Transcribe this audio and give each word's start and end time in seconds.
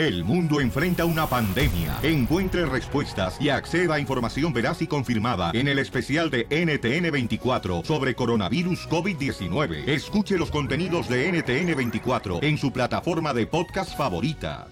El 0.00 0.24
mundo 0.24 0.62
enfrenta 0.62 1.04
una 1.04 1.26
pandemia. 1.26 1.98
Encuentre 2.02 2.64
respuestas 2.64 3.36
y 3.38 3.50
acceda 3.50 3.96
a 3.96 3.98
información 4.00 4.50
veraz 4.50 4.80
y 4.80 4.86
confirmada 4.86 5.50
en 5.52 5.68
el 5.68 5.78
especial 5.78 6.30
de 6.30 6.48
NTN24 6.48 7.84
sobre 7.84 8.14
coronavirus 8.14 8.88
COVID-19. 8.88 9.86
Escuche 9.86 10.38
los 10.38 10.50
contenidos 10.50 11.06
de 11.06 11.30
NTN24 11.30 12.42
en 12.42 12.56
su 12.56 12.72
plataforma 12.72 13.34
de 13.34 13.46
podcast 13.46 13.94
favorita. 13.94 14.68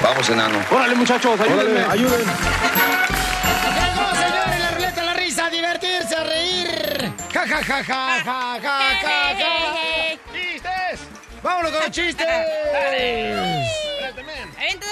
Vamos, 0.00 0.30
enano. 0.30 0.60
Órale, 0.70 0.94
muchachos, 0.94 1.40
ayúdenme, 1.40 1.80
Órale. 1.82 1.90
ayuden. 1.90 2.20
Llegó, 3.74 4.14
señores, 4.14 4.60
la 4.60 4.70
ruleta 4.70 5.04
la 5.04 5.14
risa, 5.14 5.46
a 5.46 5.50
divertirse, 5.50 6.14
a 6.14 6.22
reír. 6.22 7.12
Ja, 7.32 7.40
ja, 7.48 7.56
ja, 7.64 7.82
ja, 7.82 7.82
ja, 7.82 8.60
ja, 8.62 8.80
ja, 9.02 9.34
ja. 9.36 9.52
¡Chistes! 10.32 11.00
¡Vámonos 11.42 11.72
con 11.72 11.80
los 11.80 11.90
chistes! 11.90 12.28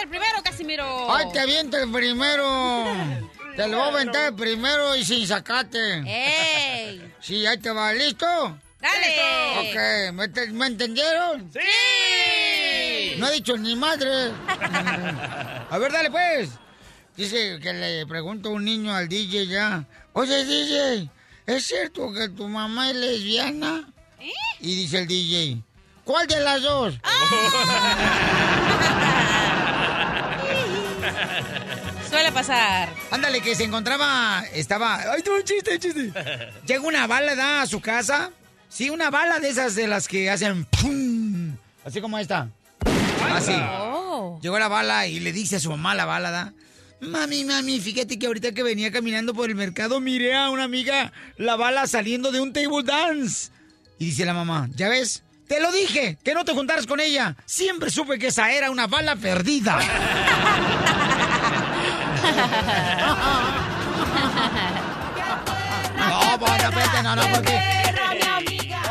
El 0.01 0.09
primero, 0.09 0.43
Casimiro. 0.45 1.13
¡Ay, 1.15 1.27
te 1.33 1.41
aviento 1.41 1.77
el 1.77 1.91
primero! 1.91 2.85
Te 3.57 3.69
lo 3.69 3.77
voy 3.79 3.87
a 3.87 3.91
aventar 3.91 4.25
el 4.29 4.35
primero 4.35 4.97
y 4.97 5.05
sin 5.05 5.27
sacate. 5.27 6.03
¡Ey! 6.07 7.13
Sí, 7.21 7.45
ahí 7.47 7.59
te 7.59 7.71
va. 7.71 7.93
¿Listo? 7.93 8.27
¡Dale! 8.81 10.09
Ok, 10.09 10.13
¿me, 10.15 10.29
te- 10.29 10.47
me 10.53 10.67
entendieron? 10.69 11.53
¡Sí! 11.53 13.15
No 13.19 13.29
he 13.29 13.33
dicho 13.33 13.55
ni 13.59 13.77
madre. 13.77 14.33
A 14.49 15.77
ver, 15.79 15.93
dale 15.93 16.11
pues. 16.11 16.49
Dice 17.15 17.59
que 17.61 17.75
le 17.75 18.07
pregunto 18.07 18.49
a 18.49 18.53
un 18.53 18.65
niño 18.65 18.95
al 18.95 19.07
DJ 19.07 19.47
ya. 19.49 19.85
Oye, 20.15 20.45
DJ, 20.47 21.11
¿es 21.47 21.67
cierto 21.67 22.11
que 22.11 22.31
tu 22.31 22.49
mamá 22.49 22.89
es 22.89 22.97
lesbiana? 22.97 23.87
¿Eh? 24.19 24.33
Y 24.61 24.77
dice 24.77 25.01
el 25.01 25.07
DJ, 25.07 25.59
¿cuál 26.05 26.27
de 26.27 26.41
las 26.41 26.63
dos? 26.63 26.95
Suele 32.23 32.37
pasar. 32.37 32.89
Ándale, 33.11 33.41
que 33.41 33.57
se 33.57 33.65
encontraba, 33.65 34.45
estaba... 34.55 35.13
¡Ay, 35.13 35.23
tuvo 35.25 35.39
un 35.39 35.43
chiste, 35.43 35.75
un 35.75 35.79
chiste! 35.81 36.13
Llega 36.69 36.81
una 36.83 37.09
bala, 37.09 37.35
¿da? 37.35 37.63
A 37.63 37.67
su 37.67 37.81
casa. 37.81 38.31
Sí, 38.69 38.91
una 38.91 39.11
bala 39.11 39.41
de 39.41 39.49
esas 39.49 39.75
de 39.75 39.89
las 39.89 40.07
que 40.07 40.31
hacen... 40.31 40.65
¡pum! 40.67 41.57
Así 41.85 42.01
como 42.01 42.21
esta. 42.21 42.49
Así. 43.35 43.57
Oh. 43.57 44.39
Llegó 44.41 44.57
la 44.61 44.69
bala 44.69 45.09
y 45.09 45.19
le 45.19 45.33
dice 45.33 45.57
a 45.57 45.59
su 45.59 45.71
mamá 45.71 45.97
la 45.97 46.05
bala, 46.05 46.31
¿da? 46.31 46.53
Mami, 47.01 47.45
mami, 47.45 47.81
fíjate 47.81 48.17
que 48.21 48.29
ahorita 48.29 48.53
que 48.53 48.63
venía 48.63 48.93
caminando 48.93 49.35
por 49.35 49.51
el 49.51 49.57
mercado 49.57 49.99
miré 49.99 50.37
a 50.37 50.51
una 50.51 50.63
amiga 50.63 51.13
la 51.39 51.57
bala 51.57 51.89
saliendo 51.89 52.31
de 52.31 52.41
un 52.41 52.53
table 52.53 52.85
dance. 52.85 53.51
Y 53.99 54.05
dice 54.05 54.25
la 54.25 54.33
mamá, 54.33 54.69
¿ya 54.77 54.89
ves? 54.89 55.25
Te 55.49 55.61
lo 55.61 55.73
dije, 55.73 56.19
que 56.23 56.35
no 56.35 56.45
te 56.45 56.53
juntaras 56.53 56.87
con 56.87 57.01
ella. 57.01 57.35
Siempre 57.47 57.91
supe 57.91 58.21
que 58.21 58.29
esa 58.29 58.53
era 58.53 58.71
una 58.71 58.87
bala 58.87 59.17
perdida. 59.17 59.81
No, 65.99 66.39
bueno, 66.39 66.69
espérate, 66.69 67.03
no, 67.03 67.17
no, 67.17 67.23
¿por 67.23 67.43
qué? 67.43 67.61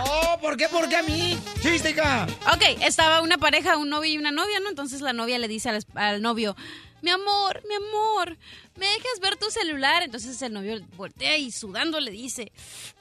Oh, 0.05 0.37
¿por 0.39 0.57
qué? 0.57 0.67
¿Por 0.69 0.89
qué 0.89 0.95
a 0.97 1.03
mí? 1.03 1.39
Chística. 1.61 2.27
Ok, 2.53 2.63
estaba 2.81 3.21
una 3.21 3.37
pareja, 3.37 3.77
un 3.77 3.89
novio 3.89 4.11
y 4.13 4.17
una 4.17 4.31
novia, 4.31 4.59
¿no? 4.59 4.69
Entonces 4.69 5.01
la 5.01 5.13
novia 5.13 5.37
le 5.39 5.47
dice 5.47 5.69
al, 5.69 5.85
al 5.95 6.21
novio, 6.21 6.55
mi 7.01 7.11
amor, 7.11 7.61
mi 7.67 7.75
amor, 7.75 8.37
¿me 8.81 8.87
dejas 8.87 9.19
ver 9.21 9.37
tu 9.37 9.49
celular? 9.51 10.01
Entonces 10.01 10.41
el 10.41 10.53
novio 10.53 10.81
voltea 10.97 11.37
y 11.37 11.51
sudando 11.51 11.99
le 11.99 12.09
dice, 12.09 12.51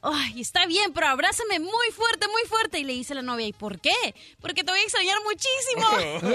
ay, 0.02 0.38
está 0.38 0.66
bien, 0.66 0.92
pero 0.92 1.06
abrázame 1.08 1.58
muy 1.58 1.90
fuerte, 1.96 2.28
muy 2.28 2.42
fuerte. 2.46 2.78
Y 2.80 2.84
le 2.84 2.92
dice 2.92 3.14
la 3.14 3.22
novia, 3.22 3.46
¿y 3.46 3.54
por 3.54 3.80
qué? 3.80 4.14
Porque 4.42 4.62
te 4.62 4.70
voy 4.70 4.80
a 4.80 4.82
extrañar 4.82 5.16
muchísimo. 5.24 5.86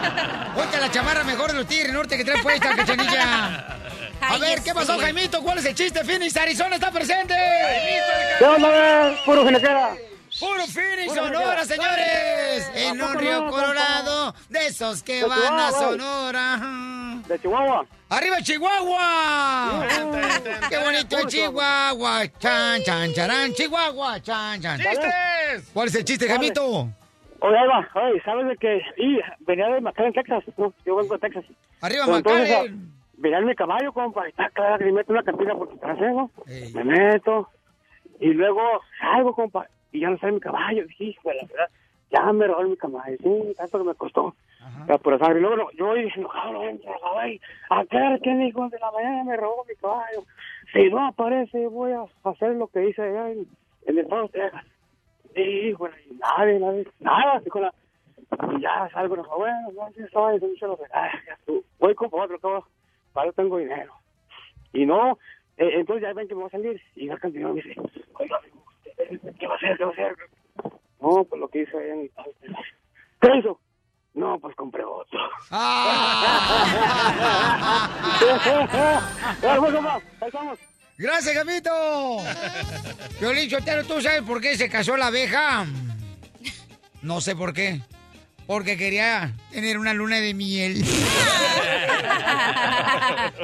Ponte 0.56 0.80
la 0.80 0.90
chamarra 0.90 1.22
mejor 1.22 1.52
de 1.52 1.58
los 1.58 1.68
Tigres 1.68 1.92
Norte 1.92 2.16
que 2.16 2.24
trae 2.24 2.42
puesta, 2.42 2.74
cachanilla. 2.76 3.78
A 4.20 4.38
ver, 4.38 4.60
¿qué 4.62 4.74
pasó. 4.74 4.98
Jaimito? 4.98 5.40
¿Cuál 5.40 5.58
es 5.58 5.66
el 5.66 5.74
chiste? 5.76 6.02
Phoenix, 6.04 6.36
Arizona 6.36 6.74
está 6.74 6.90
presente. 6.90 7.34
¿Qué 8.40 8.44
onda, 8.44 9.14
puro? 9.24 9.44
Puro 10.40 10.66
Phoenix, 10.66 11.14
Sonora, 11.14 11.64
señores. 11.64 12.70
En 12.74 13.00
¿A 13.00 13.06
un 13.06 13.18
río 13.18 13.46
Colorado, 13.50 14.34
de 14.48 14.66
esos 14.66 15.02
que 15.02 15.22
van 15.24 15.58
a. 15.58 15.70
Sonora. 15.70 16.58
De 17.28 17.38
Chihuahua. 17.38 17.86
¡Arriba 18.08 18.38
Chihuahua! 18.42 19.86
¡Qué 20.68 20.78
bonito 20.78 21.18
es 21.18 21.26
Chihuahua! 21.26 22.22
¡Chan, 22.38 22.82
chan, 22.82 23.12
charán! 23.12 23.52
¡Chihuahua! 23.52 24.20
¡Chan, 24.20 24.60
chan! 24.60 24.78
¡Chistes! 24.80 25.70
¿Cuál 25.72 25.88
es 25.88 25.94
el 25.94 26.04
chiste, 26.04 26.26
Jaimito? 26.26 26.88
Oye, 27.42 27.56
ahí 27.56 27.68
va, 27.68 27.88
oye, 28.02 28.20
¿sabes 28.24 28.48
de 28.48 28.56
que 28.56 28.82
Y 28.96 29.18
venía 29.40 29.68
de 29.68 29.80
McAllen, 29.80 30.12
Texas, 30.12 30.42
¿no? 30.56 30.74
Yo 30.84 30.96
vengo 30.96 31.14
de 31.16 31.20
Texas. 31.20 31.44
¡Arriba, 31.80 32.06
McAllen! 32.06 32.52
ah, 32.52 32.94
Venía 33.14 33.38
en 33.38 33.46
mi 33.46 33.54
caballo, 33.54 33.92
compa, 33.92 34.26
está 34.26 34.48
claro 34.50 34.78
que 34.78 34.86
me 34.86 34.92
meto 34.92 35.12
una 35.12 35.22
cantina 35.22 35.54
porque 35.54 35.76
trasero, 35.76 36.12
¿no? 36.12 36.30
Ey. 36.46 36.72
Me 36.72 36.84
meto, 36.84 37.48
y 38.18 38.28
luego 38.32 38.60
salgo, 38.98 39.34
compa, 39.34 39.66
y 39.92 40.00
ya 40.00 40.10
no 40.10 40.18
sale 40.18 40.32
mi 40.32 40.40
caballo. 40.40 40.86
Dije, 40.86 41.04
hijo 41.04 41.28
de 41.28 41.36
la 41.36 41.46
verdad, 41.46 41.70
ya 42.10 42.32
me 42.32 42.46
robó 42.46 42.62
mi 42.62 42.76
caballo, 42.76 43.16
sí, 43.22 43.54
tanto 43.56 43.78
que 43.78 43.84
me 43.84 43.94
costó. 43.94 44.34
La 44.86 44.98
pura 44.98 45.18
sangre. 45.18 45.38
Y 45.38 45.42
luego 45.42 45.56
no, 45.56 45.70
yo 45.72 45.86
voy 45.86 46.12
enojado, 46.14 46.52
no 46.52 46.64
entra, 46.64 46.92
güey. 47.14 47.40
¿A 47.70 47.84
qué 47.86 47.96
hora 47.96 48.18
quién 48.18 48.42
hijo 48.42 48.68
de 48.68 48.78
la 48.78 48.90
mañana 48.90 49.24
me 49.24 49.36
robó 49.36 49.64
mi 49.68 49.74
caballo? 49.76 50.24
Si 50.72 50.88
no 50.90 51.06
aparece, 51.06 51.66
voy 51.66 51.92
a 51.92 52.04
hacer 52.24 52.54
lo 52.56 52.66
que 52.68 52.88
hice 52.88 53.02
allá 53.02 53.30
en, 53.30 53.46
en 53.86 53.98
el 53.98 54.06
Paso 54.06 54.28
Texas. 54.28 54.64
Y, 55.34 55.72
bueno, 55.72 55.94
y 56.08 56.14
nadie, 56.14 56.58
nadie, 56.58 56.86
nada, 57.00 57.40
dijo 57.40 57.60
la... 57.60 57.72
Y 58.56 58.60
ya 58.60 58.88
salgo, 58.92 59.16
no, 59.16 59.24
bueno, 59.36 59.70
no, 59.74 59.88
estaba 60.04 60.32
diciendo 60.32 60.76
que... 60.76 60.84
Ay, 60.92 61.10
ya 61.26 61.38
tú, 61.46 61.64
voy 61.78 61.94
con 61.94 62.08
otro, 62.12 62.38
todo, 62.38 62.66
para 63.12 63.32
tengo 63.32 63.58
dinero. 63.58 63.92
Y 64.72 64.86
no, 64.86 65.18
eh, 65.56 65.70
entonces 65.74 66.02
ya 66.02 66.12
ven 66.12 66.28
que 66.28 66.34
me 66.34 66.42
va 66.42 66.46
a 66.48 66.50
salir. 66.50 66.80
Y 66.96 67.08
el 67.08 67.18
cantinero 67.18 67.54
me 67.54 67.62
dice, 67.62 67.80
oiga, 68.14 68.36
amigo, 68.36 68.56
¿usted 68.66 68.69
¿qué 69.38 69.46
va 69.46 69.54
a 69.54 69.56
hacer? 69.56 69.76
¿Qué 69.76 69.84
va 69.84 69.90
a 69.90 69.92
hacer? 69.92 70.16
No, 71.00 71.24
pues 71.24 71.40
lo 71.40 71.48
que 71.48 71.62
hice 71.62 71.76
allá 71.76 71.94
en 71.94 72.08
Texas. 72.08 72.64
¿Qué 73.20 73.28
hizo? 73.38 73.60
No, 74.14 74.38
pues 74.40 74.54
compré 74.56 74.84
otro. 74.84 75.18
¡Ah! 75.50 76.66
Pues. 79.40 80.60
¡Gracias, 80.98 81.34
Jaimito! 81.34 82.18
Violín 83.18 83.48
Chotero, 83.48 83.84
¿tú 83.84 84.02
sabes 84.02 84.22
por 84.22 84.40
qué 84.40 84.56
se 84.56 84.68
casó 84.68 84.96
la 84.98 85.06
abeja? 85.06 85.64
No 87.00 87.20
sé 87.22 87.34
por 87.34 87.54
qué. 87.54 87.80
Porque 88.46 88.76
quería 88.76 89.32
tener 89.50 89.78
una 89.78 89.94
luna 89.94 90.16
de 90.20 90.34
miel. 90.34 90.84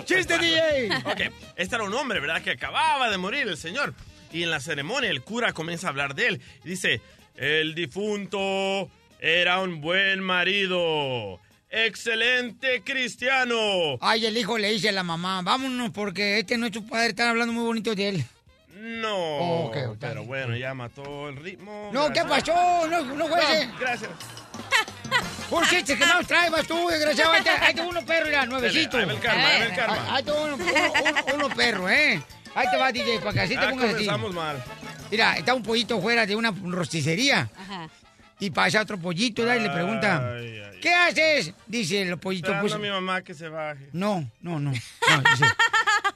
¡Chiste, 0.05 0.37
DJ! 0.39 0.91
Ok, 1.07 1.33
este 1.57 1.77
era 1.77 1.85
un 1.85 1.95
hombre, 1.95 2.21
¿verdad? 2.21 2.43
Que 2.43 2.51
acababa 2.51 3.09
de 3.09 3.17
morir 3.17 3.49
el 3.49 3.57
señor. 3.57 3.95
Y 4.33 4.43
en 4.43 4.51
la 4.51 4.61
ceremonia 4.61 5.11
el 5.11 5.23
cura 5.23 5.53
comienza 5.53 5.87
a 5.87 5.91
hablar 5.91 6.15
de 6.15 6.27
él. 6.29 6.41
Y 6.65 6.71
dice, 6.71 7.01
el 7.37 7.75
difunto 7.75 8.91
era 9.21 9.61
un 9.61 9.81
buen 9.81 10.21
marido. 10.21 11.41
Excelente 11.71 12.83
cristiano. 12.83 13.99
Ay, 14.01 14.27
el 14.27 14.37
hijo 14.37 14.57
le 14.59 14.71
dice 14.71 14.89
a 14.89 14.93
la 14.93 15.03
mamá, 15.03 15.43
vámonos 15.43 15.91
porque 15.91 16.39
este 16.39 16.57
no 16.59 16.67
es 16.67 16.73
tu 16.73 16.87
padre, 16.87 17.09
están 17.09 17.29
hablando 17.29 17.53
muy 17.53 17.65
bonito 17.65 17.95
de 17.95 18.09
él. 18.09 18.25
No. 18.79 19.71
Pero 19.99 20.25
bueno, 20.25 20.57
ya 20.57 20.75
mató 20.75 21.29
el 21.29 21.37
ritmo. 21.37 21.91
No, 21.93 22.13
¿qué 22.13 22.23
pasó? 22.23 22.87
No, 22.89 23.03
no 23.15 23.27
juegues. 23.27 23.69
No, 23.69 23.79
gracias. 23.81 24.11
¿Por 25.51 25.69
qué 25.69 25.83
que 25.85 25.97
no 25.97 26.25
traes 26.27 26.67
tú, 26.67 26.89
desgraciado? 26.89 27.33
Ahí 27.33 27.43
te, 27.43 27.51
ahí 27.51 27.75
te 27.75 27.81
va 27.81 27.87
uno 27.89 28.05
perro, 28.05 28.27
mira, 28.27 28.47
nuevecito. 28.47 28.97
Ahí 28.99 29.09
el 29.09 29.19
karma, 29.21 29.49
ahí 29.49 29.59
va 29.61 29.67
el 29.67 29.75
karma. 29.77 30.15
Ahí 30.17 30.23
te 30.25 30.31
va 30.31 30.41
uno, 30.45 30.55
uno- 30.57 30.65
uno- 30.65 31.25
uno 31.47 31.49
perro, 31.55 31.89
¿eh? 31.89 32.21
Ahí 32.57 32.67
te 32.71 32.77
va, 32.77 32.91
DJ, 32.91 33.21
para 33.21 33.33
que 33.35 33.41
así 33.41 33.55
te 33.55 33.61
Ya 33.61 33.71
pongas 33.71 33.85
a 33.85 33.89
ti. 33.99 34.07
comenzamos 34.07 34.35
mal. 34.35 34.65
Mira, 35.11 35.37
está 35.37 35.55
un 35.55 35.63
pollito 35.63 36.01
fuera 36.01 36.27
de 36.27 36.35
una 36.35 36.51
rosticería. 36.51 37.49
Ajá. 37.57 37.89
Y 38.41 38.51
pasa 38.51 38.81
otro 38.83 38.99
pollito, 38.99 39.45
¿verdad? 39.45 39.61
y 39.63 39.67
le 39.67 39.71
pregunta, 39.71 40.35
Ay, 40.37 40.59
ay. 40.61 40.81
¿qué 40.81 40.93
haces? 40.93 41.53
Dice 41.67 42.03
el 42.03 42.19
pollito, 42.19 42.53
pues... 42.61 42.73
a 42.73 42.79
mi 42.79 42.89
mamá 42.91 43.23
que 43.23 43.35
se 43.35 43.49
baje. 43.49 43.89
No, 43.93 44.29
no, 44.43 44.59
no. 44.61 44.73
no, 44.73 45.31
dice, 45.31 45.45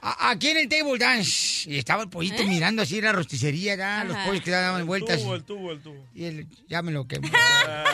"A- 0.02 0.30
aquí 0.30 0.48
en 0.48 0.58
el 0.58 0.68
table 0.68 0.98
dance. 0.98 1.70
Y 1.70 1.78
estaba 1.78 2.02
el 2.02 2.08
pollito 2.10 2.42
mirando 2.44 2.82
así 2.82 3.00
la 3.00 3.12
rosticería, 3.12 3.74
ya, 3.76 4.04
los 4.04 4.16
pollos 4.18 4.42
que 4.42 4.50
daban 4.50 4.80
El 4.80 4.86
vueltas. 4.86 5.18
tubo, 5.20 5.34
el 5.34 5.44
tubo, 5.44 5.72
el 5.72 5.80
tubo. 5.80 6.04
Y 6.14 6.24
él, 6.24 6.46
ya 6.68 6.82
me 6.82 6.92
lo 6.92 7.06
quemó. 7.08 7.26
el 7.26 7.32
karma. 7.32 7.84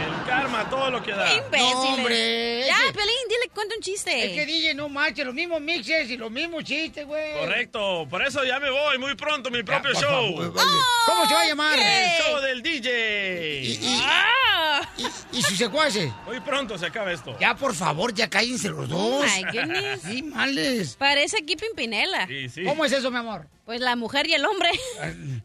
El 0.00 0.24
karma, 0.26 0.70
todo 0.70 0.90
lo 0.90 1.02
que 1.02 1.12
da. 1.12 1.30
Imbéciles. 1.34 1.72
No, 1.74 1.80
hombre, 1.94 2.64
Ya, 2.66 2.76
ese- 2.84 2.92
Pelín, 2.94 3.28
dile, 3.28 3.39
cuenta 3.60 3.74
un 3.76 3.82
chiste. 3.82 4.24
Es 4.24 4.32
que 4.32 4.46
DJ 4.46 4.74
no 4.74 4.88
marche, 4.88 5.22
los 5.24 5.34
mismos 5.34 5.60
mixes 5.60 6.08
y 6.10 6.16
los 6.16 6.30
mismos 6.30 6.64
chistes, 6.64 7.06
güey. 7.06 7.34
Correcto, 7.34 8.06
por 8.08 8.22
eso 8.22 8.42
ya 8.44 8.58
me 8.58 8.70
voy 8.70 8.98
muy 8.98 9.14
pronto, 9.16 9.50
mi 9.50 9.58
Ya, 9.58 9.64
propio 9.64 9.92
show. 9.92 10.02
favor, 10.02 10.52
vale. 10.54 10.70
¿Cómo 11.06 11.28
se 11.28 11.34
va 11.34 11.40
a 11.42 11.46
llamar? 11.46 11.78
El 11.78 12.22
show 12.24 12.40
del 12.40 12.62
DJ. 12.62 13.60
Y, 13.62 13.72
y- 13.72 14.00
¡Ah! 14.02 14.88
y- 14.96 15.38
y 15.38 15.42
sus 15.42 15.58
secuaces. 15.58 16.10
Muy 16.26 16.40
pronto 16.40 16.78
se 16.78 16.86
acaba 16.86 17.12
esto. 17.12 17.36
Ya, 17.38 17.54
por 17.54 17.74
favor, 17.74 18.14
ya 18.14 18.30
cállense 18.30 18.68
los 18.70 18.88
dos. 18.88 18.98
Oh 18.98 19.22
my 19.22 19.42
goodness. 19.44 20.00
Sí, 20.02 20.22
males. 20.22 20.96
Parece 20.96 21.36
aquí 21.42 21.56
Pimpinela. 21.56 22.26
Sí, 22.26 22.48
sí. 22.48 22.64
¿Cómo 22.64 22.84
es 22.86 22.92
eso, 22.92 23.10
mi 23.10 23.18
amor? 23.18 23.46
Pues 23.66 23.80
la 23.80 23.94
mujer 23.94 24.26
y 24.26 24.32
el 24.34 24.44
hombre. 24.46 24.70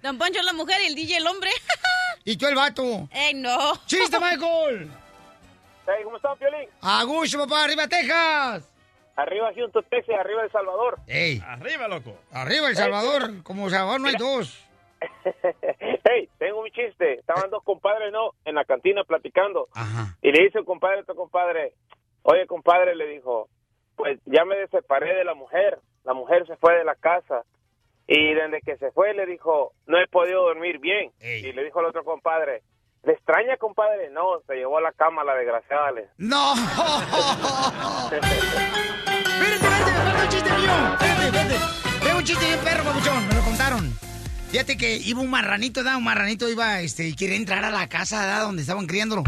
Don 0.02 0.18
Poncho 0.18 0.42
la 0.42 0.54
mujer 0.54 0.78
y 0.84 0.88
el 0.88 0.96
DJ 0.96 1.18
el 1.18 1.28
hombre. 1.28 1.52
Y 2.24 2.38
tú 2.38 2.48
el 2.48 2.56
vato. 2.56 3.08
¡Ey, 3.12 3.34
no! 3.36 3.80
¡Chiste, 3.86 4.18
Michael! 4.20 4.90
Hey, 5.88 6.04
¿Cómo 6.04 6.18
están, 6.18 6.38
Piolín? 6.38 6.68
¡Agucho, 6.82 7.38
papá! 7.40 7.66
¡Arriba, 7.66 7.88
Texas! 7.88 8.72
Arriba 9.16 9.52
Houston, 9.56 9.86
Texas, 9.90 10.16
arriba 10.20 10.44
El 10.44 10.52
Salvador. 10.52 10.98
¡Ey! 11.08 11.42
Arriba, 11.46 11.88
loco. 11.88 12.18
Arriba 12.32 12.70
El 12.70 12.76
Salvador. 12.76 13.44
Como 13.44 13.70
Salvador 13.70 14.02
no 14.02 14.08
hay 14.08 14.16
dos. 14.16 14.68
hey, 16.04 16.28
tengo 16.38 16.62
un 16.62 16.70
chiste. 16.72 17.20
Estaban 17.20 17.50
dos 17.50 17.64
compadres, 17.64 18.12
¿no? 18.12 18.32
En 18.46 18.56
la 18.56 18.66
cantina 18.66 19.04
platicando. 19.04 19.70
Ajá. 19.74 20.18
Y 20.22 20.32
le 20.32 20.44
dice 20.44 20.60
el 20.60 20.66
compadre 20.66 20.98
a 20.98 21.02
otro 21.02 21.16
compadre, 21.16 21.74
oye, 22.24 22.48
compadre, 22.48 22.96
le 22.96 23.08
dijo, 23.08 23.48
pues 23.96 24.20
ya 24.26 24.44
me 24.44 24.68
separé 24.68 25.16
de 25.16 25.24
la 25.24 25.36
mujer. 25.36 25.80
La 26.04 26.14
mujer 26.14 26.46
se 26.48 26.58
fue 26.58 26.76
de 26.78 26.84
la 26.84 26.96
casa. 26.96 27.44
Y 28.08 28.34
desde 28.34 28.62
que 28.62 28.78
se 28.78 28.92
fue, 28.92 29.14
le 29.14 29.26
dijo, 29.26 29.74
no 29.86 30.00
he 30.00 30.08
podido 30.08 30.44
dormir 30.44 30.80
bien. 30.80 31.12
Ey. 31.20 31.46
Y 31.46 31.54
le 31.54 31.64
dijo 31.64 31.80
al 31.80 31.86
otro 31.86 32.04
compadre, 32.04 32.64
¿le 33.06 33.14
extraña, 33.14 33.58
compadre? 33.58 34.10
No, 34.12 34.40
se 34.48 34.56
llevó 34.56 34.78
a 34.78 34.82
la 34.82 34.92
cama 34.94 35.24
la 35.24 35.36
desgraciada. 35.36 35.92
le- 35.92 36.10
¡No! 36.18 36.54
¡Espérate, 38.12 38.36
espérate! 38.36 39.92
¡Me 39.92 40.12
falta 40.12 40.24
un 40.24 40.30
chiste 40.30 40.50
mío! 40.52 40.72
¡Espérate, 40.94 41.26
espérate! 41.28 41.56
Tengo 42.04 42.18
un 42.18 42.24
chiste 42.24 42.46
bien 42.46 42.60
perro, 42.60 42.84
papuchón. 42.84 43.28
Me 43.28 43.34
lo 43.36 43.42
contaron. 43.42 44.05
Fíjate 44.52 44.78
que 44.78 44.98
iba 44.98 45.20
un 45.22 45.30
marranito, 45.30 45.84
¿da? 45.84 45.98
Un 45.98 46.04
marranito 46.04 46.50
iba, 46.50 46.80
este, 46.82 47.08
y 47.10 47.16
quería 47.16 47.36
entrar 47.36 47.66
a 47.66 47.72
la 47.72 47.90
casa, 47.90 48.26
¿da? 48.26 48.42
Donde 48.42 48.62
estaban 48.62 48.88
criándolo. 48.88 49.24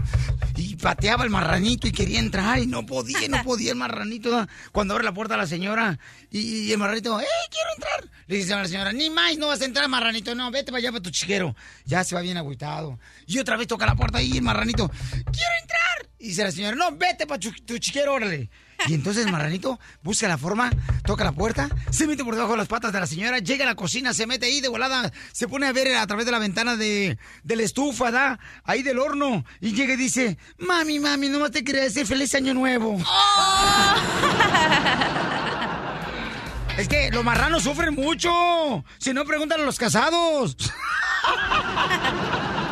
Y 0.55 0.75
pateaba 0.75 1.23
el 1.23 1.29
marranito 1.29 1.87
y 1.87 1.91
quería 1.91 2.19
entrar 2.19 2.59
y 2.59 2.65
no 2.65 2.85
podía, 2.85 3.27
no 3.27 3.41
podía 3.43 3.71
el 3.71 3.77
marranito, 3.77 4.29
¿da? 4.29 4.47
Cuando 4.71 4.93
abre 4.93 5.03
la 5.03 5.13
puerta 5.13 5.33
a 5.33 5.37
la 5.37 5.47
señora 5.47 5.99
y, 6.31 6.67
y 6.67 6.71
el 6.71 6.77
marranito, 6.77 7.19
¡eh, 7.19 7.25
quiero 7.49 7.69
entrar! 7.75 8.17
Le 8.27 8.37
dice 8.37 8.53
a 8.53 8.57
la 8.57 8.67
señora, 8.67 8.93
ni 8.93 9.09
más, 9.09 9.37
no 9.37 9.47
vas 9.47 9.61
a 9.61 9.65
entrar, 9.65 9.87
marranito, 9.89 10.33
no, 10.35 10.49
vete 10.51 10.71
para 10.71 10.79
allá 10.79 10.91
para 10.91 11.03
tu 11.03 11.09
chiquero. 11.09 11.55
Ya 11.85 12.03
se 12.03 12.15
va 12.15 12.21
bien 12.21 12.37
agüitado. 12.37 12.99
Y 13.25 13.39
otra 13.39 13.57
vez 13.57 13.67
toca 13.67 13.85
la 13.85 13.95
puerta 13.95 14.21
y 14.21 14.37
el 14.37 14.43
marranito, 14.43 14.89
¡quiero 14.89 15.51
entrar! 15.61 16.09
Y 16.19 16.29
dice 16.29 16.43
la 16.43 16.51
señora, 16.51 16.75
no, 16.75 16.95
vete 16.95 17.27
para 17.27 17.39
tu, 17.39 17.51
tu 17.51 17.77
chiquero, 17.79 18.13
órale. 18.13 18.49
Y 18.85 18.93
entonces 18.93 19.25
el 19.25 19.31
marranito 19.31 19.79
busca 20.03 20.27
la 20.27 20.37
forma, 20.37 20.71
toca 21.03 21.23
la 21.23 21.31
puerta, 21.31 21.69
se 21.89 22.07
mete 22.07 22.23
por 22.23 22.35
debajo 22.35 22.51
de 22.51 22.59
las 22.59 22.67
patas 22.67 22.93
de 22.93 22.99
la 22.99 23.07
señora, 23.07 23.39
llega 23.39 23.63
a 23.63 23.67
la 23.67 23.75
cocina, 23.75 24.13
se 24.13 24.27
mete 24.27 24.45
ahí 24.45 24.61
de 24.61 24.67
volada, 24.67 25.11
se 25.31 25.47
pone 25.47 25.67
a 25.67 25.73
ver 25.73 25.95
a 25.95 26.07
través 26.07 26.25
de 26.25 26.31
la 26.31 26.39
ventana 26.39 26.77
de, 26.77 27.17
de 27.43 27.55
la 27.55 27.63
estufa, 27.63 28.11
¿da? 28.11 28.39
Ahí 28.63 28.83
del 28.83 28.99
horno. 28.99 29.43
Y 29.59 29.73
llega 29.73 29.93
y 29.93 29.97
dice, 29.97 30.37
mami, 30.57 30.99
mami, 30.99 31.29
nomás 31.29 31.51
te 31.51 31.63
quería 31.63 31.83
decir 31.83 32.05
feliz 32.05 32.33
año 32.35 32.53
nuevo. 32.53 32.97
Es 36.77 36.87
que 36.87 37.09
los 37.11 37.23
marranos 37.23 37.63
sufren 37.63 37.95
mucho. 37.95 38.29
Si 38.99 39.11
no, 39.11 39.25
preguntan 39.25 39.61
a 39.61 39.63
los 39.63 39.79
casados. 39.79 40.55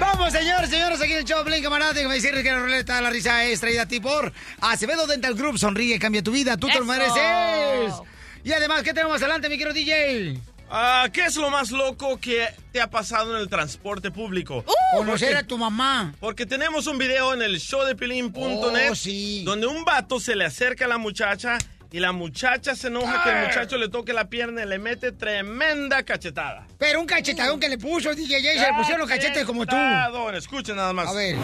Vamos, 0.00 0.32
señores, 0.32 0.70
señores, 0.70 1.00
aquí 1.00 1.12
en 1.12 1.18
el 1.18 1.24
show 1.24 1.44
Blink, 1.44 1.62
camarada. 1.62 1.92
Déjame 1.92 2.14
decirles 2.14 2.42
que 2.42 2.50
la 2.50 2.58
ruleta 2.60 2.96
de 2.96 3.02
la 3.02 3.10
risa 3.10 3.44
es 3.44 3.60
traída 3.60 3.82
a 3.82 3.86
ti 3.86 4.00
por 4.00 4.32
Acevedo 4.60 5.06
Dental 5.06 5.34
Group. 5.34 5.58
Sonríe, 5.58 5.98
cambia 5.98 6.22
tu 6.22 6.32
vida. 6.32 6.56
Tú 6.56 6.68
te 6.68 6.78
lo 6.78 6.84
mereces. 6.86 7.94
Y 8.42 8.52
además, 8.52 8.82
¿qué 8.82 8.94
tenemos 8.94 9.20
adelante, 9.20 9.48
mi 9.48 9.58
querido 9.58 9.74
DJ? 9.74 10.38
Ah, 10.70 11.08
¿Qué 11.12 11.24
es 11.26 11.36
lo 11.36 11.50
más 11.50 11.70
loco 11.72 12.18
que 12.18 12.48
te 12.72 12.80
ha 12.80 12.88
pasado 12.88 13.34
en 13.36 13.42
el 13.42 13.48
transporte 13.48 14.10
público? 14.10 14.64
Conocer 14.96 15.36
a 15.36 15.42
tu 15.42 15.58
mamá. 15.58 16.14
Porque 16.20 16.46
tenemos 16.46 16.86
un 16.86 16.96
video 16.96 17.34
en 17.34 17.42
el 17.42 17.58
showdepilín.net 17.58 18.90
Oh, 18.90 18.94
sí. 18.94 19.42
donde 19.44 19.66
un 19.66 19.84
vato 19.84 20.18
se 20.20 20.34
le 20.36 20.44
acerca 20.46 20.84
a 20.86 20.88
la 20.88 20.96
muchacha 20.98 21.58
y 21.92 21.98
la 21.98 22.12
muchacha 22.12 22.74
se 22.76 22.86
enoja 22.86 23.22
que 23.24 23.30
el 23.30 23.46
muchacho 23.46 23.76
le 23.76 23.88
toque 23.88 24.12
la 24.12 24.28
pierna 24.28 24.62
y 24.62 24.66
le 24.66 24.78
mete 24.78 25.12
tremenda 25.12 26.02
cachetada. 26.04 26.66
Pero 26.78 27.00
un 27.00 27.06
cachetadón 27.06 27.58
que 27.58 27.68
le 27.68 27.78
puso, 27.78 28.14
DJ, 28.14 28.42
ya 28.42 28.52
se 28.52 28.70
le 28.70 28.78
pusieron 28.78 29.00
los 29.00 29.08
cachetes 29.08 29.44
como 29.44 29.66
tú. 29.66 29.74
Cachetadón, 29.74 30.34
Escuchen 30.36 30.76
nada 30.76 30.92
más. 30.92 31.08
A 31.08 31.12
ver. 31.12 31.36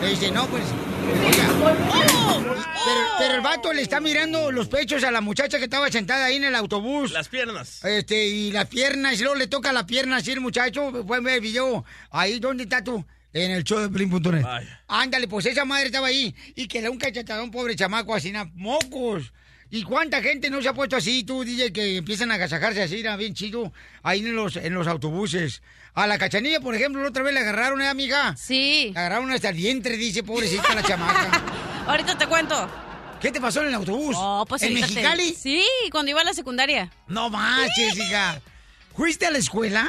Le 0.00 0.08
dice, 0.08 0.30
no, 0.30 0.46
pues. 0.46 0.64
Pero, 2.84 3.00
pero 3.18 3.34
el 3.34 3.40
vato 3.40 3.72
le 3.72 3.82
está 3.82 4.00
mirando 4.00 4.50
los 4.50 4.68
pechos 4.68 5.04
a 5.04 5.10
la 5.10 5.20
muchacha 5.20 5.58
que 5.58 5.64
estaba 5.64 5.90
sentada 5.90 6.24
ahí 6.26 6.36
en 6.36 6.44
el 6.44 6.54
autobús. 6.54 7.12
Las 7.12 7.28
piernas. 7.28 7.84
Este, 7.84 8.26
y 8.26 8.50
las 8.50 8.66
piernas, 8.66 9.18
y 9.18 9.22
luego 9.22 9.36
le 9.36 9.46
toca 9.46 9.72
la 9.72 9.86
pierna 9.86 10.16
así 10.16 10.32
el 10.32 10.40
muchacho. 10.40 11.04
Pueden 11.06 11.24
ver 11.24 11.34
el 11.34 11.40
video. 11.40 11.84
Ahí, 12.10 12.40
¿dónde 12.40 12.64
está 12.64 12.82
tú? 12.82 13.04
En 13.32 13.50
el 13.50 13.64
show 13.64 13.78
de 13.80 13.88
Plin.net. 13.88 14.44
Ándale, 14.88 15.28
pues 15.28 15.46
esa 15.46 15.64
madre 15.64 15.86
estaba 15.86 16.08
ahí. 16.08 16.34
Y 16.54 16.66
que 16.68 16.82
le 16.82 16.88
un 16.88 16.98
cachetadón, 16.98 17.50
pobre 17.50 17.76
chamaco, 17.76 18.14
así, 18.14 18.30
na, 18.32 18.50
mocos. 18.54 19.32
¿Y 19.74 19.84
cuánta 19.84 20.20
gente 20.20 20.50
no 20.50 20.60
se 20.60 20.68
ha 20.68 20.74
puesto 20.74 20.96
así, 20.96 21.24
tú, 21.24 21.44
DJ, 21.44 21.72
que 21.72 21.96
empiezan 21.96 22.30
a 22.30 22.34
agasajarse 22.34 22.82
así, 22.82 23.02
bien 23.16 23.32
chido, 23.32 23.72
ahí 24.02 24.20
en 24.20 24.36
los, 24.36 24.56
en 24.56 24.74
los 24.74 24.86
autobuses? 24.86 25.62
A 25.94 26.06
la 26.06 26.18
cachanilla, 26.18 26.60
por 26.60 26.74
ejemplo, 26.74 27.00
la 27.00 27.08
otra 27.08 27.22
vez 27.22 27.32
le 27.32 27.40
agarraron, 27.40 27.80
¿eh, 27.80 27.88
amiga? 27.88 28.36
Sí. 28.36 28.90
Le 28.92 29.00
agarraron 29.00 29.30
hasta 29.32 29.48
el 29.48 29.56
vientre, 29.56 29.96
dice, 29.96 30.22
pobrecita 30.22 30.74
la 30.74 30.82
chamaca. 30.82 31.42
Ahorita 31.86 32.18
te 32.18 32.26
cuento. 32.26 32.70
¿Qué 33.18 33.32
te 33.32 33.40
pasó 33.40 33.62
en 33.62 33.68
el 33.68 33.74
autobús? 33.74 34.14
Oh, 34.18 34.44
pues 34.46 34.60
¿En 34.60 34.74
te- 34.74 34.80
Mexicali? 34.82 35.32
Sí, 35.32 35.64
cuando 35.90 36.10
iba 36.10 36.20
a 36.20 36.24
la 36.24 36.34
secundaria. 36.34 36.92
No 37.08 37.30
manches, 37.30 37.96
hija. 37.96 38.42
¿Fuiste 38.94 39.24
a 39.24 39.30
la 39.30 39.38
escuela? 39.38 39.88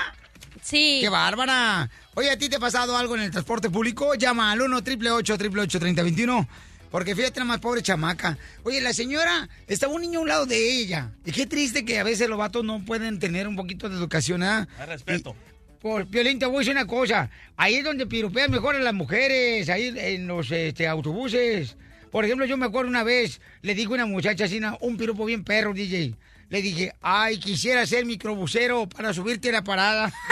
Sí. 0.62 1.00
¡Qué 1.02 1.10
bárbara! 1.10 1.90
Oye, 2.14 2.32
¿a 2.32 2.38
ti 2.38 2.48
te 2.48 2.56
ha 2.56 2.60
pasado 2.60 2.96
algo 2.96 3.16
en 3.18 3.24
el 3.24 3.32
transporte 3.32 3.70
público? 3.70 4.16
Llama 4.16 4.54
al 4.54 4.62
1 4.62 4.78
888 4.78 5.78
3021 5.78 6.48
Porque 6.94 7.16
fíjate 7.16 7.40
la 7.40 7.46
más 7.46 7.60
pobre 7.60 7.82
chamaca. 7.82 8.38
Oye, 8.62 8.80
la 8.80 8.94
señora, 8.94 9.50
estaba 9.66 9.94
un 9.94 10.02
niño 10.02 10.20
a 10.20 10.22
un 10.22 10.28
lado 10.28 10.46
de 10.46 10.78
ella. 10.78 11.10
Y 11.26 11.32
qué 11.32 11.48
triste 11.48 11.84
que 11.84 11.98
a 11.98 12.04
veces 12.04 12.30
los 12.30 12.38
vatos 12.38 12.64
no 12.64 12.86
pueden 12.86 13.18
tener 13.18 13.48
un 13.48 13.56
poquito 13.56 13.90
de 13.90 13.96
educación, 13.96 14.44
¿ah? 14.44 14.68
Hay 14.78 14.86
respeto. 14.86 15.36
Por 15.82 16.06
Piolín, 16.06 16.38
te 16.38 16.46
voy 16.46 16.58
a 16.58 16.60
decir 16.60 16.74
una 16.74 16.86
cosa. 16.86 17.32
Ahí 17.58 17.78
es 17.78 17.84
donde 17.84 18.06
piropean 18.06 18.52
mejor 18.52 18.76
a 18.76 18.80
las 18.80 18.94
mujeres, 18.94 19.70
ahí 19.70 19.92
en 19.98 20.28
los 20.28 20.52
este, 20.52 20.88
autobuses. 20.88 21.78
Por 22.12 22.26
ejemplo, 22.26 22.46
yo 22.46 22.58
me 22.58 22.68
acuerdo 22.68 22.92
una 22.92 23.04
vez, 23.04 23.42
le 23.64 23.74
dije 23.74 23.88
a 23.88 23.96
una 23.96 24.06
muchacha 24.06 24.46
así, 24.46 24.62
un 24.82 24.96
piropo 24.96 25.26
bien 25.26 25.44
perro, 25.44 25.74
DJ. 25.74 26.14
Le 26.50 26.62
dije, 26.62 26.94
ay, 27.02 27.40
quisiera 27.40 27.88
ser 27.88 28.06
microbusero 28.06 28.88
para 28.88 29.16
subirte 29.16 29.50
a 29.50 29.54
la 29.54 29.64
parada. 29.64 30.14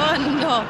Oh, 0.00 0.16
no. 0.16 0.64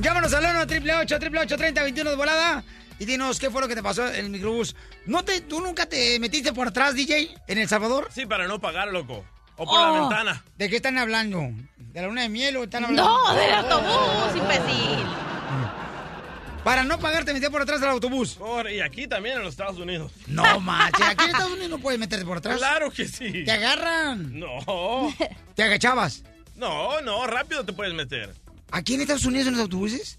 Llámanos 0.00 0.32
al 0.32 0.44
1 0.44 0.60
888 0.62 1.56
3021 1.56 2.10
de 2.10 2.16
volada 2.16 2.64
y 2.98 3.04
dinos 3.04 3.38
qué 3.38 3.50
fue 3.50 3.60
lo 3.60 3.68
que 3.68 3.74
te 3.74 3.82
pasó 3.82 4.06
en 4.08 4.24
el 4.26 4.30
microbús. 4.30 4.74
¿No 5.06 5.24
te, 5.24 5.40
¿Tú 5.40 5.60
nunca 5.60 5.86
te 5.86 6.18
metiste 6.20 6.52
por 6.52 6.68
atrás, 6.68 6.94
DJ, 6.94 7.34
en 7.46 7.58
El 7.58 7.68
Salvador? 7.68 8.08
Sí, 8.14 8.26
para 8.26 8.46
no 8.46 8.60
pagar, 8.60 8.88
loco. 8.88 9.24
O 9.56 9.64
por 9.64 9.78
Oh. 9.78 9.92
la 9.94 10.00
ventana. 10.00 10.44
¿De 10.56 10.68
qué 10.68 10.76
están 10.76 10.98
hablando? 10.98 11.40
¿De 11.78 12.00
la 12.02 12.06
luna 12.08 12.22
de 12.22 12.28
miel 12.28 12.56
o 12.58 12.64
están 12.64 12.84
hablando? 12.84 13.04
No, 13.08 13.34
del 13.34 13.52
autobús, 13.54 14.36
imbécil. 14.36 15.04
Para 16.64 16.84
no 16.84 16.98
pagar, 16.98 17.24
te 17.24 17.32
metías 17.32 17.50
por 17.50 17.62
atrás 17.62 17.80
del 17.80 17.88
autobús. 17.88 18.34
Corre, 18.34 18.74
y 18.76 18.80
aquí 18.80 19.06
también 19.06 19.36
en 19.36 19.42
los 19.42 19.52
Estados 19.52 19.78
Unidos. 19.78 20.12
No, 20.26 20.60
macho. 20.60 21.02
Aquí 21.02 21.24
en 21.24 21.30
Estados 21.30 21.52
Unidos 21.52 21.70
no 21.70 21.78
puedes 21.78 21.98
meterte 21.98 22.26
por 22.26 22.38
atrás. 22.38 22.58
Claro 22.58 22.90
que 22.90 23.06
sí. 23.08 23.44
Te 23.44 23.50
agarran. 23.52 24.38
No. 24.38 25.14
Te 25.54 25.62
agachabas. 25.62 26.24
No, 26.56 27.00
no, 27.00 27.26
rápido 27.26 27.64
te 27.64 27.72
puedes 27.72 27.94
meter. 27.94 28.34
¿Aquí 28.70 28.94
en 28.94 29.00
Estados 29.00 29.24
Unidos 29.24 29.46
en 29.46 29.54
los 29.54 29.62
autobuses? 29.62 30.18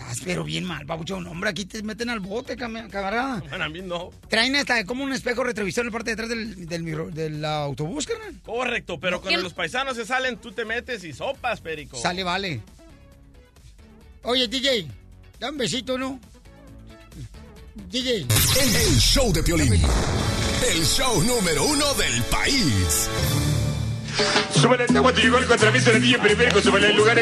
Estás 0.00 0.20
pero 0.24 0.42
bien 0.44 0.64
mal, 0.64 0.84
babuchón. 0.86 1.26
Hombre, 1.26 1.50
aquí 1.50 1.66
te 1.66 1.82
meten 1.82 2.08
al 2.10 2.20
bote, 2.20 2.56
cam- 2.56 2.88
camarada. 2.90 3.42
Bueno, 3.48 3.64
a 3.64 3.68
mí 3.68 3.80
no. 3.82 4.10
Traen 4.28 4.56
hasta 4.56 4.84
como 4.84 5.04
un 5.04 5.12
espejo 5.12 5.44
retrovisor 5.44 5.82
en 5.82 5.86
la 5.88 5.92
parte 5.92 6.10
de 6.10 6.14
atrás 6.14 6.28
del, 6.30 6.66
del, 6.66 7.14
del 7.14 7.44
autobús, 7.44 8.06
carnal. 8.06 8.34
Correcto, 8.42 8.98
pero 8.98 9.20
cuando 9.20 9.38
¿Qué? 9.38 9.42
los 9.44 9.52
paisanos 9.54 9.96
se 9.96 10.06
salen, 10.06 10.38
tú 10.38 10.52
te 10.52 10.64
metes 10.64 11.04
y 11.04 11.12
sopas, 11.12 11.60
perico. 11.60 11.96
Sale, 11.98 12.22
vale. 12.24 12.60
Oye, 14.22 14.48
DJ, 14.48 14.86
da 15.38 15.50
un 15.50 15.58
besito, 15.58 15.96
¿no? 15.98 16.18
DJ. 17.90 18.16
El, 18.16 18.26
el 18.76 18.98
show 19.00 19.32
de 19.32 19.42
Piolín. 19.42 19.72
El 19.74 20.84
show 20.84 21.22
número 21.22 21.64
uno 21.64 21.94
del 21.94 22.22
país. 22.24 23.08
Súbele 24.60 24.84
el 24.88 24.96
agua, 24.96 25.12
te 25.14 25.22
llegó 25.22 25.38
el 25.38 25.46
contrapeso 25.46 25.90
de 25.92 26.00
niño 26.00 26.18
periférico, 26.20 26.60
súbele 26.60 26.88
el 26.90 26.96
lugar. 26.96 27.18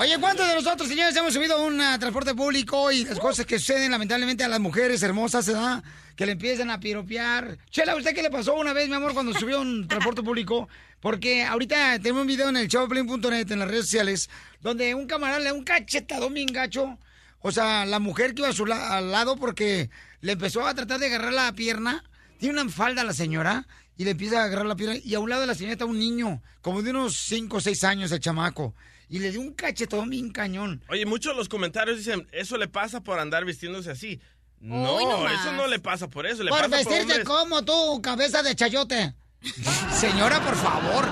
Oye, 0.00 0.16
¿cuántos 0.18 0.48
de 0.48 0.54
nosotros, 0.54 0.88
señores, 0.88 1.14
hemos 1.14 1.34
subido 1.34 1.56
a 1.56 1.60
un 1.60 1.78
ah, 1.78 1.98
transporte 1.98 2.34
público 2.34 2.90
y 2.90 3.04
las 3.04 3.18
cosas 3.18 3.44
que 3.44 3.58
suceden 3.58 3.90
lamentablemente 3.90 4.42
a 4.42 4.48
las 4.48 4.58
mujeres 4.58 5.02
hermosas, 5.02 5.46
¿verdad? 5.46 5.84
Que 6.16 6.24
le 6.24 6.32
empiezan 6.32 6.70
a 6.70 6.80
piropear. 6.80 7.58
Chela, 7.70 7.94
¿usted 7.94 8.14
qué 8.14 8.22
le 8.22 8.30
pasó 8.30 8.54
una 8.54 8.72
vez, 8.72 8.88
mi 8.88 8.94
amor, 8.94 9.12
cuando 9.12 9.34
subió 9.38 9.58
a 9.58 9.60
un 9.60 9.86
transporte 9.88 10.22
público? 10.22 10.70
Porque 11.00 11.44
ahorita 11.44 11.98
tenemos 11.98 12.22
un 12.22 12.28
video 12.28 12.48
en 12.48 12.56
el 12.56 12.68
showplane.net, 12.68 13.50
en 13.52 13.58
las 13.58 13.68
redes 13.68 13.84
sociales, 13.84 14.30
donde 14.62 14.94
un 14.94 15.06
camarada 15.06 15.38
le 15.40 15.44
da 15.46 15.52
un 15.52 15.64
cachetadón 15.64 16.32
bien 16.32 16.48
gacho. 16.50 16.98
O 17.42 17.52
sea, 17.52 17.84
la 17.84 17.98
mujer 17.98 18.32
que 18.34 18.40
iba 18.40 18.48
a 18.48 18.54
su 18.54 18.64
la- 18.64 18.96
al 18.96 19.12
lado 19.12 19.36
porque 19.36 19.90
le 20.22 20.32
empezó 20.32 20.66
a 20.66 20.72
tratar 20.74 20.98
de 20.98 21.08
agarrar 21.08 21.34
la 21.34 21.52
pierna 21.52 22.04
tiene 22.38 22.58
una 22.58 22.72
falda 22.72 23.04
la 23.04 23.12
señora 23.12 23.66
y 23.98 24.04
le 24.04 24.12
empieza 24.12 24.40
a 24.40 24.44
agarrar 24.44 24.64
la 24.64 24.76
pierna 24.76 24.96
y 25.04 25.14
a 25.14 25.20
un 25.20 25.28
lado 25.28 25.42
de 25.42 25.46
la 25.46 25.54
señora 25.54 25.72
está 25.74 25.84
un 25.84 25.98
niño, 25.98 26.40
como 26.62 26.80
de 26.80 26.88
unos 26.88 27.16
5 27.18 27.58
o 27.58 27.60
6 27.60 27.84
años 27.84 28.10
el 28.12 28.20
chamaco. 28.20 28.74
Y 29.10 29.18
le 29.18 29.32
dio 29.32 29.40
un 29.40 29.52
cachetón 29.52 30.08
bien 30.08 30.30
cañón. 30.30 30.82
Oye, 30.88 31.04
muchos 31.04 31.32
de 31.32 31.36
los 31.36 31.48
comentarios 31.48 31.98
dicen, 31.98 32.28
eso 32.30 32.56
le 32.56 32.68
pasa 32.68 33.00
por 33.02 33.18
andar 33.18 33.44
vistiéndose 33.44 33.90
así. 33.90 34.20
No, 34.60 35.00
nomás. 35.00 35.40
eso 35.40 35.52
no 35.52 35.66
le 35.66 35.80
pasa 35.80 36.08
por 36.08 36.26
eso. 36.26 36.44
Le 36.44 36.50
Por 36.50 36.60
pasa 36.60 36.76
vestirte 36.76 37.24
como 37.24 37.64
tú, 37.64 38.00
cabeza 38.00 38.42
de 38.42 38.54
chayote. 38.54 39.14
Señora, 39.92 40.40
por 40.40 40.54
favor. 40.54 41.08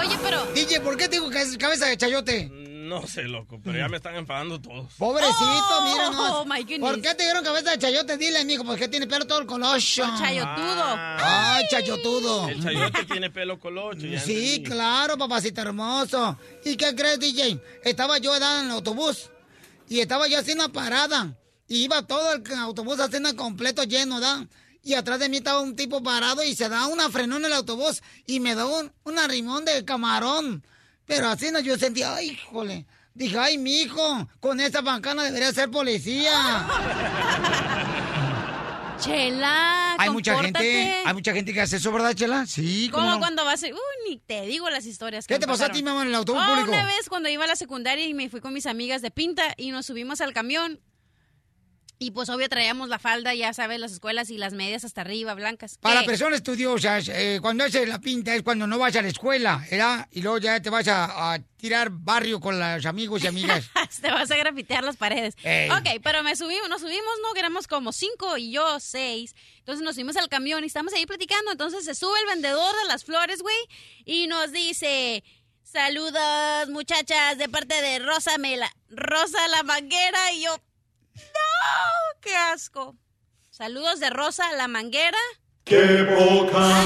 Oye, 0.00 0.16
pero... 0.22 0.44
DJ, 0.52 0.80
¿por 0.80 0.96
qué 0.96 1.04
te 1.08 1.16
digo 1.16 1.30
que 1.30 1.42
es 1.42 1.56
cabeza 1.58 1.86
de 1.86 1.96
chayote? 1.96 2.50
No 3.00 3.06
sé, 3.06 3.22
loco, 3.24 3.58
pero 3.64 3.78
ya 3.78 3.88
me 3.88 3.96
están 3.96 4.14
enfadando 4.16 4.60
todos. 4.60 4.92
Pobrecito, 4.98 5.34
Oh, 5.38 5.82
mira 5.84 6.10
oh, 6.10 6.44
my 6.44 6.60
goodness. 6.62 6.80
¿Por 6.80 7.00
qué 7.00 7.14
te 7.14 7.22
dieron 7.24 7.42
cabeza 7.42 7.70
de 7.70 7.78
chayote? 7.78 8.16
Dile, 8.18 8.38
amigo, 8.40 8.64
porque 8.64 8.88
tiene 8.88 9.06
pelo 9.06 9.26
todo 9.26 9.38
el 9.40 9.46
colocho. 9.46 10.04
Por 10.04 10.18
chayotudo. 10.18 10.84
Ay, 11.18 11.64
chayotudo. 11.70 12.48
El 12.48 12.62
chayote 12.62 13.04
tiene 13.04 13.30
pelo 13.30 13.58
colocho. 13.58 14.06
ya 14.06 14.20
Sí, 14.20 14.56
entendí. 14.56 14.70
claro, 14.70 15.16
papacito 15.16 15.60
hermoso. 15.62 16.38
¿Y 16.64 16.76
qué 16.76 16.94
crees, 16.94 17.18
DJ? 17.20 17.60
Estaba 17.84 18.18
yo 18.18 18.34
edad 18.34 18.60
en 18.60 18.66
el 18.66 18.72
autobús 18.72 19.30
y 19.88 20.00
estaba 20.00 20.28
yo 20.28 20.38
haciendo 20.38 20.64
una 20.64 20.72
parada 20.72 21.34
y 21.68 21.84
iba 21.84 22.02
todo 22.06 22.34
el 22.34 22.42
autobús 22.58 23.00
haciendo 23.00 23.34
completo 23.36 23.84
lleno, 23.84 24.20
¿da? 24.20 24.46
Y 24.84 24.94
atrás 24.94 25.18
de 25.20 25.28
mí 25.28 25.36
estaba 25.38 25.60
un 25.60 25.76
tipo 25.76 26.02
parado 26.02 26.42
y 26.42 26.54
se 26.56 26.68
da 26.68 26.86
una 26.88 27.08
frenón 27.08 27.38
en 27.42 27.46
el 27.46 27.52
autobús 27.54 28.02
y 28.26 28.40
me 28.40 28.54
da 28.54 28.66
un, 28.66 28.92
un 29.04 29.18
arrimón 29.18 29.64
de 29.64 29.84
camarón. 29.84 30.66
Pero 31.06 31.28
así 31.28 31.50
no, 31.50 31.60
yo 31.60 31.76
sentía, 31.78 32.14
ay, 32.14 32.30
híjole. 32.30 32.86
Dije, 33.14 33.38
ay, 33.38 33.58
mijo, 33.58 34.28
con 34.40 34.60
esa 34.60 34.80
bancana 34.80 35.24
debería 35.24 35.52
ser 35.52 35.70
policía. 35.70 36.32
Chela, 38.98 39.96
hay 39.98 40.10
mucha 40.10 40.38
gente, 40.40 41.02
hay 41.04 41.12
mucha 41.14 41.32
gente 41.32 41.52
que 41.52 41.60
hace 41.60 41.76
eso, 41.76 41.90
¿verdad, 41.90 42.14
Chela? 42.14 42.46
Sí, 42.46 42.88
¿cómo 42.90 43.02
Como 43.02 43.14
no? 43.14 43.18
cuando 43.18 43.44
vas 43.44 43.60
a... 43.64 43.66
Uy, 43.66 43.74
ni 44.08 44.18
te 44.18 44.42
digo 44.42 44.70
las 44.70 44.86
historias. 44.86 45.26
que 45.26 45.34
¿Qué 45.34 45.40
te 45.40 45.46
pasó 45.48 45.64
a 45.64 45.70
ti, 45.70 45.82
mamá, 45.82 46.02
en 46.02 46.08
el 46.08 46.14
autobús 46.14 46.40
Oh, 46.46 46.50
público? 46.50 46.70
Una 46.70 46.86
vez 46.86 47.08
cuando 47.08 47.28
iba 47.28 47.42
a 47.42 47.48
la 47.48 47.56
secundaria 47.56 48.06
y 48.06 48.14
me 48.14 48.28
fui 48.30 48.40
con 48.40 48.54
mis 48.54 48.66
amigas 48.66 49.02
de 49.02 49.10
pinta 49.10 49.54
y 49.56 49.72
nos 49.72 49.86
subimos 49.86 50.20
al 50.20 50.32
camión. 50.32 50.78
Y 52.02 52.10
pues 52.10 52.28
obvio 52.30 52.48
traíamos 52.48 52.88
la 52.88 52.98
falda, 52.98 53.32
ya 53.32 53.52
sabes, 53.52 53.78
las 53.78 53.92
escuelas 53.92 54.28
y 54.30 54.36
las 54.36 54.54
medias 54.54 54.84
hasta 54.84 55.02
arriba, 55.02 55.34
blancas. 55.34 55.78
Para 55.78 56.00
¿Qué? 56.00 56.06
personas 56.06 56.38
estudiosas, 56.38 57.08
eh, 57.08 57.38
cuando 57.40 57.62
haces 57.62 57.88
la 57.88 58.00
pinta 58.00 58.34
es 58.34 58.42
cuando 58.42 58.66
no 58.66 58.76
vas 58.76 58.96
a 58.96 59.02
la 59.02 59.08
escuela, 59.08 59.64
¿verdad? 59.70 60.08
Y 60.10 60.20
luego 60.20 60.38
ya 60.38 60.60
te 60.60 60.68
vas 60.68 60.88
a, 60.88 61.32
a 61.32 61.38
tirar 61.38 61.90
barrio 61.90 62.40
con 62.40 62.58
los 62.58 62.86
amigos 62.86 63.22
y 63.22 63.28
amigas. 63.28 63.70
Te 64.02 64.10
vas 64.10 64.28
a 64.32 64.36
grafitear 64.36 64.82
las 64.82 64.96
paredes. 64.96 65.36
Ey. 65.44 65.70
Ok, 65.70 66.00
pero 66.02 66.24
me 66.24 66.34
subimos, 66.34 66.68
nos 66.68 66.80
subimos, 66.80 67.12
no, 67.22 67.32
que 67.34 67.38
éramos 67.38 67.68
como 67.68 67.92
cinco 67.92 68.36
y 68.36 68.50
yo 68.50 68.80
seis. 68.80 69.36
Entonces 69.58 69.84
nos 69.84 69.94
subimos 69.94 70.16
al 70.16 70.28
camión 70.28 70.64
y 70.64 70.66
estamos 70.66 70.92
ahí 70.94 71.06
platicando. 71.06 71.52
Entonces 71.52 71.84
se 71.84 71.94
sube 71.94 72.18
el 72.18 72.26
vendedor 72.26 72.74
de 72.82 72.88
las 72.88 73.04
flores, 73.04 73.42
güey, 73.42 73.54
y 74.04 74.26
nos 74.26 74.50
dice, 74.50 75.22
saludos 75.62 76.68
muchachas 76.70 77.38
de 77.38 77.48
parte 77.48 77.80
de 77.80 78.00
Rosa 78.00 78.38
Mela, 78.38 78.68
Rosa 78.90 79.46
la 79.46 79.62
manguera. 79.62 80.32
Y 80.32 80.42
yo, 80.42 80.58
no, 81.62 82.20
qué 82.20 82.34
asco. 82.36 82.96
Saludos 83.50 84.00
de 84.00 84.10
Rosa 84.10 84.44
la 84.56 84.68
manguera. 84.68 85.18
¡Qué 85.64 86.06
poca! 86.16 86.82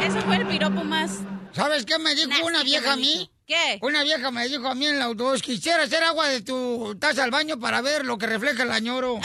Ese 0.06 0.20
fue 0.22 0.36
el 0.36 0.46
piropo 0.46 0.84
más. 0.84 1.18
¿Sabes 1.52 1.84
qué 1.84 1.98
me 1.98 2.14
dijo 2.14 2.28
Nasty 2.28 2.44
una 2.44 2.58
que 2.58 2.64
vieja 2.64 2.92
a 2.92 2.96
mí? 2.96 3.30
¿Qué? 3.46 3.78
Una 3.80 4.02
vieja 4.02 4.30
me 4.30 4.46
dijo 4.46 4.68
a 4.68 4.74
mí 4.74 4.86
en 4.86 4.96
el 4.96 5.02
autobús, 5.02 5.40
quisiera 5.40 5.82
hacer 5.82 6.02
agua 6.04 6.28
de 6.28 6.42
tu 6.42 6.96
taza 7.00 7.24
al 7.24 7.30
baño 7.30 7.58
para 7.58 7.80
ver 7.80 8.04
lo 8.04 8.18
que 8.18 8.26
refleja 8.26 8.62
el 8.62 8.70
añoro. 8.70 9.18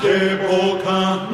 ¡Qué 0.00 0.38
poca! 0.48 1.28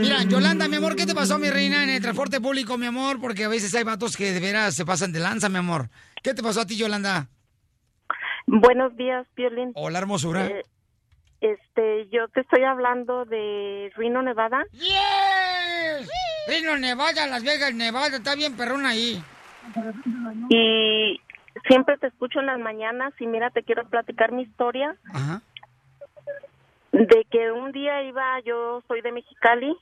Mira, 0.00 0.22
Yolanda, 0.24 0.68
mi 0.68 0.76
amor, 0.76 0.94
¿qué 0.96 1.06
te 1.06 1.14
pasó, 1.14 1.38
mi 1.38 1.50
reina, 1.50 1.82
en 1.82 1.90
el 1.90 2.02
transporte 2.02 2.40
público, 2.40 2.76
mi 2.76 2.86
amor? 2.86 3.20
Porque 3.20 3.44
a 3.44 3.48
veces 3.48 3.74
hay 3.74 3.84
vatos 3.84 4.16
que 4.16 4.32
de 4.32 4.40
veras 4.40 4.74
se 4.74 4.84
pasan 4.84 5.12
de 5.12 5.20
lanza, 5.20 5.48
mi 5.48 5.58
amor. 5.58 5.90
¿Qué 6.22 6.34
te 6.34 6.42
pasó 6.42 6.60
a 6.60 6.66
ti, 6.66 6.76
Yolanda? 6.76 7.28
Buenos 8.52 8.96
días, 8.96 9.26
Piolín. 9.34 9.70
Hola, 9.76 10.00
hermosura. 10.00 10.46
Eh, 10.46 10.64
este, 11.40 12.08
yo 12.08 12.26
te 12.28 12.40
estoy 12.40 12.64
hablando 12.64 13.24
de 13.24 13.92
Reno, 13.94 14.22
Nevada. 14.22 14.64
¡Yes! 14.72 16.08
Reno, 16.48 16.76
Nevada, 16.76 17.28
Las 17.28 17.44
Vegas, 17.44 17.72
Nevada, 17.74 18.16
está 18.16 18.34
bien 18.34 18.56
perrón 18.56 18.86
ahí. 18.86 19.22
Y 20.48 21.20
siempre 21.68 21.96
te 21.98 22.08
escucho 22.08 22.40
en 22.40 22.46
las 22.46 22.58
mañanas 22.58 23.12
y 23.20 23.26
mira, 23.26 23.50
te 23.50 23.62
quiero 23.62 23.88
platicar 23.88 24.32
mi 24.32 24.42
historia 24.42 24.96
Ajá. 25.12 25.42
de 26.90 27.26
que 27.30 27.52
un 27.52 27.70
día 27.70 28.02
iba, 28.02 28.40
yo 28.44 28.82
soy 28.88 29.00
de 29.00 29.12
Mexicali 29.12 29.76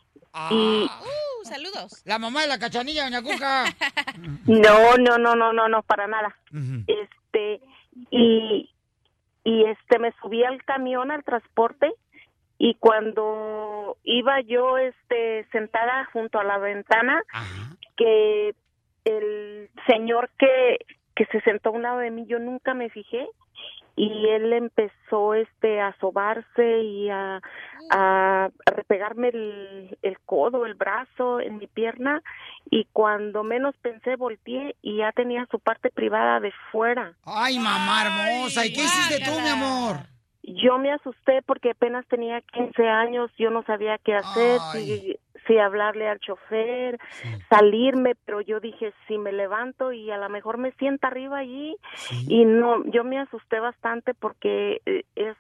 y 0.51 0.85
Uh, 0.85 1.45
saludos. 1.45 2.03
La 2.05 2.19
mamá 2.19 2.43
de 2.43 2.49
la 2.49 2.59
cachanilla, 2.59 3.05
doña 3.05 3.23
Cuca. 3.23 3.65
no, 4.47 4.97
no, 4.99 5.17
no, 5.19 5.35
no, 5.35 5.53
no, 5.55 5.69
no, 5.69 5.83
para 5.85 6.07
nada. 6.07 6.37
Este, 6.87 7.61
y, 8.11 8.71
y 9.45 9.65
este, 9.65 9.99
me 9.99 10.13
subí 10.21 10.45
al 10.45 10.63
camión, 10.65 11.11
al 11.11 11.25
transporte 11.25 11.93
y 12.59 12.75
cuando 12.75 13.97
iba 14.03 14.41
yo, 14.41 14.79
este, 14.79 15.47
sentada 15.53 16.09
junto 16.13 16.41
a 16.41 16.45
la 16.45 16.59
ventana, 16.59 17.23
Ajá. 17.33 17.77
que 17.97 18.55
el 19.05 19.71
señor 19.87 20.29
que, 20.39 20.79
que 21.15 21.25
se 21.27 21.41
sentó 21.43 21.71
a 21.71 21.73
un 21.73 21.83
lado 21.83 21.99
de 21.99 22.11
mí, 22.11 22.27
yo 22.27 22.41
nunca 22.41 22.75
me 22.75 22.91
fijé 22.91 23.29
y 23.99 24.29
él 24.29 24.53
empezó 24.53 25.35
este 25.35 25.81
a 25.81 25.95
sobarse 25.99 26.83
y 26.83 27.11
a, 27.11 27.41
a, 27.91 28.45
a 28.45 28.71
repegarme 28.71 29.29
el, 29.29 29.99
el 30.03 30.19
codo, 30.21 30.67
el 30.67 30.75
brazo 30.75 31.41
en 31.41 31.59
mi 31.59 31.67
pierna 31.67 32.23
y 32.71 32.87
cuando 32.93 33.43
menos 33.43 33.75
pensé 33.83 34.15
volteé 34.15 34.77
y 34.83 34.99
ya 34.99 35.11
tenía 35.11 35.47
su 35.51 35.59
parte 35.59 35.91
privada 35.91 36.39
de 36.39 36.53
fuera. 36.71 37.15
Ay, 37.25 37.59
mamá 37.59 38.05
hermosa. 38.07 38.65
¿Y 38.65 38.73
qué 38.73 38.83
hiciste 38.83 39.25
tú, 39.25 39.41
mi 39.41 39.49
amor? 39.49 39.97
Yo 40.45 40.79
me 40.79 40.93
asusté 40.93 41.43
porque 41.45 41.73
apenas 41.73 42.07
tenía 42.07 42.41
15 42.41 42.89
años, 42.89 43.31
yo 43.37 43.51
no 43.51 43.65
sabía 43.65 43.99
qué 43.99 44.15
hacer, 44.15 44.61
si, 44.73 45.19
si 45.47 45.59
hablarle 45.59 46.09
al 46.09 46.21
chofer, 46.21 46.99
salirme, 47.49 48.15
pero 48.25 48.41
yo 48.41 48.61
dije, 48.61 48.93
si 49.07 49.19
me 49.19 49.33
levanto 49.33 49.93
y 49.93 50.11
a 50.11 50.19
lo 50.19 50.29
mejor 50.29 50.59
me 50.59 50.73
sienta 50.73 51.09
arriba 51.09 51.39
allí, 51.39 51.77
y 52.27 52.45
no, 52.45 52.85
yo 52.87 53.05
me 53.05 53.19
asusté 53.19 53.61
bastante 53.61 54.15
porque 54.15 54.81
eh, 54.87 55.05
es 55.15 55.37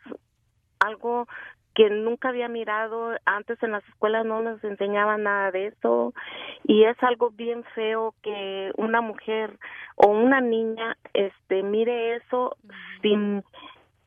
algo 0.81 1.26
que 1.75 1.90
nunca 1.90 2.31
había 2.31 2.49
mirado, 2.49 3.12
antes 3.25 3.62
en 3.62 3.71
las 3.71 3.87
escuelas 3.88 4.26
no 4.26 4.43
nos 4.43 4.62
enseñaban 4.64 5.23
nada 5.23 5.52
de 5.52 5.69
eso, 5.69 6.12
y 6.64 6.83
es 6.85 7.00
algo 7.02 7.31
bien 7.31 7.62
feo 7.75 8.14
que 8.23 8.73
una 8.76 9.00
mujer 9.00 9.57
o 9.95 10.09
una 10.09 10.40
niña 10.40 10.97
este 11.14 11.62
mire 11.62 12.17
eso 12.17 12.57
sin 13.00 13.45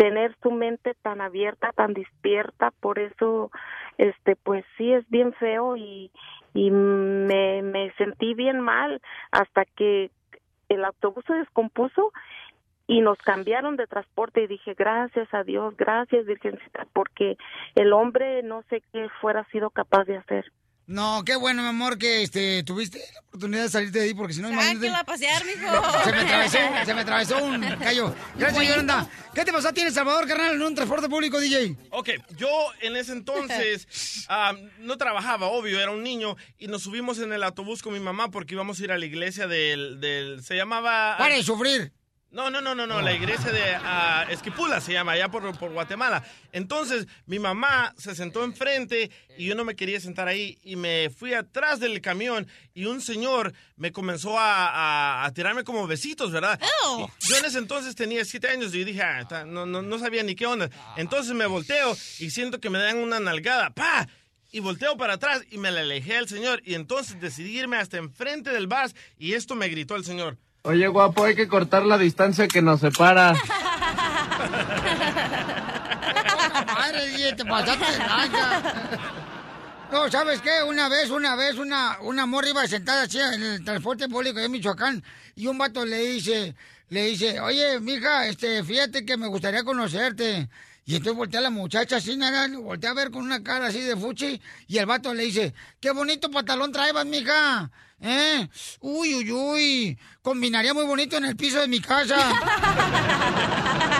tener 0.02 0.36
su 0.42 0.50
mente 0.50 0.96
tan 1.04 1.22
abierta, 1.22 1.72
tan 1.76 1.94
despierta, 1.94 2.72
por 2.80 2.98
eso, 2.98 3.52
este, 4.00 4.36
pues 4.36 4.66
sí 4.76 4.92
es 4.92 5.08
bien 5.12 5.32
feo 5.34 5.78
y, 5.78 6.10
me 6.56 7.94
sentí 7.98 8.34
bien 8.34 8.60
mal 8.60 9.00
hasta 9.32 9.64
que 9.64 10.10
el 10.70 10.84
autobús 10.84 11.24
se 11.28 11.36
descompuso 11.36 12.12
y 12.88 13.02
nos 13.02 13.20
cambiaron 13.20 13.78
de 13.78 13.86
transporte 13.86 14.42
y 14.42 14.48
dije 14.48 14.74
gracias 14.74 15.32
a 15.34 15.44
Dios, 15.44 15.78
gracias 15.78 16.26
Virgencita, 16.26 16.88
porque 16.94 17.38
el 17.76 17.94
hombre 17.94 18.42
no 18.42 18.64
sé 18.64 18.82
qué 18.92 19.08
fuera 19.22 19.46
sido 19.52 19.70
capaz 19.70 20.06
de 20.06 20.18
hacer. 20.18 20.52
No, 20.88 21.24
qué 21.26 21.36
bueno, 21.36 21.62
mi 21.62 21.70
amor, 21.70 21.98
que 21.98 22.24
este, 22.24 22.64
tuviste 22.64 23.00
la 23.14 23.20
oportunidad 23.22 23.64
de 23.64 23.70
salirte 23.70 24.00
de 24.00 24.06
ahí, 24.06 24.14
porque 24.14 24.34
si 24.34 24.42
no, 24.42 24.52
imagínate. 24.52 24.90
A 24.90 25.04
pasear, 25.04 25.44
mijo. 25.46 25.60
Se 26.04 26.12
me 26.12 26.20
atravesó, 26.20 26.58
se 26.86 26.94
me 26.94 27.02
atravesó 27.02 27.44
un 27.44 27.62
callo. 27.80 28.14
Gracias, 28.36 28.68
Yolanda. 28.68 29.08
¿Qué 29.34 29.46
te 29.46 29.54
pasó 29.54 29.70
a 29.70 29.74
ti 29.74 29.82
en 29.82 29.88
El 29.88 29.94
Salvador, 29.94 30.28
carnal, 30.28 30.56
en 30.56 30.62
un 30.62 30.76
transporte 30.76 31.08
público, 31.08 31.40
DJ? 31.40 31.78
Ok, 31.92 32.10
yo 32.36 32.50
en 32.82 32.98
ese 32.98 33.14
entonces 33.14 34.26
ah, 34.30 34.54
no 34.80 34.98
trabajaba, 34.98 35.48
obvio, 35.48 35.80
era 35.80 35.92
un 35.92 36.04
niño 36.04 36.36
y 36.58 36.68
nos 36.68 36.84
subimos 36.84 37.20
en 37.20 37.32
el 37.32 37.44
autobús 37.44 37.82
con 37.82 37.94
mi 37.94 38.00
mamá 38.00 38.30
porque 38.30 38.56
íbamos 38.56 38.80
a 38.80 38.84
ir 38.84 38.92
a 38.92 38.98
la 38.98 39.06
iglesia 39.06 39.48
del... 39.48 40.02
del 40.02 40.44
se 40.44 40.56
llamaba... 40.56 41.16
Para 41.18 41.36
de 41.36 41.44
sufrir. 41.44 41.94
No, 42.32 42.50
no, 42.50 42.62
no, 42.62 42.74
no, 42.74 42.88
no, 42.88 43.02
la 43.02 43.14
iglesia 43.14 43.52
de 43.52 43.62
ah, 43.76 44.26
Esquipula 44.30 44.80
se 44.80 44.94
llama, 44.94 45.12
allá 45.12 45.28
por, 45.30 45.58
por 45.60 45.74
Guatemala. 45.74 46.24
Entonces, 46.54 47.06
mi 47.26 47.40
mamá 47.40 47.94
se 47.98 48.16
sentó 48.16 48.46
enfrente 48.46 49.12
y 49.38 49.48
yo 49.48 49.56
no 49.56 49.66
me 49.66 49.76
quería 49.76 50.00
sentar 50.00 50.30
ahí 50.30 50.58
y 50.64 50.78
me 50.78 51.10
fui 51.10 51.34
atrás 51.34 51.82
del 51.82 52.00
camión 52.00 52.48
y 52.74 52.86
un 52.86 53.02
señor 53.02 53.52
me 53.76 53.92
comenzó 53.92 54.40
a, 54.40 54.70
a- 54.70 55.26
a 55.26 55.34
tirarme 55.34 55.66
como 55.66 55.86
besitos, 55.88 56.32
¿verdad? 56.32 56.58
Yo 57.20 57.36
en 57.38 57.44
ese 57.46 57.58
entonces 57.58 57.96
tenía 57.96 58.24
siete 58.24 58.48
años 58.48 58.74
y 58.74 58.86
dije, 58.86 59.02
ah, 59.02 59.20
está- 59.22 59.44
no, 59.46 59.66
no, 59.66 59.82
no 59.82 60.00
sabía 60.00 60.24
ni 60.24 60.34
qué 60.34 60.46
onda. 60.46 60.70
Entonces 60.96 61.34
me 61.34 61.46
volteo 61.48 61.98
y 62.20 62.30
siento 62.30 62.62
que 62.62 62.70
me 62.70 62.80
dan 62.80 62.98
una 63.00 63.20
nalgada, 63.20 63.72
¡pa! 63.72 64.08
Y 64.54 64.60
volteo 64.62 64.96
para 64.96 65.14
atrás 65.16 65.44
y 65.52 65.58
me 65.58 65.70
le 65.72 65.82
alejé 65.82 66.16
al 66.18 66.30
señor 66.30 66.62
y 66.66 66.76
entonces 66.76 67.20
decidí 67.20 67.58
irme 67.60 67.76
hasta 67.78 67.98
enfrente 67.98 68.52
del 68.52 68.68
bus 68.68 68.96
y 69.18 69.34
esto 69.34 69.56
me 69.56 69.68
gritó 69.68 69.98
el 69.98 70.06
señor. 70.06 70.38
Oye, 70.64 70.88
guapo, 70.88 71.24
hay 71.24 71.36
que 71.36 71.48
cortar 71.48 71.86
la 71.86 71.98
distancia 71.98 72.48
que 72.48 72.62
nos 72.62 72.82
separa. 72.82 73.34
madre, 76.66 77.34
te 77.36 77.46
pasaste. 77.46 77.86
No, 79.92 80.10
¿sabes 80.10 80.40
qué? 80.42 80.64
Una 80.68 80.88
vez, 80.88 81.10
una 81.10 81.36
vez, 81.36 81.58
una, 81.58 81.98
una 82.02 82.26
morra 82.26 82.50
iba 82.50 82.68
sentada 82.68 83.04
así 83.04 83.20
en 83.20 83.42
el 83.42 83.66
transporte 83.66 84.08
público 84.08 84.40
de 84.40 84.48
Michoacán 84.50 85.04
y 85.36 85.48
un 85.48 85.58
vato 85.58 85.84
le 85.84 85.98
dice, 85.98 86.56
le 86.90 87.08
dice, 87.08 87.42
oye, 87.42 87.80
mija, 87.80 88.28
este, 88.28 88.64
fíjate 88.64 89.04
que 89.04 89.18
me 89.18 89.28
gustaría 89.28 89.64
conocerte. 89.64 90.48
Y 90.92 90.96
entonces 90.96 91.16
voltea 91.16 91.40
la 91.40 91.50
muchacha 91.50 91.96
así, 91.96 92.18
nada, 92.18 92.50
voltea 92.60 92.90
a 92.90 92.94
ver 92.94 93.12
con 93.12 93.24
una 93.24 93.42
cara 93.42 93.68
así 93.68 93.80
de 93.80 93.96
fuchi 93.96 94.42
y 94.68 94.78
el 94.78 94.86
vato 94.86 95.14
le 95.14 95.24
dice, 95.24 95.54
qué 95.80 95.92
bonito 95.92 96.30
pantalón 96.30 96.74
traebas, 96.74 97.06
mija. 97.06 97.72
¿Eh? 98.02 98.50
Uy, 98.82 99.16
uy, 99.16 99.32
uy. 99.32 100.00
Combinaría 100.22 100.74
muy 100.74 100.84
bonito 100.84 101.16
en 101.16 101.24
el 101.24 101.38
piso 101.38 101.62
de 101.62 101.70
mi 101.70 101.80
casa. 101.80 102.18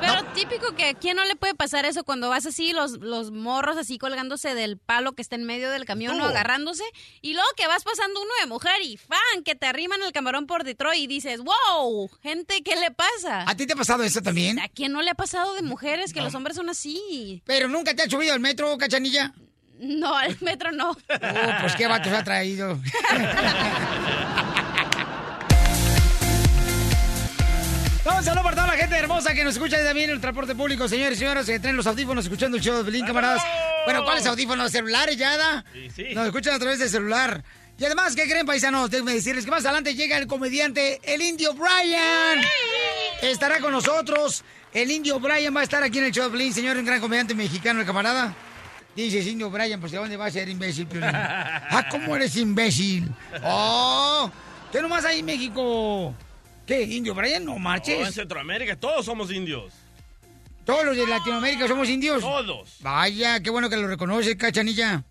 Pero 0.00 0.24
típico 0.34 0.74
que 0.74 0.90
a 0.90 0.94
quién 0.94 1.16
no 1.16 1.24
le 1.24 1.36
puede 1.36 1.54
pasar 1.54 1.84
eso 1.84 2.04
cuando 2.04 2.28
vas 2.28 2.46
así, 2.46 2.72
los, 2.72 2.92
los 2.98 3.30
morros 3.30 3.76
así 3.76 3.98
colgándose 3.98 4.54
del 4.54 4.78
palo 4.78 5.12
que 5.12 5.22
está 5.22 5.36
en 5.36 5.44
medio 5.44 5.70
del 5.70 5.84
camión 5.84 6.20
o 6.20 6.24
agarrándose, 6.24 6.84
y 7.22 7.34
luego 7.34 7.48
que 7.56 7.66
vas 7.66 7.84
pasando 7.84 8.20
uno 8.20 8.30
de 8.40 8.46
mujer 8.46 8.82
y 8.82 8.96
fan, 8.96 9.42
que 9.44 9.54
te 9.54 9.66
arriman 9.66 10.02
el 10.02 10.12
camarón 10.12 10.46
por 10.46 10.64
Detroit 10.64 11.02
y 11.02 11.06
dices, 11.06 11.40
wow, 11.40 12.10
gente, 12.22 12.62
¿qué 12.62 12.76
le 12.76 12.90
pasa? 12.90 13.44
¿A 13.46 13.56
ti 13.56 13.66
te 13.66 13.72
ha 13.72 13.76
pasado 13.76 14.02
eso 14.04 14.20
también? 14.20 14.58
¿A 14.60 14.68
quién 14.68 14.92
no 14.92 15.02
le 15.02 15.10
ha 15.10 15.14
pasado 15.14 15.54
de 15.54 15.62
mujeres 15.62 16.12
que 16.12 16.20
los 16.20 16.34
hombres 16.34 16.56
son 16.56 16.68
así? 16.68 17.42
Pero 17.46 17.68
nunca 17.68 17.94
te 17.94 18.02
has 18.02 18.10
subido 18.10 18.34
al 18.34 18.40
metro, 18.40 18.76
cachanilla. 18.78 19.32
No, 19.78 20.16
al 20.16 20.36
metro 20.40 20.72
no. 20.72 20.90
Oh, 20.90 21.60
pues 21.60 21.74
qué 21.76 21.86
vatos 21.86 22.12
ha 22.12 22.24
traído. 22.24 22.80
Vamos 28.06 28.28
a 28.28 28.34
para 28.40 28.54
toda 28.54 28.68
la 28.68 28.76
gente 28.76 28.96
hermosa 28.96 29.34
que 29.34 29.42
nos 29.42 29.54
escucha 29.54 29.82
también 29.82 30.10
en 30.10 30.14
el 30.14 30.20
transporte 30.20 30.54
público, 30.54 30.86
señores 30.86 31.18
y 31.18 31.22
señoras, 31.22 31.44
que 31.44 31.58
traen 31.58 31.76
los 31.76 31.88
audífonos 31.88 32.24
escuchando 32.24 32.56
el 32.56 32.62
show 32.62 32.76
de 32.76 32.84
Belín, 32.84 33.04
camaradas. 33.04 33.42
Bueno, 33.84 34.04
¿cuáles 34.04 34.24
audífonos? 34.26 34.70
¿Celulares 34.70 35.16
ya, 35.16 35.36
da? 35.36 35.64
Sí, 35.72 35.90
sí. 35.90 36.14
Nos 36.14 36.26
escuchan 36.26 36.54
a 36.54 36.58
través 36.60 36.78
del 36.78 36.88
celular. 36.88 37.42
Y 37.76 37.84
además, 37.84 38.14
¿qué 38.14 38.28
creen, 38.28 38.46
paisanos? 38.46 38.90
Déjenme 38.90 39.12
decirles 39.12 39.44
que 39.44 39.50
más 39.50 39.64
adelante 39.64 39.96
llega 39.96 40.18
el 40.18 40.28
comediante, 40.28 41.00
el 41.02 41.20
Indio 41.20 41.52
Brian. 41.54 42.44
Estará 43.22 43.58
con 43.58 43.72
nosotros. 43.72 44.44
El 44.72 44.88
Indio 44.92 45.18
Brian 45.18 45.54
va 45.54 45.62
a 45.62 45.64
estar 45.64 45.82
aquí 45.82 45.98
en 45.98 46.04
el 46.04 46.12
show 46.12 46.26
de 46.26 46.30
Belín, 46.30 46.54
señor, 46.54 46.76
un 46.76 46.84
gran 46.84 47.00
comediante 47.00 47.34
mexicano, 47.34 47.80
el 47.80 47.86
camarada. 47.86 48.36
Dices, 48.94 49.26
Indio 49.26 49.50
Brian, 49.50 49.80
pues 49.80 49.90
¿de 49.90 49.98
dónde 49.98 50.16
va 50.16 50.26
a 50.26 50.30
ser 50.30 50.48
imbécil, 50.48 50.86
Piolín? 50.86 51.10
Ah, 51.12 51.88
¿cómo 51.90 52.14
eres 52.14 52.36
imbécil? 52.36 53.10
¡Oh! 53.42 54.30
¿Qué 54.70 54.80
nomás 54.80 55.04
hay 55.04 55.18
en 55.18 55.26
México? 55.26 56.14
¿Qué, 56.66 56.82
Indio 56.82 57.14
Brian? 57.14 57.44
No 57.44 57.52
Oh, 57.52 57.56
en 57.56 57.62
marches. 57.62 58.14
Centroamérica 58.14 58.76
todos 58.76 59.06
somos 59.06 59.30
indios. 59.30 59.72
¿Todos 60.64 60.84
los 60.84 60.96
de 60.96 61.06
Latinoamérica 61.06 61.68
somos 61.68 61.88
indios? 61.88 62.20
Todos. 62.20 62.76
Vaya, 62.80 63.40
qué 63.40 63.50
bueno 63.50 63.70
que 63.70 63.76
lo 63.76 63.86
reconoce, 63.86 64.36
cachanilla. 64.36 65.04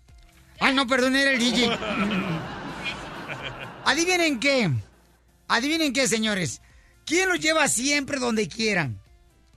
Ah, 0.60 0.70
no, 0.72 0.86
perdón, 0.86 1.16
era 1.16 1.32
el 1.32 1.38
DJ. 1.38 1.70
Adivinen 3.86 4.38
qué. 4.38 4.70
Adivinen 5.48 5.92
qué, 5.92 6.06
señores. 6.06 6.60
¿Quién 7.06 7.28
los 7.28 7.40
lleva 7.40 7.68
siempre 7.68 8.18
donde 8.18 8.48
quieran? 8.48 9.00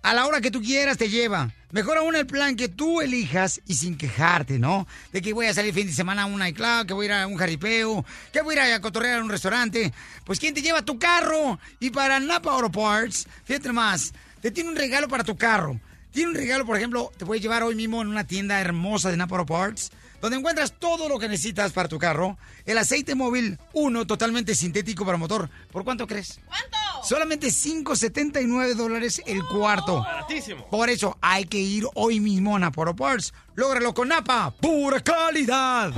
A 0.02 0.14
la 0.14 0.26
hora 0.26 0.40
que 0.40 0.52
tú 0.52 0.62
quieras 0.62 0.98
te 0.98 1.10
lleva. 1.10 1.52
Mejor 1.72 2.00
aún 2.00 2.16
el 2.16 2.26
plan 2.26 2.56
que 2.56 2.68
tú 2.68 3.00
elijas 3.00 3.62
y 3.68 3.76
sin 3.76 3.96
quejarte, 3.96 4.58
¿no? 4.58 4.88
De 5.14 5.22
que 5.22 5.34
voy 5.34 5.46
a 5.46 5.54
salir 5.54 5.72
fin 5.72 5.86
de 5.86 5.94
semana 5.94 6.24
a 6.24 6.26
un 6.26 6.40
nightclub, 6.40 6.88
que 6.88 6.94
voy 6.94 7.06
a 7.06 7.10
ir 7.10 7.14
a 7.14 7.28
un 7.28 7.36
jaripeo, 7.36 8.04
que 8.34 8.42
voy 8.42 8.58
a 8.58 8.68
ir 8.68 8.74
a 8.74 8.82
cotorrear 8.82 9.20
a 9.20 9.24
un 9.24 9.30
restaurante. 9.30 9.94
Pues 10.24 10.40
¿quién 10.40 10.56
te 10.56 10.64
lleva 10.64 10.82
tu 10.82 10.98
carro? 10.98 11.60
Y 11.80 11.92
para 11.92 12.20
Napa 12.20 12.54
Auto 12.54 12.72
Parts, 12.72 13.28
fíjate 13.46 13.72
más, 13.72 14.14
te 14.42 14.50
tiene 14.50 14.72
un 14.72 14.76
regalo 14.76 15.08
para 15.08 15.24
tu 15.24 15.38
carro. 15.38 15.80
Tiene 16.12 16.32
un 16.32 16.36
regalo, 16.36 16.66
por 16.66 16.76
ejemplo, 16.76 17.12
te 17.16 17.26
puedes 17.28 17.44
llevar 17.44 17.62
hoy 17.62 17.76
mismo 17.76 18.02
en 18.02 18.08
una 18.08 18.24
tienda 18.24 18.60
hermosa 18.60 19.12
de 19.12 19.18
Napa 19.18 19.38
Auto 19.38 19.54
Parts, 19.54 19.92
donde 20.22 20.38
encuentras 20.38 20.74
todo 20.78 21.08
lo 21.10 21.20
que 21.20 21.28
necesitas 21.28 21.72
para 21.72 21.88
tu 21.88 21.98
carro. 21.98 22.38
El 22.66 22.78
aceite 22.78 23.16
móvil 23.16 23.60
1 23.74 24.08
totalmente 24.08 24.56
sintético 24.56 25.06
para 25.06 25.18
motor. 25.18 25.50
¿Por 25.72 25.84
cuánto 25.84 26.08
crees? 26.08 26.40
¿Cuánto? 26.48 26.78
Solamente 27.04 27.48
5.79 27.48 28.76
dólares 28.76 29.22
el 29.26 29.44
cuarto. 29.46 30.02
Baratísimo. 30.02 30.66
Por 30.68 30.90
eso 30.90 31.18
hay 31.22 31.46
que 31.46 31.60
ir 31.60 31.86
hoy 31.96 32.20
mismo 32.20 32.56
a 32.56 32.60
Napa 32.60 32.82
Auto 32.82 32.96
Parts. 32.96 33.34
Lógralo 33.56 33.94
con 33.94 34.10
Napa, 34.10 34.52
pura 34.52 35.00
calidad. 35.00 35.92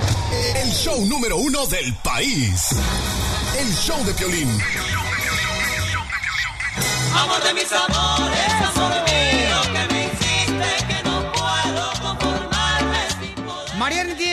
El 0.56 0.70
show 0.70 1.04
número 1.06 1.36
uno 1.36 1.66
del 1.66 1.94
país. 2.04 2.68
El 3.58 3.72
show 3.74 4.02
de 4.04 4.14
Piolín. 4.14 4.58
Amor 7.14 7.42
de 7.42 7.54
mis 7.54 7.70
amores, 7.72 8.52
amor 8.74 9.01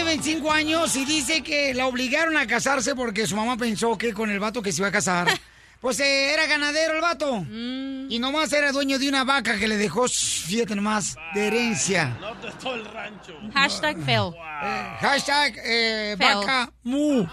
25 0.10 0.52
años 0.52 0.95
y 0.95 1.06
dice 1.06 1.43
que 1.43 1.72
la 1.76 1.86
obligaron 1.86 2.36
a 2.36 2.48
casarse 2.48 2.95
porque 2.95 3.28
su 3.28 3.36
mamá 3.36 3.58
pensó 3.58 3.95
que 3.95 4.12
con 4.12 4.32
el 4.32 4.39
vato 4.39 4.60
que 4.60 4.72
se 4.72 4.82
iba 4.82 4.88
a 4.88 4.91
casar, 4.91 5.28
pues 5.82 6.00
eh, 6.00 6.34
era 6.34 6.48
ganadero 6.48 6.95
el 6.95 7.02
vato. 7.02 7.45
Y 7.48 8.17
nomás 8.17 8.52
era 8.52 8.72
dueño 8.72 8.98
de 8.98 9.08
una 9.08 9.24
vaca 9.24 9.60
que 9.60 9.67
le 9.67 9.78
dejó, 9.78 10.08
fíjate 10.08 10.76
nomás, 10.76 11.15
de 11.36 11.45
herencia. 11.45 12.17
No 12.19 12.36
te 12.38 12.50
todo 12.58 12.74
el 12.74 12.86
rancho. 12.86 13.38
Hashtag 13.54 14.04
fail. 14.04 14.34
Eh, 14.63 14.98
hashtag 15.00 15.54
eh, 15.63 16.15
vaca 16.17 16.72
mu. 16.82 17.28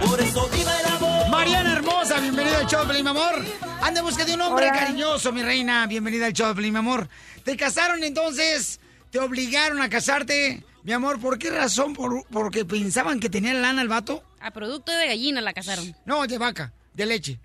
Por 0.00 0.20
eso 0.20 0.48
viva 0.48 0.80
el 0.80 0.86
amor. 0.86 1.28
Mariana 1.28 1.72
hermosa, 1.74 2.18
bienvenida 2.18 2.58
al 2.58 2.66
show 2.66 2.80
de 2.80 2.88
Pelín, 2.88 3.04
mi 3.04 3.10
amor. 3.10 3.44
Anda 3.80 4.00
en 4.00 4.06
busca 4.06 4.24
de 4.24 4.34
un 4.34 4.40
hombre 4.40 4.70
Hola. 4.70 4.80
cariñoso, 4.80 5.30
mi 5.30 5.42
reina. 5.44 5.86
Bienvenida 5.86 6.26
al 6.26 6.32
show 6.32 6.48
de 6.48 6.56
Pelín, 6.56 6.72
mi 6.72 6.80
amor. 6.80 7.08
¿Te 7.44 7.56
casaron 7.56 8.02
entonces? 8.02 8.80
¿Te 9.12 9.20
obligaron 9.20 9.80
a 9.80 9.88
casarte? 9.88 10.64
Mi 10.88 10.94
amor, 10.94 11.20
¿por 11.20 11.38
qué 11.38 11.50
razón? 11.50 11.92
¿Por, 11.92 12.24
¿Porque 12.28 12.64
pensaban 12.64 13.20
que 13.20 13.28
tenía 13.28 13.52
lana 13.52 13.82
el 13.82 13.88
vato? 13.88 14.22
A 14.40 14.50
producto 14.50 14.90
de 14.90 15.08
gallina 15.08 15.42
la 15.42 15.52
casaron. 15.52 15.84
No, 16.06 16.26
de 16.26 16.38
vaca, 16.38 16.72
de 16.94 17.04
leche. 17.04 17.38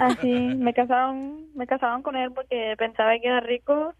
Así, 0.00 0.26
me 0.30 0.72
casaron, 0.72 1.54
me 1.54 1.66
casaron 1.66 2.00
con 2.00 2.16
él 2.16 2.32
porque 2.34 2.74
pensaba 2.78 3.10
que 3.20 3.26
era 3.28 3.40
rico 3.40 3.92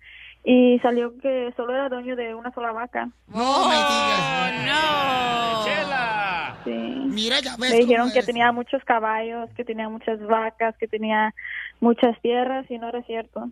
y 0.43 0.79
salió 0.79 1.19
que 1.19 1.53
solo 1.55 1.75
era 1.75 1.91
dueño 1.91 2.17
de 2.17 2.35
una 2.35 2.51
sola 2.55 2.73
vaca. 2.73 3.11
No 3.27 3.69
me 3.69 3.75
digas. 3.75 4.65
No. 4.65 5.65
¡Chela! 5.67 6.57
Sí. 6.65 6.71
Mira, 6.71 7.41
ya 7.41 7.59
ves 7.59 7.73
Me 7.73 7.77
dijeron 7.81 8.09
que 8.09 8.21
eres. 8.21 8.27
tenía 8.27 8.53
muchos 8.53 8.83
caballos, 8.85 9.51
que 9.55 9.67
tenía 9.67 9.91
muchas 9.91 10.19
vacas, 10.27 10.75
que 10.79 10.89
tenía 10.89 11.35
muchas 11.81 12.19
tierras 12.23 12.65
y 12.71 12.79
no 12.79 12.89
era 12.89 13.03
cierto. 13.03 13.51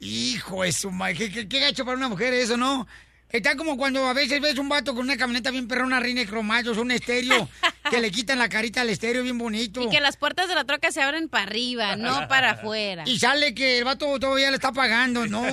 Hijo 0.00 0.64
de 0.64 0.72
su 0.72 0.90
madre, 0.90 1.14
¿qué, 1.14 1.30
qué, 1.32 1.48
qué 1.48 1.60
gacho 1.60 1.86
para 1.86 1.96
una 1.96 2.10
mujer 2.10 2.34
eso, 2.34 2.58
¿no? 2.58 2.86
Está 3.34 3.56
como 3.56 3.76
cuando 3.76 4.06
a 4.06 4.12
veces 4.12 4.40
ves 4.40 4.58
un 4.58 4.68
vato 4.68 4.94
con 4.94 5.02
una 5.02 5.16
camioneta 5.16 5.50
bien 5.50 5.66
perrona, 5.66 5.98
reina 5.98 6.20
de 6.20 6.26
cromallos, 6.28 6.78
un 6.78 6.92
estéreo, 6.92 7.48
que 7.90 8.00
le 8.00 8.12
quitan 8.12 8.38
la 8.38 8.48
carita 8.48 8.82
al 8.82 8.90
estéreo 8.90 9.24
bien 9.24 9.36
bonito. 9.36 9.82
Y 9.82 9.90
que 9.90 10.00
las 10.00 10.16
puertas 10.16 10.46
de 10.46 10.54
la 10.54 10.62
troca 10.62 10.92
se 10.92 11.02
abren 11.02 11.28
para 11.28 11.42
arriba, 11.42 11.96
no 11.96 12.28
para 12.28 12.52
afuera. 12.52 13.02
Y 13.06 13.18
sale 13.18 13.52
que 13.52 13.78
el 13.78 13.84
vato 13.84 14.20
todavía 14.20 14.50
le 14.50 14.54
está 14.54 14.70
pagando. 14.70 15.26
No, 15.26 15.42
Ahí 15.42 15.52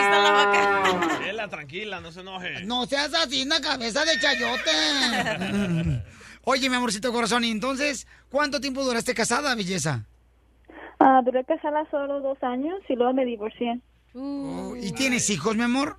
está 0.00 0.22
la 0.22 0.30
vaca. 0.30 1.18
Chela, 1.18 1.48
tranquila, 1.48 2.00
no 2.00 2.12
se 2.12 2.20
enoje. 2.20 2.52
madre. 2.52 2.64
No 2.64 2.86
seas 2.86 3.12
así, 3.14 3.42
una 3.42 3.60
cabeza 3.60 4.04
de 4.04 4.20
chayote. 4.20 6.02
Oye, 6.44 6.70
mi 6.70 6.76
amorcito 6.76 7.12
corazón, 7.12 7.42
y 7.42 7.50
entonces, 7.50 8.06
¿cuánto 8.28 8.60
tiempo 8.60 8.84
duraste 8.84 9.12
casada, 9.12 9.56
belleza? 9.56 10.06
Ah, 11.04 11.20
duré 11.24 11.44
casada 11.44 11.84
solo 11.90 12.20
dos 12.20 12.40
años 12.42 12.78
y 12.88 12.94
luego 12.94 13.12
me 13.12 13.24
divorcié. 13.24 13.80
Oh, 14.14 14.74
¿Y 14.80 14.92
tienes 14.92 15.28
hijos, 15.30 15.56
mi 15.56 15.62
amor? 15.64 15.98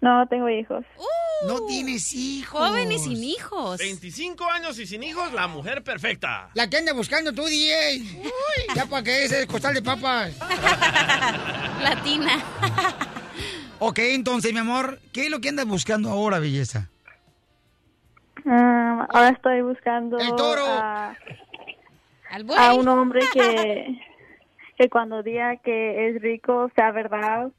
No 0.00 0.26
tengo 0.28 0.48
hijos. 0.48 0.84
Uh, 0.96 1.46
No 1.48 1.66
tienes 1.66 2.14
hijos. 2.14 2.58
Joven 2.58 2.90
y 2.92 2.98
sin 2.98 3.22
hijos. 3.22 3.78
25 3.78 4.44
años 4.50 4.78
y 4.78 4.86
sin 4.86 5.02
hijos, 5.02 5.32
la 5.34 5.46
mujer 5.46 5.82
perfecta. 5.82 6.48
La 6.54 6.70
que 6.70 6.78
anda 6.78 6.92
buscando 6.94 7.32
tú, 7.32 7.44
DJ. 7.44 8.00
Ya 8.74 8.86
para 8.86 9.02
que 9.02 9.24
ese 9.24 9.46
costal 9.46 9.74
de 9.74 9.82
papas. 9.82 10.36
Latina. 11.82 12.42
Ok, 13.80 14.00
entonces, 14.00 14.52
mi 14.52 14.58
amor, 14.58 14.98
¿qué 15.12 15.26
es 15.26 15.30
lo 15.30 15.40
que 15.40 15.50
andas 15.50 15.64
buscando 15.64 16.10
ahora, 16.10 16.40
belleza? 16.40 16.90
Ah, 18.44 19.06
ahora 19.10 19.28
estoy 19.28 19.62
buscando 19.62 20.18
El 20.18 20.34
toro. 20.34 20.64
A 22.56 22.74
un 22.74 22.88
hombre 22.88 23.20
que, 23.32 23.98
que 24.78 24.88
cuando 24.88 25.22
diga 25.22 25.56
que 25.56 26.08
es 26.08 26.20
rico 26.22 26.70
sea 26.74 26.90
verdad 26.92 27.50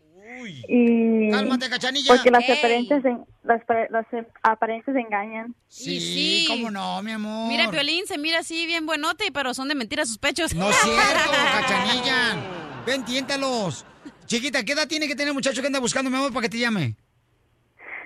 Uy. 0.41 0.63
y 0.67 1.31
Cálmate, 1.31 1.69
cachanilla. 1.69 2.13
porque 2.15 2.29
las 2.31 2.47
Ey. 2.47 2.57
apariencias 2.57 3.03
en- 3.05 3.25
las, 3.43 3.61
las 3.89 4.05
apariencias 4.43 4.95
engañan. 4.95 5.55
Sí, 5.67 5.99
sí. 5.99 6.45
cómo 6.47 6.69
no, 6.69 7.01
mi 7.01 7.11
amor. 7.11 7.47
Mira, 7.47 7.71
Piolín 7.71 8.05
se 8.05 8.17
mira 8.19 8.39
así 8.39 8.65
bien 8.67 8.85
buenote, 8.85 9.31
pero 9.33 9.53
son 9.55 9.67
de 9.69 9.75
mentira 9.75 10.05
sus 10.05 10.17
pechos. 10.19 10.53
No 10.53 10.69
es 10.69 10.75
cierto, 10.81 11.31
cachanilla. 11.31 12.37
Ven, 12.85 13.03
tiéntalos. 13.05 13.85
Chiquita, 14.27 14.63
¿qué 14.63 14.73
edad 14.73 14.87
tiene 14.87 15.07
que 15.07 15.15
tener 15.15 15.29
el 15.29 15.33
muchacho 15.33 15.61
que 15.61 15.67
anda 15.67 15.79
buscando, 15.79 16.11
mi 16.11 16.17
amor, 16.17 16.31
para 16.31 16.43
que 16.43 16.49
te 16.49 16.59
llame? 16.59 16.95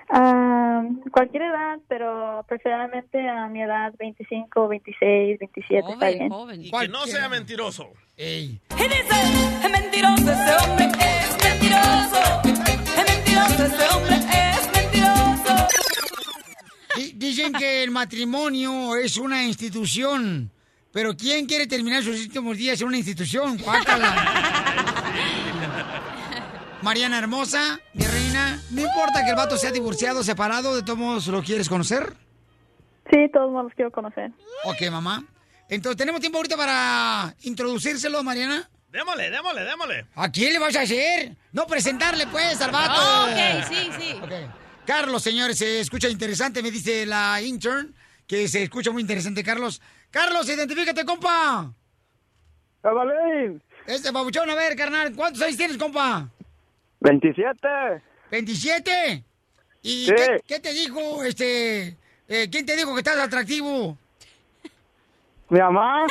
Ah, 0.08 0.63
cualquier 1.10 1.42
edad, 1.44 1.78
pero 1.88 2.44
preferiblemente 2.48 3.28
a 3.28 3.46
mi 3.48 3.62
edad 3.62 3.92
25, 3.98 4.68
26, 4.68 5.38
27 5.38 5.78
está 5.78 5.94
Joven, 5.94 6.18
bien. 6.18 6.30
joven. 6.30 6.64
Y 6.64 6.70
que 6.70 6.88
no 6.88 7.06
sea 7.06 7.28
mentiroso. 7.28 7.90
Ey. 8.16 8.60
Y 8.70 8.82
dice, 8.82 9.16
Es 9.64 9.70
mentiroso 9.70 10.32
ese 10.32 10.56
hombre, 10.64 10.86
es 10.98 11.36
mentiroso. 11.44 12.20
Es 12.44 13.04
mentiroso 13.14 13.64
ese 13.64 13.88
hombre, 13.94 14.16
es 14.16 14.72
mentiroso. 14.72 15.66
Di- 16.96 17.12
Dicen 17.14 17.52
que 17.52 17.82
el 17.82 17.90
matrimonio 17.90 18.96
es 18.96 19.16
una 19.16 19.44
institución. 19.44 20.50
Pero 20.92 21.16
¿quién 21.16 21.46
quiere 21.46 21.66
terminar 21.66 22.02
sus 22.04 22.20
últimos 22.24 22.56
días 22.56 22.80
en 22.80 22.86
una 22.86 22.96
institución? 22.98 23.58
Mariana 26.82 27.18
Hermosa, 27.18 27.80
mi 27.94 28.04
reina, 28.34 28.60
no 28.70 28.80
importa 28.80 29.24
que 29.24 29.30
el 29.30 29.36
vato 29.36 29.56
sea 29.56 29.70
divorciado, 29.70 30.22
separado, 30.22 30.74
¿de 30.74 30.82
todos 30.82 30.98
modos 30.98 31.26
lo 31.28 31.42
quieres 31.42 31.68
conocer? 31.68 32.14
Sí, 33.10 33.18
todos 33.32 33.50
modos 33.50 33.66
los 33.66 33.74
quiero 33.74 33.90
conocer. 33.90 34.32
Ok, 34.64 34.90
mamá. 34.90 35.24
Entonces, 35.68 35.96
¿tenemos 35.96 36.20
tiempo 36.20 36.38
ahorita 36.38 36.56
para 36.56 37.34
introducírselo, 37.42 38.22
Mariana? 38.22 38.68
Démosle, 38.90 39.30
démosle, 39.30 39.64
démosle. 39.64 40.06
¿A 40.14 40.30
quién 40.30 40.52
le 40.52 40.58
vas 40.58 40.76
a 40.76 40.82
hacer? 40.82 41.36
No 41.52 41.66
presentarle, 41.66 42.26
pues, 42.28 42.60
al 42.60 42.70
vato. 42.70 42.94
Ah, 42.96 43.26
ok, 43.28 43.64
sí, 43.68 43.90
sí. 43.98 44.16
Carlos, 44.86 45.22
señores, 45.22 45.58
se 45.58 45.80
escucha 45.80 46.08
interesante, 46.08 46.62
me 46.62 46.70
dice 46.70 47.06
la 47.06 47.40
intern, 47.42 47.94
que 48.26 48.46
se 48.48 48.62
escucha 48.64 48.90
muy 48.90 49.02
interesante, 49.02 49.42
Carlos. 49.42 49.80
Carlos, 50.10 50.48
identifícate, 50.48 51.04
compa. 51.04 51.72
Evalín. 52.84 53.62
Este 53.86 54.10
babuchón, 54.10 54.48
a 54.48 54.54
ver, 54.54 54.76
carnal, 54.76 55.14
¿cuántos 55.14 55.42
años 55.42 55.56
tienes, 55.56 55.76
compa? 55.76 56.28
27. 57.00 57.58
¿27? 58.34 59.22
¿Y 59.82 60.06
Sí. 60.06 60.12
qué, 60.16 60.40
qué 60.46 60.60
te 60.60 60.72
dijo, 60.72 61.22
este, 61.22 61.96
eh, 62.26 62.48
quién 62.50 62.66
te 62.66 62.74
dijo 62.74 62.92
que 62.94 63.00
estás 63.00 63.18
atractivo? 63.18 63.96
Mi 65.50 65.60
mamá. 65.60 66.06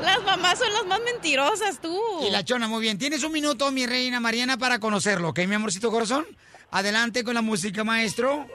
Las 0.00 0.20
mamás 0.24 0.58
son 0.58 0.72
las 0.72 0.84
más 0.86 1.00
mentirosas, 1.02 1.80
tú. 1.80 1.96
Y 2.26 2.30
la 2.30 2.44
chona, 2.44 2.66
muy 2.66 2.80
bien. 2.80 2.98
Tienes 2.98 3.22
un 3.22 3.30
minuto, 3.30 3.70
mi 3.70 3.86
reina 3.86 4.18
Mariana, 4.18 4.56
para 4.58 4.80
conocerlo, 4.80 5.28
¿ok, 5.28 5.40
mi 5.46 5.54
amorcito 5.54 5.90
corazón? 5.92 6.26
Adelante 6.72 7.22
con 7.22 7.34
la 7.34 7.42
música, 7.42 7.84
maestro. 7.84 8.46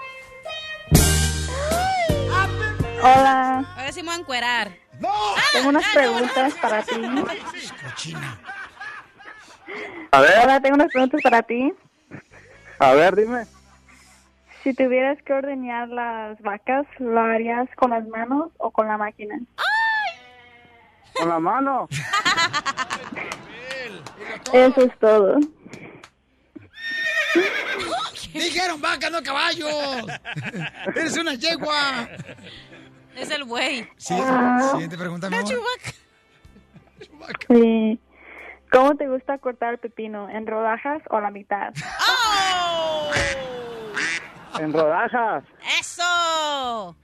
Hola, 2.99 3.63
Ahora 3.77 3.91
sí 3.93 4.01
me 4.01 4.07
voy 4.09 4.15
a 4.17 4.19
encuerar. 4.19 4.77
¡No! 4.99 5.09
tengo 5.53 5.69
unas 5.69 5.85
preguntas 5.93 6.53
para 6.59 6.83
ti. 6.83 6.95
Cochina. 7.83 8.39
A 10.11 10.21
ver, 10.21 10.31
Hola, 10.43 10.61
tengo 10.61 10.75
unas 10.75 10.91
preguntas 10.91 11.21
para 11.21 11.41
ti. 11.43 11.73
a 12.79 12.93
ver, 12.93 13.15
dime. 13.15 13.45
Si 14.63 14.73
tuvieras 14.73 15.21
que 15.23 15.33
ordeñar 15.33 15.87
las 15.89 16.41
vacas, 16.41 16.85
¿lo 16.99 17.19
harías 17.21 17.67
con 17.75 17.91
las 17.91 18.05
manos 18.07 18.51
o 18.57 18.71
con 18.71 18.87
la 18.87 18.97
máquina? 18.97 19.39
Con 21.13 21.29
la 21.29 21.39
mano. 21.39 21.87
Eso 24.53 24.81
es 24.81 24.99
todo. 24.99 25.37
Dijeron 28.33 28.81
vaca, 28.81 29.09
no 29.09 29.21
caballos. 29.23 30.05
Eres 30.95 31.17
una 31.17 31.33
yegua. 31.35 32.07
Es 33.15 33.29
el 33.31 33.45
güey. 33.45 33.87
Sí, 33.97 34.15
siguiente 34.71 34.97
pregunta, 34.97 35.29
mi 35.29 35.35
La 35.37 35.41
amor. 35.41 35.53
chubaca. 35.53 35.91
Sí. 37.49 37.99
¿Cómo 38.71 38.95
te 38.95 39.07
gusta 39.07 39.37
cortar 39.37 39.73
el 39.73 39.79
pepino? 39.79 40.29
¿En 40.29 40.45
rodajas 40.45 41.01
o 41.09 41.17
a 41.17 41.21
la 41.21 41.31
mitad? 41.31 41.73
¡Oh! 42.09 43.11
En 44.59 44.73
rodajas. 44.73 45.43
¡Eso! 45.79 46.95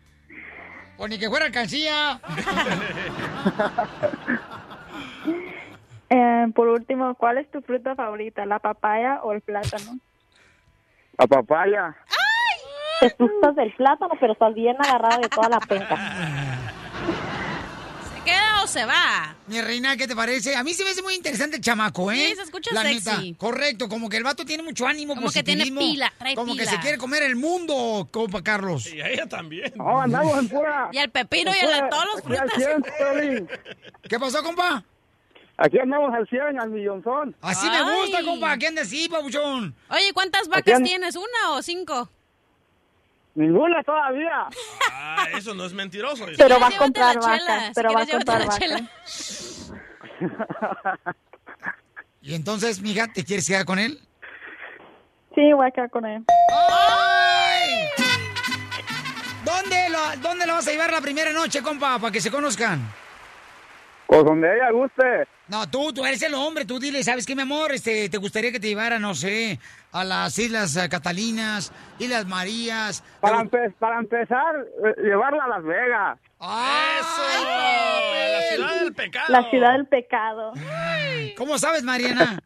O 0.97 1.07
ni 1.07 1.17
que 1.17 1.29
fuera 1.29 1.45
alcancía. 1.45 2.19
Eh, 6.15 6.45
por 6.53 6.67
último, 6.67 7.15
¿cuál 7.15 7.39
es 7.39 7.49
tu 7.49 7.61
fruta 7.61 7.95
favorita? 7.95 8.45
¿La 8.45 8.59
papaya 8.59 9.21
o 9.23 9.31
el 9.31 9.41
plátano? 9.41 9.97
La 11.17 11.25
papaya. 11.25 11.95
Te 12.99 13.07
asustas 13.07 13.55
del 13.55 13.73
plátano, 13.73 14.13
pero 14.19 14.33
estás 14.33 14.53
bien 14.53 14.75
agarrada 14.79 15.17
de 15.17 15.29
toda 15.29 15.49
la 15.49 15.59
penca. 15.59 15.97
¿Se 18.67 18.85
va? 18.85 19.35
Mi 19.47 19.61
reina, 19.61 19.95
¿qué 19.97 20.07
te 20.07 20.15
parece? 20.15 20.55
A 20.55 20.63
mí 20.63 20.73
se 20.73 20.83
me 20.83 20.91
hace 20.91 21.01
muy 21.01 21.13
interesante 21.15 21.57
el 21.57 21.61
chamaco, 21.61 22.11
¿eh? 22.11 22.29
Sí, 22.29 22.35
se 22.37 22.41
escucha 22.43 22.71
La 22.73 22.81
sexy. 22.83 23.09
neta, 23.27 23.37
correcto, 23.37 23.89
como 23.89 24.09
que 24.09 24.17
el 24.17 24.23
vato 24.23 24.45
tiene 24.45 24.63
mucho 24.63 24.87
ánimo, 24.87 25.15
Como 25.15 25.29
que 25.31 25.43
tiene 25.43 25.65
pila, 25.65 26.11
trae 26.17 26.33
Como 26.35 26.55
que 26.55 26.65
se 26.65 26.79
quiere 26.79 26.97
comer 26.97 27.23
el 27.23 27.35
mundo, 27.35 28.07
compa 28.11 28.41
Carlos. 28.41 28.87
Y 28.91 29.01
a 29.01 29.09
ella 29.09 29.27
también. 29.27 29.73
No, 29.75 30.01
andamos 30.01 30.37
en 30.39 30.47
pura. 30.49 30.89
Y 30.91 30.97
al 30.97 31.09
pepino 31.11 31.51
y 31.53 31.59
a 31.65 31.69
la- 31.81 31.89
todos 31.89 32.05
los 32.13 32.23
frutas. 32.23 32.51
100, 32.55 32.83
Piolín. 32.97 33.49
¿Qué 34.09 34.19
pasó, 34.19 34.41
compa? 34.41 34.83
Aquí 35.57 35.77
andamos 35.77 36.13
al 36.13 36.27
100, 36.27 36.59
al 36.59 36.69
millonzón. 36.71 37.35
Así 37.41 37.69
me 37.69 37.83
gusta, 37.83 38.23
compa. 38.23 38.57
¿Qué 38.57 38.67
andas 38.67 38.87
así, 38.87 39.07
pabuchón? 39.07 39.75
Oye, 39.89 40.11
¿cuántas 40.13 40.47
vacas 40.47 40.81
tienes? 40.81 41.15
¿Una 41.15 41.51
o 41.51 41.61
cinco? 41.61 42.09
Ninguna 43.35 43.81
todavía. 43.83 44.47
Ah, 44.91 45.25
eso 45.35 45.53
no 45.53 45.65
es 45.65 45.73
mentiroso. 45.73 46.27
eso. 46.27 46.35
Pero 46.37 46.59
va 46.59 46.67
a 46.67 46.77
comprar 46.77 47.15
vacas, 47.19 47.67
si 47.67 47.73
pero 47.73 47.93
va 47.93 48.01
a 48.01 48.07
comprar 48.07 48.39
la 48.39 48.45
vacas. 48.45 48.59
chela. 48.59 48.89
Y 52.25 52.35
entonces, 52.35 52.81
mija, 52.81 53.11
¿te 53.11 53.25
quieres 53.25 53.45
quedar 53.45 53.65
con 53.65 53.77
él? 53.79 53.99
Sí, 55.35 55.51
voy 55.51 55.67
a 55.67 55.71
quedar 55.71 55.89
con 55.89 56.05
él. 56.05 56.23
¡Ay! 56.53 57.89
¿Dónde 59.43 59.89
lo, 59.89 59.99
¿Dónde 60.21 60.45
lo 60.47 60.53
vas 60.53 60.65
a 60.65 60.71
llevar 60.71 60.89
la 60.89 61.01
primera 61.01 61.33
noche, 61.33 61.61
compa, 61.61 61.99
para 61.99 62.13
que 62.13 62.21
se 62.21 62.31
conozcan? 62.31 62.79
Pues 64.13 64.25
donde 64.25 64.47
ella 64.55 64.69
guste. 64.71 65.27
No, 65.47 65.67
tú, 65.69 65.91
tú 65.91 66.05
eres 66.05 66.21
el 66.21 66.33
hombre, 66.35 66.65
tú 66.65 66.79
dile, 66.79 67.03
¿sabes 67.03 67.25
qué, 67.25 67.35
mi 67.35 67.41
amor? 67.41 67.71
Este, 67.71 68.09
¿Te 68.09 68.17
gustaría 68.17 68.51
que 68.51 68.59
te 68.59 68.67
llevara, 68.67 68.99
no 68.99 69.15
sé, 69.15 69.59
a 69.91 70.03
las 70.03 70.37
Islas 70.37 70.75
eh, 70.75 70.87
Catalinas, 70.87 71.71
Islas 71.99 72.25
Marías? 72.27 73.03
Para, 73.19 73.37
¿Te 73.37 73.43
gu- 73.43 73.49
empe- 73.49 73.73
para 73.79 73.99
empezar, 73.99 74.55
eh, 74.85 75.01
llevarla 75.01 75.45
a 75.45 75.47
Las 75.47 75.63
Vegas. 75.63 76.19
¡Ay, 76.39 76.99
¡Eso! 76.99 77.21
La 78.33 78.41
ciudad 78.55 78.79
del 78.81 78.93
pecado. 78.93 79.25
La 79.29 79.49
ciudad 79.49 79.71
del 79.73 79.87
pecado. 79.87 80.53
¿Cómo 81.37 81.57
sabes, 81.57 81.83
Mariana? 81.83 82.39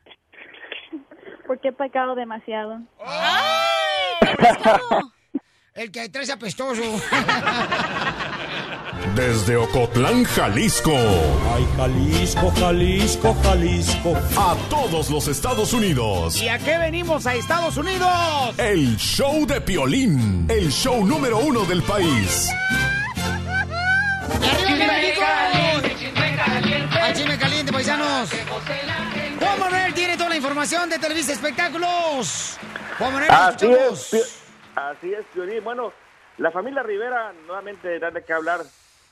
¿Por 1.48 1.60
qué 1.60 1.68
he 1.70 1.74
pecado 1.74 2.16
demasiado? 2.16 2.80
El 5.74 5.92
que 5.92 6.10
trae 6.10 6.32
apestoso. 6.32 6.82
Desde 9.16 9.58
Ocotlán, 9.58 10.24
Jalisco. 10.26 10.92
Ay, 10.94 11.68
Jalisco, 11.76 12.52
Jalisco, 12.60 13.36
Jalisco. 13.44 14.14
A 14.38 14.56
todos 14.70 15.10
los 15.10 15.28
Estados 15.28 15.74
Unidos. 15.74 16.40
¿Y 16.42 16.48
a 16.50 16.60
qué 16.60 16.78
venimos 16.78 17.26
a 17.26 17.34
Estados 17.36 17.78
Unidos? 17.78 18.10
El 18.60 18.96
show 18.98 19.46
de 19.48 19.60
Piolín. 19.62 20.46
El 20.50 20.72
show 20.72 21.04
número 21.06 21.40
uno 21.40 21.62
del 21.66 21.82
país. 21.84 22.50
¡Al 27.02 27.14
chisme 27.14 27.38
caliente, 27.38 27.72
paisanos! 27.72 28.30
Juan 29.40 29.60
Manuel 29.60 29.94
tiene 29.94 30.18
toda 30.18 30.30
la 30.30 30.36
información 30.36 30.90
de 30.90 31.00
Televisa 31.00 31.34
Espectáculos. 31.34 32.58
Juan 32.98 33.14
Manuel, 33.14 33.32
Así 33.32 33.66
escuchamos. 33.66 34.14
es, 34.14 34.40
así 34.76 35.14
es, 35.14 35.26
Piolín. 35.34 35.64
Bueno, 35.64 35.92
la 36.38 36.52
familia 36.52 36.84
Rivera 36.84 37.32
nuevamente 37.46 37.98
da 38.00 38.12
de 38.12 38.24
qué 38.26 38.34
hablar, 38.34 38.62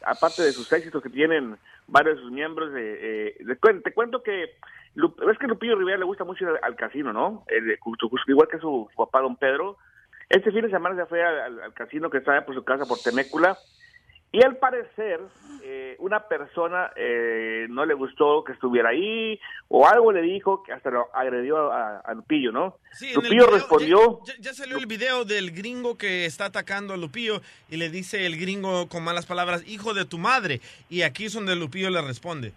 aparte 0.05 0.43
de 0.43 0.53
sus 0.53 0.71
éxitos 0.71 1.01
que 1.03 1.09
tienen 1.09 1.57
varios 1.87 2.17
de 2.17 2.21
sus 2.23 2.31
miembros. 2.31 2.71
eh, 2.75 3.35
eh, 3.39 3.45
te, 3.45 3.59
cuen- 3.59 3.83
te 3.83 3.93
cuento 3.93 4.23
que 4.23 4.57
Lu- 4.95 5.15
es 5.31 5.37
que 5.37 5.47
Lupillo 5.47 5.75
Rivera 5.75 5.97
le 5.97 6.05
gusta 6.05 6.23
mucho 6.23 6.45
ir 6.45 6.59
al, 6.61 6.75
casino, 6.75 7.11
¿no? 7.11 7.43
El- 7.47 7.77
igual 8.27 8.47
que 8.47 8.59
su, 8.59 8.89
papá, 8.95 9.19
don 9.21 9.35
Pedro. 9.35 9.77
Este 10.29 10.51
fin 10.51 10.61
de 10.61 10.69
semana 10.69 10.95
se 10.95 11.05
fue 11.05 11.23
al, 11.23 11.73
casino 11.73 12.09
que 12.09 12.19
está 12.19 12.45
por 12.45 12.55
su 12.55 12.63
casa, 12.63 12.85
por 12.85 12.99
Temécula. 12.99 13.59
Y 14.35 14.43
al 14.43 14.57
parecer, 14.57 15.21
eh, 15.63 15.95
una 15.99 16.27
persona 16.27 16.91
eh, 16.97 17.67
no 17.69 17.85
le 17.85 17.93
gustó 17.93 18.43
que 18.43 18.51
estuviera 18.51 18.89
ahí, 18.89 19.39
o 19.69 19.87
algo 19.87 20.11
le 20.11 20.21
dijo 20.23 20.61
que 20.61 20.73
hasta 20.73 20.89
lo 20.91 21.07
agredió 21.15 21.71
a, 21.71 21.99
a 21.99 22.13
Lupillo, 22.13 22.51
¿no? 22.51 22.77
Sí, 22.91 23.05
en 23.05 23.11
el 23.11 23.15
Lupillo 23.15 23.45
video- 23.45 23.55
respondió. 23.55 24.19
Ya, 24.25 24.33
ya- 24.33 24.41
ya 24.41 24.53
salió 24.53 24.77
el 24.77 24.87
video 24.87 25.23
del 25.23 25.51
gringo 25.51 25.97
que 25.97 26.25
está 26.25 26.47
atacando 26.47 26.93
a 26.93 26.97
Lupillo 26.97 27.39
y 27.69 27.77
le 27.77 27.89
dice 27.89 28.25
el 28.25 28.37
gringo 28.37 28.89
con 28.89 29.05
malas 29.05 29.25
palabras, 29.25 29.63
hijo 29.67 29.93
de 29.93 30.03
tu 30.03 30.17
madre. 30.17 30.59
Y 30.89 31.03
aquí 31.03 31.25
es 31.27 31.33
donde 31.33 31.55
Lupillo 31.55 31.89
le 31.89 32.01
responde. 32.01 32.51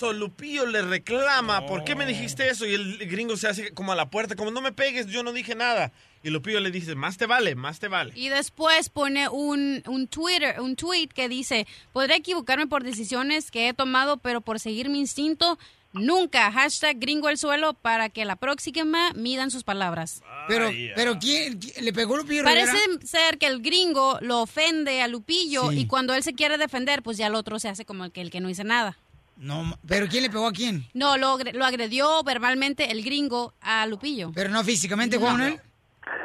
So, 0.00 0.14
Lupillo 0.14 0.64
le 0.66 0.80
reclama, 0.80 1.66
¿por 1.66 1.84
qué 1.84 1.94
me 1.94 2.06
dijiste 2.06 2.48
eso? 2.48 2.64
Y 2.66 2.72
el 2.72 2.96
gringo 3.06 3.36
se 3.36 3.48
hace 3.48 3.74
como 3.74 3.92
a 3.92 3.94
la 3.96 4.08
puerta, 4.10 4.34
como 4.34 4.50
no 4.50 4.62
me 4.62 4.72
pegues, 4.72 5.06
yo 5.08 5.22
no 5.22 5.32
dije 5.34 5.54
nada. 5.54 5.92
Y 6.22 6.30
Lupillo 6.30 6.58
le 6.60 6.70
dice, 6.70 6.94
más 6.94 7.18
te 7.18 7.26
vale, 7.26 7.54
más 7.54 7.78
te 7.80 7.88
vale. 7.88 8.12
Y 8.16 8.30
después 8.30 8.88
pone 8.88 9.28
un, 9.28 9.82
un 9.86 10.08
Twitter, 10.08 10.58
un 10.60 10.74
tweet 10.76 11.08
que 11.08 11.28
dice, 11.28 11.66
podré 11.92 12.16
equivocarme 12.16 12.66
por 12.66 12.82
decisiones 12.82 13.50
que 13.50 13.68
he 13.68 13.74
tomado, 13.74 14.16
pero 14.16 14.40
por 14.40 14.58
seguir 14.58 14.88
mi 14.88 14.98
instinto, 15.00 15.58
Nunca. 15.92 16.52
Hashtag 16.52 17.00
gringo 17.00 17.28
el 17.28 17.36
suelo 17.36 17.74
para 17.74 18.10
que 18.10 18.24
la 18.24 18.36
próxima 18.36 19.12
midan 19.14 19.50
sus 19.50 19.64
palabras. 19.64 20.22
Pero, 20.46 20.70
pero 20.94 21.18
¿quién, 21.18 21.58
quién- 21.58 21.84
le 21.84 21.92
pegó 21.92 22.16
Lupillo 22.16 22.44
Parece 22.44 22.72
Rivera? 22.86 23.00
ser 23.06 23.38
que 23.38 23.46
el 23.48 23.60
gringo 23.60 24.16
lo 24.20 24.40
ofende 24.42 25.02
a 25.02 25.08
Lupillo 25.08 25.68
Sí. 25.72 25.80
y 25.80 25.86
cuando 25.88 26.14
él 26.14 26.22
se 26.22 26.32
quiere 26.32 26.58
defender, 26.58 27.02
pues 27.02 27.16
ya 27.18 27.26
el 27.26 27.34
otro 27.34 27.58
se 27.58 27.68
hace 27.68 27.84
como 27.84 28.04
el 28.04 28.12
que, 28.12 28.20
el 28.20 28.30
que 28.30 28.38
no 28.38 28.46
dice 28.46 28.62
nada. 28.62 28.96
No, 29.40 29.62
pero 29.88 30.06
¿quién 30.06 30.22
le 30.22 30.30
pegó 30.30 30.46
a 30.46 30.52
quién? 30.52 30.82
No, 30.92 31.16
lo, 31.16 31.38
lo 31.54 31.64
agredió 31.64 32.22
verbalmente 32.22 32.92
el 32.92 33.02
gringo 33.02 33.54
a 33.62 33.86
Lupillo. 33.86 34.32
Pero 34.34 34.50
no 34.50 34.62
físicamente, 34.62 35.16
Juan 35.16 35.38
Manuel. 35.38 35.60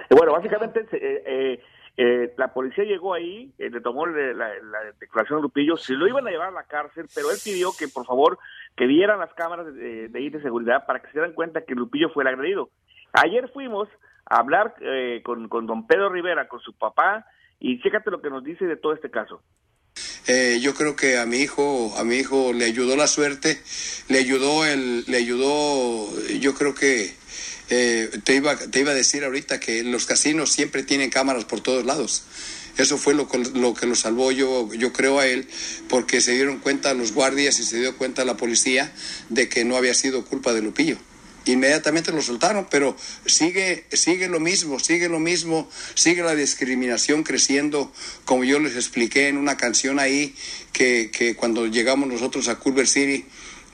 Y 0.10 0.16
bueno, 0.16 0.34
básicamente 0.34 0.82
eh, 0.92 1.24
eh, 1.26 1.64
eh, 1.98 2.34
la 2.38 2.54
policía 2.54 2.84
llegó 2.84 3.14
ahí, 3.14 3.54
eh, 3.58 3.70
le 3.70 3.80
tomó 3.80 4.06
la, 4.06 4.34
la 4.34 4.80
declaración 5.00 5.40
de 5.40 5.44
Lupillo, 5.44 5.78
se 5.78 5.94
lo 5.94 6.08
iban 6.08 6.28
a 6.28 6.32
llevar 6.32 6.50
a 6.50 6.52
la 6.52 6.64
cárcel, 6.64 7.08
pero 7.16 7.32
él 7.32 7.38
pidió 7.42 7.72
que 7.78 7.88
por 7.88 8.06
favor 8.06 8.38
que 8.76 8.86
vieran 8.86 9.20
las 9.20 9.34
cámaras 9.34 9.74
de, 9.74 10.10
de 10.10 10.20
ahí 10.20 10.30
de 10.30 10.42
seguridad 10.42 10.86
para 10.86 11.00
que 11.00 11.08
se 11.08 11.14
dieran 11.14 11.32
cuenta 11.32 11.62
que 11.62 11.74
Lupillo 11.74 12.10
fue 12.10 12.24
el 12.24 12.28
agredido. 12.28 12.70
Ayer 13.14 13.50
fuimos 13.54 13.88
a 14.26 14.40
hablar 14.40 14.76
eh, 14.82 15.22
con, 15.24 15.48
con 15.48 15.68
don 15.68 15.88
Pedro 15.88 16.10
Rivera, 16.10 16.50
con 16.50 16.60
su 16.60 16.74
papá, 16.74 17.26
y 17.60 17.80
chécate 17.82 18.12
lo 18.12 18.22
que 18.22 18.30
nos 18.30 18.44
dice 18.44 18.66
de 18.66 18.76
todo 18.76 18.94
este 18.94 19.10
caso. 19.10 19.42
Eh, 20.28 20.60
yo 20.60 20.74
creo 20.74 20.96
que 20.96 21.18
a 21.18 21.26
mi 21.26 21.38
hijo, 21.38 21.94
a 21.98 22.04
mi 22.04 22.16
hijo 22.16 22.52
le 22.52 22.66
ayudó 22.66 22.96
la 22.96 23.08
suerte, 23.08 23.62
le 24.08 24.18
ayudó 24.18 24.66
el, 24.66 25.04
le 25.08 25.18
ayudó, 25.18 26.12
yo 26.40 26.56
creo 26.56 26.74
que 26.74 27.14
eh, 27.70 28.10
te 28.24 28.36
iba, 28.36 28.58
te 28.58 28.80
iba 28.80 28.92
a 28.92 28.96
decir 28.96 29.24
ahorita 29.24 29.60
que 29.60 29.84
los 29.84 30.06
casinos 30.06 30.52
siempre 30.52 30.82
tienen 30.82 31.12
cámaras 31.12 31.46
por 31.46 31.62
todos 31.62 31.86
lados. 31.86 32.24
Eso 32.78 32.98
fue 32.98 33.14
lo, 33.14 33.30
lo 33.54 33.74
que 33.74 33.86
lo 33.86 33.96
salvó 33.96 34.32
yo, 34.32 34.74
yo 34.74 34.92
creo 34.92 35.20
a 35.20 35.28
él, 35.28 35.48
porque 35.88 36.20
se 36.22 36.34
dieron 36.34 36.58
cuenta 36.58 36.94
los 36.94 37.14
guardias 37.14 37.60
y 37.60 37.64
se 37.64 37.80
dio 37.80 37.96
cuenta 37.96 38.26
la 38.26 38.36
policía 38.36 38.94
de 39.30 39.48
que 39.48 39.64
no 39.64 39.78
había 39.78 39.94
sido 39.94 40.26
culpa 40.26 40.54
de 40.54 40.62
Lupillo. 40.62 40.98
Inmediatamente 41.46 42.12
lo 42.12 42.22
soltaron, 42.22 42.68
pero 42.70 42.96
sigue, 43.26 43.86
sigue 43.92 44.28
lo 44.28 44.40
mismo, 44.40 44.80
sigue 44.80 45.10
lo 45.10 45.20
mismo, 45.20 45.70
sigue 45.94 46.24
la 46.24 46.36
discriminación 46.36 47.24
creciendo, 47.24 47.92
como 48.26 48.44
yo 48.44 48.60
les 48.60 48.76
expliqué 48.76 49.28
en 49.28 49.38
una 49.38 49.56
canción 49.56 50.00
ahí, 50.00 50.36
que, 50.74 51.12
que 51.12 51.36
cuando 51.36 51.68
llegamos 51.68 52.10
nosotros 52.10 52.48
a 52.48 52.56
Culver 52.56 52.88
City, 52.88 53.26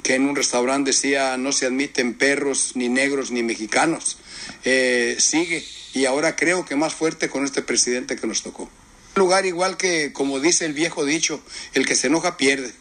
que 0.03 0.15
en 0.15 0.27
un 0.27 0.35
restaurante 0.35 0.91
decía 0.91 1.37
no 1.37 1.51
se 1.51 1.65
admiten 1.65 2.13
perros, 2.13 2.71
ni 2.75 2.89
negros, 2.89 3.31
ni 3.31 3.43
mexicanos. 3.43 4.17
Eh, 4.63 5.15
sigue, 5.19 5.63
y 5.93 6.05
ahora 6.05 6.35
creo 6.35 6.65
que 6.65 6.75
más 6.75 6.93
fuerte 6.93 7.29
con 7.29 7.45
este 7.45 7.61
presidente 7.61 8.15
que 8.15 8.27
nos 8.27 8.41
tocó. 8.41 8.69
Lugar 9.15 9.45
igual 9.45 9.77
que, 9.77 10.13
como 10.13 10.39
dice 10.39 10.65
el 10.65 10.73
viejo 10.73 11.05
dicho, 11.05 11.41
el 11.73 11.85
que 11.85 11.95
se 11.95 12.07
enoja 12.07 12.37
pierde. 12.37 12.73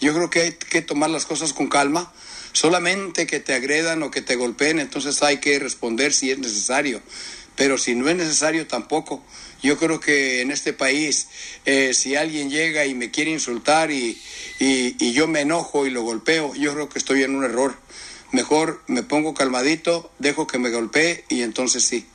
Yo 0.00 0.14
creo 0.14 0.30
que 0.30 0.40
hay 0.40 0.52
que 0.52 0.82
tomar 0.82 1.10
las 1.10 1.26
cosas 1.26 1.52
con 1.52 1.68
calma. 1.68 2.12
Solamente 2.52 3.26
que 3.26 3.40
te 3.40 3.54
agredan 3.54 4.02
o 4.02 4.10
que 4.10 4.22
te 4.22 4.36
golpeen, 4.36 4.80
entonces 4.80 5.22
hay 5.22 5.38
que 5.38 5.58
responder 5.58 6.12
si 6.12 6.30
es 6.30 6.38
necesario. 6.38 7.00
Pero 7.56 7.78
si 7.78 7.94
no 7.94 8.08
es 8.08 8.16
necesario 8.16 8.66
tampoco. 8.66 9.22
Yo 9.62 9.76
creo 9.76 10.00
que 10.00 10.40
en 10.40 10.50
este 10.50 10.72
país, 10.72 11.28
eh, 11.66 11.92
si 11.92 12.16
alguien 12.16 12.48
llega 12.48 12.86
y 12.86 12.94
me 12.94 13.10
quiere 13.10 13.30
insultar 13.30 13.90
y, 13.90 14.20
y, 14.58 14.96
y 14.98 15.12
yo 15.12 15.28
me 15.28 15.42
enojo 15.42 15.86
y 15.86 15.90
lo 15.90 16.02
golpeo, 16.02 16.54
yo 16.54 16.72
creo 16.72 16.88
que 16.88 16.98
estoy 16.98 17.22
en 17.22 17.36
un 17.36 17.44
error. 17.44 17.76
Mejor 18.32 18.82
me 18.86 19.02
pongo 19.02 19.34
calmadito, 19.34 20.10
dejo 20.18 20.46
que 20.46 20.58
me 20.58 20.70
golpee 20.70 21.24
y 21.28 21.42
entonces 21.42 21.84
sí. 21.84 22.06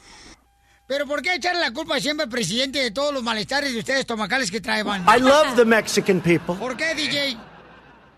Pero 0.88 1.08
¿por 1.08 1.22
qué 1.22 1.34
echarle 1.34 1.62
la 1.62 1.72
culpa 1.72 2.00
siempre 2.00 2.26
al 2.26 2.30
presidente 2.30 2.80
de 2.80 2.92
todos 2.92 3.14
los 3.14 3.24
malestares 3.24 3.74
de 3.74 3.80
ustedes 3.80 4.06
tomacales 4.06 4.52
que 4.52 4.62
traeban? 4.62 5.04
I 5.04 5.20
love 5.20 5.56
the 5.56 5.66
Mexican 5.66 6.22
people. 6.22 6.56
¿Por 6.56 6.78
qué, 6.78 6.94
DJ? 6.94 7.38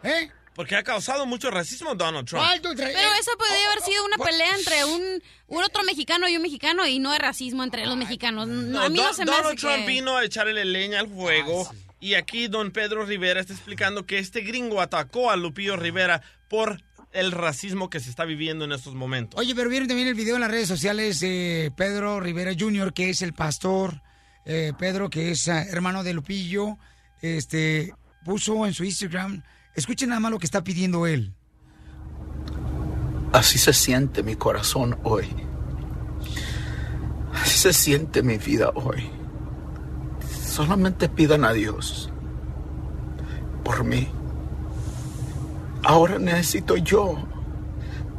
¿Eh? 0.03 0.31
Porque 0.57 0.75
ha 0.75 0.81
causado 0.81 1.27
mucho 1.27 1.51
racismo 1.51 1.93
Donald 1.93 2.27
Trump. 2.27 2.43
Pero 2.63 2.73
eso 2.73 3.31
podría 3.37 3.71
haber 3.71 3.83
sido 3.83 4.03
una 4.05 4.17
pelea 4.17 4.55
entre 4.57 4.85
un, 4.85 5.23
un 5.49 5.63
otro 5.63 5.83
mexicano 5.83 6.27
y 6.27 6.35
un 6.35 6.41
mexicano 6.41 6.87
y 6.87 6.97
no 6.97 7.13
es 7.13 7.19
racismo 7.19 7.63
entre 7.63 7.85
los 7.85 7.95
mexicanos. 7.95 8.47
No, 8.47 8.81
a 8.81 8.89
mí 8.89 8.97
no 8.97 9.13
se 9.13 9.23
me 9.23 9.31
Donald 9.31 9.49
hace 9.49 9.57
Trump 9.57 9.85
que... 9.85 9.85
vino 9.85 10.17
a 10.17 10.25
echarle 10.25 10.65
leña 10.65 11.01
al 11.01 11.09
fuego. 11.09 11.69
Y 11.99 12.15
aquí 12.15 12.47
don 12.47 12.71
Pedro 12.71 13.05
Rivera 13.05 13.39
está 13.39 13.53
explicando 13.53 14.07
que 14.07 14.17
este 14.17 14.41
gringo 14.41 14.81
atacó 14.81 15.29
a 15.29 15.35
Lupillo 15.35 15.77
Rivera 15.77 16.23
por 16.49 16.81
el 17.11 17.31
racismo 17.31 17.91
que 17.91 17.99
se 17.99 18.09
está 18.09 18.25
viviendo 18.25 18.65
en 18.65 18.71
estos 18.71 18.95
momentos. 18.95 19.39
Oye, 19.39 19.53
pero 19.53 19.69
vieron 19.69 19.87
también 19.87 20.07
el 20.07 20.15
video 20.15 20.35
en 20.35 20.41
las 20.41 20.49
redes 20.49 20.67
sociales 20.67 21.19
de 21.19 21.71
Pedro 21.77 22.19
Rivera 22.19 22.53
Jr., 22.57 22.93
que 22.93 23.11
es 23.11 23.21
el 23.21 23.33
pastor, 23.33 24.01
eh, 24.43 24.73
Pedro, 24.79 25.11
que 25.11 25.29
es 25.29 25.47
ah, 25.49 25.61
hermano 25.69 26.03
de 26.03 26.15
Lupillo, 26.15 26.79
este, 27.21 27.93
puso 28.25 28.65
en 28.65 28.73
su 28.73 28.83
Instagram, 28.83 29.43
escuchen 29.77 30.09
nada 30.09 30.19
más 30.19 30.31
lo 30.31 30.39
que 30.39 30.45
está 30.45 30.63
pidiendo 30.63 31.07
él. 31.07 31.33
Así 33.31 33.57
se 33.57 33.73
siente 33.73 34.23
mi 34.23 34.35
corazón 34.35 34.97
hoy. 35.03 35.27
Así 37.33 37.57
se 37.59 37.73
siente 37.73 38.23
mi 38.23 38.37
vida 38.37 38.71
hoy. 38.73 39.09
Solamente 40.43 41.07
pidan 41.07 41.45
a 41.45 41.53
Dios 41.53 42.09
por 43.63 43.83
mí. 43.83 44.07
Ahora 45.83 46.17
necesito 46.17 46.77
yo 46.77 47.15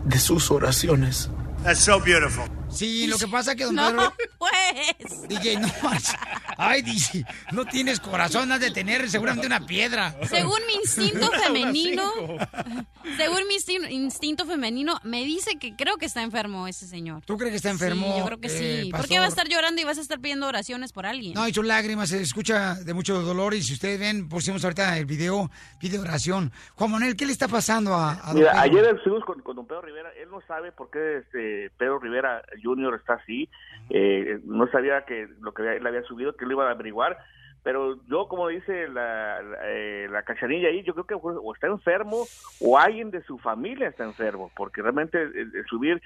de 0.05 0.19
sus 0.19 0.51
oraciones. 0.51 1.29
That's 1.65 1.81
so 1.81 1.99
beautiful. 2.01 2.58
Sí, 2.79 3.07
lo 3.07 3.19
que 3.19 3.29
pasa 3.29 3.55
que 3.55 3.65
don 3.65 3.75
No, 3.75 3.89
Pedro... 3.89 4.15
pues. 4.39 5.29
DJ, 5.29 5.59
no 5.61 5.69
más. 5.83 6.15
Ay, 6.57 6.83
DJ, 6.83 7.25
no 7.53 7.65
tienes 7.65 8.01
corazón, 8.01 8.51
has 8.53 8.61
de 8.61 8.71
tener 8.71 9.09
seguramente 9.11 9.47
una 9.47 9.65
piedra. 9.67 10.15
Según 10.29 10.59
mi 10.67 10.75
instinto 10.75 11.31
femenino, 11.45 12.13
según 13.17 13.47
mi 13.49 13.57
instin- 13.57 13.91
instinto 13.91 14.45
femenino, 14.47 14.99
me 15.05 15.25
dice 15.25 15.59
que 15.59 15.77
creo 15.77 15.97
que 15.97 16.07
está 16.07 16.23
enfermo 16.23 16.67
ese 16.69 16.87
señor. 16.87 17.23
¿Tú 17.25 17.37
crees 17.37 17.53
que 17.53 17.57
está 17.57 17.71
enfermo? 17.71 18.07
Sí, 18.13 18.19
yo 18.19 18.25
creo 18.27 18.41
que 18.41 18.49
eh, 18.49 18.83
sí. 18.85 18.91
¿Por 18.91 19.01
pastor? 19.01 19.09
qué 19.09 19.19
va 19.19 19.25
a 19.27 19.29
estar 19.29 19.49
llorando 19.49 19.81
y 19.81 19.85
vas 19.85 19.99
a 19.99 20.01
estar 20.01 20.21
pidiendo 20.21 20.47
oraciones 20.47 20.93
por 20.93 21.07
alguien? 21.07 21.35
No, 21.35 21.47
y 21.49 21.53
sus 21.55 21.65
lágrimas, 21.65 22.09
se 22.11 22.21
escucha 22.21 22.75
de 22.75 22.95
mucho 22.95 23.21
dolor 23.23 23.55
y 23.55 23.63
si 23.63 23.75
ustedes 23.75 23.99
ven, 24.01 24.29
pusimos 24.29 24.65
ahorita 24.65 24.97
el 24.99 25.07
video, 25.07 25.51
pide 25.79 25.99
oración. 25.99 26.53
Juan 26.75 26.91
Manuel, 26.91 27.17
¿qué 27.17 27.27
le 27.27 27.33
está 27.33 27.49
pasando 27.49 27.95
a, 27.95 28.13
a 28.13 28.33
don 28.33 28.43
Pedro? 28.43 28.51
ayer 28.59 28.85
estuvimos 28.97 29.25
con, 29.25 29.41
con 29.43 29.57
don 29.57 29.67
Pedro 29.67 29.83
Rivera, 29.83 30.11
él 30.21 30.29
no 30.31 30.41
sabe 30.47 30.73
por 30.73 30.91
qué 30.91 31.19
este 31.19 31.71
Pedro 31.79 31.99
Rivera 31.99 32.43
Jr. 32.69 32.95
está 32.95 33.15
así, 33.15 33.49
eh, 33.91 34.41
no 34.45 34.67
sabía 34.69 35.03
que 35.03 35.29
lo 35.41 35.53
que 35.53 35.77
él 35.77 35.87
había 35.87 36.03
subido, 36.03 36.37
que 36.37 36.47
lo 36.47 36.53
iba 36.53 36.69
a 36.69 36.73
averiguar, 36.73 37.19
pero 37.63 37.99
yo, 38.07 38.29
como 38.29 38.49
dice 38.49 38.89
la, 38.89 39.43
la, 39.43 39.59
eh, 39.65 40.09
la 40.11 40.23
cachanilla 40.23 40.69
ahí, 40.69 40.83
yo 40.85 40.95
creo 40.95 41.07
que 41.07 41.15
o 41.15 41.55
está 41.55 41.67
enfermo 41.67 42.25
o 42.61 42.79
alguien 42.79 43.11
de 43.11 43.23
su 43.23 43.39
familia 43.39 43.89
está 43.89 44.05
enfermo, 44.05 44.51
porque 44.57 44.81
realmente 44.81 45.21
el, 45.21 45.55
el 45.55 45.65
subir, 45.67 46.01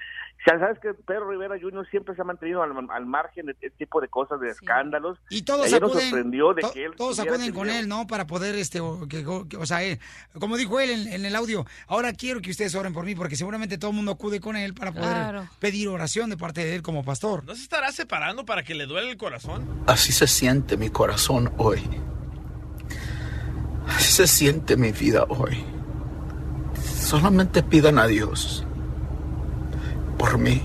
sabes 0.45 0.77
que 0.79 0.93
Pedro 0.93 1.29
Rivera 1.29 1.55
Jr. 1.59 1.87
siempre 1.89 2.15
se 2.15 2.21
ha 2.21 2.25
mantenido 2.25 2.61
al, 2.63 2.71
al 2.89 3.05
margen 3.05 3.45
de 3.45 3.53
este 3.53 3.69
tipo 3.71 4.01
de 4.01 4.07
cosas, 4.09 4.39
de 4.41 4.49
escándalos, 4.49 5.17
Y 5.29 5.43
todos 5.43 5.67
ayer 5.67 5.81
nos 5.81 5.91
acuden, 5.91 6.09
sorprendió 6.09 6.53
de 6.53 6.61
to- 6.61 6.71
que 6.73 6.85
él 6.85 6.91
todos 6.97 7.19
acuden 7.19 7.53
con 7.53 7.69
él, 7.69 7.87
¿no? 7.87 8.07
Para 8.07 8.27
poder, 8.27 8.55
este, 8.55 8.79
o, 8.81 9.07
que, 9.07 9.23
que- 9.49 9.57
o 9.57 9.65
sea, 9.65 9.83
él- 9.83 9.99
como 10.39 10.57
dijo 10.57 10.79
él 10.79 10.89
en, 10.89 11.07
en 11.13 11.25
el 11.25 11.35
audio, 11.35 11.65
ahora 11.87 12.11
quiero 12.13 12.41
que 12.41 12.51
ustedes 12.51 12.75
oren 12.75 12.93
por 12.93 13.05
mí, 13.05 13.15
porque 13.15 13.35
seguramente 13.35 13.77
todo 13.77 13.91
el 13.91 13.95
mundo 13.97 14.11
acude 14.11 14.39
con 14.41 14.55
él 14.57 14.73
para 14.73 14.91
poder 14.91 15.07
Claro. 15.13 15.47
pedir 15.59 15.87
oración 15.87 16.29
de 16.29 16.37
parte 16.37 16.63
de 16.65 16.75
él 16.75 16.81
como 16.81 17.03
pastor. 17.05 17.43
¿No 17.45 17.55
se 17.55 17.61
estará 17.63 17.91
separando 17.91 18.45
para 18.45 18.63
que 18.63 18.73
le 18.75 18.85
duele 18.85 19.11
el 19.11 19.17
corazón? 19.17 19.65
Así 19.87 20.11
se 20.11 20.27
siente 20.27 20.75
mi 20.77 20.89
corazón 20.89 21.53
hoy. 21.57 21.81
Así 23.87 24.11
se 24.13 24.27
siente 24.27 24.75
mi 24.77 24.91
vida 24.91 25.25
hoy. 25.29 25.63
Solamente 26.83 27.63
pidan 27.63 27.99
a 27.99 28.07
Dios 28.07 28.65
por 30.17 30.37
mí. 30.37 30.61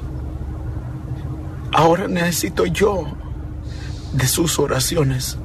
Ahora 1.72 2.08
necesito 2.08 2.66
yo 2.66 3.06
de 4.12 4.26
sus 4.26 4.58
oraciones. 4.58 5.36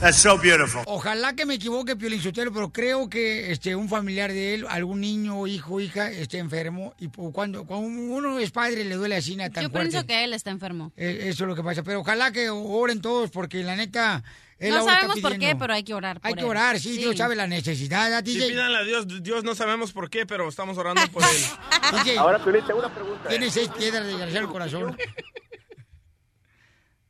That's 0.00 0.16
so 0.16 0.38
beautiful. 0.38 0.80
Ojalá 0.86 1.34
que 1.34 1.44
me 1.44 1.54
equivoque, 1.54 1.94
Piolín 1.94 2.22
Sotelo, 2.22 2.50
pero 2.54 2.72
creo 2.72 3.10
que 3.10 3.52
este, 3.52 3.76
un 3.76 3.86
familiar 3.86 4.32
de 4.32 4.54
él, 4.54 4.66
algún 4.70 5.02
niño, 5.02 5.46
hijo, 5.46 5.78
hija, 5.78 6.10
esté 6.10 6.38
enfermo. 6.38 6.94
Y 6.98 7.08
po- 7.08 7.30
cuando, 7.32 7.66
cuando 7.66 7.86
uno 7.88 8.38
es 8.38 8.50
padre, 8.50 8.84
le 8.84 8.94
duele 8.94 9.16
así 9.16 9.36
tan 9.36 9.50
Yo 9.52 9.68
fuerte. 9.68 9.90
pienso 9.90 10.06
que 10.06 10.24
él 10.24 10.32
está 10.32 10.50
enfermo. 10.50 10.90
Eh, 10.96 11.24
Eso 11.28 11.44
es 11.44 11.48
lo 11.48 11.54
que 11.54 11.62
pasa. 11.62 11.82
Pero 11.82 12.00
ojalá 12.00 12.32
que 12.32 12.48
oren 12.48 13.02
todos, 13.02 13.30
porque 13.30 13.62
la 13.62 13.76
neta. 13.76 14.24
Él 14.60 14.70
No 14.74 14.84
sabemos 14.84 15.20
por 15.20 15.38
qué, 15.38 15.56
pero 15.56 15.72
hay 15.72 15.82
que 15.82 15.94
orar 15.94 16.20
por 16.20 16.28
Hay 16.28 16.34
que 16.34 16.40
él. 16.40 16.46
orar, 16.46 16.78
sí, 16.78 16.96
Dios 16.98 17.16
sabe 17.16 17.34
la 17.34 17.46
necesidad. 17.46 18.12
¿a 18.14 18.20
Sí, 18.24 18.34
DJ? 18.38 18.48
pídanle 18.50 18.78
a 18.78 18.82
Dios. 18.84 19.22
Dios 19.22 19.42
no 19.42 19.54
sabemos 19.54 19.92
por 19.92 20.08
qué, 20.10 20.26
pero 20.26 20.48
estamos 20.48 20.76
orando 20.78 21.00
por 21.12 21.22
él. 21.24 21.28
DJ, 22.04 22.18
Ahora, 22.18 22.38
Piolín, 22.38 22.64
tengo 22.66 22.78
una 22.80 22.94
pregunta. 22.94 23.28
Tiene 23.28 23.50
seis 23.50 23.68
piedras 23.76 24.04
de 24.04 24.10
desgraciado 24.10 24.46
el 24.46 24.52
corazón. 24.52 24.96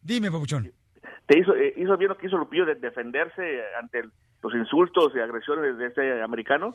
Dime, 0.02 0.30
papuchón. 0.30 0.72
te 1.26 1.38
hizo, 1.38 1.54
eh, 1.54 1.74
hizo 1.76 1.96
bien 1.96 2.08
lo 2.08 2.16
que 2.18 2.26
hizo 2.26 2.36
Lupillo 2.36 2.64
de 2.66 2.74
defenderse 2.76 3.42
ante 3.80 4.00
el- 4.00 4.12
los 4.42 4.54
insultos 4.54 5.12
y 5.14 5.20
agresiones 5.20 5.76
de 5.78 5.86
este 5.86 6.22
americano. 6.22 6.74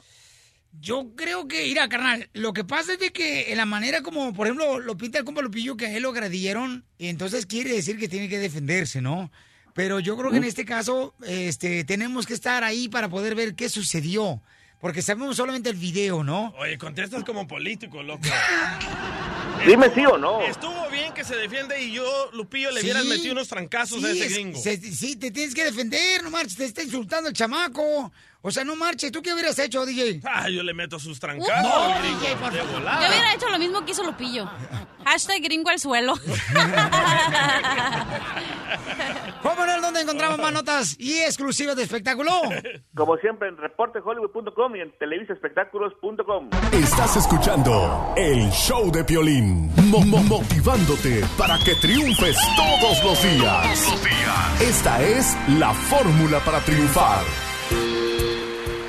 Yo 0.79 1.13
creo 1.15 1.47
que, 1.47 1.63
mira, 1.63 1.89
carnal, 1.89 2.29
lo 2.33 2.53
que 2.53 2.63
pasa 2.63 2.93
es 2.93 2.99
de 2.99 3.11
que 3.11 3.51
en 3.51 3.57
la 3.57 3.65
manera 3.65 4.01
como, 4.03 4.33
por 4.33 4.47
ejemplo, 4.47 4.79
lo 4.79 4.95
pinta 4.97 5.19
el 5.19 5.25
compa 5.25 5.41
Lupillo, 5.41 5.75
que 5.75 5.87
a 5.87 5.97
él 5.97 6.03
lo 6.03 6.09
agredieron, 6.11 6.85
y 6.97 7.07
entonces 7.07 7.45
quiere 7.45 7.71
decir 7.71 7.97
que 7.97 8.07
tiene 8.07 8.29
que 8.29 8.37
defenderse, 8.39 9.01
¿no? 9.01 9.31
Pero 9.75 9.99
yo 9.99 10.15
creo 10.17 10.31
que 10.31 10.37
en 10.37 10.45
este 10.45 10.63
caso, 10.65 11.13
este, 11.27 11.83
tenemos 11.83 12.25
que 12.25 12.33
estar 12.33 12.63
ahí 12.63 12.87
para 12.89 13.09
poder 13.09 13.35
ver 13.35 13.53
qué 13.55 13.69
sucedió. 13.69 14.41
porque 14.81 15.01
sabemos 15.01 15.35
solamente 15.37 15.69
el 15.71 15.77
video, 15.77 16.23
¿no? 16.23 16.53
Oye, 16.59 16.77
contestas 16.77 17.23
como 17.23 17.47
político, 17.47 18.03
loco. 18.03 18.21
Dime 19.65 19.89
sí 19.95 20.05
o 20.05 20.15
no. 20.17 20.41
Estuvo 20.41 20.89
bien 20.91 21.11
que 21.13 21.23
se 21.23 21.35
defiende 21.35 21.81
y 21.81 21.91
yo, 21.93 22.03
Lupillo, 22.33 22.69
le 22.71 22.81
Sí. 22.81 22.85
hubieras 22.87 23.05
metido 23.05 23.31
unos 23.33 23.47
trancazos 23.47 24.03
a 24.03 24.11
Sí, 24.11 24.17
ese 24.19 24.25
es- 24.27 24.33
gringo. 24.33 24.59
se- 24.61 24.77
sí, 24.77 25.15
te 25.15 25.31
tienes 25.31 25.55
que 25.55 25.63
defender, 25.63 26.21
no 26.23 26.29
marches, 26.29 26.55
te 26.57 26.65
está 26.65 26.83
insultando 26.83 27.29
el 27.29 27.33
chamaco. 27.35 28.11
O 28.47 28.51
sea, 28.51 28.63
no 28.63 28.75
marches, 28.75 29.11
¿tú 29.11 29.23
qué 29.23 29.33
hubieras 29.33 29.57
hecho, 29.57 29.83
DJ? 29.87 30.21
Ah, 30.23 30.47
yo 30.49 30.61
le 30.61 30.71
meto 30.75 30.99
sus 30.99 31.19
trancazos 31.19 31.63
No, 31.63 31.99
gringo. 31.99 32.19
DJ, 32.19 32.35
por 32.35 32.53
favor. 32.53 32.81
Yo 33.01 33.07
hubiera 33.09 33.33
hecho 33.33 33.49
lo 33.49 33.57
mismo 33.57 33.83
que 33.83 33.91
hizo 33.93 34.03
Lupillo. 34.03 34.47
Hashtag 35.05 35.41
gringo 35.41 35.71
al 35.71 35.79
suelo. 35.79 36.13
Manuel, 39.57 39.81
¿dónde 39.81 40.01
encontramos 40.01 40.37
más 40.37 40.51
notas 40.53 40.95
y 40.99 41.17
exclusivas 41.19 41.75
de 41.75 41.83
espectáculo? 41.83 42.31
Como 42.95 43.15
siempre 43.17 43.47
en 43.47 43.57
reportehollywood.com 43.57 44.75
y 44.75 44.81
en 44.81 44.91
televisaespectáculos.com. 44.99 46.49
Estás 46.71 47.15
escuchando 47.17 48.13
el 48.17 48.49
show 48.51 48.91
de 48.91 49.03
Piolín, 49.03 49.71
Mo- 49.89 50.01
mo- 50.01 50.21
motivándote 50.23 51.23
para 51.37 51.57
que 51.59 51.73
triunfes 51.75 52.37
todos 52.55 53.03
los 53.03 53.23
días. 53.23 53.93
Esta 54.61 55.01
es 55.01 55.35
la 55.57 55.73
fórmula 55.73 56.39
para 56.41 56.59
triunfar. 56.59 57.23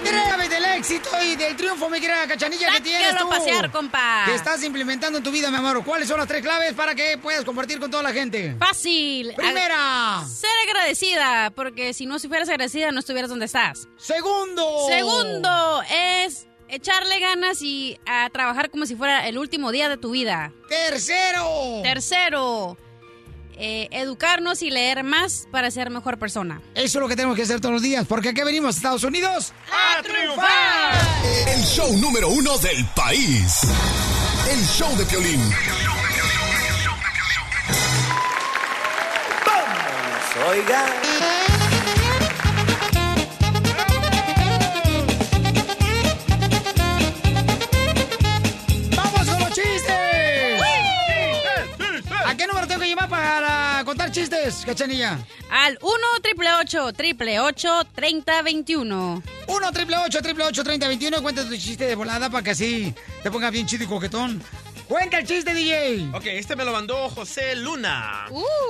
Créame 0.09 0.49
del 0.49 0.64
éxito 0.64 1.09
y 1.23 1.37
del 1.37 1.57
triunfo, 1.57 1.88
mi 1.88 2.01
querida 2.01 2.27
cachanilla, 2.27 2.71
que 2.73 2.81
tienes 2.81 3.16
tú. 3.16 3.29
pasear, 3.29 3.71
compa. 3.71 4.23
Que 4.27 4.35
estás 4.35 4.62
implementando 4.62 5.19
en 5.19 5.25
tu 5.25 5.31
vida, 5.31 5.51
mi 5.51 5.57
amor. 5.57 5.85
¿Cuáles 5.85 6.09
son 6.09 6.19
las 6.19 6.29
tres 6.29 6.42
claves 6.42 6.73
para 6.75 6.95
que 6.95 7.19
puedas 7.19 7.45
compartir 7.45 7.79
con 7.81 7.90
toda 7.90 8.03
la 8.03 8.12
gente? 8.12 8.55
Fácil. 8.59 9.33
Primera. 9.37 10.21
Ag- 10.21 10.27
Ser 10.29 10.51
agradecida, 10.69 11.51
porque 11.55 11.92
si 11.95 12.07
no 12.07 12.19
si 12.19 12.29
fueras 12.29 12.49
agradecida 12.49 12.92
no 12.92 13.01
estuvieras 13.01 13.31
donde 13.31 13.47
estás. 13.47 13.88
Segundo. 13.97 14.87
Segundo 14.88 15.83
es 15.90 16.47
echarle 16.69 17.21
ganas 17.21 17.62
y 17.62 17.99
a 18.07 18.29
trabajar 18.31 18.71
como 18.71 18.87
si 18.87 18.97
fuera 18.97 19.27
el 19.29 19.38
último 19.38 19.71
día 19.73 19.88
de 19.88 19.97
tu 19.97 20.11
vida. 20.11 20.53
Tercero. 20.69 21.81
Tercero, 21.83 22.77
eh, 23.57 23.88
educarnos 23.90 24.62
y 24.62 24.71
leer 24.71 25.03
más 25.05 25.49
para 25.51 25.71
ser 25.71 25.90
mejor 25.90 26.19
persona. 26.19 26.61
Eso 26.75 26.99
es 26.99 27.03
lo 27.03 27.09
que 27.09 27.16
tenemos 27.16 27.37
que 27.37 27.42
hacer 27.42 27.61
todos 27.61 27.75
los 27.75 27.83
días, 27.83 28.07
porque 28.07 28.31
aquí 28.31 28.42
venimos 28.42 28.75
a 28.75 28.79
Estados 28.79 29.05
Unidos 29.05 29.53
¡A 29.71 30.03
triunfar! 30.03 30.95
El 31.49 31.62
show 31.62 31.97
número 31.99 32.29
uno 32.29 32.59
del 32.59 32.85
país. 32.95 33.61
El 34.51 34.64
show 34.66 34.97
de 34.97 35.05
Piolín. 35.07 35.40
Oiga. 40.49 41.56
Chistes, 54.29 54.65
cachanilla? 54.65 55.19
Al 55.51 55.79
1 55.81 56.21
triple 56.23 56.53
8 56.53 56.93
triple 56.93 57.41
8 57.41 57.87
30 57.95 58.43
21. 58.43 59.23
1 59.47 59.73
triple 59.73 59.97
8 59.99 60.23
triple 60.23 60.45
8 60.45 60.65
30 60.65 60.89
21 60.89 61.23
Cuenta 61.23 61.45
tu 61.45 61.57
chiste 61.57 61.87
de 61.87 61.95
volada 61.95 62.29
para 62.31 62.43
que 62.43 62.51
así 62.51 62.95
te 63.23 63.31
ponga 63.31 63.51
bien 63.51 63.67
chido 63.67 63.85
y 63.85 63.87
coquetón. 63.87 64.43
Cuenta 64.89 65.19
el 65.19 65.27
chiste, 65.27 65.53
DJ. 65.53 66.11
Ok, 66.15 66.27
este 66.27 66.55
me 66.55 66.65
lo 66.65 66.71
mandó 66.71 67.09
José 67.11 67.57
Luna. 67.57 68.27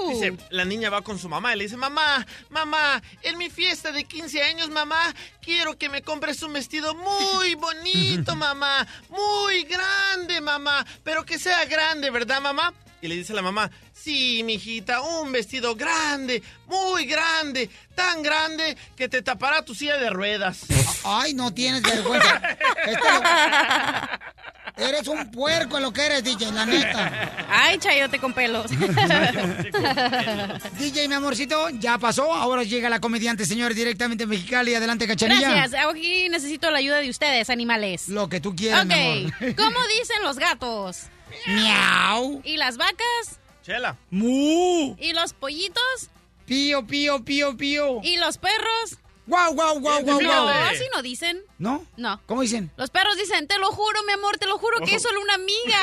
Dice, 0.08 0.34
la 0.48 0.64
niña 0.64 0.88
va 0.88 1.02
con 1.02 1.18
su 1.18 1.28
mamá 1.28 1.54
y 1.54 1.58
le 1.58 1.64
dice, 1.64 1.76
mamá, 1.76 2.26
mamá, 2.48 3.02
en 3.20 3.36
mi 3.36 3.50
fiesta 3.50 3.92
de 3.92 4.04
15 4.04 4.42
años, 4.42 4.70
mamá, 4.70 5.14
quiero 5.42 5.76
que 5.76 5.90
me 5.90 6.00
compres 6.00 6.42
un 6.42 6.54
vestido 6.54 6.94
muy 6.94 7.54
bonito, 7.56 8.34
mamá, 8.34 8.86
muy 9.10 9.64
grande, 9.64 10.40
mamá, 10.40 10.86
pero 11.04 11.22
que 11.22 11.38
sea 11.38 11.66
grande, 11.66 12.10
¿verdad, 12.10 12.40
mamá? 12.40 12.72
Y 13.02 13.08
le 13.08 13.16
dice 13.16 13.34
la 13.34 13.42
mamá, 13.42 13.70
sí, 13.92 14.42
mijita, 14.44 15.02
un 15.02 15.30
vestido 15.30 15.76
grande, 15.76 16.42
muy 16.66 17.04
grande, 17.04 17.68
tan 17.94 18.22
grande 18.22 18.76
que 18.96 19.08
te 19.08 19.20
tapará 19.22 19.62
tu 19.64 19.74
silla 19.74 19.98
de 19.98 20.08
ruedas. 20.10 20.60
Ay, 21.04 21.34
no 21.34 21.52
tienes 21.52 21.82
vergüenza. 21.82 22.40
Este 22.86 23.12
lo- 23.12 24.86
Eres 24.88 25.06
un 25.08 25.30
puerco 25.30 25.78
lo 25.80 25.90
que 25.92 26.04
eres, 26.04 26.22
DJ, 26.24 26.52
la 26.52 26.66
neta. 26.66 27.46
Ay, 27.48 27.78
chayote 27.78 28.18
con 28.18 28.32
pelos. 28.34 28.70
DJ, 30.78 31.08
mi 31.08 31.14
amorcito, 31.14 31.68
ya 31.70 31.98
pasó. 31.98 32.32
Ahora 32.32 32.62
llega 32.62 32.88
la 32.90 33.00
comediante, 33.00 33.46
señor, 33.46 33.74
directamente 33.74 34.24
de 34.24 34.28
Mexicali. 34.28 34.74
Adelante, 34.74 35.06
cachanilla. 35.06 35.50
Gracias. 35.50 35.84
Aquí 35.88 36.28
necesito 36.28 36.70
la 36.70 36.78
ayuda 36.78 36.98
de 36.98 37.08
ustedes, 37.10 37.50
animales. 37.50 38.08
Lo 38.08 38.28
que 38.28 38.40
tú 38.40 38.54
quieras, 38.54 38.82
Ok. 38.84 38.88
mi 38.88 39.32
amor. 39.40 39.54
¿Cómo 39.56 39.78
dicen 39.98 40.22
los 40.22 40.38
gatos? 40.38 41.02
Miau. 41.46 42.40
¿Y 42.44 42.56
las 42.56 42.76
vacas? 42.76 43.38
Chela. 43.62 43.96
Mu. 44.10 44.94
¿Y 44.98 45.12
los 45.12 45.32
pollitos? 45.32 46.10
Pío, 46.46 46.86
pío, 46.86 47.24
pío, 47.24 47.56
pío. 47.56 48.00
¿Y 48.02 48.16
los 48.18 48.38
perros? 48.38 48.98
Guau, 49.26 49.54
guau, 49.54 49.80
guau, 49.80 50.02
guau, 50.02 50.20
No, 50.20 50.42
guau. 50.44 50.48
así 50.70 50.84
no 50.94 51.02
dicen. 51.02 51.42
¿No? 51.58 51.84
No. 51.96 52.20
¿Cómo 52.26 52.42
dicen? 52.42 52.70
Los 52.76 52.90
perros 52.90 53.16
dicen, 53.16 53.48
te 53.48 53.58
lo 53.58 53.72
juro, 53.72 54.00
mi 54.04 54.12
amor, 54.12 54.38
te 54.38 54.46
lo 54.46 54.56
juro 54.58 54.78
que 54.84 54.94
es 54.94 55.02
solo 55.02 55.20
una 55.20 55.34
amiga. 55.34 55.80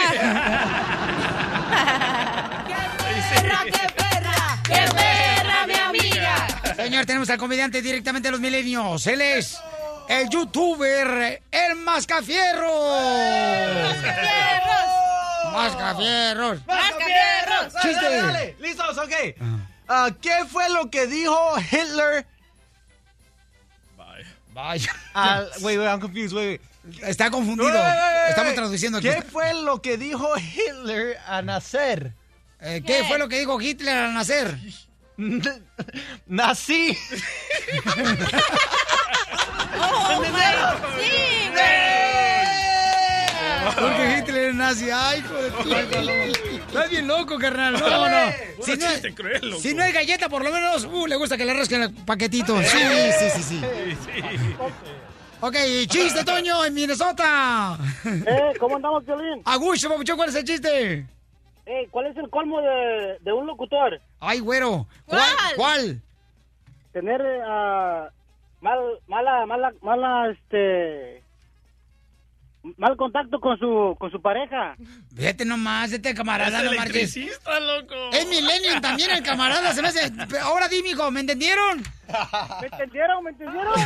¡Qué 2.67 2.73
perra! 3.41 4.61
¡Qué 4.63 4.85
perra, 4.95 5.67
mi 5.67 5.73
amiga! 5.73 6.47
Señor, 6.77 7.05
tenemos 7.05 7.29
al 7.29 7.37
comediante 7.37 7.81
directamente 7.81 8.27
de 8.29 8.31
los 8.31 8.39
milenios. 8.39 9.05
Él 9.07 9.19
es 9.21 9.57
el 10.07 10.29
youtuber, 10.29 11.41
el 11.51 11.75
Mascafierro. 11.75 12.89
¡Mascafierros! 13.83 15.02
Mascafierros. 15.53 16.65
¡Mascafierros! 16.67 17.73
Chiste. 17.81 18.03
Dale, 18.05 18.17
dale. 18.21 18.55
¿Listos? 18.59 18.97
Ok. 18.97 19.11
Ah, 19.87 20.09
¿Qué 20.21 20.45
fue 20.51 20.69
lo 20.69 20.89
que 20.89 21.07
dijo 21.07 21.55
Hitler? 21.71 22.25
Vaya. 24.53 24.95
al- 25.13 25.49
wait, 25.61 25.79
wait, 25.79 25.87
I'm 25.87 25.99
confused. 25.99 26.33
Wait, 26.37 26.61
wait. 26.85 27.03
Está 27.03 27.31
confundido. 27.31 27.65
Wait, 27.71 27.75
wait, 27.75 28.29
Estamos 28.29 28.53
traduciendo 28.53 28.97
aquí. 28.99 29.09
¿Qué 29.09 29.21
fue 29.23 29.53
lo 29.55 29.81
que 29.81 29.97
dijo 29.97 30.29
Hitler 30.37 31.17
a 31.27 31.41
nacer? 31.41 32.13
Eh, 32.59 32.83
¿Qué 32.85 33.03
fue 33.07 33.17
lo 33.17 33.27
que 33.27 33.39
dijo 33.39 33.59
Hitler 33.59 33.97
al 33.97 34.13
nacer? 34.13 34.55
Nací. 36.27 36.97
¡Oh, 39.79 40.21
my! 40.21 41.01
¡Sí, 41.01 41.49
Porque 43.79 44.17
Hitler 44.19 44.49
es 44.49 44.55
nazi. 44.55 44.89
Ay, 44.91 45.19
hijo 45.19 45.33
de 45.35 45.51
tu- 45.51 45.73
Estás 46.67 46.89
bien 46.89 47.07
loco, 47.07 47.37
carnal. 47.37 47.73
No, 47.73 48.09
no. 48.09 48.31
Si 48.61 48.75
no, 48.77 49.15
cruel, 49.15 49.49
loco. 49.49 49.61
si 49.61 49.73
no 49.73 49.83
hay 49.83 49.91
galleta, 49.91 50.29
por 50.29 50.43
lo 50.43 50.51
menos, 50.51 50.85
uh, 50.85 51.07
le 51.07 51.15
gusta 51.15 51.37
que 51.37 51.45
le 51.45 51.53
rasquen 51.53 51.83
el 51.83 51.93
paquetito. 51.93 52.57
Sí, 52.61 52.77
sí, 53.19 53.29
sí, 53.29 53.43
sí. 53.43 53.61
Ok, 55.41 55.55
chiste, 55.87 56.23
Toño, 56.23 56.63
en 56.63 56.73
Minnesota. 56.73 57.77
Eh, 58.05 58.53
¿cómo 58.59 58.77
andamos, 58.77 59.05
Violín? 59.05 59.41
Agucho, 59.45 59.89
papuchón, 59.89 60.15
¿cuál 60.15 60.29
es 60.29 60.35
el 60.35 60.43
chiste? 60.45 61.05
Eh, 61.65 61.87
¿cuál 61.91 62.07
es 62.07 62.17
el 62.17 62.29
colmo 62.29 62.61
de, 62.61 63.17
de 63.19 63.33
un 63.33 63.45
locutor? 63.47 63.99
Ay, 64.19 64.39
güero. 64.39 64.85
¿Cuál? 65.05 65.21
¿Cuál? 65.55 66.01
Tener 66.91 67.21
ah, 67.45 68.09
mal, 68.61 68.79
mala, 69.07 69.45
mala, 69.45 69.73
mala, 69.81 70.29
este... 70.31 71.22
Mal 72.77 72.95
contacto 72.95 73.39
con 73.41 73.57
su, 73.59 73.95
con 73.99 74.09
su 74.09 74.21
pareja. 74.21 74.75
Vete 75.11 75.43
nomás, 75.43 75.91
este 75.91 76.13
camarada, 76.15 76.59
Es 76.59 76.63
no 76.71 76.77
marches. 76.77 77.15
loco. 77.17 77.93
Es 78.13 78.25
Millennium 78.27 78.79
también 78.79 79.11
el 79.11 79.21
camarada, 79.21 79.73
se 79.73 79.81
me 79.81 79.89
hace... 79.89 80.09
Ahora 80.41 80.69
di, 80.69 80.81
mijo, 80.81 81.11
¿me 81.11 81.19
entendieron? 81.19 81.83
¿Me 82.61 82.67
entendieron? 82.67 83.23
¿Me 83.23 83.29
entendieron? 83.31 83.73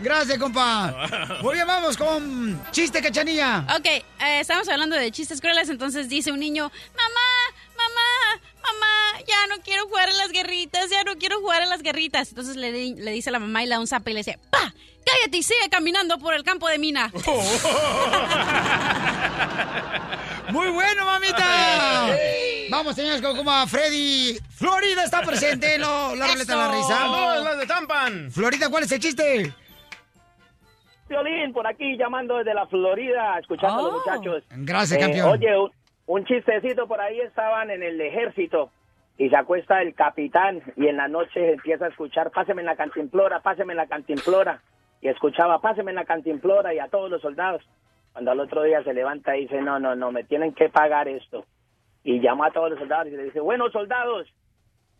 Gracias, 0.00 0.38
compa. 0.38 0.94
Muy 1.42 1.54
bien, 1.54 1.66
vamos 1.66 1.96
con 1.96 2.60
chiste, 2.70 3.02
cachanilla. 3.02 3.64
Ok, 3.78 3.86
eh, 3.86 4.02
estamos 4.40 4.68
hablando 4.68 4.96
de 4.96 5.10
chistes 5.10 5.40
crueles, 5.40 5.68
entonces 5.68 6.08
dice 6.08 6.32
un 6.32 6.40
niño, 6.40 6.70
mamá, 6.96 7.54
mamá, 7.76 8.40
mamá, 8.72 9.20
ya 9.26 9.46
no 9.48 9.62
quiero 9.62 9.86
jugar 9.86 10.08
a 10.08 10.12
las 10.12 10.30
guerritas, 10.30 10.90
ya 10.90 11.04
no 11.04 11.16
quiero 11.16 11.40
jugar 11.40 11.62
a 11.62 11.66
las 11.66 11.82
guerritas. 11.82 12.28
Entonces 12.30 12.56
le, 12.56 12.70
le 12.72 13.10
dice 13.12 13.28
a 13.30 13.32
la 13.32 13.38
mamá 13.38 13.62
y 13.62 13.66
le 13.66 13.74
da 13.74 13.80
un 13.80 13.86
zape 13.86 14.10
y 14.10 14.14
le 14.14 14.20
dice, 14.20 14.38
pa, 14.50 14.72
cállate 15.04 15.36
y 15.36 15.42
sigue 15.42 15.68
caminando 15.70 16.18
por 16.18 16.34
el 16.34 16.42
campo 16.44 16.68
de 16.68 16.78
mina. 16.78 17.10
Muy 20.50 20.68
bueno, 20.70 21.04
mamita. 21.06 22.06
Vamos, 22.70 22.94
señores, 22.94 23.20
con 23.22 23.36
como 23.36 23.50
a 23.50 23.66
Freddy. 23.66 24.38
Florida 24.50 25.04
está 25.04 25.22
presente, 25.22 25.78
no, 25.78 26.14
la 26.14 26.26
ruleta 26.28 26.52
de 26.52 26.58
la 26.58 26.68
risa. 26.72 27.06
Las 27.40 27.58
de 27.58 27.66
Tampan. 27.66 28.30
Florida, 28.30 28.68
¿cuál 28.68 28.84
es 28.84 28.92
el 28.92 29.00
chiste? 29.00 29.52
Violín, 31.08 31.52
por 31.52 31.66
aquí 31.66 31.96
llamando 31.98 32.36
desde 32.38 32.54
la 32.54 32.66
Florida, 32.66 33.38
escuchando 33.38 33.78
a 33.78 33.82
los 33.82 33.92
Oh. 33.94 33.98
muchachos. 33.98 34.42
Gracias, 34.50 34.98
Eh, 34.98 35.00
campeón. 35.02 35.28
Oye, 35.30 35.48
un, 36.06 36.24
chistecito 36.24 36.86
por 36.86 37.00
ahí 37.00 37.20
estaban 37.20 37.70
en 37.70 37.82
el 37.82 38.00
ejército 38.00 38.70
y 39.16 39.28
se 39.28 39.36
acuesta 39.36 39.82
el 39.82 39.94
capitán 39.94 40.62
y 40.76 40.88
en 40.88 40.96
la 40.96 41.08
noche 41.08 41.52
empieza 41.52 41.86
a 41.86 41.88
escuchar, 41.88 42.30
páseme 42.30 42.62
en 42.62 42.66
la 42.66 42.76
cantimplora, 42.76 43.40
páseme 43.40 43.72
en 43.72 43.78
la 43.78 43.86
cantimplora. 43.86 44.60
y 45.00 45.08
escuchaba, 45.08 45.60
páseme 45.60 45.90
en 45.90 45.96
la 45.96 46.04
cantimplora 46.04 46.72
y 46.74 46.78
a 46.78 46.88
todos 46.88 47.10
los 47.10 47.20
soldados. 47.20 47.62
Cuando 48.12 48.30
al 48.30 48.40
otro 48.40 48.62
día 48.62 48.82
se 48.82 48.94
levanta 48.94 49.36
y 49.36 49.42
dice, 49.42 49.60
no, 49.60 49.78
no, 49.78 49.94
no, 49.96 50.12
me 50.12 50.24
tienen 50.24 50.54
que 50.54 50.68
pagar 50.68 51.08
esto. 51.08 51.44
Y 52.04 52.20
llama 52.20 52.46
a 52.46 52.50
todos 52.52 52.70
los 52.70 52.78
soldados 52.78 53.08
y 53.08 53.16
le 53.16 53.24
dice, 53.24 53.40
bueno, 53.40 53.70
soldados, 53.70 54.32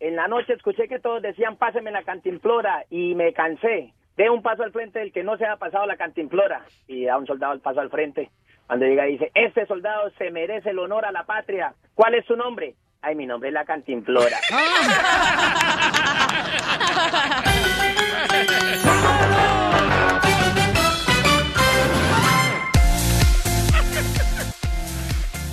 en 0.00 0.16
la 0.16 0.28
noche 0.28 0.54
escuché 0.54 0.88
que 0.88 0.98
todos 0.98 1.22
decían, 1.22 1.56
páseme 1.56 1.90
en 1.90 1.94
la 1.94 2.02
cantimplora 2.02 2.84
y 2.90 3.14
me 3.14 3.32
cansé. 3.32 3.94
De 4.16 4.30
un 4.30 4.42
paso 4.42 4.62
al 4.62 4.72
frente 4.72 5.00
del 5.00 5.12
que 5.12 5.24
no 5.24 5.36
se 5.36 5.46
ha 5.46 5.56
pasado 5.56 5.86
la 5.86 5.96
cantimplora. 5.96 6.64
Y 6.86 7.04
da 7.04 7.18
un 7.18 7.26
soldado 7.26 7.52
el 7.52 7.60
paso 7.60 7.80
al 7.80 7.90
frente. 7.90 8.30
Cuando 8.66 8.86
llega 8.86 9.04
dice, 9.04 9.30
este 9.34 9.66
soldado 9.66 10.10
se 10.16 10.30
merece 10.30 10.70
el 10.70 10.78
honor 10.78 11.04
a 11.04 11.12
la 11.12 11.24
patria. 11.24 11.74
¿Cuál 11.94 12.14
es 12.14 12.24
su 12.26 12.36
nombre? 12.36 12.74
Ay, 13.02 13.14
mi 13.14 13.26
nombre 13.26 13.50
es 13.50 13.54
la 13.54 13.66
cantimplora. 13.66 14.38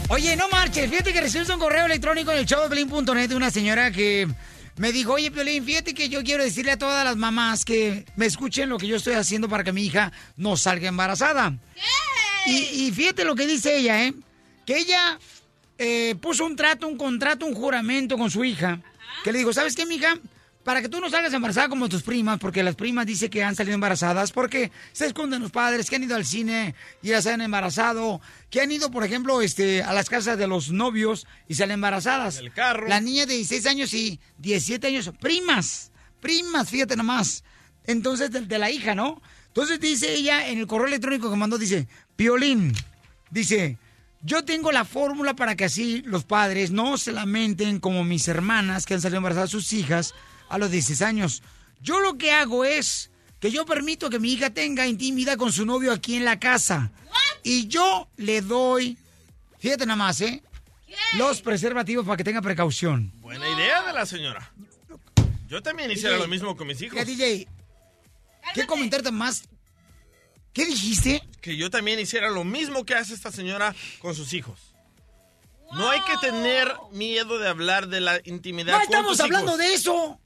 Oye, 0.07 0.35
no 0.35 0.49
marches. 0.49 0.89
Fíjate 0.89 1.13
que 1.13 1.21
recibimos 1.21 1.53
un 1.53 1.59
correo 1.59 1.85
electrónico 1.85 2.31
en 2.31 2.39
el 2.39 2.45
show 2.45 2.67
de 2.67 3.27
de 3.27 3.35
una 3.35 3.49
señora 3.49 3.91
que 3.91 4.27
me 4.77 4.91
dijo, 4.91 5.13
oye, 5.13 5.31
Piolín, 5.31 5.63
fíjate 5.63 5.93
que 5.93 6.09
yo 6.09 6.23
quiero 6.23 6.43
decirle 6.43 6.71
a 6.71 6.77
todas 6.77 7.05
las 7.05 7.15
mamás 7.15 7.65
que 7.65 8.05
me 8.15 8.25
escuchen 8.25 8.69
lo 8.69 8.77
que 8.77 8.87
yo 8.87 8.97
estoy 8.97 9.13
haciendo 9.13 9.47
para 9.47 9.63
que 9.63 9.71
mi 9.71 9.83
hija 9.83 10.11
no 10.35 10.57
salga 10.57 10.89
embarazada. 10.89 11.53
Y, 12.45 12.87
y 12.87 12.91
fíjate 12.91 13.23
lo 13.23 13.35
que 13.35 13.47
dice 13.47 13.77
ella, 13.77 14.03
¿eh? 14.05 14.13
Que 14.65 14.77
ella 14.77 15.19
eh, 15.77 16.15
puso 16.21 16.45
un 16.45 16.55
trato, 16.55 16.87
un 16.87 16.97
contrato, 16.97 17.45
un 17.45 17.55
juramento 17.55 18.17
con 18.17 18.29
su 18.29 18.43
hija. 18.43 18.79
Que 19.23 19.31
le 19.31 19.39
dijo, 19.39 19.51
¿sabes 19.51 19.75
qué, 19.75 19.85
mija? 19.85 20.17
Para 20.63 20.81
que 20.81 20.89
tú 20.89 20.99
no 20.99 21.09
salgas 21.09 21.33
embarazada 21.33 21.69
como 21.69 21.89
tus 21.89 22.03
primas, 22.03 22.37
porque 22.39 22.61
las 22.61 22.75
primas 22.75 23.07
dicen 23.07 23.31
que 23.31 23.43
han 23.43 23.55
salido 23.55 23.73
embarazadas, 23.73 24.31
porque 24.31 24.71
se 24.91 25.07
esconden 25.07 25.41
los 25.41 25.49
padres, 25.49 25.89
que 25.89 25.95
han 25.95 26.03
ido 26.03 26.15
al 26.15 26.23
cine 26.23 26.75
y 27.01 27.07
ya 27.07 27.21
se 27.23 27.31
han 27.31 27.41
embarazado, 27.41 28.21
que 28.51 28.61
han 28.61 28.71
ido, 28.71 28.91
por 28.91 29.03
ejemplo, 29.03 29.41
este, 29.41 29.81
a 29.81 29.91
las 29.93 30.07
casas 30.07 30.37
de 30.37 30.45
los 30.45 30.69
novios 30.69 31.25
y 31.47 31.55
salen 31.55 31.75
embarazadas. 31.75 32.37
El 32.37 32.53
carro. 32.53 32.87
La 32.87 33.01
niña 33.01 33.25
de 33.25 33.33
16 33.33 33.65
años 33.65 33.93
y 33.95 34.19
17 34.37 34.85
años, 34.85 35.11
primas, 35.19 35.91
primas, 36.19 36.69
fíjate 36.69 36.95
nomás. 36.95 37.43
Entonces, 37.85 38.29
de, 38.29 38.41
de 38.41 38.59
la 38.59 38.69
hija, 38.69 38.93
¿no? 38.93 39.19
Entonces 39.51 39.81
dice 39.81 40.13
ella 40.13 40.47
en 40.47 40.59
el 40.59 40.67
correo 40.67 40.87
electrónico 40.87 41.29
que 41.29 41.35
mandó, 41.35 41.57
dice, 41.57 41.85
Piolín, 42.15 42.73
dice, 43.31 43.77
yo 44.21 44.45
tengo 44.45 44.71
la 44.71 44.85
fórmula 44.85 45.35
para 45.35 45.57
que 45.57 45.65
así 45.65 46.01
los 46.05 46.23
padres 46.23 46.71
no 46.71 46.97
se 46.97 47.11
lamenten 47.11 47.81
como 47.81 48.05
mis 48.05 48.29
hermanas 48.29 48.85
que 48.85 48.93
han 48.93 49.01
salido 49.01 49.17
embarazadas 49.17 49.49
sus 49.49 49.73
hijas 49.73 50.15
a 50.47 50.57
los 50.57 50.71
16 50.71 51.01
años. 51.01 51.43
Yo 51.81 51.99
lo 51.99 52.17
que 52.17 52.31
hago 52.31 52.63
es 52.63 53.11
que 53.41 53.51
yo 53.51 53.65
permito 53.65 54.09
que 54.09 54.19
mi 54.19 54.31
hija 54.31 54.51
tenga 54.51 54.87
intimidad 54.87 55.35
con 55.35 55.51
su 55.51 55.65
novio 55.65 55.91
aquí 55.91 56.15
en 56.15 56.23
la 56.23 56.39
casa. 56.39 56.91
Y 57.43 57.67
yo 57.67 58.07
le 58.15 58.41
doy, 58.41 58.97
fíjate 59.59 59.85
nada 59.85 59.97
más, 59.97 60.21
¿eh? 60.21 60.41
Los 61.17 61.41
preservativos 61.41 62.05
para 62.05 62.15
que 62.15 62.23
tenga 62.23 62.41
precaución. 62.41 63.11
Buena 63.19 63.49
idea 63.49 63.81
de 63.81 63.91
la 63.91 64.05
señora. 64.05 64.53
Yo 65.49 65.61
también 65.61 65.91
hiciera 65.91 66.15
DJ, 66.15 66.23
lo 66.23 66.29
mismo 66.29 66.55
con 66.55 66.67
mis 66.67 66.81
hijos. 66.81 66.93
Mira, 66.93 67.03
DJ, 67.03 67.47
¿qué 68.53 68.65
comentarte 68.65 69.11
más? 69.11 69.43
¿Qué 70.53 70.65
dijiste? 70.65 71.21
Que 71.41 71.55
yo 71.55 71.69
también 71.69 71.99
hiciera 71.99 72.29
lo 72.29 72.43
mismo 72.43 72.85
que 72.85 72.95
hace 72.95 73.13
esta 73.13 73.31
señora 73.31 73.73
con 73.99 74.15
sus 74.15 74.33
hijos. 74.33 74.59
No 75.73 75.89
hay 75.89 76.01
que 76.01 76.17
tener 76.17 76.69
miedo 76.91 77.39
de 77.39 77.47
hablar 77.47 77.87
de 77.87 78.01
la 78.01 78.19
intimidad 78.25 78.73
No 78.73 78.79
con 78.79 78.83
estamos 78.83 79.11
tus 79.11 79.19
hablando 79.21 79.51
hijos. 79.51 79.59
de 79.59 79.73
eso. 79.73 80.19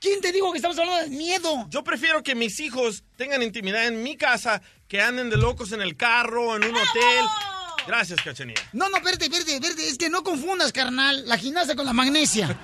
¿Quién 0.00 0.20
te 0.20 0.32
dijo 0.32 0.50
que 0.52 0.58
estamos 0.58 0.78
hablando 0.78 1.02
de 1.02 1.14
miedo? 1.14 1.66
Yo 1.68 1.84
prefiero 1.84 2.22
que 2.22 2.34
mis 2.34 2.58
hijos 2.60 3.04
tengan 3.16 3.42
intimidad 3.42 3.86
en 3.86 4.02
mi 4.02 4.16
casa 4.16 4.62
que 4.86 5.02
anden 5.02 5.28
de 5.28 5.36
locos 5.36 5.72
en 5.72 5.82
el 5.82 5.96
carro, 5.96 6.56
en 6.56 6.64
un 6.64 6.74
hotel. 6.74 7.24
Gracias, 7.88 8.20
Cachanilla. 8.20 8.60
No, 8.74 8.90
no, 8.90 8.98
espérate, 8.98 9.24
espérate, 9.24 9.54
espérate. 9.54 9.88
Es 9.88 9.96
que 9.96 10.10
no 10.10 10.22
confundas, 10.22 10.72
carnal, 10.72 11.26
la 11.26 11.38
gimnasia 11.38 11.74
con 11.74 11.86
la 11.86 11.94
magnesia. 11.94 12.54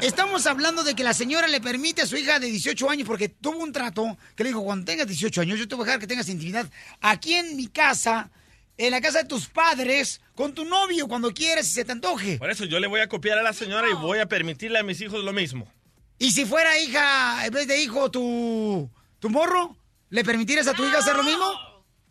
Estamos 0.00 0.46
hablando 0.46 0.82
de 0.82 0.94
que 0.94 1.04
la 1.04 1.12
señora 1.12 1.46
le 1.46 1.60
permite 1.60 2.00
a 2.00 2.06
su 2.06 2.16
hija 2.16 2.40
de 2.40 2.46
18 2.46 2.88
años, 2.88 3.06
porque 3.06 3.28
tuvo 3.28 3.58
un 3.58 3.70
trato 3.70 4.16
que 4.34 4.44
le 4.44 4.48
dijo, 4.50 4.64
cuando 4.64 4.86
tengas 4.86 5.06
18 5.06 5.42
años, 5.42 5.58
yo 5.58 5.68
te 5.68 5.74
voy 5.74 5.82
a 5.82 5.86
dejar 5.86 6.00
que 6.00 6.06
tengas 6.06 6.30
intimidad 6.30 6.70
aquí 7.02 7.34
en 7.34 7.54
mi 7.54 7.66
casa, 7.66 8.30
en 8.78 8.92
la 8.92 9.02
casa 9.02 9.18
de 9.18 9.24
tus 9.28 9.46
padres, 9.46 10.22
con 10.34 10.54
tu 10.54 10.64
novio, 10.64 11.06
cuando 11.06 11.34
quieras 11.34 11.66
y 11.68 11.70
se 11.72 11.84
te 11.84 11.92
antoje. 11.92 12.38
Por 12.38 12.50
eso 12.50 12.64
yo 12.64 12.80
le 12.80 12.86
voy 12.86 13.00
a 13.00 13.08
copiar 13.10 13.36
a 13.38 13.42
la 13.42 13.52
señora 13.52 13.90
y 13.90 13.92
voy 13.92 14.20
a 14.20 14.26
permitirle 14.26 14.78
a 14.78 14.82
mis 14.82 15.00
hijos 15.02 15.22
lo 15.22 15.34
mismo. 15.34 15.70
Y 16.18 16.30
si 16.30 16.46
fuera 16.46 16.78
hija, 16.78 17.44
en 17.44 17.52
vez 17.52 17.68
de 17.68 17.82
hijo, 17.82 18.10
tu, 18.10 18.90
tu 19.18 19.28
morro, 19.28 19.76
¿le 20.08 20.24
permitirías 20.24 20.66
a 20.66 20.72
tu 20.72 20.82
hija 20.82 20.98
hacer 21.00 21.14
lo 21.14 21.24
mismo? 21.24 21.44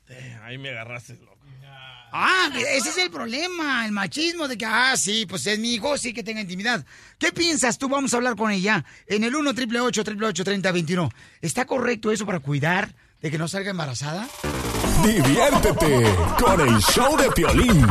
Eh, 0.10 0.38
Ahí 0.44 0.60
me 0.60 0.70
agarraste, 0.70 1.16
loco. 1.16 1.35
Ah, 2.18 2.50
ese 2.72 2.92
es 2.92 2.98
el 2.98 3.12
problema, 3.12 3.86
el 3.86 3.92
machismo 3.92 4.48
de 4.48 4.58
que, 4.58 4.66
ah, 4.66 4.96
sí, 4.96 5.26
pues 5.26 5.46
es 5.48 5.60
mi 5.60 5.74
hijo, 5.74 5.98
sí 5.98 6.14
que 6.14 6.24
tenga 6.24 6.40
intimidad. 6.40 6.86
¿Qué 7.18 7.34
piensas 7.34 7.78
tú? 7.78 7.90
Vamos 7.90 8.14
a 8.14 8.18
hablar 8.18 8.38
con 8.38 8.52
ella 8.52 8.86
en 9.06 9.26
el 9.26 9.36
1 9.36 9.50
888 9.50 10.46
3021 10.46 11.12
¿Está 11.42 11.66
correcto 11.66 12.14
eso 12.14 12.26
para 12.26 12.40
cuidar 12.40 12.96
de 13.22 13.30
que 13.30 13.38
no 13.38 13.50
salga 13.50 13.72
embarazada? 13.72 14.30
Diviértete 15.04 16.06
con 16.42 16.62
el 16.62 16.80
show 16.84 17.18
de 17.18 17.30
Piolín. 17.32 17.86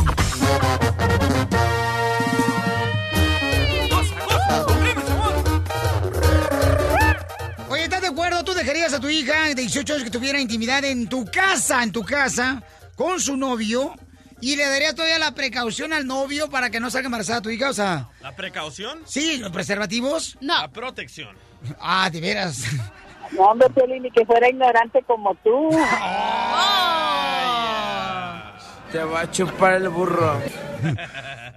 Oye, 7.68 7.82
¿estás 7.82 8.00
de 8.00 8.06
acuerdo? 8.08 8.42
¿Tú 8.42 8.54
dejarías 8.54 8.94
a 8.94 9.00
tu 9.00 9.10
hija 9.10 9.48
de 9.48 9.54
18 9.54 9.92
años 9.92 10.04
que 10.04 10.10
tuviera 10.10 10.40
intimidad 10.40 10.82
en 10.82 11.10
tu 11.10 11.26
casa, 11.26 11.82
en 11.82 11.92
tu 11.92 12.02
casa, 12.02 12.62
con 12.96 13.20
su 13.20 13.36
novio? 13.36 13.94
¿Y 14.40 14.56
le 14.56 14.66
darías 14.68 14.94
todavía 14.94 15.18
la 15.18 15.34
precaución 15.34 15.92
al 15.92 16.06
novio 16.06 16.48
para 16.50 16.70
que 16.70 16.80
no 16.80 16.90
salga 16.90 17.06
embarazada 17.06 17.40
tu 17.42 17.50
hija? 17.50 17.70
O 17.70 17.72
sea, 17.72 18.08
¿La 18.20 18.34
precaución? 18.36 19.00
sí, 19.06 19.38
los 19.38 19.50
preservativos. 19.50 20.36
No. 20.40 20.60
La 20.60 20.68
protección. 20.68 21.36
Ah, 21.80 22.10
de 22.10 22.20
veras. 22.20 22.62
No, 23.32 23.42
hombre, 23.44 23.68
Piolín, 23.70 24.02
ni 24.02 24.10
que 24.10 24.24
fuera 24.26 24.48
ignorante 24.48 25.02
como 25.06 25.34
tú. 25.36 25.70
Te 28.92 29.02
va 29.02 29.22
a 29.22 29.30
chupar 29.30 29.74
el 29.74 29.88
burro. 29.88 30.40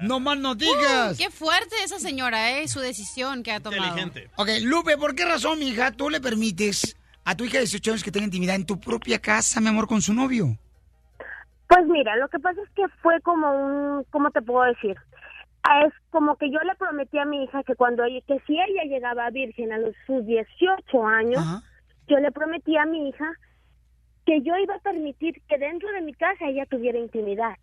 no 0.01 0.19
más 0.19 0.37
no 0.39 0.55
digas. 0.55 1.13
Uh, 1.13 1.17
qué 1.17 1.29
fuerte 1.29 1.75
esa 1.83 1.99
señora, 1.99 2.57
¿eh? 2.57 2.67
Su 2.67 2.79
decisión 2.79 3.43
que 3.43 3.51
ha 3.51 3.59
tomado. 3.59 3.95
Ok, 4.37 4.49
Lupe, 4.61 4.97
¿por 4.97 5.13
qué 5.13 5.25
razón, 5.25 5.59
mi 5.59 5.67
hija, 5.67 5.91
tú 5.91 6.09
le 6.09 6.19
permites 6.19 6.95
a 7.25 7.35
tu 7.35 7.43
hija 7.43 7.55
de 7.55 7.59
18 7.65 7.91
años 7.91 8.03
que 8.03 8.11
tenga 8.11 8.25
intimidad 8.25 8.55
en 8.55 8.65
tu 8.65 8.79
propia 8.79 9.19
casa, 9.19 9.61
mi 9.61 9.67
amor, 9.67 9.87
con 9.87 10.01
su 10.01 10.13
novio? 10.15 10.57
Mira, 11.97 12.15
lo 12.17 12.27
que 12.27 12.37
pasa 12.37 12.61
es 12.61 12.69
que 12.75 12.87
fue 13.01 13.19
como 13.21 13.49
un, 13.49 14.03
¿cómo 14.11 14.29
te 14.29 14.43
puedo 14.43 14.61
decir? 14.65 14.95
Es 15.83 15.91
como 16.11 16.35
que 16.35 16.51
yo 16.51 16.59
le 16.59 16.75
prometí 16.75 17.17
a 17.17 17.25
mi 17.25 17.43
hija 17.43 17.63
que 17.63 17.73
cuando 17.73 18.03
ella, 18.03 18.21
que 18.27 18.39
si 18.45 18.53
ella 18.53 18.83
llegaba 18.83 19.31
virgen 19.31 19.73
a 19.73 19.79
los 19.79 19.95
sus 20.05 20.23
18 20.23 21.07
años, 21.07 21.43
yo 22.07 22.19
le 22.19 22.31
prometí 22.31 22.77
a 22.77 22.85
mi 22.85 23.09
hija 23.09 23.33
que 24.27 24.43
yo 24.43 24.55
iba 24.57 24.75
a 24.75 24.79
permitir 24.79 25.41
que 25.49 25.57
dentro 25.57 25.91
de 25.91 26.01
mi 26.01 26.13
casa 26.13 26.45
ella 26.45 26.67
tuviera 26.67 26.99
intimidad. 26.99 27.55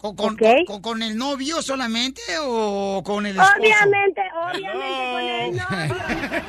¿Con, 0.00 0.16
con, 0.16 0.32
Ok. 0.34 0.42
con- 0.66 0.80
con 0.82 1.02
el 1.02 1.16
novio 1.16 1.60
solamente 1.60 2.22
o 2.40 3.02
con 3.04 3.26
el 3.26 3.32
esposo? 3.36 3.52
Obviamente, 3.58 4.22
obviamente 4.34 5.10
con 5.12 5.22
el 5.22 5.56
novio. 5.56 5.96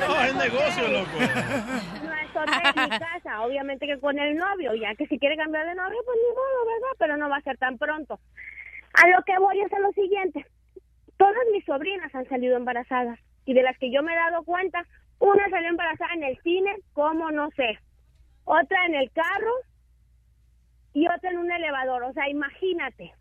No, 0.07 0.23
es 0.23 0.35
negocio, 0.35 0.87
loco. 0.87 1.17
No 1.19 2.13
es 2.13 2.29
hotel 2.35 2.89
ni 2.89 2.89
casa, 2.99 3.41
obviamente 3.41 3.87
que 3.87 3.99
con 3.99 4.17
el 4.17 4.35
novio, 4.37 4.73
ya 4.75 4.95
que 4.95 5.05
si 5.07 5.19
quiere 5.19 5.35
cambiar 5.35 5.65
de 5.67 5.75
novio, 5.75 5.97
pues 6.05 6.17
ni 6.17 6.29
modo, 6.33 6.65
¿verdad? 6.65 6.95
Pero 6.97 7.17
no 7.17 7.29
va 7.29 7.37
a 7.37 7.41
ser 7.41 7.57
tan 7.57 7.77
pronto. 7.77 8.19
A 8.93 9.07
lo 9.09 9.21
que 9.23 9.37
voy 9.37 9.59
es 9.59 9.71
a 9.73 9.79
lo 9.79 9.91
siguiente. 9.91 10.45
Todas 11.17 11.35
mis 11.51 11.65
sobrinas 11.65 12.13
han 12.15 12.27
salido 12.29 12.55
embarazadas 12.57 13.19
y 13.45 13.53
de 13.53 13.63
las 13.63 13.77
que 13.77 13.91
yo 13.91 14.01
me 14.01 14.13
he 14.13 14.15
dado 14.17 14.43
cuenta, 14.43 14.85
una 15.19 15.49
salió 15.49 15.69
embarazada 15.69 16.13
en 16.13 16.23
el 16.23 16.37
cine, 16.41 16.75
como 16.93 17.31
no 17.31 17.49
sé, 17.57 17.77
otra 18.45 18.85
en 18.85 18.95
el 18.95 19.11
carro 19.11 19.53
y 20.93 21.07
otra 21.07 21.29
en 21.31 21.37
un 21.37 21.51
elevador, 21.51 22.03
o 22.03 22.13
sea, 22.13 22.27
imagínate. 22.29 23.13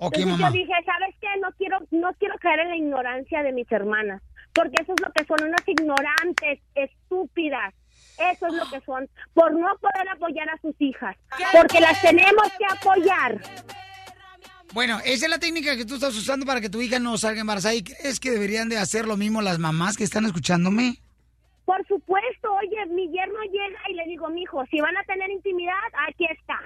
Entonces 0.00 0.26
mamá. 0.26 0.48
yo 0.48 0.52
dije, 0.52 0.72
¿sabes 0.84 1.14
qué? 1.20 1.28
No 1.40 1.48
quiero, 1.58 1.78
no 1.90 2.12
quiero 2.18 2.34
caer 2.38 2.60
en 2.60 2.68
la 2.70 2.76
ignorancia 2.76 3.42
de 3.42 3.52
mis 3.52 3.70
hermanas, 3.70 4.22
porque 4.54 4.82
eso 4.82 4.94
es 4.94 5.00
lo 5.00 5.12
que 5.12 5.24
son, 5.24 5.42
unas 5.46 5.66
ignorantes, 5.66 6.60
estúpidas. 6.74 7.74
Eso 8.32 8.46
es 8.46 8.54
lo 8.54 8.68
que 8.70 8.80
son, 8.84 9.08
por 9.34 9.52
no 9.52 9.68
poder 9.80 10.08
apoyar 10.10 10.48
a 10.50 10.58
sus 10.60 10.74
hijas, 10.78 11.16
porque 11.52 11.80
las 11.80 12.00
tenemos 12.00 12.50
que 12.58 12.64
apoyar. 12.70 13.40
Bueno, 14.72 14.98
esa 15.04 15.26
es 15.26 15.30
la 15.30 15.38
técnica 15.38 15.76
que 15.76 15.84
tú 15.84 15.94
estás 15.94 16.16
usando 16.16 16.46
para 16.46 16.60
que 16.60 16.70
tu 16.70 16.80
hija 16.80 16.98
no 16.98 17.18
salga 17.18 17.40
embarazada. 17.40 17.74
¿Y 17.74 17.82
crees 17.82 18.20
que 18.20 18.30
deberían 18.30 18.68
de 18.68 18.78
hacer 18.78 19.06
lo 19.06 19.16
mismo 19.16 19.42
las 19.42 19.58
mamás 19.58 19.96
que 19.96 20.04
están 20.04 20.26
escuchándome? 20.26 20.98
Por 21.64 21.84
supuesto, 21.86 22.52
oye, 22.54 22.86
mi 22.86 23.10
yerno 23.10 23.42
llega 23.44 23.80
y 23.88 23.94
le 23.94 24.04
digo, 24.04 24.28
mijo, 24.28 24.64
si 24.66 24.80
van 24.80 24.96
a 24.96 25.02
tener 25.04 25.30
intimidad, 25.30 25.74
aquí 26.08 26.24
está. 26.26 26.60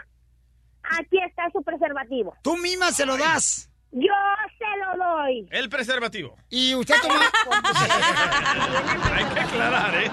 Aquí 0.99 1.19
está 1.27 1.51
su 1.53 1.63
preservativo. 1.63 2.35
Tú 2.43 2.57
misma 2.57 2.91
se 2.93 3.07
lo 3.07 3.17
das. 3.17 3.71
Yo 3.93 4.13
se 4.59 4.65
lo 4.99 5.05
doy. 5.05 5.47
El 5.51 5.69
preservativo. 5.69 6.37
Y 6.51 6.75
usted 6.75 6.97
toma... 7.01 7.21
Hay 9.15 9.25
que 9.35 9.41
aclarar, 9.41 9.95
¿eh? 9.95 10.11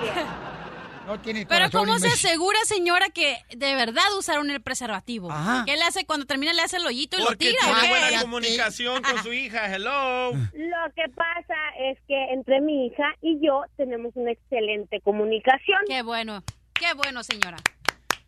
No 1.07 1.19
tiene 1.19 1.45
Pero 1.47 1.69
¿cómo 1.71 1.97
se 1.97 2.07
asegura, 2.07 2.59
señora, 2.65 3.09
que 3.09 3.37
de 3.49 3.75
verdad 3.75 4.03
usaron 4.17 4.51
el 4.51 4.61
preservativo? 4.61 5.31
Ajá. 5.31 5.63
¿Qué 5.65 5.75
le 5.75 5.83
hace 5.83 6.05
cuando 6.05 6.27
termina, 6.27 6.53
le 6.53 6.61
hace 6.61 6.77
el 6.77 6.85
hoyito 6.85 7.17
y 7.17 7.23
Porque 7.23 7.45
lo 7.45 7.51
tira? 7.51 7.61
tiene 7.63 7.77
¿o 7.77 7.81
qué? 7.81 7.89
buena 7.89 8.21
comunicación 8.21 9.01
con 9.01 9.23
su 9.23 9.33
hija. 9.33 9.73
Hello. 9.75 10.31
Lo 10.31 10.93
que 10.95 11.09
pasa 11.15 11.55
es 11.79 11.97
que 12.07 12.33
entre 12.33 12.61
mi 12.61 12.85
hija 12.85 13.15
y 13.21 13.39
yo 13.45 13.63
tenemos 13.77 14.11
una 14.15 14.31
excelente 14.31 15.01
comunicación. 15.01 15.79
Qué 15.87 16.03
bueno, 16.03 16.43
qué 16.73 16.93
bueno, 16.93 17.23
señora. 17.23 17.57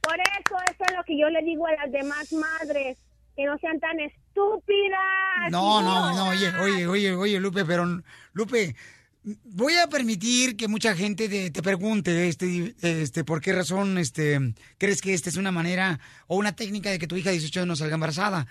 Por 0.04 0.16
eso, 0.20 0.56
eso 0.72 0.84
es 0.88 0.96
lo 0.98 1.04
que 1.04 1.18
yo 1.18 1.30
le 1.30 1.42
digo 1.44 1.66
a 1.66 1.72
las 1.74 1.92
demás 1.92 2.32
madres, 2.34 2.98
que 3.36 3.46
no 3.46 3.58
sean 3.58 3.80
tan 3.80 4.00
estúpidas. 4.00 5.50
No, 5.50 5.82
no, 5.82 6.14
no, 6.14 6.30
oye, 6.30 6.50
oye, 6.60 6.88
oye, 6.88 7.16
oye, 7.16 7.40
Lupe, 7.40 7.66
pero 7.66 7.86
Lupe, 8.34 8.76
voy 9.24 9.76
a 9.78 9.88
permitir 9.88 10.58
que 10.58 10.68
mucha 10.68 10.96
gente 10.96 11.30
te, 11.30 11.50
te 11.52 11.62
pregunte, 11.62 12.28
este, 12.28 12.76
este, 12.82 13.24
por 13.24 13.42
qué 13.42 13.54
razón, 13.54 13.98
este, 13.98 14.54
crees 14.78 15.02
que 15.02 15.14
esta 15.14 15.30
es 15.30 15.38
una 15.38 15.52
manera 15.52 16.00
o 16.28 16.36
una 16.36 16.56
técnica 16.56 16.92
de 16.92 17.00
que 17.00 17.08
tu 17.08 17.16
hija 17.16 17.30
de 17.30 17.38
18 17.38 17.62
años 17.62 17.68
no 17.68 17.76
salga 17.76 17.96
embarazada. 17.96 18.48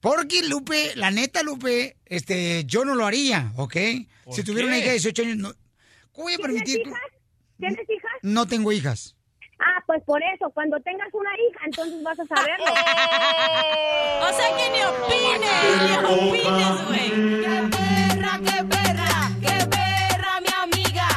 Porque, 0.00 0.42
Lupe, 0.42 0.92
la 0.96 1.10
neta, 1.10 1.42
Lupe, 1.42 1.96
este, 2.06 2.64
yo 2.64 2.84
no 2.84 2.94
lo 2.94 3.06
haría, 3.06 3.52
¿ok? 3.56 3.76
Si 4.32 4.42
tuviera 4.42 4.68
una 4.68 4.78
hija 4.78 4.88
de 4.88 4.92
18 4.94 5.22
años, 5.22 5.36
no, 5.36 5.54
¿cómo 6.12 6.24
voy 6.24 6.34
a 6.34 6.38
permitir? 6.38 6.82
¿Tienes 6.82 6.88
hijas? 6.88 7.10
¿Tienes 7.58 7.90
hijas? 7.90 8.12
No 8.22 8.46
tengo 8.46 8.72
hijas. 8.72 9.16
Ah, 9.66 9.82
pues 9.86 10.02
por 10.04 10.20
eso, 10.22 10.50
cuando 10.52 10.78
tengas 10.80 11.08
una 11.12 11.30
hija, 11.48 11.60
entonces 11.64 12.02
vas 12.02 12.18
a 12.20 12.24
saberlo. 12.26 12.64
O 14.24 14.32
sea 14.36 14.48
que 14.56 14.70
ni 14.70 14.82
opines, 14.82 15.82
ni 15.82 15.96
opines, 15.96 16.86
güey. 16.86 17.10
¡Qué 17.42 17.68
perra, 17.76 18.38
qué 18.38 18.64
perra, 18.64 19.30
qué 19.42 19.66
perra! 19.66 19.83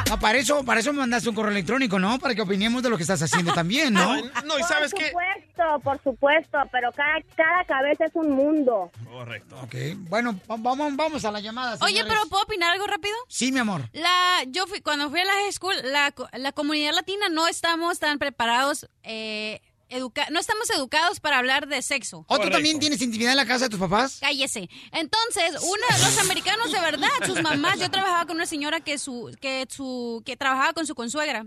No, 0.08 0.18
para 0.18 0.38
eso, 0.38 0.64
para 0.64 0.80
eso 0.80 0.92
me 0.92 1.00
mandaste 1.00 1.28
un 1.28 1.34
correo 1.34 1.50
electrónico, 1.52 1.98
¿no? 1.98 2.18
Para 2.18 2.34
que 2.34 2.40
opinemos 2.42 2.82
de 2.82 2.88
lo 2.88 2.96
que 2.96 3.02
estás 3.02 3.20
haciendo 3.22 3.52
también, 3.52 3.92
¿no? 3.92 4.16
No, 4.46 4.58
y 4.58 4.62
sabes 4.62 4.90
por 4.92 5.00
qué. 5.00 5.08
supuesto, 5.08 5.80
por 5.84 6.02
supuesto, 6.02 6.58
pero 6.72 6.90
cada, 6.92 7.20
cada 7.36 7.64
cabeza 7.64 8.06
es 8.06 8.12
un 8.14 8.30
mundo. 8.30 8.90
Correcto. 9.04 9.56
Ok, 9.62 9.74
bueno, 10.08 10.32
va- 10.50 10.56
vamos, 10.58 10.96
vamos 10.96 11.24
a 11.26 11.30
la 11.30 11.40
llamada. 11.40 11.76
Oye, 11.82 12.02
pero 12.06 12.20
¿puedo 12.30 12.42
opinar 12.44 12.72
algo 12.72 12.86
rápido? 12.86 13.14
Sí, 13.28 13.52
mi 13.52 13.58
amor. 13.58 13.82
La, 13.92 14.44
yo 14.46 14.66
fui, 14.66 14.80
cuando 14.80 15.10
fui 15.10 15.20
a 15.20 15.24
la 15.26 15.32
high 15.32 15.52
school, 15.52 15.74
la, 15.84 16.10
co- 16.12 16.28
la 16.32 16.52
comunidad 16.52 16.94
latina 16.94 17.28
no 17.30 17.46
estamos 17.46 17.98
tan 17.98 18.18
preparados, 18.18 18.88
eh, 19.02 19.60
educa- 19.88 20.28
no 20.30 20.40
estamos 20.40 20.68
educados 20.70 21.20
para 21.20 21.38
hablar 21.38 21.66
de 21.68 21.82
sexo. 21.82 22.24
¿O 22.28 22.38
tú 22.38 22.50
también 22.50 22.78
tienes 22.78 23.00
intimidad 23.02 23.32
en 23.32 23.36
la 23.38 23.46
casa 23.46 23.64
de 23.66 23.70
tus 23.70 23.78
papás? 23.80 24.18
Cállese. 24.20 24.68
Entonces, 24.92 25.52
una, 25.62 25.98
los 25.98 26.18
americanos 26.18 26.70
de 26.72 26.80
verdad, 26.80 27.08
sus 27.26 27.40
mamás, 27.42 27.78
yo 27.78 27.90
trabajaba 27.90 28.26
con 28.26 28.36
una 28.36 28.46
señora 28.46 28.80
que 28.80 28.98
su, 28.98 29.34
que 29.40 29.66
su, 29.70 30.22
que 30.26 30.36
trabajaba 30.36 30.72
con 30.72 30.86
su 30.86 30.94
consuegra 30.94 31.46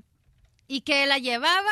y 0.67 0.81
que 0.81 1.05
la 1.05 1.17
llevaba 1.17 1.71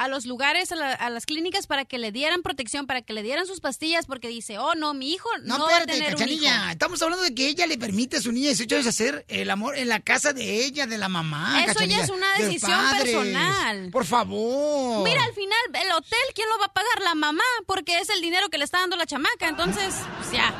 a 0.00 0.06
los 0.06 0.26
lugares, 0.26 0.70
a, 0.70 0.76
la- 0.76 0.92
a 0.94 1.10
las 1.10 1.26
clínicas 1.26 1.66
para 1.66 1.84
que 1.84 1.98
le 1.98 2.12
dieran 2.12 2.42
protección, 2.42 2.86
para 2.86 3.02
que 3.02 3.12
le 3.12 3.24
dieran 3.24 3.46
sus 3.46 3.60
pastillas, 3.60 4.06
porque 4.06 4.28
dice, 4.28 4.56
oh 4.58 4.76
no, 4.76 4.94
mi 4.94 5.12
hijo 5.12 5.28
no, 5.42 5.58
No, 5.58 5.66
va 5.66 5.78
a 5.78 5.86
tener 5.86 6.14
un 6.14 6.20
cachanilla. 6.20 6.56
hijo. 6.62 6.70
Estamos 6.70 7.02
hablando 7.02 7.24
de 7.24 7.34
que 7.34 7.48
ella 7.48 7.66
le 7.66 7.76
permite 7.76 8.18
a 8.18 8.20
su 8.22 8.30
niña 8.30 8.44
de 8.44 8.50
18 8.54 8.76
años 8.76 8.86
hacer 8.86 9.24
el 9.28 9.50
amor 9.50 9.76
en 9.76 9.88
la 9.88 9.98
casa 9.98 10.32
de 10.32 10.64
ella, 10.64 10.86
de 10.86 10.98
la 10.98 11.08
mamá. 11.08 11.64
Eso 11.66 11.84
ya 11.84 12.00
es 12.02 12.10
una 12.10 12.32
decisión 12.38 12.80
personal. 12.96 13.90
Por 13.90 14.04
favor. 14.06 15.02
Mira, 15.04 15.22
al 15.24 15.34
final, 15.34 15.58
el 15.74 15.90
hotel, 15.92 16.18
¿quién 16.34 16.48
lo 16.48 16.58
va 16.60 16.66
a 16.66 16.72
pagar? 16.72 17.00
La 17.02 17.16
mamá, 17.16 17.42
porque 17.66 17.98
es 17.98 18.08
el 18.08 18.20
dinero 18.20 18.48
que 18.50 18.58
le 18.58 18.64
está 18.64 18.78
dando 18.78 18.94
la 18.96 19.04
chamaca. 19.04 19.48
Entonces, 19.48 19.94
pues 20.18 20.30
ya. 20.30 20.54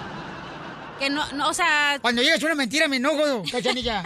Que 0.98 1.10
no, 1.10 1.30
no, 1.34 1.48
o 1.50 1.54
sea. 1.54 1.98
Cuando 2.02 2.22
llegas 2.22 2.42
una 2.42 2.56
mentira 2.56 2.88
me 2.88 2.96
enojo, 2.96 3.44
cachanilla. 3.52 4.02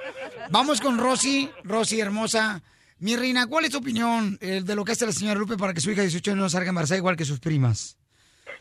Vamos 0.50 0.80
con 0.82 0.98
Rosy, 0.98 1.50
Rosy 1.64 1.98
hermosa. 2.00 2.62
Mi 2.98 3.14
reina, 3.14 3.46
¿cuál 3.46 3.64
es 3.66 3.72
tu 3.72 3.78
opinión 3.78 4.38
eh, 4.40 4.62
de 4.64 4.74
lo 4.74 4.84
que 4.84 4.92
hace 4.92 5.04
la 5.06 5.12
señora 5.12 5.38
Lupe 5.38 5.56
para 5.56 5.74
que 5.74 5.80
su 5.80 5.90
hija 5.90 6.00
de 6.00 6.06
18 6.08 6.30
años 6.30 6.42
no 6.42 6.48
salga 6.48 6.70
embarazada 6.70 6.98
igual 6.98 7.16
que 7.16 7.24
sus 7.24 7.40
primas? 7.40 7.98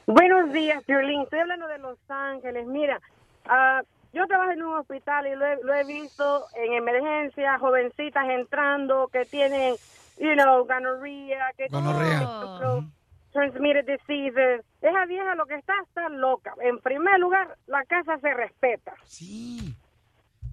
Buenos 0.05 0.51
días, 0.51 0.83
Piolín. 0.83 1.21
Estoy 1.21 1.39
hablando 1.39 1.67
de 1.67 1.77
Los 1.79 1.97
Ángeles. 2.09 2.67
Mira, 2.67 2.99
ah, 3.45 3.81
yo 4.13 4.27
trabajo 4.27 4.51
en 4.51 4.61
un 4.63 4.75
hospital 4.75 5.25
y 5.27 5.35
lo 5.35 5.45
he, 5.45 5.63
lo 5.63 5.73
he 5.73 5.83
visto 5.85 6.45
en 6.55 6.73
emergencia, 6.73 7.57
jovencitas 7.59 8.27
entrando 8.29 9.07
que 9.07 9.25
tienen, 9.25 9.75
you 10.19 10.33
know, 10.33 10.65
gonorrhea, 10.65 11.51
que 11.57 11.67
Gonorrea. 11.69 12.19
tienen 12.59 12.91
transmitted 13.31 13.85
diseases. 13.85 14.65
Esa 14.81 15.05
vieja 15.05 15.35
lo 15.35 15.45
que 15.45 15.55
está 15.55 15.73
está 15.87 16.09
loca. 16.09 16.53
En 16.61 16.79
primer 16.79 17.19
lugar, 17.19 17.57
la 17.67 17.83
casa 17.83 18.17
se 18.19 18.33
respeta. 18.33 18.93
Sí. 19.05 19.75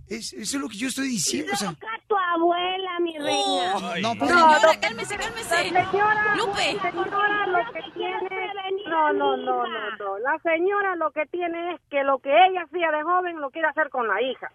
Es, 0.08 0.32
eso 0.32 0.56
es 0.56 0.62
lo 0.62 0.68
que 0.68 0.76
yo 0.76 0.88
estoy 0.88 1.08
diciendo. 1.08 1.52
o 1.52 1.56
sea, 1.56 1.74
tu 2.06 2.16
abuela, 2.16 3.00
mi 3.00 3.16
reina. 3.18 4.00
no, 4.00 4.14
pues, 4.14 4.30
Señora, 4.30 4.80
cálmese, 4.80 5.16
cálmese. 5.16 5.70
La 5.70 5.90
señora, 5.90 6.36
Lupe. 6.36 6.74
la 6.74 6.90
señora 6.90 7.46
lo 7.46 7.72
que 7.72 7.80
tiene... 7.94 8.52
No, 8.88 9.12
no, 9.12 9.36
no, 9.36 9.66
no, 9.66 9.96
no. 9.98 10.18
La 10.18 10.38
señora 10.42 10.96
lo 10.96 11.10
que 11.12 11.24
tiene 11.26 11.74
es 11.74 11.80
que 11.90 12.02
lo 12.04 12.18
que 12.18 12.30
ella 12.30 12.62
hacía 12.64 12.90
de 12.90 13.02
joven 13.02 13.40
lo 13.40 13.50
quiere 13.50 13.68
hacer 13.68 13.88
con 13.88 14.06
la 14.06 14.20
hija. 14.20 14.52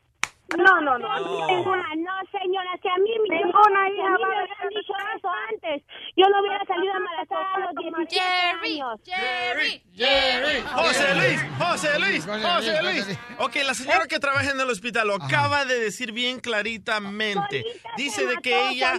No, 0.55 0.81
no, 0.81 0.97
no. 0.97 1.47
Ninguna, 1.47 1.83
no, 1.97 2.13
señora, 2.31 2.71
si 2.81 2.87
a 2.87 2.95
mí 3.03 3.11
me 3.27 3.35
Ninguna 3.37 3.87
si 3.87 3.95
hija 3.95 4.07
a 4.07 4.11
mí 4.11 4.23
va 4.23 4.27
me 4.29 4.43
hubieran 4.43 4.69
dicho 4.69 4.93
eso 5.17 5.29
antes, 5.51 5.83
yo 6.15 6.25
no 6.29 6.39
hubiera 6.39 6.63
salido 6.65 6.93
embarazada 6.95 7.53
a 7.53 7.59
los 7.59 8.07
17 8.07 8.15
Jerry, 8.15 8.79
años. 8.79 8.99
Jerry, 9.03 9.83
Jerry. 9.93 10.61
José 10.73 11.15
Luis, 11.15 11.41
José 11.59 11.99
Luis, 11.99 12.25
José 12.25 12.83
Luis. 12.83 13.19
Ok, 13.39 13.55
la 13.65 13.73
señora 13.73 14.07
que 14.07 14.19
trabaja 14.19 14.51
en 14.51 14.59
el 14.59 14.69
hospital 14.69 15.07
lo 15.07 15.15
acaba 15.15 15.65
de 15.65 15.79
decir 15.79 16.13
bien 16.13 16.39
claritamente. 16.39 17.65
Dice 17.97 18.25
de 18.25 18.37
que 18.37 18.69
ella, 18.69 18.97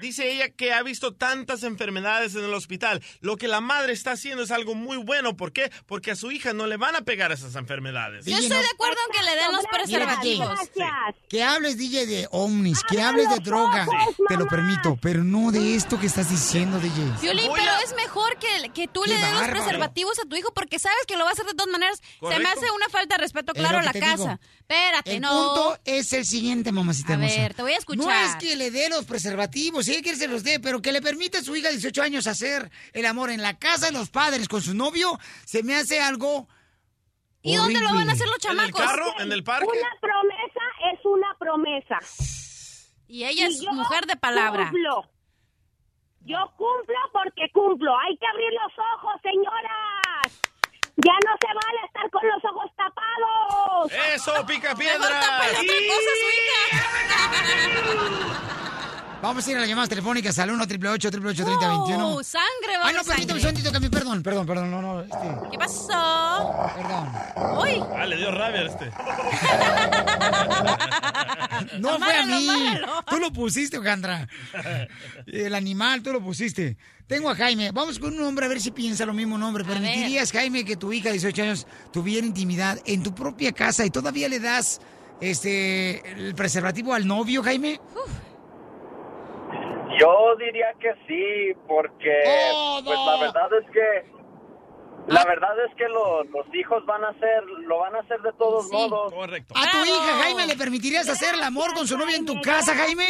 dice 0.00 0.30
ella 0.32 0.48
que 0.48 0.72
ha 0.72 0.82
visto 0.82 1.14
tantas 1.14 1.62
enfermedades 1.62 2.34
en 2.34 2.44
el 2.44 2.52
hospital. 2.52 3.00
Lo 3.20 3.36
que 3.36 3.46
la 3.46 3.60
madre 3.60 3.92
está 3.92 4.12
haciendo 4.12 4.42
es 4.42 4.50
algo 4.50 4.74
muy 4.74 4.96
bueno. 4.96 5.36
¿Por 5.36 5.52
qué? 5.52 5.70
Porque 5.86 6.10
a 6.10 6.16
su 6.16 6.32
hija 6.32 6.52
no 6.52 6.66
le 6.66 6.76
van 6.76 6.96
a 6.96 7.02
pegar 7.02 7.30
esas 7.30 7.54
enfermedades. 7.54 8.26
Yo 8.26 8.36
estoy 8.36 8.58
de 8.58 8.70
acuerdo 8.72 8.98
en 9.06 9.18
que 9.18 9.24
le 9.24 9.36
den 9.36 9.52
los 9.52 9.66
preservativos. 9.66 10.70
Que 11.28 11.42
hables, 11.42 11.76
DJ, 11.78 12.06
de 12.06 12.28
ovnis, 12.30 12.82
que 12.88 13.00
hables 13.00 13.28
de 13.30 13.38
droga, 13.38 13.86
te 14.28 14.36
lo 14.36 14.46
permito, 14.46 14.98
pero 15.00 15.22
no 15.24 15.50
de 15.52 15.74
esto 15.76 15.98
que 15.98 16.06
estás 16.06 16.28
diciendo, 16.30 16.78
DJ. 16.80 17.04
Violín, 17.22 17.50
pero 17.54 17.72
es 17.84 17.94
mejor 17.96 18.36
que, 18.38 18.70
que 18.70 18.88
tú 18.88 19.02
Qué 19.02 19.10
le 19.10 19.16
des 19.18 19.32
los 19.32 19.48
preservativos 19.48 20.18
a 20.18 20.28
tu 20.28 20.36
hijo 20.36 20.52
porque 20.54 20.78
sabes 20.78 20.98
que 21.06 21.16
lo 21.16 21.24
va 21.24 21.30
a 21.30 21.32
hacer 21.32 21.46
de 21.46 21.54
todas 21.54 21.70
maneras. 21.70 22.00
Se 22.20 22.38
me 22.38 22.48
hace 22.48 22.70
una 22.70 22.88
falta 22.90 23.16
de 23.16 23.22
respeto, 23.22 23.52
Es 23.54 23.58
claro, 23.60 23.78
a 23.78 23.92
que 23.92 23.98
la 24.00 24.06
casa. 24.06 24.16
digo. 24.16 24.38
Espérate, 24.60 25.14
El 25.16 25.20
no. 25.22 25.28
punto 25.54 25.78
es 25.84 26.12
el 26.12 26.24
siguiente, 26.24 26.70
mamacita 26.72 27.12
A 27.12 27.16
hermosa. 27.16 27.36
ver, 27.40 27.54
te 27.54 27.62
voy 27.62 27.72
a 27.72 27.78
escuchar. 27.78 28.04
No 28.04 28.10
es 28.10 28.36
que 28.36 28.56
le 28.56 28.70
dé 28.70 28.88
los 28.88 29.04
preservativos, 29.04 29.84
si 29.86 29.92
ella 29.92 30.02
quiere 30.02 30.18
se 30.18 30.28
los 30.28 30.42
dé, 30.44 30.60
pero 30.60 30.80
que 30.80 30.92
le 30.92 31.02
permita 31.02 31.38
a 31.38 31.42
su 31.42 31.56
hija 31.56 31.68
de 31.68 31.74
18 31.74 32.02
años 32.02 32.26
hacer 32.26 32.70
el 32.92 33.06
amor 33.06 33.30
en 33.30 33.42
la 33.42 33.58
casa 33.58 33.86
de 33.86 33.92
los 33.92 34.10
padres 34.10 34.48
con 34.48 34.62
su 34.62 34.74
novio, 34.74 35.18
se 35.44 35.62
me 35.62 35.74
hace 35.76 36.00
algo 36.00 36.48
¿Y 37.42 37.56
dónde 37.56 37.80
lo 37.80 37.94
van 37.94 38.08
a 38.08 38.12
hacer 38.12 38.26
los 38.28 38.44
¿En 38.44 38.50
el 38.52 38.56
chamacos? 38.72 38.80
carro? 38.80 39.06
¿En 39.18 39.32
el 39.32 39.42
parque? 39.44 39.66
Una 39.66 39.96
promesa 40.00 40.60
es 40.92 41.00
una 41.04 41.34
promesa. 41.38 41.98
Y 43.08 43.24
ella 43.24 43.46
es 43.46 43.62
mujer 43.72 44.06
de 44.06 44.16
palabra. 44.16 44.64
Cumplo. 44.64 45.04
Yo 46.22 46.36
cumplo 46.56 46.96
porque 47.12 47.50
cumplo. 47.52 47.92
Hay 47.98 48.16
que 48.18 48.26
abrir 48.26 48.50
los 48.52 48.72
ojos, 48.94 49.20
señoras. 49.22 50.40
Ya 50.96 51.12
no 51.24 51.32
se 51.40 51.46
vale 51.46 51.80
estar 51.86 52.10
con 52.10 52.26
los 52.28 52.44
ojos 52.44 52.70
tapados. 52.76 53.92
¡Eso, 54.14 54.44
pica 54.46 54.74
piedra! 54.74 55.20
Vamos 59.22 59.46
a 59.46 59.50
ir 59.50 59.56
a 59.58 59.60
las 59.60 59.68
llamadas 59.68 59.90
telefónicas 59.90 60.38
al 60.38 60.50
1 60.50 60.62
888 60.64 61.08
888 61.08 61.44
3021 61.44 62.08
Oh, 62.08 62.22
sangre, 62.22 62.78
va 62.78 62.86
Ay, 62.88 62.94
no, 62.94 63.04
permítame 63.04 63.34
un 63.34 63.40
segundito, 63.40 63.70
Cami, 63.72 63.88
perdón, 63.90 64.22
perdón, 64.22 64.46
perdón, 64.46 64.70
no, 64.70 64.80
no, 64.80 65.00
este, 65.02 65.16
¿Qué 65.50 65.58
pasó? 65.58 66.70
perdón. 66.76 67.12
Uy. 67.60 67.82
Ah, 67.96 68.06
le 68.06 68.16
dio 68.16 68.30
rabia 68.30 68.60
a 68.60 68.66
este. 68.66 68.90
No 71.78 71.98
fue 71.98 72.16
a 72.16 72.26
mí. 72.26 72.48
Tú 73.08 73.18
lo 73.18 73.32
pusiste, 73.32 73.78
Ojandra. 73.78 74.28
El 75.26 75.54
animal, 75.54 76.02
tú 76.02 76.12
lo 76.12 76.20
pusiste. 76.22 76.76
Tengo 77.06 77.30
a 77.30 77.34
Jaime. 77.34 77.70
Vamos 77.72 77.98
con 77.98 78.14
un 78.14 78.22
hombre 78.24 78.46
a 78.46 78.48
ver 78.48 78.60
si 78.60 78.70
piensa 78.70 79.04
lo 79.04 79.12
mismo 79.12 79.34
un 79.34 79.42
hombre. 79.42 79.64
¿Permitirías, 79.64 80.32
Jaime, 80.32 80.64
que 80.64 80.76
tu 80.76 80.92
hija 80.92 81.08
de 81.08 81.14
18 81.14 81.42
años 81.42 81.66
tuviera 81.92 82.26
intimidad 82.26 82.78
en 82.86 83.02
tu 83.02 83.14
propia 83.14 83.52
casa 83.52 83.84
y 83.84 83.90
todavía 83.90 84.28
le 84.28 84.40
das 84.40 84.80
este 85.20 86.08
el 86.12 86.34
preservativo 86.34 86.94
al 86.94 87.06
novio, 87.06 87.42
Jaime? 87.42 87.80
Yo 89.98 90.36
diría 90.36 90.72
que 90.78 90.92
sí, 91.06 91.58
porque 91.66 92.22
pues 92.84 92.98
la 93.06 93.16
verdad 93.20 93.48
es 93.60 93.70
que 93.70 94.10
la 95.08 95.24
verdad 95.24 95.64
es 95.68 95.74
que 95.76 95.88
lo- 95.88 96.22
los 96.24 96.46
hijos 96.54 96.84
van 96.86 97.02
a 97.04 97.08
hacer, 97.08 97.42
lo 97.44 97.78
van 97.78 97.96
a 97.96 98.00
hacer 98.00 98.20
de 98.20 98.32
todos 98.34 98.70
modos. 98.70 99.12
Correcto. 99.12 99.54
¿A 99.56 99.70
tu 99.70 99.78
hija, 99.84 100.22
Jaime, 100.22 100.46
le 100.46 100.56
permitirías 100.56 101.08
hacer 101.08 101.34
el 101.34 101.42
amor 101.42 101.72
con 101.74 101.86
su 101.86 101.96
novia 101.98 102.16
en 102.16 102.26
tu 102.26 102.40
casa, 102.40 102.74
Jaime? 102.76 103.04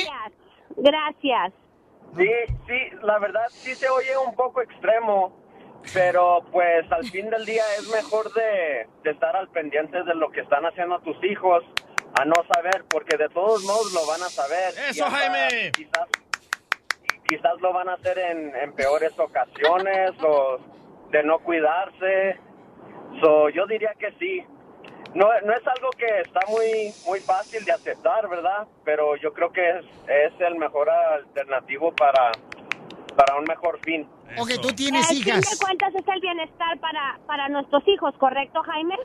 Gracias. 0.76 1.52
Sí, 2.16 2.28
sí, 2.66 2.96
la 3.02 3.18
verdad 3.18 3.42
sí 3.50 3.74
se 3.74 3.88
oye 3.88 4.16
un 4.26 4.34
poco 4.34 4.62
extremo, 4.62 5.36
pero 5.92 6.40
pues 6.50 6.90
al 6.90 7.04
fin 7.04 7.28
del 7.30 7.44
día 7.44 7.62
es 7.78 7.88
mejor 7.94 8.32
de, 8.32 8.88
de 9.04 9.10
estar 9.10 9.36
al 9.36 9.48
pendiente 9.48 10.02
de 10.02 10.14
lo 10.14 10.30
que 10.30 10.40
están 10.40 10.64
haciendo 10.64 10.98
tus 11.00 11.16
hijos 11.24 11.62
a 12.20 12.24
no 12.24 12.34
saber, 12.52 12.84
porque 12.88 13.16
de 13.16 13.28
todos 13.28 13.62
modos 13.64 13.92
lo 13.92 14.06
van 14.06 14.22
a 14.22 14.28
saber. 14.28 14.70
¡Eso, 14.88 15.04
Y 15.04 15.06
hasta 15.06 15.10
Jaime! 15.10 15.70
Quizás, 15.72 16.08
quizás 17.30 17.60
lo 17.60 17.72
van 17.72 17.88
a 17.88 17.94
hacer 17.94 18.18
en, 18.18 18.54
en 18.56 18.72
peores 18.74 19.16
ocasiones 19.18 20.10
o 20.22 20.58
de 21.12 21.22
no 21.22 21.38
cuidarse. 21.38 22.38
So, 23.20 23.48
yo 23.50 23.66
diría 23.66 23.94
que 23.98 24.10
sí. 24.18 24.44
No, 25.14 25.26
no 25.44 25.52
es 25.52 25.66
algo 25.66 25.90
que 25.96 26.20
está 26.20 26.40
muy 26.48 26.92
muy 27.06 27.20
fácil 27.20 27.64
de 27.64 27.72
aceptar, 27.72 28.28
¿verdad? 28.28 28.66
Pero 28.84 29.14
yo 29.16 29.32
creo 29.32 29.50
que 29.52 29.68
es, 29.78 29.84
es 30.08 30.40
el 30.40 30.56
mejor 30.56 30.90
alternativo 30.90 31.92
para, 31.94 32.32
para 33.16 33.36
un 33.36 33.44
mejor 33.44 33.78
fin. 33.84 34.08
Ok, 34.38 34.50
tú 34.62 34.68
tienes 34.74 35.08
El 35.10 35.18
fin 35.18 35.28
hijas. 35.28 35.50
de 35.50 35.64
cuentas 35.64 35.94
es 35.94 36.06
el 36.06 36.20
bienestar 36.20 36.78
para, 36.80 37.18
para 37.26 37.48
nuestros 37.48 37.86
hijos, 37.88 38.14
¿correcto, 38.18 38.60
Jaime? 38.62 38.96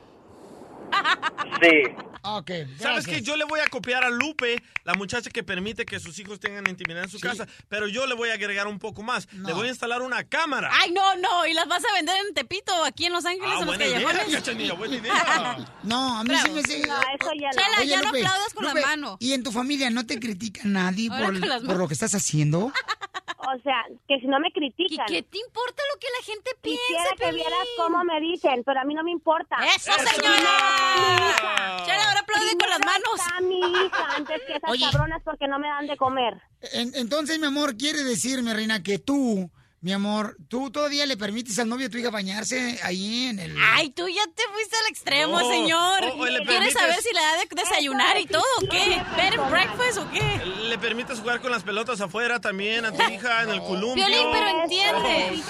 Sí. 1.60 1.82
Ok. 2.26 2.50
¿Sabes 2.78 3.06
que 3.06 3.22
Yo 3.22 3.36
le 3.36 3.44
voy 3.44 3.60
a 3.60 3.66
copiar 3.68 4.04
a 4.04 4.10
Lupe, 4.10 4.62
la 4.84 4.94
muchacha 4.94 5.30
que 5.30 5.42
permite 5.42 5.84
que 5.86 6.00
sus 6.00 6.18
hijos 6.18 6.40
tengan 6.40 6.68
intimidad 6.68 7.04
en 7.04 7.10
su 7.10 7.20
casa, 7.20 7.46
pero 7.68 7.86
yo 7.88 8.06
le 8.06 8.14
voy 8.14 8.30
a 8.30 8.34
agregar 8.34 8.66
un 8.66 8.78
poco 8.78 9.02
más. 9.02 9.28
Le 9.32 9.52
voy 9.52 9.68
a 9.68 9.70
instalar 9.70 10.02
una 10.02 10.24
cámara. 10.24 10.70
Ay, 10.72 10.90
no, 10.92 11.14
no. 11.16 11.46
¿Y 11.46 11.54
las 11.54 11.66
vas 11.68 11.84
a 11.84 11.92
vender 11.94 12.16
en 12.26 12.34
Tepito, 12.34 12.84
aquí 12.84 13.06
en 13.06 13.12
Los 13.12 13.24
Ángeles, 13.24 13.48
Ah, 13.50 13.60
en 13.60 13.66
los 13.66 13.66
buena 13.66 13.86
idea, 13.86 14.02
callejones? 14.02 14.34
Cachanilla, 14.34 14.74
buena 14.74 14.96
idea. 15.00 15.66
No, 15.82 16.18
a 16.18 16.24
mí 16.24 16.34
sí 16.44 16.50
me 16.50 16.62
sigue. 16.62 16.86
No, 16.86 17.00
eso 17.00 17.30
ya 17.38 17.48
no. 17.48 17.62
Chela, 17.62 17.78
Oye, 17.80 17.86
ya 17.88 18.02
no 18.02 18.08
aplaudas 18.08 18.54
con 18.54 18.64
Lupe, 18.64 18.80
la 18.80 18.86
mano. 18.86 19.16
¿Y 19.20 19.32
en 19.32 19.42
tu 19.42 19.52
familia 19.52 19.90
no 19.90 20.06
te 20.06 20.18
critica 20.18 20.62
nadie 20.64 21.10
por, 21.10 21.76
lo 21.76 21.88
que 21.88 21.94
estás 21.94 22.14
haciendo? 22.14 22.72
O 23.38 23.62
sea, 23.62 23.84
que 24.08 24.18
si 24.18 24.26
no 24.26 24.40
me 24.40 24.50
critican. 24.50 25.06
¿Qué 25.06 25.22
te 25.22 25.38
importa 25.38 25.82
lo 25.94 26.00
que 26.00 26.06
la 26.18 26.24
gente 26.24 26.50
piensa, 26.60 26.82
Quisiera 26.88 27.16
que 27.16 27.32
vieras 27.36 27.66
cómo 27.76 28.02
me 28.02 28.20
dicen, 28.20 28.62
pero 28.64 28.80
a 28.80 28.84
mí 28.84 28.94
no 28.94 29.04
me 29.04 29.12
importa. 29.12 29.56
¡Eso, 29.76 29.92
señora! 29.92 31.82
Chela, 31.86 32.15
ahora 32.16 32.20
aplaude 32.20 32.56
con 32.58 32.70
las 32.70 32.80
manos. 32.80 33.20
Está 33.26 33.40
mi 33.40 33.58
hija 33.86 34.16
antes 34.16 34.40
que 34.46 34.52
esas 34.56 34.70
Oye. 34.70 34.84
cabronas 34.90 35.22
porque 35.24 35.48
no 35.48 35.58
me 35.58 35.68
dan 35.68 35.86
de 35.86 35.96
comer. 35.96 36.34
En- 36.72 36.94
entonces, 36.94 37.38
mi 37.38 37.46
amor, 37.46 37.76
quiere 37.76 38.02
decirme, 38.04 38.54
reina, 38.54 38.82
que 38.82 38.98
tú, 38.98 39.50
mi 39.82 39.92
amor, 39.92 40.36
tú 40.48 40.70
todavía 40.70 41.06
le 41.06 41.16
permites 41.16 41.58
al 41.60 41.68
novio 41.68 41.86
de 41.86 41.90
tu 41.90 41.98
hija 41.98 42.10
bañarse 42.10 42.80
ahí 42.82 43.26
en 43.26 43.38
el... 43.38 43.54
Ay, 43.74 43.90
tú 43.90 44.08
ya 44.08 44.24
te 44.34 44.42
fuiste 44.52 44.74
al 44.84 44.90
extremo, 44.90 45.38
No. 45.38 45.48
señor. 45.48 46.02
O- 46.04 46.22
o 46.22 46.26
le 46.26 46.38
¿Quieres 46.44 46.48
permites- 46.48 46.72
saber 46.72 46.96
si 47.02 47.12
le 47.14 47.20
da 47.20 47.32
de 47.36 47.48
desayunar 47.62 48.18
y 48.18 48.26
todo 48.26 48.42
o 48.62 48.68
qué? 48.68 49.00
¿Bed 49.16 49.38
and 49.38 49.50
breakfast 49.50 49.98
o 49.98 50.10
qué? 50.10 50.42
¿Le 50.68 50.78
permites 50.78 51.20
jugar 51.20 51.40
con 51.40 51.52
las 51.52 51.62
pelotas 51.62 52.00
afuera 52.00 52.40
también 52.40 52.84
a 52.84 52.90
tu 52.92 53.02
hija 53.12 53.42
en 53.44 53.50
el 53.50 53.60
columpio? 53.60 54.06
Violín, 54.06 54.26
pero 54.32 54.62
entiende. 54.62 55.42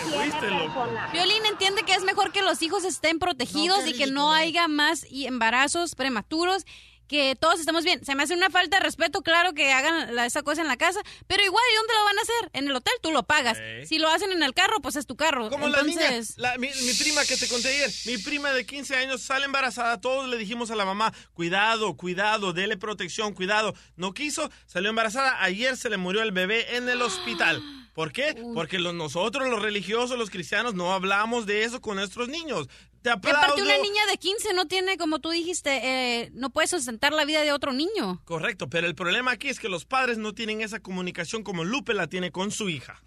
Oh. 0.74 1.12
Violín 1.12 1.46
entiende 1.46 1.82
que 1.84 1.94
es 1.94 2.02
mejor 2.02 2.32
que 2.32 2.42
los 2.42 2.60
hijos 2.62 2.84
estén 2.84 3.18
protegidos 3.18 3.80
No, 3.82 3.86
y 3.86 3.92
que 3.94 4.06
no 4.08 4.32
haya 4.32 4.68
más 4.68 5.06
embarazos 5.10 5.94
prematuros. 5.94 6.64
Que 7.08 7.36
todos 7.36 7.60
estamos 7.60 7.84
bien. 7.84 8.04
Se 8.04 8.14
me 8.14 8.22
hace 8.24 8.34
una 8.34 8.50
falta 8.50 8.78
de 8.78 8.82
respeto, 8.84 9.22
claro, 9.22 9.52
que 9.54 9.72
hagan 9.72 10.14
la- 10.14 10.26
esa 10.26 10.42
cosa 10.42 10.62
en 10.62 10.68
la 10.68 10.76
casa. 10.76 11.00
Pero 11.26 11.44
igual, 11.44 11.62
¿y 11.72 11.76
dónde 11.76 11.94
lo 11.94 12.04
van 12.04 12.18
a 12.18 12.22
hacer? 12.22 12.50
En 12.52 12.68
el 12.68 12.74
hotel, 12.76 12.94
tú 13.00 13.12
lo 13.12 13.22
pagas. 13.22 13.58
Si 13.88 13.98
lo 13.98 14.08
hacen 14.08 14.32
en 14.32 14.42
el 14.42 14.54
carro, 14.54 14.80
pues 14.80 14.96
es 14.96 15.06
tu 15.06 15.16
carro. 15.16 15.48
Como 15.50 15.68
la 15.68 15.82
niña, 15.82 16.06
Entonces, 16.08 16.36
la- 16.38 16.58
mi, 16.58 16.68
mi 16.68 16.92
prima 16.94 17.24
que 17.24 17.36
te 17.36 17.46
conté 17.48 17.68
ayer, 17.68 17.90
mi 18.06 18.18
prima 18.18 18.52
de 18.52 18.66
15 18.66 18.96
años 18.96 19.22
sale 19.22 19.44
embarazada, 19.44 20.00
todos 20.00 20.28
le 20.28 20.36
dijimos 20.36 20.70
a 20.70 20.76
la 20.76 20.84
mamá, 20.84 21.12
cuidado, 21.34 21.96
cuidado, 21.96 22.52
dele 22.52 22.76
protección, 22.76 23.34
cuidado. 23.34 23.74
No 23.96 24.12
quiso, 24.12 24.50
salió 24.66 24.90
embarazada, 24.90 25.42
ayer 25.42 25.76
se 25.76 25.88
le 25.90 25.96
murió 25.96 26.22
el 26.22 26.32
bebé 26.32 26.76
en 26.76 26.88
el 26.88 27.02
hospital. 27.02 27.62
¿Por 27.96 28.12
qué? 28.12 28.36
Porque 28.54 28.78
los- 28.78 28.92
nosotros, 28.94 29.48
los 29.48 29.62
religiosos, 29.62 30.18
los 30.18 30.28
cristianos, 30.30 30.74
no 30.74 30.92
hablamos 30.92 31.46
de 31.46 31.64
eso 31.64 31.80
con 31.80 31.96
nuestros 31.96 32.28
niños. 32.28 32.68
Te 33.00 33.08
Y 33.08 33.12
aparte, 33.12 33.38
aplaudo. 33.38 33.62
una 33.62 33.78
niña 33.78 34.04
de 34.10 34.18
15 34.18 34.52
no 34.52 34.66
tiene, 34.66 34.98
como 34.98 35.18
tú 35.18 35.30
dijiste, 35.30 35.80
eh, 35.82 36.30
no 36.34 36.50
puede 36.50 36.66
sustentar 36.68 37.12
la 37.14 37.24
vida 37.24 37.40
de 37.42 37.52
otro 37.52 37.72
niño. 37.72 38.20
Correcto, 38.26 38.68
pero 38.68 38.86
el 38.86 38.94
problema 38.94 39.30
aquí 39.30 39.48
es 39.48 39.58
que 39.58 39.70
los 39.70 39.86
padres 39.86 40.18
no 40.18 40.34
tienen 40.34 40.60
esa 40.60 40.78
comunicación 40.80 41.42
como 41.42 41.64
Lupe 41.64 41.94
la 41.94 42.06
tiene 42.06 42.30
con 42.30 42.50
su 42.50 42.68
hija. 42.68 43.00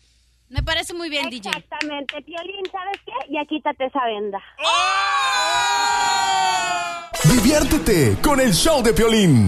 Me 0.48 0.64
parece 0.64 0.96
muy 0.96 1.10
bien, 1.12 1.30
DJ. 1.30 1.50
Exactamente. 1.52 2.20
Piolín, 2.24 2.66
¿sabes 2.72 2.98
qué? 3.06 3.12
Ya 3.32 3.46
quítate 3.48 3.86
esa 3.86 4.04
venda. 4.06 4.40
Diviértete 7.26 8.18
con 8.24 8.40
el 8.40 8.54
show 8.54 8.82
de 8.82 8.94
Piolín. 8.94 9.48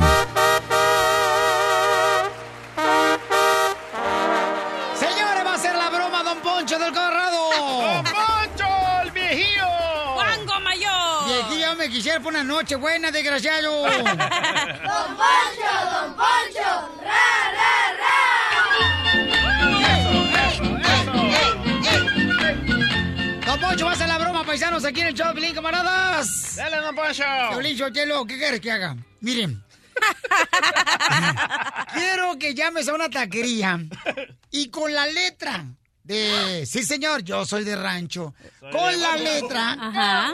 Quisiera 11.92 12.20
por 12.20 12.32
una 12.32 12.44
noche 12.44 12.76
buena, 12.76 13.12
desgraciado. 13.12 13.84
Don 13.84 13.92
Poncho, 13.92 14.32
Don 15.92 16.16
Poncho, 16.16 16.90
ra, 17.04 17.22
Don 23.46 23.60
Poncho, 23.60 23.86
va 23.86 23.92
a 23.92 24.08
la 24.08 24.18
broma, 24.18 24.46
paisanos, 24.46 24.86
aquí 24.86 25.02
en 25.02 25.08
el 25.08 25.14
show 25.14 25.28
de 25.28 25.34
Piolín, 25.34 25.54
camaradas. 25.54 26.56
Dale, 26.56 26.78
Don 26.78 26.96
Poncho. 26.96 27.24
Piolín 27.52 27.78
Sotelo, 27.78 28.26
¿qué 28.26 28.38
quieres 28.38 28.62
que 28.62 28.72
haga? 28.72 28.96
Miren. 29.20 29.62
Quiero 31.94 32.40
que 32.40 32.56
llames 32.56 32.88
a 32.88 32.94
una 32.94 33.10
taquería 33.10 33.80
y 34.50 34.70
con 34.70 34.94
la 34.94 35.06
letra 35.06 35.66
de 36.04 36.66
sí 36.66 36.84
señor, 36.84 37.24
yo 37.24 37.46
soy 37.46 37.64
de 37.64 37.76
rancho. 37.76 38.34
Con 38.60 39.00
la 39.00 39.18
letra, 39.18 39.74
Ajá. 39.74 40.34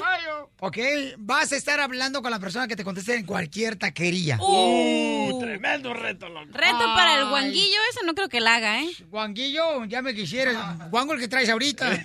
ok, 0.59 0.78
vas 1.18 1.51
a 1.51 1.55
estar 1.55 1.80
hablando 1.80 2.22
con 2.22 2.32
la 2.32 2.39
persona 2.39 2.68
que 2.68 2.76
te 2.76 2.84
conteste 2.84 3.15
en 3.15 3.26
cualquier 3.26 3.76
taquería. 3.76 4.38
Uh, 4.41 5.39
tremendo 5.39 5.93
reto, 5.93 6.30
loco. 6.30 6.47
Reto 6.51 6.80
para 6.95 7.20
el 7.20 7.30
guanguillo, 7.30 7.78
ese 7.91 8.05
no 8.05 8.13
creo 8.15 8.30
que 8.30 8.39
la 8.39 8.55
haga, 8.55 8.82
¿eh? 8.82 8.89
Guanguillo, 9.09 9.86
ya 9.86 10.01
me 10.01 10.15
quisieras. 10.15 10.55
Guango 10.89 11.13
el 11.13 11.20
que 11.20 11.28
traes 11.28 11.49
ahorita. 11.49 11.91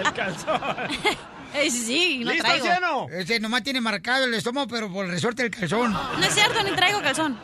El 0.00 0.12
calzón. 0.14 0.60
Eh, 1.52 1.70
sí, 1.70 1.82
sí, 1.84 2.18
no 2.24 2.30
¿Listo, 2.30 2.46
traigo. 2.46 3.08
Ese 3.10 3.40
nomás 3.40 3.62
tiene 3.62 3.80
marcado 3.80 4.24
el 4.24 4.32
estómago, 4.34 4.68
pero 4.68 4.90
por 4.90 5.04
el 5.04 5.10
resorte 5.10 5.42
del 5.42 5.50
calzón. 5.50 5.92
No 5.92 6.24
es 6.24 6.32
cierto, 6.32 6.62
ni 6.62 6.70
traigo 6.72 7.02
calzón. 7.02 7.38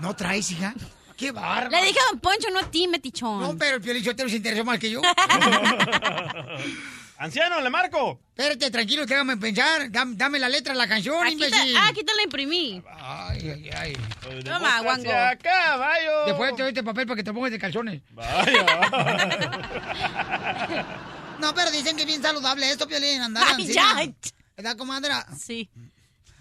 ¿No 0.00 0.14
traes, 0.14 0.50
hija? 0.50 0.74
¡Qué 1.18 1.32
bárbaro! 1.32 1.70
Le 1.70 1.82
dije 1.88 1.98
a 1.98 2.10
Don 2.12 2.20
Poncho, 2.20 2.48
no 2.52 2.60
a 2.60 2.70
ti, 2.70 2.86
metichón. 2.86 3.40
No, 3.40 3.58
pero 3.58 3.74
el 3.76 3.82
Piolín 3.82 4.04
Sotelo 4.04 4.28
se 4.30 4.36
interesó 4.36 4.64
más 4.64 4.78
que 4.78 4.88
yo. 4.90 5.02
Anciano, 7.18 7.60
le 7.60 7.68
marco. 7.70 8.20
Espérate, 8.28 8.70
tranquilo, 8.70 9.04
déjame 9.04 9.36
pensar. 9.36 9.90
Dam- 9.90 10.14
Dame 10.16 10.38
la 10.38 10.48
letra 10.48 10.72
de 10.74 10.78
la 10.78 10.86
canción, 10.86 11.26
Aquí 11.26 11.36
te, 11.36 11.46
imbécil. 11.46 11.76
ah, 11.76 11.88
aquí 11.88 12.04
te 12.04 12.14
la 12.14 12.22
imprimí. 12.22 12.80
Ay, 12.96 13.50
ay, 13.50 13.70
ay. 13.76 13.96
Toma, 14.44 14.80
guango. 14.82 15.10
Vayo. 15.10 16.24
Después 16.26 16.54
te 16.54 16.62
doy 16.62 16.68
este 16.68 16.84
papel 16.84 17.06
para 17.08 17.16
que 17.16 17.24
te 17.24 17.32
pongas 17.32 17.50
de 17.50 17.58
calzones. 17.58 18.00
Vaya. 18.12 18.64
No, 21.40 21.54
pero 21.54 21.70
dicen 21.70 21.94
que 21.94 22.02
es 22.02 22.06
bien 22.08 22.20
saludable 22.20 22.68
esto, 22.68 22.88
Piolín, 22.88 23.20
andar 23.20 23.44
Ay, 23.56 23.66
ya. 23.72 23.94
¿Verdad, 24.56 24.76
comadre? 24.76 25.12
Sí. 25.38 25.70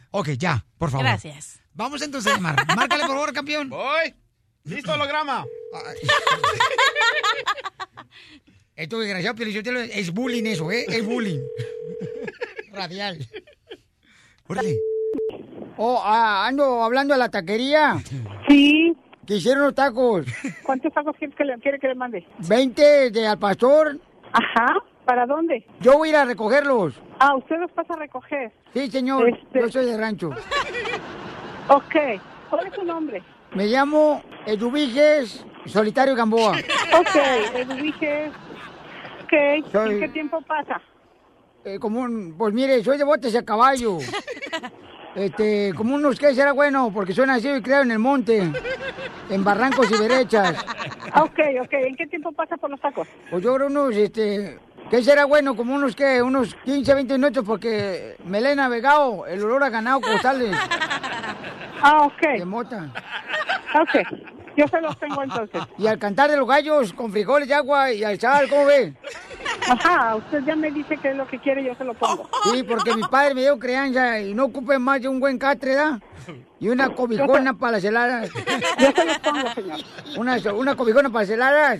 Ok, 0.10 0.30
ya, 0.40 0.66
por 0.80 0.90
favor. 0.90 1.06
Gracias. 1.06 1.60
Vamos 1.74 2.02
entonces 2.02 2.32
a 2.32 2.36
llamar. 2.36 2.56
Márcale, 2.76 3.04
por 3.06 3.12
favor, 3.16 3.32
campeón. 3.32 3.70
Voy. 3.70 4.16
Listo, 4.68 4.94
holograma. 4.94 5.46
Esto, 8.76 9.00
desgraciado, 9.00 9.36
Piolín 9.36 9.56
Sotelo, 9.56 9.80
es 9.80 10.14
bullying 10.14 10.44
eso, 10.46 10.72
¿eh? 10.72 10.86
Es 10.88 11.06
bullying. 11.06 11.40
Radial. 12.74 13.18
Órale. 14.48 14.78
Oh, 15.78 16.02
ah, 16.04 16.46
ando 16.48 16.84
hablando 16.84 17.14
de 17.14 17.20
la 17.20 17.30
taquería. 17.30 17.98
Sí. 18.48 18.96
Quisieron 19.26 19.64
los 19.64 19.76
tacos. 19.76 20.26
¿Cuántos 20.64 20.94
tacos 20.94 21.16
quieres 21.18 21.36
que 21.36 21.44
le, 21.44 21.58
quiere 21.60 21.80
que 21.80 21.88
le 21.88 21.96
mande? 21.96 22.26
20 22.48 23.12
de 23.12 23.28
al 23.28 23.40
pastor. 23.40 24.00
Ajá. 24.32 24.76
¿Para 25.06 25.26
dónde? 25.26 25.66
Yo 25.80 25.98
voy 25.98 26.10
a 26.10 26.12
ir 26.12 26.16
a 26.18 26.26
recogerlos. 26.26 26.94
Ah, 27.20 27.36
usted 27.36 27.56
los 27.60 27.72
pasa 27.72 27.94
a 27.94 27.98
recoger. 27.98 28.52
Sí, 28.74 28.92
señor. 28.92 29.30
Este- 29.30 29.60
Yo 29.62 29.70
soy 29.70 29.86
de 29.86 29.98
rancho. 29.98 30.30
Ok. 31.70 31.96
¿Cuál 32.50 32.68
es 32.68 32.74
su 32.74 32.84
nombre? 32.84 33.24
Me 33.58 33.66
llamo 33.66 34.22
Eduviges 34.46 35.44
Solitario 35.66 36.16
Gamboa. 36.16 36.58
Ok, 37.00 37.16
Eduviges. 37.56 38.30
Ok. 39.24 39.72
Soy- 39.72 39.94
¿En 39.96 40.00
qué 40.00 40.08
tiempo 40.10 40.40
pasa? 40.42 40.80
Eh, 41.66 41.80
como 41.80 42.02
un, 42.02 42.36
pues 42.38 42.54
mire, 42.54 42.84
soy 42.84 43.00
de 43.00 43.04
botes 43.04 43.36
a 43.36 43.44
caballo. 43.44 43.98
Este, 45.16 45.74
como 45.76 45.96
unos 45.96 46.20
que 46.20 46.36
será 46.36 46.52
bueno, 46.52 46.92
porque 46.94 47.12
soy 47.12 47.26
nacido 47.26 47.58
y 47.58 47.62
criado 47.64 47.82
en 47.82 47.90
el 47.90 47.98
monte, 47.98 48.52
en 49.32 49.44
barrancos 49.44 49.90
y 49.90 49.98
derechas. 49.98 50.56
Ok, 51.20 51.40
ok. 51.64 51.74
¿En 51.74 51.96
qué 51.96 52.06
tiempo 52.06 52.32
pasa 52.34 52.56
por 52.56 52.70
los 52.70 52.80
tacos? 52.80 53.08
Pues 53.32 53.44
yo 53.44 53.56
creo 53.56 53.66
unos, 53.66 53.96
este, 53.96 54.60
¿qué 54.92 55.02
será 55.02 55.26
bueno? 55.26 55.56
Como 55.56 55.74
unos 55.74 55.96
que, 55.96 56.22
unos 56.22 56.54
15, 56.66 56.94
20 56.94 57.14
minutos, 57.16 57.44
porque 57.48 58.16
me 58.26 58.40
le 58.42 58.52
he 58.52 58.56
navegado 58.56 59.26
el 59.26 59.44
olor 59.44 59.64
a 59.64 59.70
ganado 59.70 60.02
costales 60.02 60.56
Ah, 61.82 62.04
ok. 62.06 62.22
de 62.38 62.46
mota. 62.46 62.90
Ok. 63.82 64.24
Yo 64.56 64.68
se 64.68 64.82
los 64.82 64.98
tengo 64.98 65.22
entonces. 65.22 65.62
Y 65.78 65.86
al 65.86 66.00
cantar 66.00 66.32
de 66.32 66.38
los 66.38 66.48
gallos 66.48 66.92
con 66.94 67.12
frijoles 67.12 67.48
de 67.48 67.54
agua 67.54 67.92
y 67.92 68.04
al 68.04 68.20
sal, 68.20 68.50
¿cómo 68.50 68.66
ve? 68.66 68.94
Ajá, 69.70 70.16
usted 70.16 70.44
ya 70.46 70.56
me 70.56 70.72
dice 70.72 70.98
qué 70.98 71.10
es 71.12 71.16
lo 71.16 71.28
que 71.28 71.38
quiere, 71.38 71.64
yo 71.64 71.76
se 71.76 71.84
lo 71.84 71.94
pongo. 71.94 72.28
Sí, 72.52 72.64
porque 72.64 72.96
mi 72.96 73.04
padre 73.04 73.36
me 73.36 73.42
dio 73.42 73.60
crianza 73.60 74.20
y 74.20 74.34
no 74.34 74.46
ocupe 74.46 74.80
más 74.80 75.00
de 75.02 75.10
un 75.10 75.20
buen 75.20 75.38
catre, 75.38 75.76
¿da? 75.76 76.00
Y 76.60 76.70
una 76.70 76.90
cobijona 76.90 77.54
para 77.54 77.74
las 77.74 77.84
heladas. 77.84 78.32
Yo 78.80 78.92
se 78.92 79.06
lo 79.06 79.14
pongo, 79.22 79.54
señor. 79.54 79.80
Una, 80.18 80.38
una 80.54 80.76
cobijona 80.76 81.10
para 81.10 81.24
las 81.24 81.30
heladas. 81.30 81.80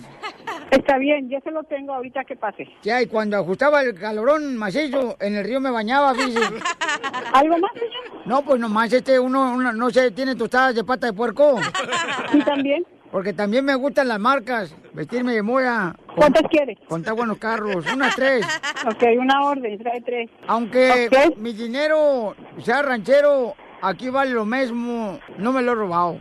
Está 0.70 0.98
bien, 0.98 1.30
yo 1.30 1.38
se 1.42 1.50
lo 1.50 1.62
tengo 1.64 1.94
ahorita 1.94 2.24
que 2.24 2.36
pase. 2.36 2.68
Ya, 2.82 3.00
y 3.00 3.06
cuando 3.06 3.38
ajustaba 3.38 3.82
el 3.82 3.94
calorón 3.94 4.56
macizo, 4.56 5.16
en 5.20 5.36
el 5.36 5.44
río 5.44 5.60
me 5.60 5.70
bañaba, 5.70 6.14
fíjese. 6.14 6.38
¿Algo 7.32 7.58
más, 7.58 7.72
señor? 7.72 8.26
No, 8.26 8.42
pues 8.42 8.60
nomás 8.60 8.92
este, 8.92 9.18
uno, 9.18 9.54
uno, 9.54 9.72
no 9.72 9.90
sé, 9.90 10.10
tiene 10.10 10.34
tostadas 10.34 10.74
de 10.74 10.84
pata 10.84 11.06
de 11.06 11.12
puerco. 11.14 11.58
¿Y 12.32 12.42
también? 12.42 12.84
Porque 13.10 13.32
también 13.32 13.64
me 13.64 13.74
gustan 13.74 14.08
las 14.08 14.18
marcas, 14.18 14.74
vestirme 14.92 15.32
de 15.32 15.42
moda. 15.42 15.96
¿Cuántas 16.14 16.42
quiere? 16.50 16.76
Contar 16.86 17.14
buenos 17.14 17.38
carros, 17.38 17.84
unas 17.92 18.14
tres. 18.14 18.46
Ok, 18.86 19.02
una 19.18 19.44
orden, 19.44 19.76
trae 19.78 20.00
tres. 20.02 20.30
Aunque 20.46 21.10
mi 21.36 21.52
dinero 21.52 22.36
sea 22.62 22.80
ranchero, 22.80 23.54
aquí 23.82 24.08
vale 24.08 24.30
lo 24.30 24.44
mismo, 24.44 25.18
no 25.36 25.52
me 25.52 25.62
lo 25.62 25.72
he 25.72 25.74
robado. 25.74 26.18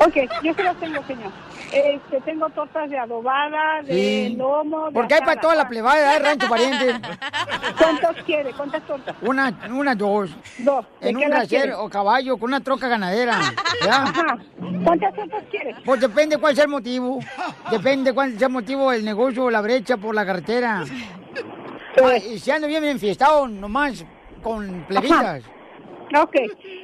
Ok, 0.00 0.16
yo 0.42 0.54
se 0.54 0.62
lo 0.62 0.74
tengo, 0.76 1.02
señor. 1.04 1.30
Este, 1.72 2.20
tengo 2.22 2.48
tortas 2.50 2.88
de 2.88 2.98
adobada, 2.98 3.82
de 3.82 3.92
Sí. 3.92 4.36
lomo, 4.36 4.86
de 4.86 4.92
Porque 4.92 5.14
hay 5.14 5.20
para 5.20 5.40
toda 5.40 5.54
la 5.54 5.68
plebada, 5.68 6.16
¿eh? 6.16 6.18
rancho 6.18 6.48
pariente. 6.48 6.94
¿Cuántas 7.78 8.16
quiere? 8.24 8.52
¿Cuántas 8.52 8.82
tortas? 8.86 9.14
Una, 9.20 9.52
una, 9.70 9.94
dos. 9.94 10.30
Dos. 10.58 10.86
¿De 11.00 11.10
En 11.10 11.16
un 11.18 11.24
brasier 11.28 11.72
o 11.76 11.88
caballo 11.90 12.38
con 12.38 12.48
una 12.50 12.60
troca 12.60 12.88
ganadera. 12.88 13.38
¿ya? 13.84 14.02
Ajá. 14.04 14.38
¿Cuántas 14.84 15.14
tortas 15.14 15.44
quiere? 15.50 15.74
Pues 15.84 16.00
depende 16.00 16.38
cuál 16.38 16.54
sea 16.54 16.64
el 16.64 16.70
motivo. 16.70 17.18
Depende 17.70 18.14
cuál 18.14 18.38
sea 18.38 18.46
el 18.46 18.52
motivo 18.54 18.90
del 18.90 19.04
negocio 19.04 19.44
o 19.44 19.50
la 19.50 19.60
brecha 19.60 19.96
por 19.98 20.14
la 20.14 20.24
carretera. 20.24 20.84
Ah, 22.02 22.16
y 22.16 22.38
si 22.38 22.50
ando 22.50 22.66
bien 22.66 22.84
enfiestado, 22.84 23.46
nomás 23.46 24.04
con 24.42 24.84
plebitas. 24.88 25.42
Ok. 26.18 26.36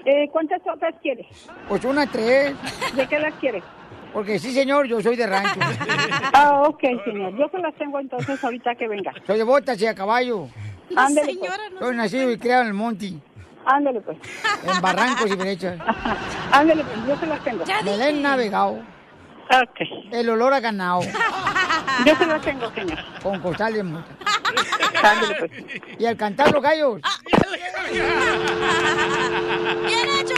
Eh, 0.05 0.28
¿Cuántas 0.30 0.62
tortas 0.62 0.95
quiere? 1.01 1.26
Pues 1.68 1.82
una, 1.85 2.07
tres. 2.07 2.55
¿De 2.95 3.07
qué 3.07 3.18
las 3.18 3.32
quiere? 3.35 3.62
Porque 4.14 4.38
sí, 4.38 4.54
señor, 4.54 4.86
yo 4.86 5.02
soy 5.02 5.16
de 5.16 5.26
rancho. 5.26 5.60
Ah, 6.36 6.62
ok, 6.66 6.80
señor. 7.04 7.36
Yo 7.36 7.48
se 7.48 7.58
las 7.58 7.74
tengo 7.76 8.00
entonces 8.00 8.42
ahorita 8.42 8.74
que 8.74 8.88
venga. 8.88 9.12
Soy 9.24 9.38
de 9.38 9.44
botas 9.44 9.80
y 9.80 9.86
a 9.86 9.94
caballo. 9.94 10.48
Ándele, 10.96 11.36
pues. 11.38 11.52
Soy 11.78 11.96
nacido 11.96 12.30
y 12.30 12.38
criado 12.38 12.62
en 12.62 12.68
el 12.68 12.74
monte. 12.74 13.12
Ándele, 13.64 14.00
pues. 14.00 14.18
En 14.64 14.80
barrancos 14.80 15.30
y 15.30 15.36
brechas. 15.36 15.78
Ándele, 16.52 16.82
pues. 16.84 17.06
Yo 17.06 17.16
se 17.16 17.26
las 17.26 17.44
tengo. 17.44 17.64
He 17.64 18.12
navegado. 18.14 18.80
Ok. 19.50 19.80
El 20.10 20.28
olor 20.30 20.54
a 20.54 20.60
ganado. 20.60 21.02
Yo 22.04 22.16
se 22.16 22.26
las 22.26 22.42
tengo, 22.42 22.70
señor. 22.72 22.98
Con 23.22 23.40
costal 23.40 23.74
de 23.74 23.82
multa. 23.84 24.10
Ándele, 25.02 25.34
pues. 25.36 25.52
Y 25.98 26.06
al 26.06 26.16
cantar 26.16 26.52
los 26.52 26.62
gallos. 26.62 27.00
¡Bien 29.86 30.08
hecho, 30.20 30.34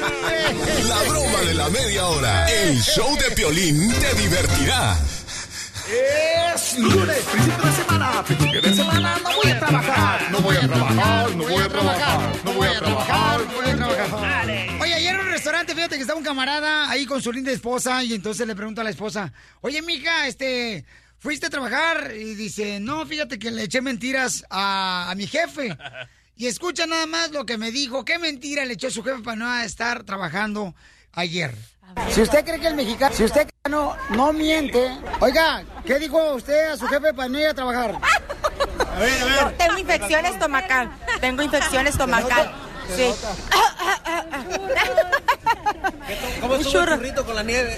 La 0.00 1.02
broma 1.08 1.40
de 1.46 1.54
la 1.54 1.68
media 1.70 2.06
hora. 2.06 2.46
El 2.50 2.80
show 2.82 3.16
de 3.16 3.30
Piolín 3.34 3.92
te 3.94 4.14
divertirá. 4.14 4.96
Es 5.88 6.78
lunes, 6.78 7.18
principio 7.32 7.64
de 7.64 7.72
semana, 7.72 8.24
principio 8.24 8.60
de 8.60 8.74
semana, 8.74 9.18
no 9.22 9.30
voy 9.36 9.50
a 9.52 9.58
trabajar, 9.60 10.30
no 10.32 10.40
voy 10.40 10.56
a 10.56 10.60
trabajar, 10.68 11.30
no 11.36 11.44
voy 11.44 11.62
a 11.62 11.68
trabajar, 11.68 12.32
no 12.44 12.52
voy 12.52 12.66
a 12.66 12.78
trabajar, 12.78 13.40
no 13.40 13.52
voy 13.54 13.66
a 13.66 13.76
trabajar. 13.76 14.46
Oye, 14.80 14.94
ayer 14.94 15.14
en 15.14 15.20
un 15.20 15.28
restaurante, 15.28 15.74
fíjate 15.76 15.94
que 15.94 16.00
estaba 16.00 16.18
un 16.18 16.24
camarada 16.24 16.90
ahí 16.90 17.06
con 17.06 17.22
su 17.22 17.32
linda 17.32 17.52
esposa 17.52 18.02
y 18.02 18.14
entonces 18.14 18.46
le 18.48 18.56
pregunto 18.56 18.80
a 18.80 18.84
la 18.84 18.90
esposa, 18.90 19.32
oye, 19.60 19.80
mija, 19.80 20.26
este, 20.26 20.84
¿fuiste 21.18 21.46
a 21.46 21.50
trabajar? 21.50 22.12
Y 22.16 22.34
dice, 22.34 22.80
no, 22.80 23.06
fíjate 23.06 23.38
que 23.38 23.52
le 23.52 23.62
eché 23.62 23.80
mentiras 23.80 24.44
a, 24.50 25.08
a 25.08 25.14
mi 25.14 25.28
jefe. 25.28 25.76
Y 26.38 26.46
escucha 26.48 26.86
nada 26.86 27.06
más 27.06 27.30
lo 27.30 27.46
que 27.46 27.56
me 27.56 27.70
dijo, 27.70 28.04
qué 28.04 28.18
mentira 28.18 28.66
le 28.66 28.74
echó 28.74 28.90
su 28.90 29.02
jefe 29.02 29.22
para 29.22 29.36
no 29.36 29.60
estar 29.60 30.04
trabajando 30.04 30.74
ayer. 31.12 31.54
Si 32.10 32.20
usted 32.20 32.44
cree 32.44 32.60
que 32.60 32.66
el 32.66 32.74
mexicano, 32.74 33.14
si 33.16 33.24
usted 33.24 33.48
no, 33.70 33.96
no 34.10 34.34
miente, 34.34 34.90
oiga, 35.20 35.64
¿qué 35.86 35.98
dijo 35.98 36.34
usted 36.34 36.72
a 36.72 36.76
su 36.76 36.86
jefe 36.88 37.14
para 37.14 37.30
no 37.30 37.40
ir 37.40 37.46
a 37.46 37.54
trabajar? 37.54 37.98
A 38.78 38.98
ver, 38.98 39.22
a 39.22 39.50
Yo 39.50 39.56
tengo 39.56 39.78
infección 39.78 40.26
estomacal. 40.26 40.90
Tengo 41.22 41.42
infección 41.42 41.86
estomacal. 41.86 42.65
Sí. 42.94 43.10
¿Cómo 46.40 46.54
Un 46.54 46.60
estuvo 46.60 46.80
el 46.82 46.88
churrito 46.88 47.24
con 47.24 47.34
la 47.34 47.42
nieve? 47.42 47.76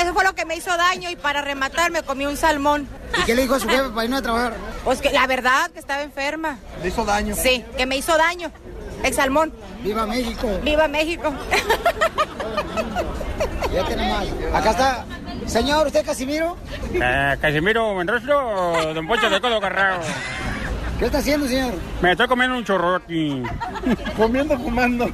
Eso 0.00 0.14
fue 0.14 0.24
lo 0.24 0.34
que 0.34 0.44
me 0.44 0.56
hizo 0.56 0.76
daño 0.76 1.10
y 1.10 1.16
para 1.16 1.42
rematar 1.42 1.90
me 1.90 2.02
comí 2.02 2.26
un 2.26 2.36
salmón. 2.36 2.88
¿Y 3.18 3.22
qué 3.22 3.34
le 3.34 3.42
dijo 3.42 3.54
a 3.54 3.60
su 3.60 3.68
jefe 3.68 3.88
para 3.90 4.04
ir 4.04 4.14
a 4.14 4.22
trabajar? 4.22 4.54
Pues 4.84 5.00
que 5.00 5.10
la 5.12 5.26
verdad 5.26 5.70
que 5.70 5.78
estaba 5.78 6.02
enferma. 6.02 6.58
¿Le 6.82 6.88
hizo 6.88 7.04
daño? 7.04 7.34
Sí, 7.36 7.64
que 7.76 7.86
me 7.86 7.96
hizo 7.96 8.16
daño. 8.16 8.50
El 9.02 9.14
salmón. 9.14 9.52
¡Viva 9.82 10.06
México! 10.06 10.48
¡Viva 10.62 10.88
México! 10.88 11.32
Fíjate 13.70 13.96
nomás. 13.96 14.26
Acá 14.54 14.70
está. 14.70 15.04
Señor, 15.46 15.86
¿usted 15.88 16.04
Casimiro? 16.04 16.56
Eh, 16.94 17.36
Casimiro 17.40 17.94
Menrostro, 17.94 18.94
Don 18.94 19.06
Poncho 19.08 19.28
de 19.28 19.40
Codo 19.40 19.60
Carrao. 19.60 20.00
¿Qué 20.98 21.06
está 21.06 21.18
haciendo, 21.18 21.48
señor? 21.48 21.74
Me 22.00 22.12
estoy 22.12 22.28
comiendo 22.28 22.56
un 22.56 22.64
churro 22.64 22.94
aquí. 22.96 23.42
Comiendo, 24.16 24.56
fumando. 24.56 25.10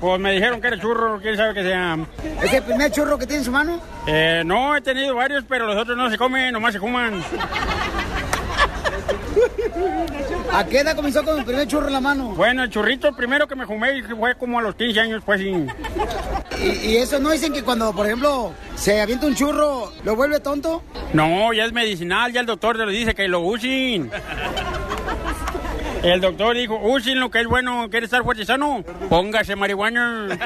Pues 0.00 0.20
me 0.20 0.32
dijeron 0.32 0.60
que 0.60 0.68
era 0.68 0.80
churro, 0.80 1.20
quién 1.20 1.36
sabe 1.36 1.54
qué 1.54 1.62
sea. 1.62 1.98
¿Es 2.42 2.52
el 2.52 2.62
primer 2.62 2.90
churro 2.90 3.18
que 3.18 3.26
tiene 3.26 3.40
en 3.40 3.44
su 3.44 3.52
mano? 3.52 3.78
Eh, 4.06 4.42
no, 4.44 4.74
he 4.74 4.80
tenido 4.80 5.14
varios, 5.14 5.44
pero 5.48 5.66
los 5.66 5.76
otros 5.76 5.96
no 5.96 6.08
se 6.10 6.16
comen, 6.16 6.52
nomás 6.52 6.72
se 6.72 6.80
fuman. 6.80 7.22
¿A 10.52 10.64
qué 10.66 10.80
edad 10.80 10.94
comenzó 10.96 11.24
con 11.24 11.38
el 11.38 11.44
primer 11.44 11.66
churro 11.66 11.86
en 11.86 11.92
la 11.92 12.00
mano? 12.00 12.30
Bueno, 12.30 12.62
el 12.62 12.70
churrito 12.70 13.14
primero 13.14 13.46
que 13.46 13.54
me 13.54 13.66
fumé 13.66 14.02
fue 14.02 14.34
como 14.36 14.58
a 14.58 14.62
los 14.62 14.74
15 14.74 15.00
años, 15.00 15.22
pues 15.24 15.40
sí. 15.40 15.66
¿Y, 16.60 16.90
y 16.90 16.96
eso 16.96 17.18
no 17.18 17.30
dicen 17.30 17.52
que 17.52 17.62
cuando, 17.62 17.92
por 17.94 18.06
ejemplo, 18.06 18.52
se 18.74 19.00
avienta 19.00 19.26
un 19.26 19.34
churro, 19.34 19.92
lo 20.04 20.16
vuelve 20.16 20.40
tonto? 20.40 20.82
No, 21.12 21.52
ya 21.52 21.64
es 21.64 21.72
medicinal, 21.72 22.32
ya 22.32 22.40
el 22.40 22.46
doctor 22.46 22.76
le 22.76 22.90
dice 22.92 23.14
que 23.14 23.28
lo 23.28 23.40
usen. 23.40 24.10
El 26.02 26.20
doctor 26.20 26.56
dijo, 26.56 26.76
usen 26.76 27.20
lo 27.20 27.30
que 27.30 27.40
es 27.40 27.46
bueno, 27.46 27.88
quiere 27.88 28.06
estar 28.06 28.24
fuerte 28.24 28.44
póngase 29.08 29.54
marihuana. 29.54 30.36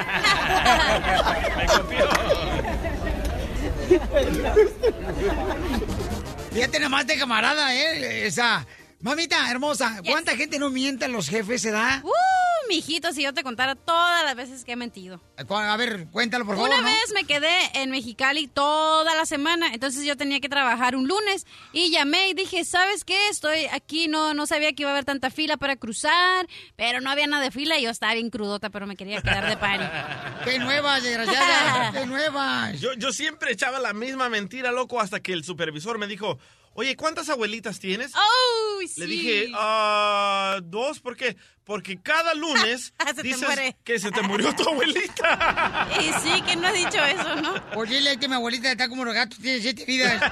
Fíjate 6.53 6.81
nomás 6.81 7.07
de 7.07 7.19
camarada, 7.19 7.75
¿eh? 7.75 8.27
Esa. 8.27 8.67
Mamita 9.07 9.49
hermosa, 9.53 10.03
¿cuánta 10.05 10.37
gente 10.37 10.59
no 10.59 10.69
miente 10.69 11.05
a 11.05 11.09
los 11.09 11.29
jefes, 11.29 11.63
se 11.63 11.71
da? 11.71 12.03
Uh, 12.03 12.69
mijito, 12.69 13.13
si 13.13 13.23
yo 13.23 13.33
te 13.33 13.45
contara 13.45 13.77
todas 13.77 14.25
las 14.25 14.35
veces 14.35 14.65
que 14.65 14.73
he 14.73 14.77
mentido. 14.77 15.21
A 15.37 15.77
ver, 15.77 16.09
cuéntalo, 16.11 16.45
por 16.45 16.57
favor. 16.57 16.69
Una 16.69 16.81
¿no? 16.81 16.89
vez 16.89 17.13
me 17.15 17.23
quedé 17.23 17.55
en 17.75 17.93
Mexicali 17.93 18.49
toda 18.49 19.15
la 19.15 19.25
semana, 19.25 19.69
entonces 19.73 20.05
yo 20.05 20.17
tenía 20.17 20.41
que 20.41 20.49
trabajar 20.49 20.97
un 20.97 21.07
lunes 21.07 21.47
y 21.73 21.93
llamé 21.93 22.31
y 22.31 22.35
dije, 22.35 22.65
¿sabes 22.65 23.05
qué? 23.05 23.29
Estoy 23.29 23.67
aquí, 23.67 24.09
no, 24.09 24.35
no 24.35 24.45
sabía 24.45 24.73
que 24.73 24.83
iba 24.83 24.91
a 24.91 24.95
haber 24.95 25.05
tanta 25.05 25.31
fila 25.31 25.57
para 25.57 25.77
cruzar, 25.77 26.49
pero 26.75 27.01
no 27.01 27.09
había 27.09 27.29
nada 27.29 27.45
de 27.45 27.53
fila 27.53 27.79
y 27.79 27.85
yo 27.85 27.91
estaba 27.91 28.13
bien 28.15 28.31
crudota, 28.31 28.71
pero 28.71 28.89
me 28.89 28.97
quería 28.97 29.23
quedar 29.23 29.49
de 29.49 29.57
party. 29.57 29.85
¡Qué 30.45 30.59
nuevas, 30.59 31.05
desgraciada! 31.05 31.93
¡Qué 32.01 32.07
nuevas! 32.07 32.81
Yo, 32.81 32.93
yo 32.95 33.13
siempre 33.13 33.53
echaba 33.53 33.79
la 33.79 33.93
misma 33.93 34.29
mentira, 34.29 34.73
loco, 34.73 35.01
hasta 35.01 35.21
que 35.21 35.33
el 35.33 35.45
supervisor 35.45 35.97
me 35.97 36.09
dijo, 36.09 36.41
oye, 36.75 36.97
¿cuántas 36.97 37.29
abuelitas 37.29 37.79
tienes? 37.79 38.13
¡Oh, 38.17 38.66
sí! 38.89 39.01
Le 39.01 39.07
dije, 39.07 39.51
ah, 39.55 40.59
dos, 40.62 41.01
¿por 41.01 41.16
qué? 41.16 41.37
Porque 41.64 42.01
cada 42.01 42.34
lunes 42.34 42.93
Se 43.07 43.14
te 43.14 43.22
dices 43.22 43.74
que 43.84 43.99
se 43.99 44.11
te 44.11 44.22
murió 44.22 44.55
tu 44.55 44.68
abuelita. 44.68 45.89
Y 46.01 46.12
sí, 46.22 46.43
que 46.43 46.57
no 46.57 46.68
has 46.68 46.74
dicho 46.74 47.03
eso, 47.05 47.37
¿no? 47.37 47.55
Pues 47.72 47.91
dile 47.91 48.18
que 48.18 48.28
mi 48.28 48.34
abuelita 48.34 48.70
está 48.70 48.89
como 48.89 49.05
los 49.05 49.14
gatos, 49.14 49.39
tiene 49.39 49.61
siete 49.61 49.84
vidas. 49.84 50.20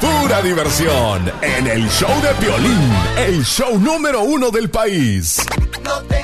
Pura 0.00 0.40
diversión 0.42 1.30
en 1.42 1.66
el 1.66 1.88
show 1.90 2.10
de 2.22 2.34
Piolín, 2.34 2.92
el 3.16 3.44
show 3.44 3.78
número 3.78 4.22
uno 4.22 4.50
del 4.50 4.70
país. 4.70 5.42
No 5.84 6.00
tengo 6.02 6.19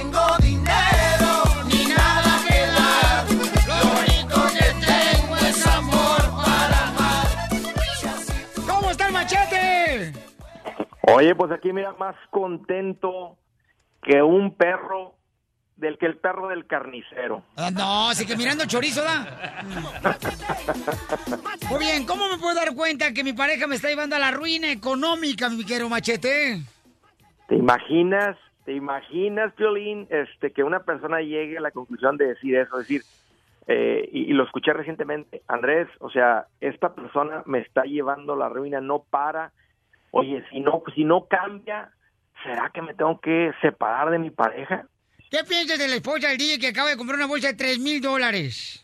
Oye, 11.07 11.35
pues 11.35 11.53
aquí 11.53 11.73
mira 11.73 11.93
más 11.93 12.17
contento 12.31 13.37
que 14.03 14.23
un 14.23 14.55
perro 14.55 15.15
del 15.77 15.99
que 15.99 16.07
el 16.07 16.17
perro 16.17 16.49
del 16.49 16.67
carnicero. 16.67 17.43
Ah, 17.57 17.71
no, 17.71 18.09
así 18.09 18.27
que 18.27 18.37
mirando 18.37 18.65
chorizo, 18.67 19.03
¿da? 19.03 19.63
Muy 21.69 21.79
bien, 21.79 22.07
¿cómo 22.07 22.29
me 22.29 22.39
puedo 22.39 22.55
dar 22.55 22.75
cuenta 22.75 23.13
que 23.13 23.23
mi 23.23 23.35
pareja 23.35 23.67
me 23.67 23.77
está 23.77 23.89
llevando 23.89 24.17
a 24.17 24.19
la 24.19 24.31
ruina 24.31 24.73
económica, 24.73 25.49
mi 25.51 25.65
querido 25.65 25.89
machete? 25.89 26.63
¿Te 27.47 27.55
imaginas, 27.55 28.37
te 28.65 28.73
imaginas, 28.73 29.55
Violín, 29.57 30.09
este, 30.11 30.51
que 30.51 30.65
una 30.65 30.81
persona 30.81 31.21
llegue 31.21 31.59
a 31.59 31.61
la 31.61 31.71
conclusión 31.71 32.17
de 32.17 32.29
decir 32.29 32.57
eso? 32.57 32.79
Decir, 32.79 33.03
eh, 33.67 34.09
y, 34.13 34.31
y 34.31 34.33
lo 34.33 34.45
escuché 34.45 34.73
recientemente, 34.73 35.43
Andrés, 35.47 35.89
o 36.01 36.11
sea, 36.11 36.47
esta 36.61 36.95
persona 36.95 37.43
me 37.47 37.59
está 37.59 37.83
llevando 37.83 38.33
a 38.33 38.37
la 38.37 38.49
ruina, 38.49 38.81
no 38.81 39.05
para. 39.09 39.53
Oye, 40.19 40.45
si 40.51 40.61
no, 40.61 40.83
si 40.95 41.05
no 41.05 41.27
cambia, 41.27 41.91
¿será 42.43 42.71
que 42.73 42.83
me 42.83 42.95
tengo 42.95 43.21
que 43.21 43.53
separar 43.61 44.11
de 44.11 44.19
mi 44.19 44.31
pareja? 44.31 44.87
¿Qué 45.31 45.39
piensas 45.49 45.79
de 45.79 45.89
la 45.89 45.97
esposa 45.97 46.29
del 46.29 46.39
DJ 46.39 46.59
que 46.59 46.69
acaba 46.69 46.91
de 46.91 46.97
comprar 46.97 47.17
una 47.17 47.27
bolsa 47.27 47.49
de 47.49 47.55
3 47.55 47.79
mil 47.81 48.01
dólares? 48.01 48.83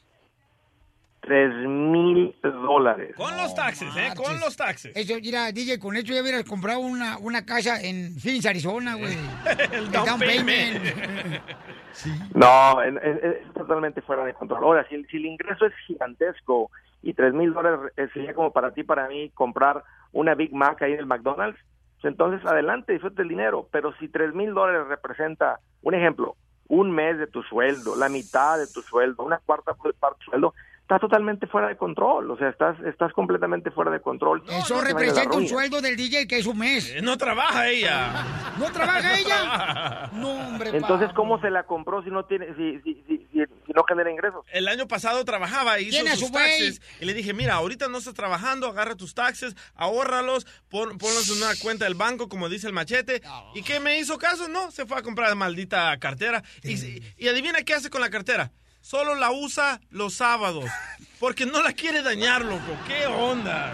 Tres 1.20 1.54
mil 1.54 2.34
dólares. 2.42 3.14
Con 3.14 3.36
los 3.36 3.54
taxes, 3.54 3.88
¿eh? 3.96 4.12
Con 4.16 4.40
los 4.40 4.56
taxes. 4.56 4.90
Eso, 4.96 5.14
mira, 5.20 5.52
DJ, 5.52 5.78
con 5.78 5.96
eso 5.96 6.12
ya 6.12 6.20
hubieras 6.20 6.42
comprado 6.42 6.80
una, 6.80 7.16
una 7.18 7.46
casa 7.46 7.80
en 7.80 8.18
Phoenix, 8.18 8.44
Arizona, 8.44 8.96
güey. 8.96 9.12
El 9.72 9.88
down 9.92 10.04
down 10.04 10.18
payment. 10.18 10.82
payment. 10.82 11.42
No, 12.34 12.82
es, 12.82 12.94
es- 13.22 13.52
totalmente 13.52 14.00
fuera 14.00 14.24
de 14.24 14.32
control. 14.34 14.64
Ahora, 14.64 14.86
si 14.88 15.04
si 15.04 15.18
el 15.18 15.26
ingreso 15.26 15.66
es 15.66 15.74
gigantesco 15.86 16.70
y 17.02 17.14
tres 17.14 17.34
mil 17.34 17.52
dólares 17.52 17.92
eh, 17.96 18.08
sería 18.12 18.34
como 18.34 18.52
para 18.52 18.72
ti, 18.72 18.84
para 18.84 19.08
mí, 19.08 19.30
comprar 19.30 19.82
una 20.12 20.34
Big 20.34 20.54
Mac 20.54 20.80
ahí 20.82 20.92
en 20.92 21.00
el 21.00 21.06
McDonald's, 21.06 21.58
pues 22.00 22.12
entonces 22.12 22.44
adelante, 22.46 22.92
disfrute 22.92 23.22
el 23.22 23.28
dinero. 23.28 23.68
Pero 23.70 23.92
si 23.94 24.08
tres 24.08 24.34
mil 24.34 24.54
dólares 24.54 24.86
representa, 24.88 25.58
un 25.82 25.94
ejemplo, 25.94 26.36
un 26.68 26.90
mes 26.90 27.18
de 27.18 27.26
tu 27.26 27.42
sueldo, 27.42 27.96
la 27.96 28.08
mitad 28.08 28.58
de 28.58 28.66
tu 28.66 28.82
sueldo, 28.82 29.24
una 29.24 29.38
cuarta 29.38 29.74
parte 29.74 30.18
de 30.18 30.24
tu 30.24 30.30
sueldo, 30.30 30.54
estás 30.92 31.00
totalmente 31.08 31.46
fuera 31.46 31.68
de 31.68 31.76
control. 31.76 32.30
O 32.30 32.36
sea, 32.36 32.50
estás, 32.50 32.76
estás 32.84 33.12
completamente 33.14 33.70
fuera 33.70 33.90
de 33.90 34.00
control. 34.02 34.42
Eso 34.48 34.78
representa 34.80 35.36
un 35.36 35.48
sueldo 35.48 35.80
del 35.80 35.96
DJ 35.96 36.26
que 36.26 36.36
es 36.38 36.46
un 36.46 36.58
mes. 36.58 36.90
Eh, 36.90 37.00
No 37.00 37.16
trabaja 37.16 37.68
ella. 37.70 38.12
¿No 38.58 38.70
trabaja 38.70 39.18
ella? 39.18 40.10
No, 40.12 40.30
hombre, 40.32 40.70
Entonces. 40.76 41.10
¿cómo 41.14 41.40
se 41.40 41.48
la 41.50 41.62
compró 41.64 42.02
si 42.02 42.10
no 42.10 42.24
tiene, 42.26 42.48
si, 42.56 42.78
si, 42.82 42.94
si, 43.06 43.26
si- 43.32 43.42
si 43.66 43.72
no 43.72 43.82
genera 43.88 44.10
ingresos? 44.10 44.44
El 44.52 44.68
año 44.68 44.86
pasado 44.86 45.24
trabajaba, 45.24 45.80
hizo 45.80 45.90
Tiene 45.92 46.10
a 46.10 46.16
sus 46.16 46.30
taxes. 46.30 46.82
Y 47.00 47.06
le 47.06 47.14
dije, 47.14 47.32
mira, 47.32 47.54
ahorita 47.54 47.88
no 47.88 47.98
estás 47.98 48.12
trabajando, 48.14 48.66
agarra 48.66 48.94
tus 48.94 49.14
taxes, 49.14 49.56
ahórralos, 49.74 50.46
pon, 50.68 50.98
ponlos 50.98 51.30
en 51.30 51.42
una 51.42 51.54
cuenta 51.62 51.86
del 51.86 51.94
banco, 51.94 52.28
como 52.28 52.48
dice 52.50 52.66
el 52.66 52.72
machete. 52.74 53.22
¿Y 53.54 53.62
qué 53.62 53.80
me 53.80 53.98
hizo 53.98 54.18
caso? 54.18 54.46
No, 54.48 54.70
se 54.70 54.84
fue 54.84 54.98
a 54.98 55.02
comprar 55.02 55.30
la 55.30 55.34
maldita 55.36 55.96
cartera. 55.98 56.42
Y, 56.62 57.00
y 57.16 57.28
adivina 57.28 57.62
qué 57.62 57.72
hace 57.74 57.88
con 57.88 58.02
la 58.02 58.10
cartera. 58.10 58.50
Solo 58.82 59.14
la 59.14 59.30
usa 59.30 59.80
los 59.90 60.14
sábados. 60.14 60.64
Porque 61.20 61.46
no 61.46 61.62
la 61.62 61.72
quiere 61.72 62.02
dañar, 62.02 62.44
loco. 62.44 62.76
¿Qué 62.86 63.06
onda? 63.06 63.72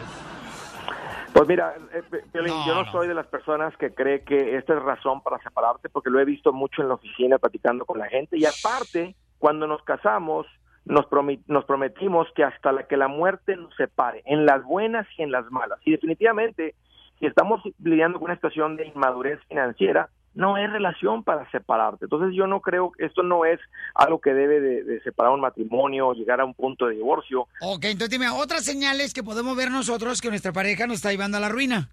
Pues 1.32 1.48
mira, 1.48 1.74
eh, 1.92 2.02
yo 2.34 2.74
no 2.74 2.92
soy 2.92 3.09
de 3.09 3.14
las 3.14 3.26
personas 3.26 3.74
que 3.78 3.94
cree 3.94 4.22
que 4.22 4.56
esta 4.56 4.74
es 4.74 4.82
razón 4.82 5.22
para 5.22 5.38
separarte, 5.42 5.88
porque 5.88 6.11
lo 6.11 6.20
he 6.20 6.26
visto 6.26 6.52
mucho 6.52 6.82
en 6.82 6.88
la 6.88 6.94
oficina 6.94 7.38
platicando 7.38 7.86
con 7.86 7.98
la 7.98 8.09
gente. 8.09 8.36
Y 8.36 8.44
aparte, 8.44 9.14
cuando 9.38 9.66
nos 9.66 9.82
casamos, 9.82 10.46
nos, 10.84 11.06
nos 11.46 11.64
prometimos 11.64 12.28
que 12.36 12.44
hasta 12.44 12.72
la 12.72 12.82
que 12.86 12.98
la 12.98 13.09
muerte 13.09 13.56
nos 13.56 13.74
separe, 13.76 14.22
en 14.26 14.44
las 14.44 14.62
buenas 14.62 15.06
y 15.16 15.22
en 15.22 15.32
las 15.32 15.50
malas. 15.50 15.78
Y 15.86 15.92
definitivamente, 15.92 16.74
si 17.18 17.26
estamos 17.26 17.62
lidiando 17.82 18.18
con 18.18 18.26
una 18.26 18.34
situación 18.34 18.76
de 18.76 18.88
inmadurez 18.88 19.40
financiera, 19.48 20.11
no 20.35 20.57
es 20.57 20.70
relación 20.70 21.24
para 21.24 21.51
separarte. 21.51 22.05
Entonces 22.05 22.35
yo 22.35 22.47
no 22.47 22.61
creo 22.61 22.93
que 22.93 23.07
esto 23.07 23.22
no 23.22 23.45
es 23.45 23.59
algo 23.95 24.20
que 24.20 24.35
debe 24.35 24.61
de, 24.61 24.85
de 24.85 25.01
separar 25.01 25.33
un 25.33 25.41
matrimonio 25.41 26.09
o 26.09 26.14
llegar 26.14 26.41
a 26.41 26.45
un 26.45 26.55
punto 26.55 26.87
de 26.87 26.97
divorcio. 26.97 27.49
Ok, 27.61 27.85
entonces 27.85 28.11
dime, 28.11 28.29
otras 28.29 28.64
señales 28.64 29.14
que 29.14 29.22
podemos 29.22 29.57
ver 29.57 29.70
nosotros 29.70 30.20
que 30.20 30.29
nuestra 30.29 30.53
pareja 30.53 30.87
nos 30.87 30.97
está 30.97 31.11
llevando 31.11 31.39
a 31.39 31.41
la 31.41 31.49
ruina. 31.49 31.89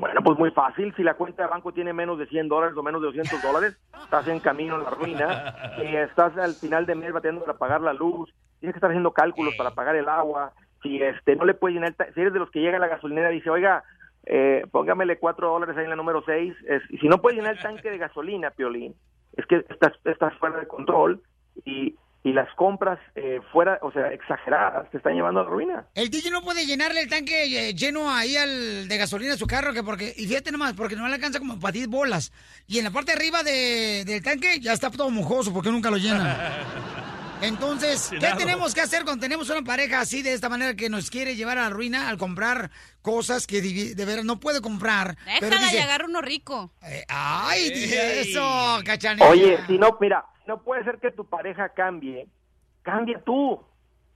Bueno, 0.00 0.22
pues 0.24 0.38
muy 0.38 0.50
fácil. 0.50 0.94
Si 0.96 1.02
la 1.02 1.12
cuenta 1.12 1.42
de 1.42 1.50
banco 1.50 1.72
tiene 1.72 1.92
menos 1.92 2.18
de 2.18 2.26
100 2.26 2.48
dólares 2.48 2.74
o 2.74 2.82
menos 2.82 3.02
de 3.02 3.08
200 3.08 3.42
dólares, 3.42 3.76
estás 4.02 4.26
en 4.28 4.40
camino 4.40 4.76
a 4.76 4.78
la 4.78 4.90
ruina. 4.90 5.54
Si 5.76 5.94
estás 5.94 6.36
al 6.38 6.54
final 6.54 6.86
de 6.86 6.94
mes 6.94 7.12
bateando 7.12 7.44
para 7.44 7.58
pagar 7.58 7.82
la 7.82 7.92
luz, 7.92 8.32
tienes 8.60 8.72
que 8.72 8.78
estar 8.78 8.90
haciendo 8.90 9.12
cálculos 9.12 9.54
para 9.56 9.72
pagar 9.72 9.96
el 9.96 10.08
agua. 10.08 10.52
Si 10.82 11.02
este 11.02 11.36
no 11.36 11.44
le 11.44 11.52
puedes 11.52 11.74
llenar, 11.74 11.94
si 12.14 12.20
eres 12.20 12.32
de 12.32 12.38
los 12.38 12.50
que 12.50 12.60
llega 12.60 12.78
a 12.78 12.80
la 12.80 12.88
gasolinera 12.88 13.30
y 13.30 13.36
dice, 13.36 13.50
oiga, 13.50 13.84
eh, 14.26 14.64
póngamele 14.70 15.18
4 15.18 15.48
dólares 15.48 15.76
ahí 15.76 15.84
en 15.84 15.90
la 15.90 15.96
número 15.96 16.22
6. 16.24 16.54
y 16.90 16.98
si 16.98 17.08
no 17.08 17.20
puedes 17.20 17.38
llenar 17.38 17.56
el 17.56 17.62
tanque 17.62 17.90
de 17.90 17.98
gasolina, 17.98 18.50
Piolín, 18.50 18.94
es 19.36 19.46
que 19.46 19.64
estás, 19.68 19.92
estás 20.04 20.34
fuera 20.38 20.58
de 20.58 20.66
control 20.66 21.22
y, 21.64 21.94
y 22.22 22.32
las 22.34 22.52
compras 22.54 22.98
eh, 23.14 23.40
fuera, 23.52 23.78
o 23.82 23.90
sea, 23.92 24.12
exageradas, 24.12 24.90
te 24.90 24.98
están 24.98 25.14
llevando 25.14 25.40
a 25.40 25.44
la 25.44 25.48
ruina. 25.50 25.86
El 25.94 26.10
DJ 26.10 26.30
no 26.30 26.42
puede 26.42 26.66
llenarle 26.66 27.00
el 27.02 27.08
tanque 27.08 27.44
eh, 27.70 27.74
lleno 27.74 28.10
ahí 28.10 28.36
al 28.36 28.88
de 28.88 28.96
gasolina 28.98 29.34
a 29.34 29.36
su 29.38 29.46
carro, 29.46 29.72
que 29.72 29.82
porque, 29.82 30.12
y 30.16 30.26
fíjate 30.26 30.52
nomás, 30.52 30.74
porque 30.74 30.96
no 30.96 31.08
le 31.08 31.14
alcanza 31.14 31.38
como 31.38 31.58
para 31.58 31.72
10 31.72 31.88
bolas. 31.88 32.32
Y 32.66 32.78
en 32.78 32.84
la 32.84 32.90
parte 32.90 33.12
de 33.12 33.18
arriba 33.18 33.42
de- 33.42 34.04
del 34.04 34.22
tanque 34.22 34.60
ya 34.60 34.72
está 34.74 34.90
todo 34.90 35.08
mojoso 35.10 35.52
porque 35.54 35.70
nunca 35.70 35.90
lo 35.90 35.96
llena. 35.96 36.36
Entonces, 37.42 38.10
¿qué 38.10 38.32
tenemos 38.36 38.74
que 38.74 38.80
hacer 38.80 39.04
cuando 39.04 39.20
tenemos 39.22 39.48
una 39.50 39.62
pareja 39.62 40.00
así 40.00 40.22
de 40.22 40.32
esta 40.32 40.48
manera 40.48 40.74
que 40.74 40.88
nos 40.90 41.10
quiere 41.10 41.36
llevar 41.36 41.58
a 41.58 41.62
la 41.62 41.70
ruina 41.70 42.08
al 42.08 42.18
comprar 42.18 42.70
cosas 43.02 43.46
que 43.46 43.60
de, 43.62 44.04
veras 44.04 44.24
no 44.24 44.40
puede 44.40 44.60
comprar? 44.60 45.16
Déjala 45.40 45.56
y 45.56 45.64
dice, 45.64 45.82
agarra 45.82 46.04
uno 46.06 46.20
rico. 46.20 46.72
¡Ay, 47.08 47.70
DJ, 47.70 48.20
eso, 48.20 48.80
cachanilla! 48.84 49.28
Oye, 49.28 49.58
si 49.66 49.78
no, 49.78 49.96
mira, 50.00 50.24
no 50.46 50.62
puede 50.62 50.84
ser 50.84 50.98
que 50.98 51.10
tu 51.10 51.24
pareja 51.24 51.70
cambie, 51.70 52.28
cambia 52.82 53.22
tú, 53.24 53.62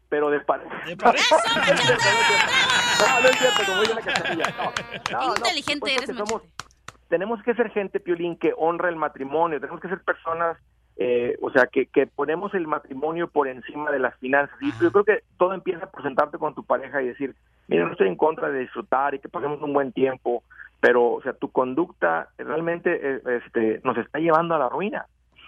pero 0.09 0.31
de 0.31 0.41
pareja. 0.41 0.75
no, 0.87 1.12
no 3.20 3.29
es 3.29 3.39
cierto, 3.39 3.64
como 3.66 3.81
dice 3.81 3.95
la 3.95 4.01
cachanilla. 4.03 4.55
No, 5.11 5.18
no, 5.18 5.27
no, 5.29 5.37
Inteligente 5.37 5.95
eres, 5.95 6.11
somos- 6.16 6.43
Tenemos 7.09 7.43
que 7.43 7.55
ser 7.55 7.70
gente, 7.70 8.01
Piolín, 8.01 8.37
que 8.39 8.53
honra 8.57 8.89
el 8.91 8.97
matrimonio, 8.97 9.61
tenemos 9.61 9.81
que 9.81 9.89
ser 9.89 10.03
personas, 10.03 10.57
eh, 10.97 11.36
o 11.40 11.51
sea, 11.51 11.66
que, 11.66 11.86
que 11.86 12.07
ponemos 12.07 12.55
el 12.55 12.66
matrimonio 12.66 13.28
por 13.28 13.49
encima 13.49 13.90
de 13.90 13.99
las 13.99 14.16
finanzas. 14.18 14.57
Y 14.61 14.70
yo 14.80 14.92
creo 14.92 15.05
que 15.05 15.22
todo 15.38 15.53
empieza 15.53 15.90
por 15.90 16.03
sentarte 16.03 16.38
con 16.38 16.55
tu 16.55 16.64
pareja 16.64 17.03
y 17.03 17.09
decir, 17.09 17.34
mira, 17.68 17.84
no 17.84 17.92
estoy 17.92 18.09
en 18.09 18.16
contra 18.16 18.51
de 18.51 18.61
disfrutar 18.61 19.14
y 19.14 19.18
que 19.18 19.28
pasemos 19.28 19.61
un 19.62 19.72
buen 19.72 19.92
tiempo, 19.92 20.42
pero, 20.80 21.12
o 21.12 21.22
sea, 21.22 21.32
tu 21.32 21.51
conducta 21.51 22.28
realmente 22.38 23.01
eh, 23.03 23.20
este, 23.45 23.80
nos 23.84 23.97
está 23.97 24.18
llevando 24.18 24.55
a 24.55 24.59
la 24.59 24.68
ruina 24.68 25.07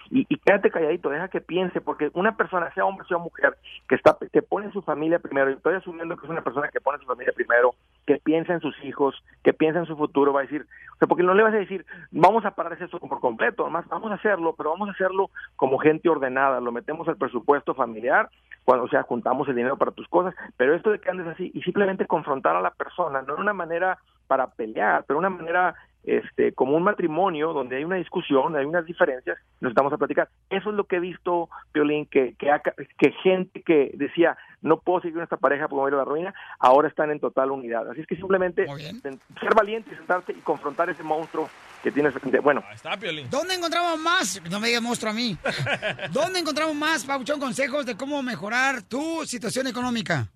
y, 0.09 0.25
quédate 0.37 0.71
calladito, 0.71 1.09
deja 1.09 1.27
que 1.27 1.41
piense, 1.41 1.81
porque 1.81 2.09
una 2.13 2.35
persona, 2.37 2.73
sea 2.73 2.85
hombre, 2.85 3.07
sea 3.07 3.17
mujer, 3.17 3.57
que 3.87 3.95
está 3.95 4.17
que 4.31 4.41
pone 4.41 4.71
su 4.71 4.81
familia 4.81 5.19
primero, 5.19 5.49
y 5.49 5.53
estoy 5.53 5.75
asumiendo 5.75 6.15
que 6.15 6.25
es 6.25 6.29
una 6.29 6.41
persona 6.41 6.69
que 6.69 6.81
pone 6.81 6.99
su 6.99 7.05
familia 7.05 7.33
primero, 7.35 7.75
que 8.05 8.17
piensa 8.17 8.53
en 8.53 8.61
sus 8.61 8.75
hijos, 8.83 9.15
que 9.43 9.53
piensa 9.53 9.79
en 9.79 9.85
su 9.85 9.97
futuro, 9.97 10.33
va 10.33 10.41
a 10.41 10.43
decir, 10.43 10.65
porque 11.07 11.23
no 11.23 11.33
le 11.33 11.43
vas 11.43 11.53
a 11.53 11.57
decir, 11.57 11.85
vamos 12.11 12.45
a 12.45 12.51
parar 12.51 12.73
eso 12.81 12.99
por 12.99 13.19
completo, 13.19 13.63
nomás 13.63 13.87
vamos 13.87 14.11
a 14.11 14.15
hacerlo, 14.15 14.55
pero 14.57 14.71
vamos 14.71 14.89
a 14.89 14.93
hacerlo 14.93 15.29
como 15.55 15.77
gente 15.77 16.09
ordenada, 16.09 16.59
lo 16.59 16.71
metemos 16.71 17.07
al 17.07 17.17
presupuesto 17.17 17.73
familiar, 17.73 18.29
cuando, 18.63 18.85
o 18.85 18.89
sea, 18.89 19.03
juntamos 19.03 19.47
el 19.47 19.55
dinero 19.55 19.77
para 19.77 19.91
tus 19.91 20.07
cosas, 20.07 20.33
pero 20.57 20.75
esto 20.75 20.91
de 20.91 20.99
que 20.99 21.09
andes 21.09 21.27
así 21.27 21.51
y 21.53 21.61
simplemente 21.61 22.05
confrontar 22.05 22.55
a 22.55 22.61
la 22.61 22.71
persona, 22.71 23.21
no 23.21 23.35
de 23.35 23.41
una 23.41 23.53
manera 23.53 23.97
para 24.27 24.47
pelear, 24.47 25.05
pero 25.07 25.19
una 25.19 25.29
manera 25.29 25.75
este, 26.03 26.53
como 26.53 26.75
un 26.75 26.83
matrimonio 26.83 27.53
donde 27.53 27.77
hay 27.77 27.83
una 27.83 27.97
discusión, 27.97 28.55
hay 28.55 28.65
unas 28.65 28.85
diferencias, 28.85 29.37
nos 29.59 29.71
estamos 29.71 29.91
a 29.91 29.97
platicar. 29.97 30.29
Eso 30.49 30.69
es 30.69 30.75
lo 30.75 30.85
que 30.85 30.97
he 30.97 30.99
visto, 30.99 31.49
Piolín, 31.71 32.05
que, 32.05 32.35
que, 32.37 32.49
que 32.97 33.11
gente 33.23 33.61
que 33.61 33.91
decía, 33.93 34.37
no 34.61 34.79
puedo 34.79 35.01
seguir 35.01 35.15
con 35.15 35.23
esta 35.23 35.37
pareja 35.37 35.67
porque 35.67 35.75
me 35.75 35.81
voy 35.81 35.89
a 35.89 35.91
ir 35.91 35.95
a 35.95 35.97
la 35.97 36.05
ruina, 36.05 36.33
ahora 36.59 36.87
están 36.87 37.11
en 37.11 37.19
total 37.19 37.51
unidad. 37.51 37.89
Así 37.89 38.01
es 38.01 38.07
que 38.07 38.15
simplemente 38.15 38.65
ser 38.65 39.55
valiente, 39.55 39.95
sentarte 39.95 40.31
y 40.31 40.41
confrontar 40.41 40.89
ese 40.89 41.03
monstruo 41.03 41.49
que 41.83 41.91
tienes 41.91 42.13
frente. 42.13 42.39
Bueno, 42.39 42.63
Está, 42.73 42.97
Piolín. 42.97 43.29
¿Dónde 43.29 43.55
encontramos 43.55 43.99
más? 43.99 44.41
No 44.49 44.59
me 44.59 44.67
digas 44.67 44.81
monstruo 44.81 45.11
a 45.11 45.13
mí. 45.15 45.37
¿Dónde 46.11 46.39
encontramos 46.39 46.75
más, 46.75 47.05
Pauchón, 47.05 47.39
consejos 47.39 47.85
de 47.85 47.95
cómo 47.95 48.23
mejorar 48.23 48.81
tu 48.81 49.25
situación 49.25 49.67
económica? 49.67 50.27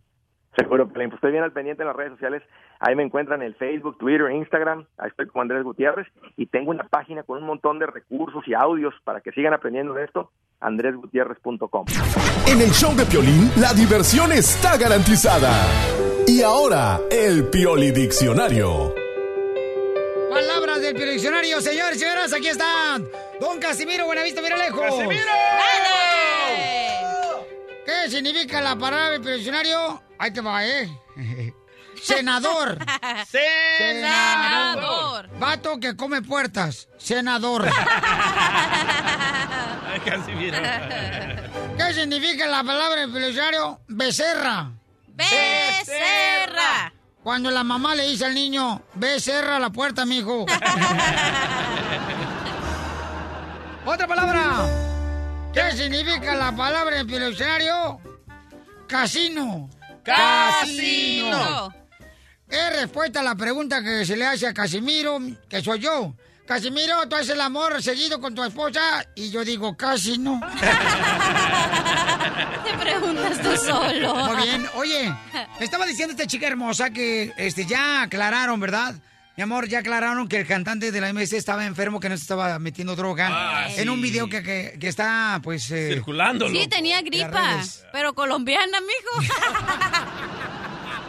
Seguro, 0.56 0.88
Piolín. 0.88 1.10
Pues 1.10 1.18
estoy 1.18 1.32
bien 1.32 1.44
al 1.44 1.52
pendiente 1.52 1.84
en 1.84 1.88
las 1.88 1.96
redes 1.96 2.12
sociales. 2.12 2.44
Ahí 2.84 2.96
me 2.96 3.04
encuentran 3.04 3.42
en 3.44 3.48
el 3.48 3.56
Facebook, 3.56 4.00
Twitter, 4.00 4.32
Instagram. 4.32 4.88
Ahí 4.98 5.10
estoy 5.10 5.28
como 5.28 5.44
Andrés 5.44 5.64
Gutiérrez. 5.64 6.08
Y 6.36 6.48
tengo 6.48 6.72
una 6.72 6.84
página 6.86 7.22
con 7.22 7.38
un 7.38 7.46
montón 7.46 7.78
de 7.78 7.86
recursos 7.86 8.44
y 8.48 8.56
audios 8.56 8.96
para 9.04 9.22
que 9.22 9.32
sigan 9.32 9.54
aprendiendo 9.54 9.94
de 9.94 10.06
esto. 10.06 10.32
andresgutierrez.com. 10.60 11.86
En 12.48 12.60
el 12.60 12.72
show 12.72 12.96
de 12.96 13.06
Piolín, 13.06 13.52
la 13.58 13.72
diversión 13.74 14.32
está 14.32 14.78
garantizada. 14.78 15.52
Y 16.26 16.42
ahora, 16.42 17.00
el 17.12 17.50
Pioli 17.50 17.92
Diccionario. 17.92 18.96
Palabras 20.32 20.82
del 20.82 20.96
diccionario, 20.96 21.62
señores 21.62 21.98
y 21.98 22.00
señoras, 22.00 22.34
aquí 22.34 22.48
están. 22.48 23.06
Don 23.40 23.60
Casimiro 23.60 24.08
Buenavista, 24.08 24.42
mira 24.42 24.58
lejos. 24.58 24.82
¡Casimiro! 24.82 25.22
¿Qué 27.86 28.10
significa 28.10 28.60
la 28.60 28.76
palabra 28.76 29.12
del 29.12 29.24
diccionario? 29.24 30.02
Ahí 30.18 30.32
te 30.34 30.42
va, 30.42 30.66
¿eh? 30.66 30.90
Senador. 32.04 32.78
Senador. 33.78 35.30
Vato 35.40 35.80
que 35.80 35.96
come 35.96 36.22
puertas. 36.22 36.88
Senador. 36.98 37.68
Ay, 39.88 40.00
Casimiro. 40.00 40.58
¿Qué 41.78 41.94
significa 41.94 42.48
la 42.48 42.64
palabra 42.64 43.02
del 43.02 43.14
diccionario? 43.14 43.82
Becerra. 43.88 44.72
Becerra. 45.08 46.94
Cuando 47.24 47.52
la 47.52 47.64
mamá 47.64 47.94
le 47.94 48.08
dice 48.08 48.26
al 48.26 48.34
niño, 48.34 48.82
ve, 48.96 49.20
cerra 49.20 49.60
la 49.60 49.70
puerta, 49.70 50.06
mijo. 50.06 50.48
Otra 53.86 54.08
palabra. 54.08 54.66
¿Qué 55.54 55.72
significa 55.74 56.34
la 56.36 56.56
palabra 56.56 57.00
en 57.00 57.12
el 57.12 57.28
diccionario? 57.28 58.00
Casino. 58.88 59.70
Casino. 60.04 61.72
Es 62.52 62.76
respuesta 62.82 63.22
a 63.22 63.24
la 63.24 63.36
pregunta 63.36 63.82
que 63.82 64.06
se 64.06 64.16
le 64.18 64.26
hace 64.26 64.46
a 64.48 64.54
Casimiro, 64.54 65.20
que 65.50 65.62
soy 65.62 65.80
yo. 65.80 66.14
Casimiro, 66.46 67.08
tú 67.08 67.16
haces 67.16 67.30
el 67.30 67.40
amor 67.42 67.82
seguido 67.82 68.20
con 68.20 68.36
tu 68.36 68.44
esposa 68.44 69.06
y 69.16 69.32
yo 69.32 69.46
digo, 69.46 69.78
casi 69.78 70.18
no. 70.18 70.42
Te 72.66 72.78
preguntas 72.78 73.42
tú 73.42 73.56
solo. 73.56 74.16
Muy 74.16 74.44
bien. 74.48 74.68
Oye, 74.76 75.14
me 75.60 75.66
estaba 75.66 75.86
diciendo 75.86 76.12
esta 76.12 76.28
chica 76.28 76.48
hermosa 76.48 76.90
que 76.90 77.32
este, 77.38 77.66
ya 77.66 78.02
aclararon, 78.02 78.60
¿verdad? 78.60 78.96
Mi 79.38 79.44
amor, 79.44 79.70
ya 79.70 79.80
aclararon 79.80 80.28
que 80.28 80.42
el 80.42 80.46
cantante 80.48 80.92
de 80.92 81.00
la 81.02 81.14
MS 81.14 81.32
estaba 81.34 81.66
enfermo, 81.66 82.02
que 82.02 82.10
no 82.10 82.18
se 82.18 82.24
estaba 82.24 82.60
metiendo 82.60 82.98
droga. 82.98 83.30
Ah, 83.32 83.68
en 83.78 83.90
un 83.90 84.02
video 84.02 84.28
que, 84.28 84.44
que- 84.44 84.78
que 84.78 84.88
está, 84.90 85.40
pues... 85.42 85.72
eh, 85.72 85.88
Circulándolo. 85.94 86.52
Sí, 86.60 86.68
tenía 86.68 87.02
gripa, 87.02 87.62
pero 87.94 88.14
colombiana, 88.14 88.80
mijo. 88.82 89.34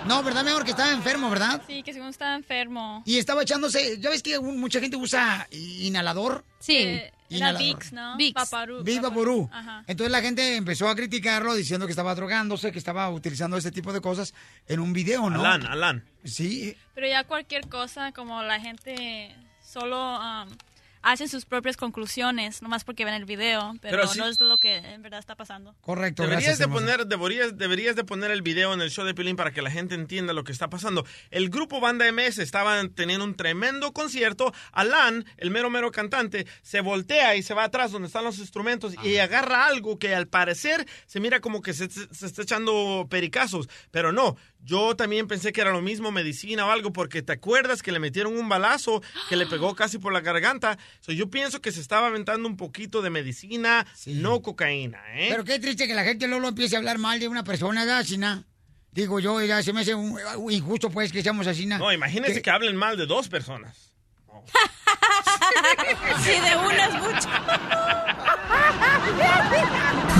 No, 0.07 0.23
¿verdad, 0.23 0.43
mi 0.45 0.51
amor? 0.51 0.65
Que 0.65 0.73
estaba 0.73 0.93
enfermo, 0.93 1.31
¿verdad? 1.31 1.63
Sí, 1.67 1.83
que 1.83 1.93
según 1.93 2.09
estaba 2.09 2.35
enfermo. 2.35 3.03
Y 3.07 3.19
estaba 3.19 3.43
echándose... 3.43 3.99
¿Ya 4.01 4.11
ves 4.11 4.23
que 4.23 4.37
un- 4.39 4.59
mucha 4.59 4.81
gente 4.81 4.97
usa 4.97 5.47
inhalador? 5.53 6.45
Sí. 6.59 6.77
Eh, 6.77 7.13
era 7.31 7.37
Inhalador. 7.39 7.63
Vicks, 7.67 7.93
¿no? 7.93 8.17
Vicks. 8.17 8.35
Paparú. 8.35 8.83
Viva. 8.83 9.11
Ajá. 9.53 9.85
Entonces 9.87 10.11
la 10.11 10.21
gente 10.21 10.57
empezó 10.57 10.89
a 10.89 10.95
criticarlo 10.97 11.55
diciendo 11.55 11.87
que 11.87 11.93
estaba 11.93 12.15
drogándose, 12.15 12.73
que 12.73 12.79
estaba 12.79 13.09
utilizando 13.11 13.57
este 13.57 13.71
tipo 13.71 13.93
de 13.93 14.01
cosas 14.01 14.35
en 14.67 14.81
un 14.81 14.93
video, 14.93 15.31
¿no? 15.31 15.41
Alan, 15.41 15.67
Alan. 15.67 16.05
Sí. 16.25 16.77
Pero 16.95 17.07
ya 17.07 17.25
cualquier 17.25 17.69
cosa, 17.69 18.13
como 18.13 18.43
la 18.43 18.61
gente 18.61 19.35
solo 19.65 20.19
um, 20.19 20.49
hace 21.03 21.29
sus 21.29 21.45
propias 21.45 21.77
conclusiones, 21.77 22.63
nomás 22.63 22.85
porque 22.85 23.05
ven 23.05 23.15
el 23.15 23.25
video, 23.25 23.75
pero, 23.81 23.97
Pero 23.99 24.09
sí- 24.09 24.19
no 24.19 24.27
es 24.27 24.41
lo 24.41 24.59
que 24.59 24.77
en 24.77 25.03
verdad 25.03 25.19
está 25.21 25.35
pasando. 25.37 25.75
Correcto, 25.81 26.23
Deberías 26.23 26.43
gracias, 26.45 26.59
de 26.59 26.65
hermosa. 26.65 26.81
poner, 26.87 27.07
deberías, 27.07 27.59
deberías 27.59 27.97
de 27.97 28.05
poner 28.05 28.31
el 28.31 28.43
video 28.43 28.73
en 28.75 28.81
el 28.81 28.91
show 28.91 29.05
de 29.05 29.15
Pilín 29.15 29.37
para 29.37 29.51
que 29.53 29.63
la 29.63 29.71
gente 29.71 29.95
entienda 29.95 30.33
lo 30.33 30.45
que 30.45 30.53
está 30.53 30.69
pasando. 30.71 31.05
El 31.31 31.51
grupo 31.51 31.81
Banda 31.81 32.07
MS 32.11 32.39
estaban 32.43 32.91
teniendo 32.91 33.25
un 33.25 33.35
tremendo 33.35 33.93
concierto. 33.93 34.53
Alan, 34.73 35.25
el 35.37 35.51
mero 35.51 35.71
mero 35.71 35.91
cantante, 35.93 36.47
se 36.63 36.81
voltea 36.81 37.37
y 37.37 37.43
se 37.43 37.55
va 37.55 37.65
atrás 37.65 37.91
donde 37.93 38.07
están 38.07 38.25
los 38.25 38.39
instrumentos 38.39 38.95
y 39.03 39.19
agarra 39.19 39.67
algo 39.67 39.99
que 39.99 40.15
al 40.15 40.29
parecer 40.29 40.87
se 41.07 41.21
mira 41.21 41.41
como 41.41 41.63
que 41.63 41.73
se, 41.75 41.89
se 41.91 42.27
está 42.27 42.43
echando 42.43 43.07
pericazos. 43.11 43.69
Pero 43.91 44.13
no, 44.13 44.37
yo 44.65 44.95
también 44.97 45.27
pensé 45.27 45.53
que 45.53 45.61
era 45.61 45.73
lo 45.73 45.83
mismo, 45.83 46.11
medicina 46.13 46.67
o 46.67 46.71
algo, 46.71 46.93
porque 46.93 47.21
te 47.23 47.33
acuerdas 47.33 47.83
que 47.83 47.91
le 47.93 47.99
metieron 47.99 48.37
un 48.39 48.49
balazo 48.49 49.03
que 49.29 49.37
le 49.37 49.47
pegó 49.47 49.75
casi 49.75 49.99
por 49.99 50.13
la 50.13 50.21
garganta. 50.21 50.79
So, 51.01 51.13
yo 51.13 51.29
pienso 51.31 51.61
que 51.61 51.73
se 51.73 51.81
estaba 51.81 52.07
aventando 52.07 52.49
un 52.49 52.57
poquito 52.57 53.03
de 53.03 53.11
medicina, 53.11 53.87
no 54.07 54.41
cocaína, 54.41 55.01
¿eh? 55.15 55.29
Pero 55.31 55.45
qué 55.45 55.59
triste 55.59 55.87
que 55.89 55.95
la 55.95 56.05
gente 56.05 56.29
luego 56.29 56.47
empiece 56.49 56.77
a 56.77 56.79
hablar 56.79 56.99
mal 56.99 57.19
de 57.19 57.29
una 57.29 57.43
persona, 57.45 57.85
¿verdad, 57.85 58.05
Sina? 58.05 58.45
Digo 58.93 59.19
yo, 59.21 59.41
ya 59.43 59.63
se 59.63 59.73
me 59.73 59.81
hace 59.81 59.95
un- 59.95 60.19
un 60.37 60.53
injusto, 60.53 60.91
pues, 60.91 61.11
que 61.13 61.23
seamos 61.23 61.47
así, 61.47 61.67
¿no? 61.67 61.79
No, 61.79 61.93
imagínense 61.93 62.43
que... 62.43 62.51
hablen 62.51 62.77
mal 62.77 62.97
de 62.97 63.07
dos 63.07 63.29
personas. 63.29 63.95
Sí, 66.25 66.31
de 66.31 66.57
una 66.57 66.87
es 66.87 66.95
mucho. 66.95 67.29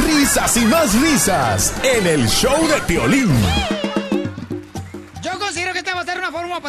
Risas 0.07 0.57
y 0.57 0.65
más 0.67 1.01
risas 1.01 1.75
en 1.85 2.07
el 2.07 2.29
show 2.29 2.67
de 2.69 2.81
Piolín. 2.83 3.31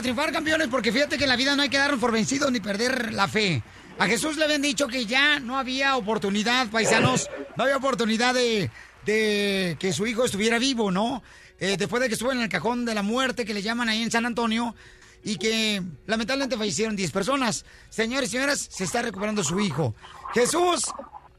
Triunfar, 0.03 0.31
campeones, 0.31 0.67
porque 0.67 0.91
fíjate 0.91 1.17
que 1.17 1.23
en 1.23 1.29
la 1.29 1.35
vida 1.35 1.55
no 1.55 1.63
hay 1.63 1.69
que 1.69 1.77
darnos 1.77 1.99
por 1.99 2.11
vencidos 2.11 2.51
ni 2.51 2.59
perder 2.59 3.13
la 3.13 3.27
fe. 3.27 3.63
A 3.97 4.05
Jesús 4.05 4.37
le 4.37 4.43
habían 4.43 4.61
dicho 4.61 4.87
que 4.87 5.05
ya 5.05 5.39
no 5.39 5.57
había 5.57 5.95
oportunidad, 5.95 6.67
paisanos, 6.69 7.29
no 7.55 7.63
había 7.63 7.77
oportunidad 7.77 8.35
de, 8.35 8.69
que 9.05 9.93
su 9.93 10.05
hijo 10.05 10.25
estuviera 10.25 10.59
vivo, 10.59 10.91
¿no? 10.91 11.23
Eh, 11.59 11.77
después 11.77 12.01
de 12.01 12.09
que 12.09 12.13
estuvo 12.13 12.31
en 12.31 12.41
el 12.41 12.49
cajón 12.49 12.85
de 12.85 12.93
la 12.93 13.01
muerte, 13.01 13.45
que 13.45 13.53
le 13.53 13.61
llaman 13.61 13.89
ahí 13.89 14.03
en 14.03 14.11
San 14.11 14.25
Antonio, 14.25 14.75
y 15.23 15.37
que 15.37 15.81
lamentablemente 16.05 16.57
fallecieron 16.57 16.95
10 16.95 17.11
personas. 17.11 17.65
Señores 17.89 18.29
y 18.29 18.33
señoras, 18.33 18.67
se 18.69 18.83
está 18.83 19.01
recuperando 19.01 19.43
su 19.43 19.59
hijo. 19.59 19.95
Jesús, 20.33 20.83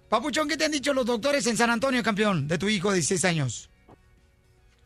Papuchón, 0.09 0.49
¿qué 0.49 0.57
te 0.57 0.65
han 0.65 0.73
dicho 0.73 0.95
los 0.95 1.05
doctores 1.05 1.47
en 1.47 1.57
San 1.57 1.71
Antonio, 1.71 2.03
campeón, 2.03 2.49
de 2.49 2.57
tu 2.57 2.69
hijo 2.69 2.91
de 2.91 2.97
16 2.97 3.25
años? 3.27 3.71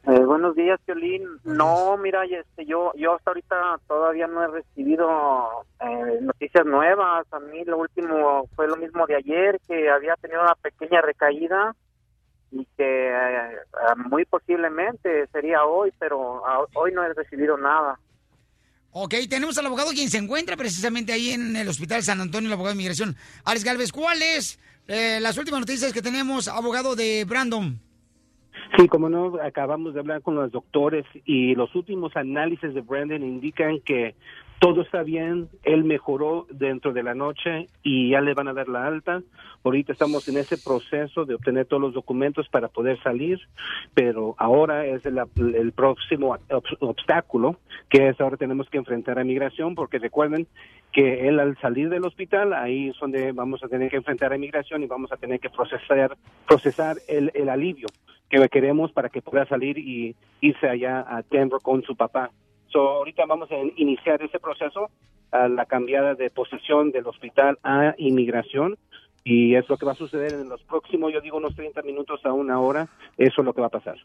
Eh, 0.08 0.24
buenos 0.24 0.54
días, 0.56 0.80
Violín. 0.86 1.22
No, 1.44 1.98
mira, 1.98 2.24
este, 2.24 2.64
yo, 2.64 2.92
yo 2.96 3.14
hasta 3.16 3.30
ahorita 3.30 3.78
todavía 3.86 4.26
no 4.26 4.42
he 4.42 4.46
recibido 4.46 5.06
eh, 5.80 6.18
noticias 6.22 6.64
nuevas. 6.64 7.26
A 7.30 7.38
mí 7.40 7.62
lo 7.66 7.78
último 7.78 8.48
fue 8.56 8.66
lo 8.68 8.76
mismo 8.76 9.06
de 9.06 9.16
ayer, 9.16 9.60
que 9.68 9.90
había 9.90 10.14
tenido 10.16 10.40
una 10.40 10.54
pequeña 10.54 11.02
recaída 11.02 11.76
y 12.50 12.64
que 12.78 13.08
eh, 13.10 13.52
eh, 13.52 13.94
muy 14.08 14.24
posiblemente 14.24 15.26
sería 15.30 15.64
hoy, 15.66 15.92
pero 15.98 16.46
a- 16.46 16.64
hoy 16.74 16.92
no 16.92 17.04
he 17.04 17.12
recibido 17.12 17.58
nada. 17.58 17.98
Ok, 18.92 19.14
tenemos 19.28 19.58
al 19.58 19.66
abogado 19.66 19.90
quien 19.90 20.08
se 20.08 20.16
encuentra 20.16 20.56
precisamente 20.56 21.12
ahí 21.12 21.30
en 21.32 21.54
el 21.54 21.68
Hospital 21.68 22.02
San 22.02 22.22
Antonio, 22.22 22.48
el 22.48 22.54
abogado 22.54 22.74
de 22.74 22.76
inmigración. 22.80 23.14
Alex 23.44 23.62
Galvez, 23.62 23.92
¿cuáles 23.92 24.58
eh, 24.86 25.18
las 25.20 25.36
últimas 25.36 25.60
noticias 25.60 25.92
que 25.92 26.00
tenemos, 26.00 26.48
abogado 26.48 26.96
de 26.96 27.26
Brandon? 27.28 27.78
Sí, 28.76 28.86
como 28.86 29.08
no, 29.08 29.36
acabamos 29.42 29.94
de 29.94 30.00
hablar 30.00 30.22
con 30.22 30.34
los 30.34 30.52
doctores 30.52 31.04
y 31.24 31.54
los 31.54 31.74
últimos 31.74 32.14
análisis 32.16 32.74
de 32.74 32.80
Brandon 32.82 33.22
indican 33.22 33.80
que 33.80 34.14
todo 34.60 34.82
está 34.82 35.02
bien, 35.04 35.48
él 35.62 35.84
mejoró 35.84 36.46
dentro 36.50 36.92
de 36.92 37.02
la 37.04 37.14
noche 37.14 37.68
y 37.82 38.10
ya 38.10 38.20
le 38.20 38.34
van 38.34 38.48
a 38.48 38.52
dar 38.52 38.68
la 38.68 38.86
alta. 38.86 39.22
Ahorita 39.64 39.92
estamos 39.92 40.28
en 40.28 40.36
ese 40.36 40.58
proceso 40.58 41.24
de 41.24 41.34
obtener 41.34 41.66
todos 41.66 41.80
los 41.80 41.94
documentos 41.94 42.48
para 42.48 42.68
poder 42.68 43.00
salir, 43.02 43.38
pero 43.94 44.34
ahora 44.36 44.84
es 44.84 45.04
el, 45.06 45.18
el 45.54 45.72
próximo 45.72 46.36
ob- 46.48 46.76
obstáculo, 46.80 47.56
que 47.88 48.08
es 48.08 48.20
ahora 48.20 48.36
tenemos 48.36 48.68
que 48.68 48.78
enfrentar 48.78 49.18
a 49.18 49.24
migración, 49.24 49.74
porque 49.74 49.98
recuerden 49.98 50.46
que 50.92 51.28
él 51.28 51.38
al 51.40 51.56
salir 51.58 51.88
del 51.88 52.04
hospital, 52.04 52.52
ahí 52.52 52.88
es 52.88 52.98
donde 53.00 53.32
vamos 53.32 53.62
a 53.62 53.68
tener 53.68 53.90
que 53.90 53.96
enfrentar 53.96 54.32
a 54.32 54.38
migración 54.38 54.82
y 54.82 54.86
vamos 54.86 55.12
a 55.12 55.16
tener 55.16 55.38
que 55.40 55.50
procesar, 55.50 56.16
procesar 56.46 56.96
el, 57.08 57.30
el 57.34 57.48
alivio 57.48 57.86
que 58.28 58.48
queremos 58.48 58.92
para 58.92 59.08
que 59.08 59.22
pueda 59.22 59.46
salir 59.46 59.78
y 59.78 60.14
irse 60.40 60.68
allá 60.68 61.00
a 61.00 61.22
Denver 61.30 61.60
con 61.62 61.82
su 61.82 61.96
papá. 61.96 62.30
So, 62.68 62.80
ahorita 62.80 63.24
vamos 63.26 63.50
a 63.50 63.56
iniciar 63.76 64.22
ese 64.22 64.38
proceso, 64.38 64.90
a 65.30 65.48
la 65.48 65.66
cambiada 65.66 66.14
de 66.14 66.30
posición 66.30 66.90
del 66.90 67.06
hospital 67.06 67.58
a 67.62 67.94
inmigración, 67.98 68.78
y 69.24 69.54
es 69.54 69.68
lo 69.68 69.76
que 69.76 69.86
va 69.86 69.92
a 69.92 69.96
suceder 69.96 70.32
en 70.32 70.48
los 70.48 70.62
próximos, 70.62 71.12
yo 71.12 71.20
digo, 71.20 71.36
unos 71.36 71.54
30 71.54 71.82
minutos 71.82 72.24
a 72.24 72.32
una 72.32 72.60
hora, 72.60 72.88
eso 73.16 73.40
es 73.40 73.44
lo 73.44 73.52
que 73.52 73.60
va 73.60 73.66
a 73.66 73.70
pasar. 73.70 73.96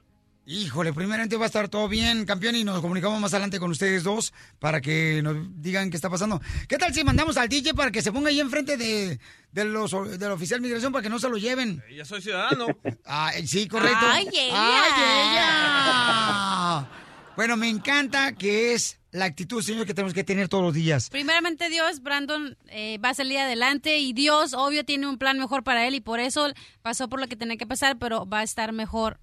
Híjole, 0.45 0.91
primeramente 0.91 1.37
va 1.37 1.45
a 1.45 1.47
estar 1.47 1.69
todo 1.69 1.87
bien, 1.87 2.25
campeón, 2.25 2.57
y 2.57 2.65
nos 2.65 2.81
comunicamos 2.81 3.17
más 3.21 3.33
adelante 3.33 3.59
con 3.61 3.71
ustedes 3.71 4.03
dos 4.03 4.33
para 4.59 4.81
que 4.81 5.21
nos 5.23 5.37
digan 5.61 5.89
qué 5.89 5.95
está 5.95 6.09
pasando. 6.09 6.41
¿Qué 6.67 6.77
tal 6.77 6.93
si 6.93 7.01
mandamos 7.05 7.37
al 7.37 7.47
DJ 7.47 7.73
para 7.73 7.91
que 7.91 8.01
se 8.01 8.11
ponga 8.11 8.27
ahí 8.27 8.41
enfrente 8.41 8.75
de, 8.75 9.19
de 9.53 9.63
los, 9.63 9.91
del 10.19 10.31
oficial 10.31 10.59
de 10.59 10.67
migración 10.67 10.91
para 10.91 11.01
que 11.01 11.09
no 11.09 11.17
se 11.17 11.29
lo 11.29 11.37
lleven? 11.37 11.81
Ya 11.95 12.03
soy 12.03 12.21
ciudadano. 12.21 12.67
Ah, 13.05 13.31
sí, 13.45 13.67
correcto. 13.67 13.97
Ay, 14.01 14.27
ella. 14.33 14.53
¡Ay, 14.53 14.91
ella! 15.35 16.89
Bueno, 17.35 17.57
me 17.57 17.69
encanta 17.69 18.33
que 18.33 18.73
es 18.73 18.99
la 19.11 19.25
actitud, 19.25 19.61
señor, 19.61 19.85
que 19.85 19.93
tenemos 19.93 20.13
que 20.13 20.23
tener 20.23 20.47
todos 20.47 20.63
los 20.63 20.73
días. 20.73 21.09
Primeramente 21.09 21.69
Dios, 21.69 22.01
Brandon 22.01 22.57
eh, 22.69 22.97
va 23.03 23.09
a 23.09 23.13
salir 23.13 23.37
adelante 23.37 23.99
y 23.99 24.13
Dios, 24.13 24.53
obvio, 24.53 24.83
tiene 24.83 25.07
un 25.07 25.17
plan 25.17 25.37
mejor 25.37 25.63
para 25.63 25.87
él 25.87 25.95
y 25.95 26.01
por 26.01 26.19
eso 26.19 26.51
pasó 26.81 27.07
por 27.09 27.19
lo 27.19 27.27
que 27.27 27.35
tenía 27.35 27.57
que 27.57 27.67
pasar, 27.67 27.97
pero 27.97 28.25
va 28.25 28.39
a 28.39 28.43
estar 28.43 28.71
mejor 28.71 29.19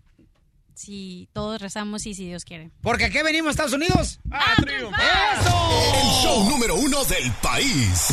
si 0.75 1.29
todos 1.33 1.61
rezamos 1.61 2.07
y 2.07 2.14
si 2.14 2.27
Dios 2.27 2.45
quiere. 2.45 2.71
Porque 2.83 3.07
aquí 3.07 3.23
venimos, 3.23 3.51
Estados 3.51 3.73
Unidos. 3.73 4.21
¡A 4.31 4.55
El 4.62 6.11
show 6.23 6.49
número 6.49 6.75
uno 6.77 7.05
del 7.05 7.31
país. 7.43 8.09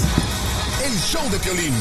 El 0.83 0.93
show 0.99 1.29
de 1.29 1.39
Piolín. 1.39 1.73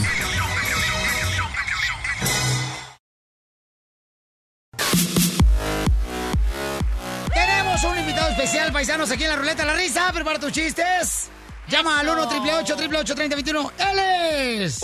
Tenemos 7.33 7.85
un 7.85 7.99
invitado 7.99 8.31
especial, 8.31 8.72
paisanos, 8.72 9.11
aquí 9.11 9.24
en 9.24 9.31
la 9.31 9.37
ruleta 9.37 9.62
de 9.62 9.68
la 9.68 9.77
risa. 9.77 10.11
Prepara 10.12 10.39
tus 10.39 10.53
chistes. 10.53 11.31
Llama 11.68 11.99
al 11.99 12.09
1 12.09 12.22
888 12.22 13.14
3021 13.14 13.72
¡Él 13.79 13.99
es! 13.99 14.79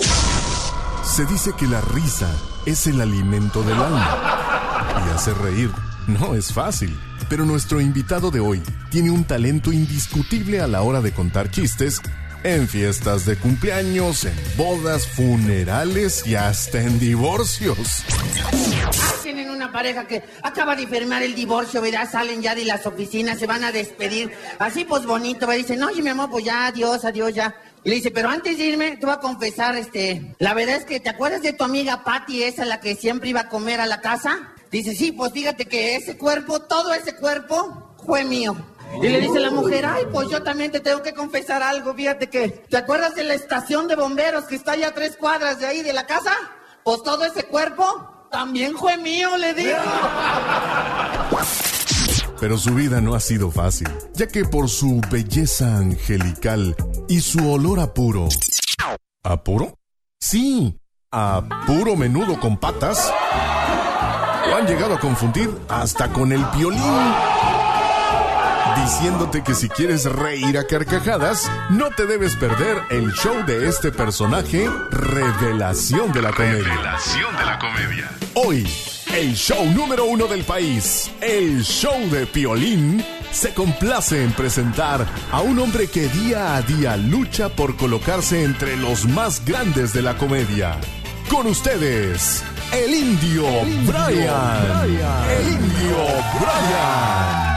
Se 1.05 1.25
dice 1.27 1.53
que 1.57 1.67
la 1.67 1.81
risa 1.81 2.29
es 2.67 2.87
el 2.87 3.01
alimento 3.01 3.63
del 3.63 3.81
alma. 3.81 4.82
Y 4.95 5.11
hacer 5.15 5.37
reír 5.39 5.71
no 6.07 6.35
es 6.35 6.53
fácil. 6.53 6.97
Pero 7.29 7.45
nuestro 7.45 7.81
invitado 7.81 8.31
de 8.31 8.41
hoy 8.41 8.63
tiene 8.91 9.11
un 9.11 9.25
talento 9.25 9.73
indiscutible 9.73 10.61
a 10.61 10.67
la 10.67 10.83
hora 10.83 11.01
de 11.01 11.13
contar 11.13 11.51
chistes 11.51 12.01
en 12.45 12.67
fiestas 12.69 13.25
de 13.25 13.37
cumpleaños, 13.37 14.25
en 14.25 14.35
bodas, 14.57 15.07
funerales 15.07 16.27
y 16.27 16.35
hasta 16.35 16.83
en 16.83 16.99
divorcios. 16.99 18.05
Tienen 19.23 19.51
una 19.51 19.71
pareja 19.71 20.07
que 20.07 20.25
acaba 20.43 20.75
de 20.75 20.87
firmar 20.87 21.23
el 21.23 21.35
divorcio, 21.35 21.81
¿verdad? 21.81 22.11
Salen 22.11 22.43
ya 22.43 22.55
de 22.55 22.65
las 22.65 22.85
oficinas, 22.85 23.39
se 23.39 23.47
van 23.47 23.65
a 23.65 23.73
despedir. 23.73 24.33
Así 24.59 24.85
pues 24.85 25.07
bonito, 25.07 25.47
¿verdad? 25.47 25.63
Dicen, 25.63 25.83
oye, 25.83 26.03
mi 26.03 26.11
amor, 26.11 26.31
pues 26.31 26.45
ya, 26.45 26.67
adiós, 26.67 27.05
adiós, 27.05 27.33
ya. 27.33 27.55
Y 27.85 27.91
le 27.91 27.97
dice, 27.97 28.11
pero 28.11 28.29
antes 28.29 28.59
de 28.59 28.65
irme, 28.65 28.97
te 28.97 29.07
voy 29.07 29.15
a 29.15 29.21
confesar, 29.21 29.77
este, 29.77 30.35
la 30.39 30.55
verdad 30.55 30.77
es 30.77 30.85
que, 30.85 31.01
¿te 31.01 31.11
acuerdas 31.11 31.43
de 31.43 31.53
tu 31.53 31.65
amiga 31.65 32.05
Patty, 32.05 32.43
esa 32.43 32.65
la 32.65 32.81
que 32.81 32.95
siempre 32.95 33.31
iba 33.31 33.41
a 33.41 33.49
comer 33.49 33.81
a 33.81 33.87
la 33.87 34.01
casa? 34.01 34.53
Dice, 34.73 34.95
sí, 34.95 35.13
pues 35.13 35.33
fíjate 35.33 35.67
que 35.67 35.97
ese 35.97 36.17
cuerpo, 36.17 36.61
todo 36.61 36.95
ese 36.95 37.15
cuerpo, 37.15 37.95
fue 38.07 38.25
mío. 38.25 38.57
Y 39.03 39.09
le 39.09 39.21
dice 39.21 39.39
la 39.39 39.51
mujer, 39.51 39.85
ay, 39.85 40.05
pues 40.11 40.31
yo 40.31 40.43
también 40.43 40.73
te 40.73 40.81
tengo 40.81 41.03
que 41.03 41.13
confesar 41.13 41.63
algo, 41.63 41.95
fíjate 41.95 42.29
que, 42.29 42.49
¿te 42.49 42.79
acuerdas 42.79 43.15
de 43.15 43.25
la 43.25 43.35
estación 43.35 43.87
de 43.87 43.97
bomberos 43.97 44.45
que 44.45 44.57
está 44.57 44.73
allá 44.73 44.89
a 44.89 44.95
tres 44.95 45.19
cuadras 45.19 45.61
de 45.61 45.67
ahí 45.67 45.83
de 45.83 45.93
la 45.93 46.07
casa? 46.07 46.33
Pues 46.85 47.03
todo 47.03 47.23
ese 47.25 47.45
cuerpo 47.45 48.29
también 48.31 48.75
fue 48.77 48.97
mío, 48.97 49.37
le 49.37 49.53
digo. 49.53 49.77
Pero 52.41 52.57
su 52.57 52.75
vida 52.75 53.03
no 53.03 53.15
ha 53.15 53.21
sido 53.21 53.51
fácil, 53.51 53.89
ya 54.15 54.27
que 54.27 54.47
por 54.47 54.71
su 54.71 55.03
belleza 55.11 55.77
angelical 55.77 56.75
y 57.09 57.21
su 57.21 57.47
olor 57.51 57.79
a 57.79 57.93
puro. 57.93 58.29
¿A 59.23 59.45
puro? 59.45 59.79
Sí, 60.19 60.79
a 61.11 61.43
puro 61.67 61.95
menudo 61.95 62.41
con 62.41 62.57
patas. 62.57 63.13
Han 64.63 64.69
llegado 64.69 64.95
a 64.95 65.01
confundir 65.01 65.51
hasta 65.69 66.13
con 66.13 66.31
el 66.31 66.41
violín. 66.57 66.81
Diciéndote 68.77 69.43
que 69.43 69.57
si 69.57 69.69
quieres 69.69 70.05
reír 70.05 70.57
a 70.57 70.69
carcajadas, 70.69 71.51
no 71.71 71.91
te 71.91 72.07
debes 72.07 72.37
perder 72.37 72.81
el 72.91 73.11
show 73.13 73.45
de 73.45 73.69
este 73.69 73.91
personaje, 73.91 74.71
Revelación 74.93 76.13
de 76.13 76.23
la 76.23 76.31
Comedia. 76.31 76.63
Revelación 76.63 77.37
de 77.37 77.45
la 77.45 77.59
comedia. 77.59 78.11
Hoy, 78.35 78.65
el 79.13 79.35
show 79.35 79.67
número 79.67 80.05
uno 80.05 80.29
del 80.29 80.45
país, 80.45 81.11
el 81.21 81.65
show 81.65 81.99
de 82.13 82.27
Piolín, 82.27 83.05
se 83.33 83.53
complace 83.55 84.23
en 84.23 84.31
presentar 84.31 85.05
a 85.33 85.41
un 85.41 85.59
hombre 85.59 85.89
que 85.89 86.07
día 86.07 86.55
a 86.55 86.63
día 86.63 86.97
lucha 86.97 87.49
por 87.49 87.77
colocarse 87.77 88.45
entre 88.45 88.77
los 88.77 89.07
más 89.07 89.45
grandes 89.45 89.93
de 89.93 90.03
la 90.03 90.17
comedia. 90.17 90.79
Con 91.33 91.47
ustedes, 91.47 92.45
el 92.75 92.93
indio, 92.93 93.45
Brian. 93.87 94.85
El 95.31 95.49
indio 95.49 95.97
Brian. 96.39 97.52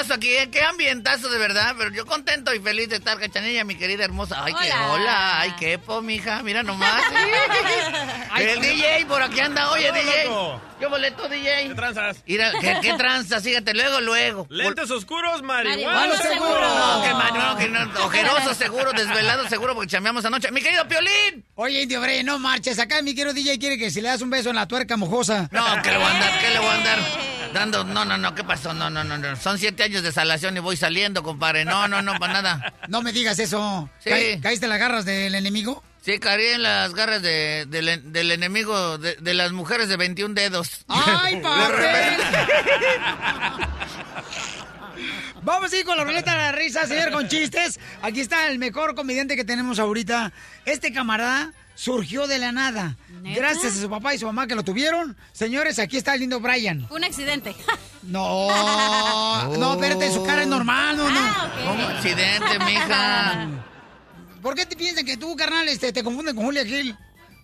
Ambientazo 0.00 0.14
aquí, 0.14 0.28
¿eh? 0.34 0.48
qué 0.50 0.62
ambientazo 0.62 1.28
de 1.28 1.38
verdad, 1.38 1.74
pero 1.76 1.90
yo 1.90 2.06
contento 2.06 2.54
y 2.54 2.60
feliz 2.60 2.88
de 2.88 2.96
estar, 2.96 3.18
cachanilla, 3.18 3.64
mi 3.64 3.74
querida 3.76 4.04
hermosa. 4.04 4.42
Ay, 4.42 4.54
qué 4.54 4.72
Hola. 4.72 4.92
hola, 4.92 5.40
ay, 5.40 5.54
qué 5.58 5.78
po, 5.78 6.00
mija, 6.00 6.42
mira 6.42 6.62
nomás. 6.62 7.02
Ay, 8.32 8.44
El 8.46 8.60
qué- 8.60 8.68
DJ 8.68 9.06
por 9.06 9.20
aquí 9.22 9.40
anda, 9.40 9.70
oye, 9.70 9.90
DJ. 9.92 10.24
loco. 10.26 10.60
¿Qué 10.78 10.86
boleto, 10.86 11.28
DJ? 11.28 11.68
¿Qué 11.68 11.74
tranzas? 11.74 12.22
Mira, 12.26 12.52
¿qué, 12.60 12.78
qué 12.80 12.94
tranza? 12.94 13.40
Fíjate, 13.40 13.74
luego, 13.74 14.00
luego. 14.00 14.46
Lentes 14.48 14.90
oscuros, 14.90 15.42
marihuana 15.42 16.16
seguro. 16.16 16.60
No, 16.60 17.02
que 17.02 17.12
marihuana, 17.12 17.58
que 17.58 17.68
no, 17.68 18.04
ojeroso 18.06 18.54
seguro, 18.54 18.92
desvelado 18.92 19.48
seguro, 19.48 19.74
porque 19.74 19.90
chambeamos 19.90 20.24
anoche. 20.24 20.50
Mi 20.52 20.62
querido 20.62 20.86
Piolín. 20.88 21.44
Oye, 21.56 21.82
Indio 21.82 22.00
no 22.24 22.38
marches. 22.38 22.78
Acá 22.78 23.02
mi 23.02 23.14
querido 23.14 23.34
DJ 23.34 23.58
quiere 23.58 23.76
que 23.76 23.90
si 23.90 24.00
le 24.00 24.08
das 24.08 24.22
un 24.22 24.30
beso 24.30 24.50
en 24.50 24.56
la 24.56 24.66
tuerca 24.66 24.96
mojosa. 24.96 25.48
No, 25.50 25.82
que 25.82 25.90
le 25.90 25.96
voy 25.98 26.06
a 26.06 26.10
andar, 26.10 26.40
que 26.40 26.50
le 26.50 26.58
voy 26.60 26.68
a 26.68 26.74
andar 26.74 27.29
dando. 27.52 27.84
No, 27.84 28.04
no, 28.04 28.16
no, 28.18 28.34
¿qué 28.34 28.44
pasó? 28.44 28.72
No, 28.74 28.90
no, 28.90 29.04
no, 29.04 29.18
no. 29.18 29.36
Son 29.36 29.58
siete 29.58 29.82
años 29.84 30.02
de 30.02 30.12
salación 30.12 30.56
y 30.56 30.60
voy 30.60 30.76
saliendo, 30.76 31.22
compadre. 31.22 31.64
No, 31.64 31.88
no, 31.88 32.02
no, 32.02 32.18
para 32.18 32.32
nada. 32.34 32.74
No 32.88 33.02
me 33.02 33.12
digas 33.12 33.38
eso. 33.38 33.88
Sí. 34.02 34.10
¿Caí- 34.10 34.40
¿Caíste 34.40 34.66
en 34.66 34.70
las 34.70 34.78
garras 34.78 35.04
del 35.04 35.34
enemigo? 35.34 35.82
Sí, 36.02 36.18
caí 36.18 36.46
en 36.46 36.62
las 36.62 36.94
garras 36.94 37.20
de, 37.20 37.66
del, 37.68 37.88
en- 37.88 38.12
del 38.12 38.30
enemigo, 38.32 38.96
de, 38.98 39.34
las 39.34 39.52
mujeres 39.52 39.88
de 39.88 39.96
21 39.98 40.34
dedos. 40.34 40.84
¡Ay, 40.88 41.36
papel! 41.42 42.16
Vamos 45.42 45.72
a 45.72 45.76
ir 45.76 45.84
con 45.86 45.96
la 45.96 46.04
ruleta 46.04 46.32
de 46.32 46.36
la 46.38 46.52
risa, 46.52 46.86
señor, 46.86 47.10
con 47.12 47.26
chistes. 47.28 47.80
Aquí 48.02 48.20
está 48.20 48.48
el 48.48 48.58
mejor 48.58 48.94
comediante 48.94 49.36
que 49.36 49.44
tenemos 49.44 49.78
ahorita. 49.78 50.32
Este 50.66 50.92
camarada 50.92 51.52
surgió 51.80 52.26
de 52.26 52.38
la 52.38 52.52
nada. 52.52 52.96
¿Neta? 53.22 53.40
Gracias 53.40 53.76
a 53.76 53.80
su 53.80 53.88
papá 53.88 54.14
y 54.14 54.18
su 54.18 54.26
mamá 54.26 54.46
que 54.46 54.54
lo 54.54 54.62
tuvieron. 54.62 55.16
Señores, 55.32 55.78
aquí 55.78 55.96
está 55.96 56.12
el 56.12 56.20
lindo 56.20 56.38
Brian. 56.38 56.86
Fue 56.86 56.98
un 56.98 57.04
accidente. 57.04 57.56
No, 58.02 58.48
no, 59.58 59.74
espérate, 59.74 60.10
su 60.10 60.24
cara 60.24 60.40
es 60.40 60.48
normal, 60.48 60.96
no, 60.96 61.10
no. 61.10 61.20
¿Cómo 61.66 61.86
accidente, 61.86 62.58
mija? 62.64 63.46
¿Por 64.42 64.54
qué 64.54 64.64
te 64.64 64.74
piensan 64.74 65.04
que 65.04 65.18
tú, 65.18 65.36
carnal, 65.36 65.68
este, 65.68 65.92
te 65.92 66.02
confunden 66.02 66.34
con 66.34 66.46
Julia 66.46 66.64
Gil? 66.64 66.96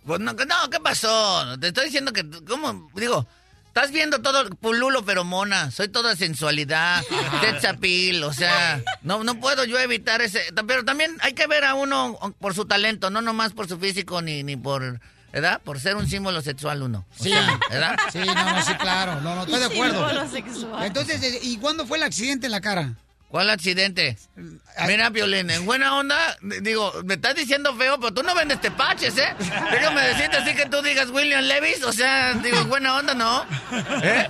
Pues 0.07 0.19
no, 0.19 0.33
no, 0.33 0.71
¿qué 0.71 0.81
pasó? 0.81 1.59
Te 1.61 1.69
estoy 1.69 1.85
diciendo 1.85 2.11
que, 2.11 2.25
¿cómo? 2.49 2.89
Digo, 2.95 3.29
estás 3.77 3.93
viendo 3.93 4.23
todo 4.23 4.49
pululo 4.57 5.05
pero 5.05 5.23
mona. 5.23 5.71
Soy 5.71 5.89
toda 5.89 6.17
sensualidad, 6.17 7.05
appeal, 7.69 8.25
o 8.25 8.33
sea, 8.33 8.81
no, 9.03 9.23
no 9.23 9.39
puedo 9.39 9.65
yo 9.65 9.79
evitar 9.79 10.23
ese... 10.23 10.41
Pero 10.67 10.83
también 10.85 11.15
hay 11.21 11.35
que 11.35 11.47
ver 11.47 11.63
a 11.65 11.75
uno 11.75 12.19
por 12.41 12.55
su 12.55 12.65
talento, 12.65 13.11
no 13.11 13.21
nomás 13.21 13.53
por 13.53 13.69
su 13.69 13.79
físico 13.79 14.23
ni, 14.23 14.43
ni 14.43 14.57
por... 14.57 15.01
¿Verdad? 15.33 15.61
Por 15.63 15.79
ser 15.81 15.97
un 15.97 16.09
símbolo 16.09 16.41
sexual 16.41 16.81
uno. 16.81 17.05
O 17.19 17.23
Sí. 17.23 17.29
sea, 17.29 17.61
¿verdad? 17.69 17.97
Sí, 18.11 18.21
no, 18.21 18.35
no, 18.35 18.63
sí, 18.63 18.73
claro. 18.77 19.21
No, 19.21 19.35
no, 19.35 19.43
estoy 19.43 19.59
de 19.59 19.67
acuerdo. 19.67 20.09
Símbolo 20.09 20.31
sexual. 20.31 20.85
Entonces, 20.87 21.41
¿y 21.43 21.59
cuándo 21.59 21.87
fue 21.87 21.99
el 21.99 22.05
accidente 22.05 22.47
en 22.47 22.53
la 22.53 22.63
cara? 22.63 22.95
¿Cuál 23.29 23.51
accidente? 23.51 24.17
Mira, 24.87 25.11
Violín, 25.11 25.51
en 25.51 25.67
buena 25.67 25.97
onda, 25.97 26.17
digo, 26.63 26.93
me 27.05 27.15
estás 27.15 27.35
diciendo 27.35 27.75
feo, 27.77 27.99
pero 27.99 28.15
tú 28.15 28.23
no 28.23 28.35
vendes 28.35 28.61
tepaches, 28.61 29.19
¿eh? 29.19 29.35
Déjame 29.71 30.01
decirte 30.03 30.37
así 30.37 30.55
que 30.55 30.67
tú 30.67 30.81
digas 30.81 31.11
William 31.11 31.43
Levis, 31.43 31.83
o 31.83 31.93
sea, 31.93 32.35
digo, 32.35 32.59
en 32.59 32.69
buena 32.69 32.95
onda, 32.97 33.15
¿no? 33.15 33.45
¿Eh? 34.03 34.29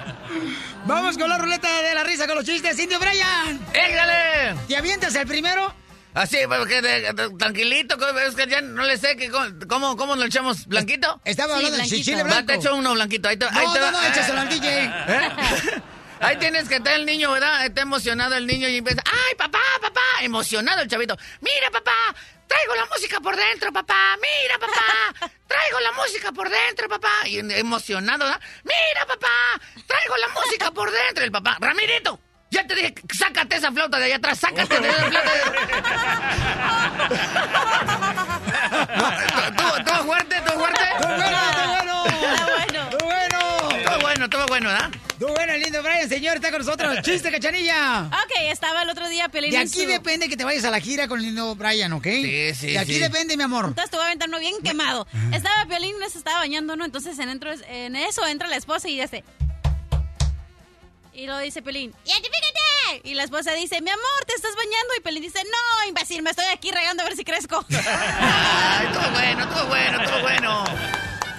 Vamos 0.86 1.18
con 1.18 1.28
la 1.28 1.36
ruleta 1.38 1.70
de 1.82 1.94
la 1.94 2.04
risa 2.04 2.26
con 2.26 2.36
los 2.36 2.44
chistes. 2.44 2.78
Indio 2.78 2.98
Brian. 2.98 3.60
¡Égrale! 3.74 4.58
¿Te 4.66 4.76
avientas 4.76 5.14
el 5.14 5.26
primero? 5.26 5.74
Así, 6.14 6.38
porque 6.48 6.80
de- 6.80 7.12
de- 7.12 7.30
tranquilito, 7.38 7.98
es 8.26 8.34
que 8.34 8.46
ya 8.46 8.62
no 8.62 8.82
le 8.84 8.96
sé 8.96 9.16
que, 9.16 9.28
co- 9.30 9.44
cómo, 9.68 9.96
cómo 9.98 10.16
lo 10.16 10.24
echamos, 10.24 10.66
¿blanquito? 10.66 11.20
Estaba 11.26 11.58
Sí, 11.58 11.66
hablando 11.66 11.76
de 11.84 12.02
chile 12.02 12.22
Va, 12.22 12.28
blanco. 12.28 12.46
te 12.46 12.54
echo 12.54 12.74
uno 12.74 12.94
blanquito, 12.94 13.28
ahí 13.28 13.36
te, 13.36 13.44
ahí 13.44 13.66
No, 13.66 13.72
te 13.74 13.78
no, 13.80 13.84
va. 13.86 13.90
no, 13.92 14.02
échaselo 14.04 14.40
al 14.40 14.48
DJ. 14.48 14.84
¿Eh? 14.84 15.30
Ahí 16.26 16.36
tienes 16.38 16.68
que 16.68 16.74
estar 16.76 16.92
el 16.94 17.06
niño, 17.06 17.30
¿verdad? 17.30 17.64
Está 17.64 17.82
emocionado 17.82 18.34
el 18.34 18.48
niño 18.48 18.66
y 18.68 18.78
empieza, 18.78 19.00
¡ay, 19.06 19.36
papá, 19.36 19.60
papá! 19.80 20.00
Emocionado 20.22 20.82
el 20.82 20.88
chavito. 20.88 21.16
¡Mira, 21.40 21.70
papá! 21.70 21.92
Traigo 22.48 22.74
la 22.74 22.84
música 22.86 23.20
por 23.20 23.36
dentro, 23.36 23.72
papá. 23.72 24.16
Mira, 24.16 24.58
papá. 24.58 25.30
Traigo 25.46 25.78
la 25.78 25.92
música 25.92 26.32
por 26.32 26.50
dentro, 26.50 26.88
papá. 26.88 27.28
Y 27.28 27.38
emocionado, 27.38 28.24
¿verdad? 28.24 28.40
Mira, 28.64 29.06
papá. 29.06 29.60
Traigo 29.86 30.16
la 30.16 30.28
música 30.28 30.72
por 30.72 30.90
dentro. 30.90 31.22
El 31.22 31.30
papá, 31.30 31.58
Ramirito. 31.60 32.18
Ya 32.50 32.66
te 32.66 32.74
dije, 32.74 32.94
sácate 33.16 33.56
esa 33.56 33.70
flauta 33.70 33.96
de 33.98 34.06
allá 34.06 34.16
atrás, 34.16 34.40
sácate 34.40 34.80
de 34.80 34.88
esa 34.88 35.04
flauta. 35.04 35.30
¿Tú, 39.56 39.84
tú 39.84 40.04
fuerte, 40.04 40.42
tú 40.44 40.52
fuerte? 40.58 40.84
¡Tú 41.00 41.06
bueno. 41.06 42.04
¡Tú 42.04 42.26
bueno! 42.26 42.65
Todo 44.28 44.46
bueno, 44.46 44.46
todo 44.46 44.46
bueno, 44.48 44.68
¿verdad? 44.68 44.90
¡Tú 45.18 45.26
bueno, 45.28 45.52
el 45.52 45.62
lindo 45.62 45.82
Brian, 45.82 46.08
señor! 46.08 46.36
Está 46.36 46.50
con 46.50 46.58
nosotros. 46.60 46.98
¡Chiste, 47.02 47.30
cachanilla! 47.30 48.02
Ok, 48.06 48.32
estaba 48.50 48.82
el 48.82 48.90
otro 48.90 49.08
día 49.08 49.28
Piolín 49.28 49.50
De 49.50 49.56
en 49.58 49.62
aquí 49.68 49.82
su- 49.82 49.86
depende 49.88 50.28
que 50.28 50.36
te 50.36 50.44
vayas 50.44 50.64
a 50.64 50.70
la 50.70 50.80
gira 50.80 51.08
con 51.08 51.18
el 51.20 51.26
lindo 51.26 51.54
Brian, 51.54 51.92
¿ok? 51.92 52.04
Sí, 52.04 52.54
sí, 52.54 52.66
De 52.72 52.78
aquí 52.78 52.94
sí. 52.94 52.98
depende, 53.00 53.36
mi 53.36 53.42
amor. 53.44 53.66
Entonces 53.68 53.90
te 53.90 53.96
voy 53.96 54.04
a 54.04 54.06
aventar 54.08 54.28
uno 54.28 54.38
bien 54.38 54.54
quemado. 54.62 55.06
Estaba 55.32 55.64
Piolín, 55.66 55.94
se 56.10 56.18
estaba 56.18 56.38
bañando, 56.38 56.76
¿no? 56.76 56.84
Entonces 56.84 57.18
en, 57.18 57.28
entro- 57.30 57.62
en 57.68 57.96
eso 57.96 58.26
entra 58.26 58.48
la 58.48 58.56
esposa 58.56 58.88
y 58.88 59.00
dice... 59.00 59.24
Y 61.12 61.26
lo 61.26 61.38
dice 61.38 61.62
Pelín, 61.62 61.94
¡identifícate! 62.04 63.00
Y 63.08 63.14
la 63.14 63.22
esposa 63.24 63.52
dice, 63.52 63.80
mi 63.80 63.88
amor, 63.88 64.24
¿te 64.26 64.34
estás 64.34 64.54
bañando? 64.54 64.94
Y 64.98 65.00
Pelín 65.00 65.22
dice, 65.22 65.38
no, 65.44 65.88
imbécil, 65.88 66.20
me 66.22 66.28
estoy 66.30 66.44
aquí 66.52 66.70
regando 66.70 67.02
a 67.02 67.06
ver 67.06 67.16
si 67.16 67.24
crezco. 67.24 67.64
Ay, 68.20 68.86
todo 68.92 69.10
bueno, 69.12 69.48
todo 69.48 69.66
bueno, 69.66 70.04
todo 70.04 70.20
bueno. 70.20 70.64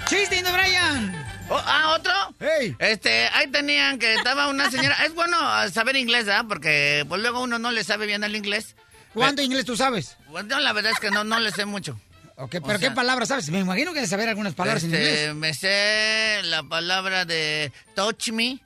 ¡Chiste, 0.10 0.36
lindo 0.38 0.52
Brian! 0.52 1.27
Oh, 1.50 1.62
ah, 1.66 1.96
¿otro? 1.98 2.14
¡Hey! 2.40 2.76
Este, 2.80 3.28
ahí 3.30 3.48
tenían 3.48 4.00
que 4.00 4.16
estaba 4.16 4.48
una 4.50 4.70
señora. 4.70 4.98
Es 5.06 5.14
bueno 5.14 5.38
saber 5.72 5.96
inglés, 5.96 6.26
¿verdad? 6.26 6.46
Porque 6.48 7.06
pues 7.08 7.22
luego 7.22 7.42
uno 7.42 7.58
no 7.58 7.72
le 7.72 7.84
sabe 7.84 8.06
bien 8.06 8.24
el 8.24 8.36
inglés. 8.36 8.76
¿Cuánto 9.14 9.42
inglés 9.42 9.66
tú 9.66 9.78
sabes? 9.78 10.18
Bueno, 10.30 10.60
la 10.60 10.74
verdad 10.74 10.92
es 10.92 11.00
que 11.00 11.10
no, 11.10 11.24
no 11.24 11.40
le 11.40 11.52
sé 11.52 11.66
mucho. 11.66 12.00
Ok, 12.36 12.58
pero 12.66 12.76
O 12.76 12.80
¿qué 12.80 12.92
palabras 12.92 13.30
sabes? 13.30 13.50
Me 13.50 13.60
imagino 13.60 13.92
que 13.92 13.96
debes 14.00 14.10
saber 14.10 14.30
algunas 14.30 14.54
palabras 14.54 14.84
en 14.84 14.94
Este, 14.94 15.22
inglés. 15.24 15.36
me 15.36 15.54
sé 15.54 16.42
la 16.44 16.64
palabra 16.64 17.26
de 17.26 17.72
touch 17.96 18.30
me. 18.30 18.60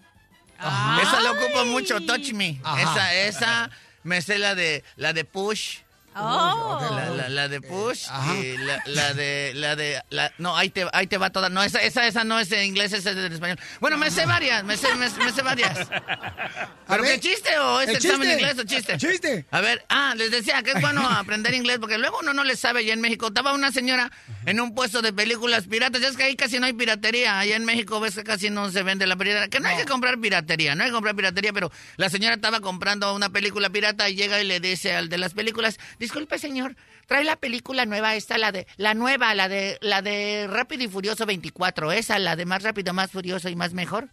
Esa 0.59 1.19
la 1.21 1.31
ocupo 1.31 1.65
mucho, 1.65 2.01
touch 2.01 2.33
me. 2.33 2.59
Ajá. 2.63 2.81
Esa, 2.81 3.15
esa, 3.15 3.69
me 4.03 4.21
sé 4.21 4.39
la 4.39 4.55
de 4.55 4.83
la 4.97 5.13
de 5.13 5.23
push. 5.23 5.77
Oh. 6.13 6.79
La, 6.95 7.09
la- 7.09 7.29
la 7.29 7.47
de 7.47 7.61
Push 7.61 8.07
y 8.41 8.57
la, 8.57 8.81
la 8.85 9.13
de 9.13 9.53
la 9.55 9.75
de 9.77 10.01
la, 10.09 10.31
no 10.39 10.57
ahí 10.57 10.69
te 10.69 10.85
ahí 10.91 11.07
te 11.07 11.17
va 11.17 11.29
toda. 11.29 11.47
No 11.49 11.63
esa 11.63 11.79
esa 11.81 12.05
esa 12.07 12.23
no 12.25 12.39
es 12.39 12.49
de 12.49 12.65
inglés 12.65 12.91
esa 12.91 13.11
es 13.11 13.15
de 13.15 13.27
español. 13.27 13.57
Bueno 13.79 13.97
me 13.97 14.11
sé 14.11 14.25
varias 14.25 14.63
me 14.65 14.75
sé 14.75 14.93
me, 14.95 15.09
me 15.09 15.31
sé 15.31 15.41
varias. 15.41 15.87
Pero 16.87 17.03
ver. 17.03 17.13
qué 17.13 17.19
chiste 17.29 17.57
o 17.59 17.79
es 17.81 17.89
El 17.89 17.95
examen 17.95 18.19
de 18.21 18.27
chiste. 18.27 18.41
inglés 18.41 18.59
o 18.59 18.63
chiste 18.67 18.97
Chiste. 18.97 19.45
a 19.51 19.61
ver 19.61 19.85
ah 19.87 20.13
les 20.17 20.31
decía 20.31 20.61
que 20.63 20.71
es 20.71 20.81
bueno 20.81 21.01
aprender 21.09 21.53
inglés 21.53 21.77
porque 21.79 21.97
luego 21.97 22.19
uno 22.21 22.33
no 22.33 22.43
le 22.43 22.55
sabe 22.57 22.81
allá 22.81 22.93
en 22.93 23.01
México. 23.01 23.27
Estaba 23.27 23.53
una 23.53 23.71
señora 23.71 24.11
en 24.45 24.59
un 24.59 24.75
puesto 24.75 25.01
de 25.01 25.13
películas 25.13 25.67
piratas. 25.67 26.01
Ya 26.01 26.09
es 26.09 26.17
que 26.17 26.23
ahí 26.23 26.35
casi 26.35 26.59
no 26.59 26.65
hay 26.65 26.73
piratería. 26.73 27.39
Allá 27.39 27.55
en 27.55 27.63
México 27.65 27.99
ves 28.01 28.15
que 28.15 28.23
casi 28.23 28.49
no 28.49 28.69
se 28.71 28.83
vende 28.83 29.07
la 29.07 29.15
piratería. 29.15 29.47
Que 29.49 29.59
no, 29.59 29.69
hay 29.69 29.77
que 29.77 29.85
comprar 29.85 30.19
piratería 30.19 30.75
no 30.75 30.83
hay 30.83 30.89
que 30.89 30.93
comprar 30.93 31.15
piratería 31.15 31.53
pero 31.53 31.71
la 31.95 32.09
señora 32.09 32.35
estaba 32.35 32.59
comprando 32.59 33.13
una 33.15 33.29
película 33.29 33.69
pirata 33.69 34.09
y 34.09 34.15
llega 34.15 34.41
y 34.41 34.45
le 34.45 34.59
dice 34.59 34.93
al 34.95 35.07
de 35.07 35.17
las 35.17 35.33
películas 35.33 35.79
disculpe 36.01 36.39
señor 36.39 36.75
trae 37.05 37.23
la 37.23 37.35
película 37.35 37.85
nueva 37.85 38.15
esta 38.15 38.37
la 38.37 38.51
de 38.51 38.67
la 38.75 38.93
nueva 38.93 39.33
la 39.35 39.47
de 39.47 39.77
la 39.81 40.01
de 40.01 40.47
Rápido 40.49 40.83
y 40.83 40.87
Furioso 40.87 41.25
24 41.25 41.91
esa 41.91 42.17
la 42.19 42.35
de 42.35 42.45
más 42.45 42.63
rápido 42.63 42.91
más 42.93 43.11
furioso 43.11 43.47
y 43.49 43.55
más 43.55 43.73
mejor 43.73 44.09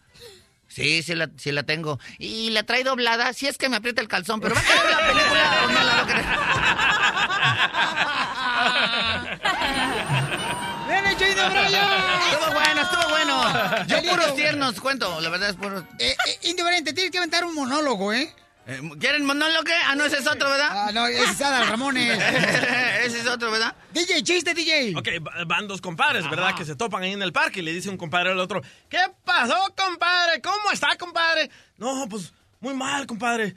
Sí, 0.69 1.01
sí 1.01 1.15
la, 1.15 1.31
sí 1.35 1.51
la 1.51 1.63
tengo. 1.63 1.99
Y 2.19 2.51
la 2.51 2.61
trae 2.61 2.83
doblada, 2.83 3.33
si 3.33 3.47
es 3.47 3.57
que 3.57 3.69
me 3.69 3.77
aprieta 3.77 4.01
el 4.01 4.07
calzón, 4.07 4.39
pero 4.39 4.53
¿va 4.53 4.61
a 4.61 4.63
querer 4.63 4.91
la 4.91 5.07
película 5.07 5.63
o 5.63 5.67
no 5.71 5.83
la 5.83 5.95
va 5.95 6.01
a 6.01 6.05
querer? 6.05 6.25
¡Ven, 10.89 11.05
el 11.07 11.17
Jane 11.17 11.41
O'Brien! 11.41 11.83
Estuvo 12.29 12.53
bueno, 12.53 12.81
estuvo 12.81 13.09
bueno. 13.09 13.85
Yo 13.87 14.11
puros 14.11 14.35
tiernos 14.35 14.79
cuento, 14.79 15.19
la 15.19 15.29
verdad 15.29 15.49
es 15.49 15.55
puro... 15.55 15.79
Eh, 15.97 16.15
eh, 16.27 16.39
Indio 16.43 16.65
Brian, 16.65 16.83
te 16.83 16.93
tienes 16.93 17.11
que 17.11 17.17
aventar 17.17 17.43
un 17.45 17.55
monólogo, 17.55 18.13
¿eh? 18.13 18.31
Eh, 18.71 18.81
¿Quieren 18.99 19.25
monólogo? 19.25 19.63
Ah, 19.87 19.95
no, 19.95 20.05
ese 20.05 20.17
es 20.19 20.27
otro, 20.27 20.47
¿verdad? 20.49 20.69
Ah, 20.71 20.91
no, 20.93 21.07
ese 21.07 21.23
es 21.23 21.41
Adal 21.41 21.67
Ramones. 21.67 22.19
ese 23.03 23.19
es 23.21 23.27
otro, 23.27 23.49
¿verdad? 23.51 23.75
DJ, 23.91 24.21
chiste, 24.23 24.53
DJ. 24.53 24.93
Ok, 24.95 25.07
va- 25.25 25.43
van 25.45 25.67
dos 25.67 25.81
compadres, 25.81 26.29
¿verdad? 26.29 26.55
Que 26.55 26.65
se 26.65 26.75
topan 26.75 27.01
ahí 27.03 27.13
en 27.13 27.21
el 27.23 27.33
parque 27.33 27.61
y 27.61 27.63
le 27.63 27.73
dice 27.73 27.89
un 27.89 27.97
compadre 27.97 28.31
al 28.31 28.39
otro, 28.39 28.61
¿qué 28.87 28.99
pasó, 29.25 29.55
compadre? 29.75 30.39
¿Cómo 30.41 30.71
está, 30.71 30.95
compadre? 30.97 31.49
No, 31.77 32.07
pues 32.07 32.31
muy 32.59 32.75
mal, 32.75 33.07
compadre. 33.07 33.55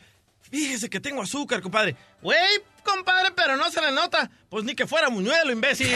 Fíjese 0.51 0.89
que 0.89 1.01
tengo 1.01 1.22
azúcar, 1.22 1.60
compadre. 1.60 1.94
Güey, 2.22 2.39
compadre, 2.82 3.30
pero 3.34 3.56
no 3.56 3.70
se 3.70 3.80
le 3.80 3.92
nota. 3.92 4.30
Pues 4.48 4.64
ni 4.64 4.74
que 4.74 4.86
fuera 4.86 5.09
muñuelo, 5.10 5.52
imbécil. 5.52 5.88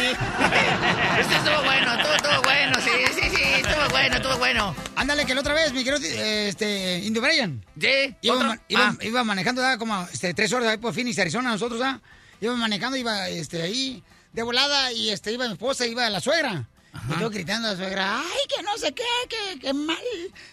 Este 1.18 1.34
estuvo 1.34 1.62
bueno, 1.64 1.94
estuvo, 1.94 2.14
estuvo 2.14 2.42
bueno, 2.42 2.74
sí, 2.80 2.90
sí, 3.14 3.30
sí, 3.34 3.42
estuvo 3.56 3.88
bueno, 3.90 4.16
estuvo 4.16 4.36
bueno. 4.38 4.74
Ándale, 4.96 5.24
que 5.24 5.34
la 5.34 5.40
otra 5.40 5.54
vez, 5.54 5.72
mi 5.72 5.82
querido 5.82 6.02
eh, 6.04 6.48
este, 6.48 6.98
Indio 6.98 7.22
Brian. 7.22 7.64
Sí, 7.80 8.14
Iba, 8.20 8.58
Ah. 8.76 8.94
iba 9.00 9.24
manejando 9.24 9.62
¿verdad? 9.62 9.78
como 9.78 10.06
este, 10.12 10.34
tres 10.34 10.52
horas 10.52 10.68
ahí 10.68 10.76
por 10.76 10.92
Phoenix, 10.92 11.18
Arizona, 11.18 11.50
nosotros, 11.50 11.80
¿ah? 11.82 12.00
Iba 12.40 12.54
manejando, 12.54 12.98
iba 12.98 13.28
este, 13.30 13.62
ahí 13.62 14.02
de 14.32 14.42
volada 14.42 14.92
y 14.92 15.08
este, 15.10 15.32
iba 15.32 15.46
mi 15.46 15.52
esposa, 15.52 15.86
iba 15.86 16.08
la 16.10 16.20
suegra. 16.20 16.68
Y 17.16 17.20
yo 17.20 17.30
gritando 17.30 17.68
a 17.68 17.72
la 17.72 17.76
suegra, 17.76 18.18
ay, 18.18 18.40
que 18.54 18.62
no 18.62 18.76
sé 18.78 18.92
qué, 18.92 19.04
que, 19.28 19.58
que 19.58 19.72
mal, 19.72 19.96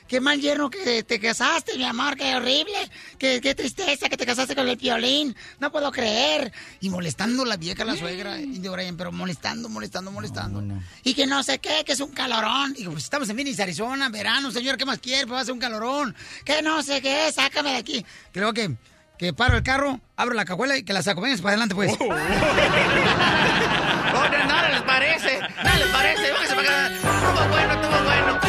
qué 0.07 0.20
mal 0.22 0.40
yerno 0.40 0.70
que 0.70 1.03
te 1.03 1.20
casaste, 1.20 1.78
mi 1.78 1.84
amor, 1.84 2.15
qué 2.15 2.36
horrible, 2.36 2.90
que, 3.18 3.41
qué 3.41 3.56
tristeza 3.56 4.10
que 4.10 4.18
te 4.18 4.26
casaste 4.26 4.56
con 4.56 4.68
el 4.68 4.76
violín, 4.76 5.36
no 5.60 5.72
puedo 5.72 5.91
creer. 5.91 6.52
Y 6.80 6.90
molestando 6.90 7.45
la 7.45 7.57
vieja, 7.57 7.86
la 7.86 7.95
suegra, 7.95 8.40
Indio 8.40 8.72
Brian, 8.72 8.98
pero 8.98 9.11
molestando, 9.11 9.70
molestando, 9.70 10.11
molestando. 10.11 10.64
Y 11.03 11.14
que 11.14 11.26
no 11.26 11.44
sé 11.44 11.60
qué, 11.60 11.84
que 11.86 11.94
es 11.94 11.99
un 11.99 12.11
calorón. 12.11 12.74
Digo, 12.74 12.91
pues 12.91 13.03
estamos 13.03 13.30
en 13.30 13.36
Phoenix, 13.36 13.60
Arizona, 13.60 14.10
verano, 14.10 14.52
señor, 14.52 14.78
¿qué 14.78 14.86
más 14.86 14.99
quiere? 14.99 15.28
Pues 15.28 15.38
va 15.38 15.41
a 15.41 15.45
ser 15.45 15.53
un 15.53 15.60
calorón. 15.60 16.15
Que 16.45 16.61
no 16.61 16.84
sé 16.84 17.02
qué, 17.02 17.32
sácame 17.32 17.72
de 17.72 17.78
aquí. 17.78 18.06
Creo 18.32 18.53
que, 18.53 18.76
que 19.18 19.34
paro 19.34 19.57
el 19.57 19.64
carro, 19.64 19.99
abro 20.15 20.36
la 20.36 20.45
cajuela 20.45 20.78
y 20.78 20.84
que 20.84 20.94
la 20.94 21.02
saco. 21.03 21.22
Venga, 21.22 21.38
para 21.38 21.49
adelante, 21.49 21.76
pues. 21.76 21.91
Oh, 21.99 22.10
no, 24.14 24.61
no 24.61 24.69
les 24.69 24.81
parece, 24.81 25.40
no 25.40 25.73
les 25.77 25.88
parece, 25.88 26.31
váyanse 26.31 26.56
para 26.56 26.69
acá. 26.69 26.88
Estuvo 26.94 27.48
bueno, 27.49 27.73
estuvo 27.73 28.03
bueno. 28.03 28.40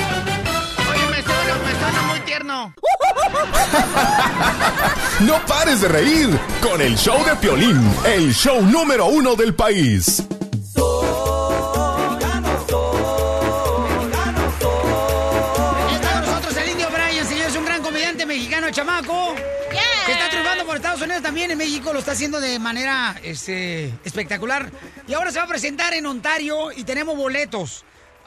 Oye, 0.91 1.07
me 1.11 1.23
suena, 1.23 1.55
me 1.65 1.73
suena 1.81 2.03
muy 2.09 2.20
tierno. 2.20 2.74
No 5.20 5.39
pares 5.47 5.81
de 5.81 5.89
reír 5.89 6.28
con 6.61 6.81
el 6.82 6.97
show 6.99 7.24
de 7.24 7.36
Piolín, 7.36 7.81
el 8.05 8.35
show 8.35 8.61
número 8.61 9.07
uno 9.07 9.36
del 9.36 9.55
país. 9.55 10.23
Está 15.93 16.11
con 16.11 16.20
nosotros 16.20 16.57
el 16.57 16.70
Indio 16.70 16.89
Brian, 16.91 17.27
señores, 17.27 17.57
un 17.57 17.65
gran 17.65 17.82
comediante 17.82 18.27
mexicano, 18.27 18.70
chamaco. 18.70 19.35
Por 20.75 20.81
Estados 20.81 21.03
Unidos 21.03 21.23
también 21.23 21.53
en 21.53 21.59
México, 21.59 21.93
lo 21.93 22.01
está 22.01 22.11
haciendo 22.11 22.41
de 22.41 22.59
manera 22.59 23.15
este, 23.23 23.95
espectacular. 24.05 24.73
Y 25.07 25.15
ahora 25.15 25.31
se 25.31 25.39
va 25.39 25.45
a 25.45 25.47
presentar 25.47 25.95
en 25.95 26.05
Ontario 26.05 26.73
y 26.73 26.83
tenemos 26.83 27.17
boletos. 27.17 27.85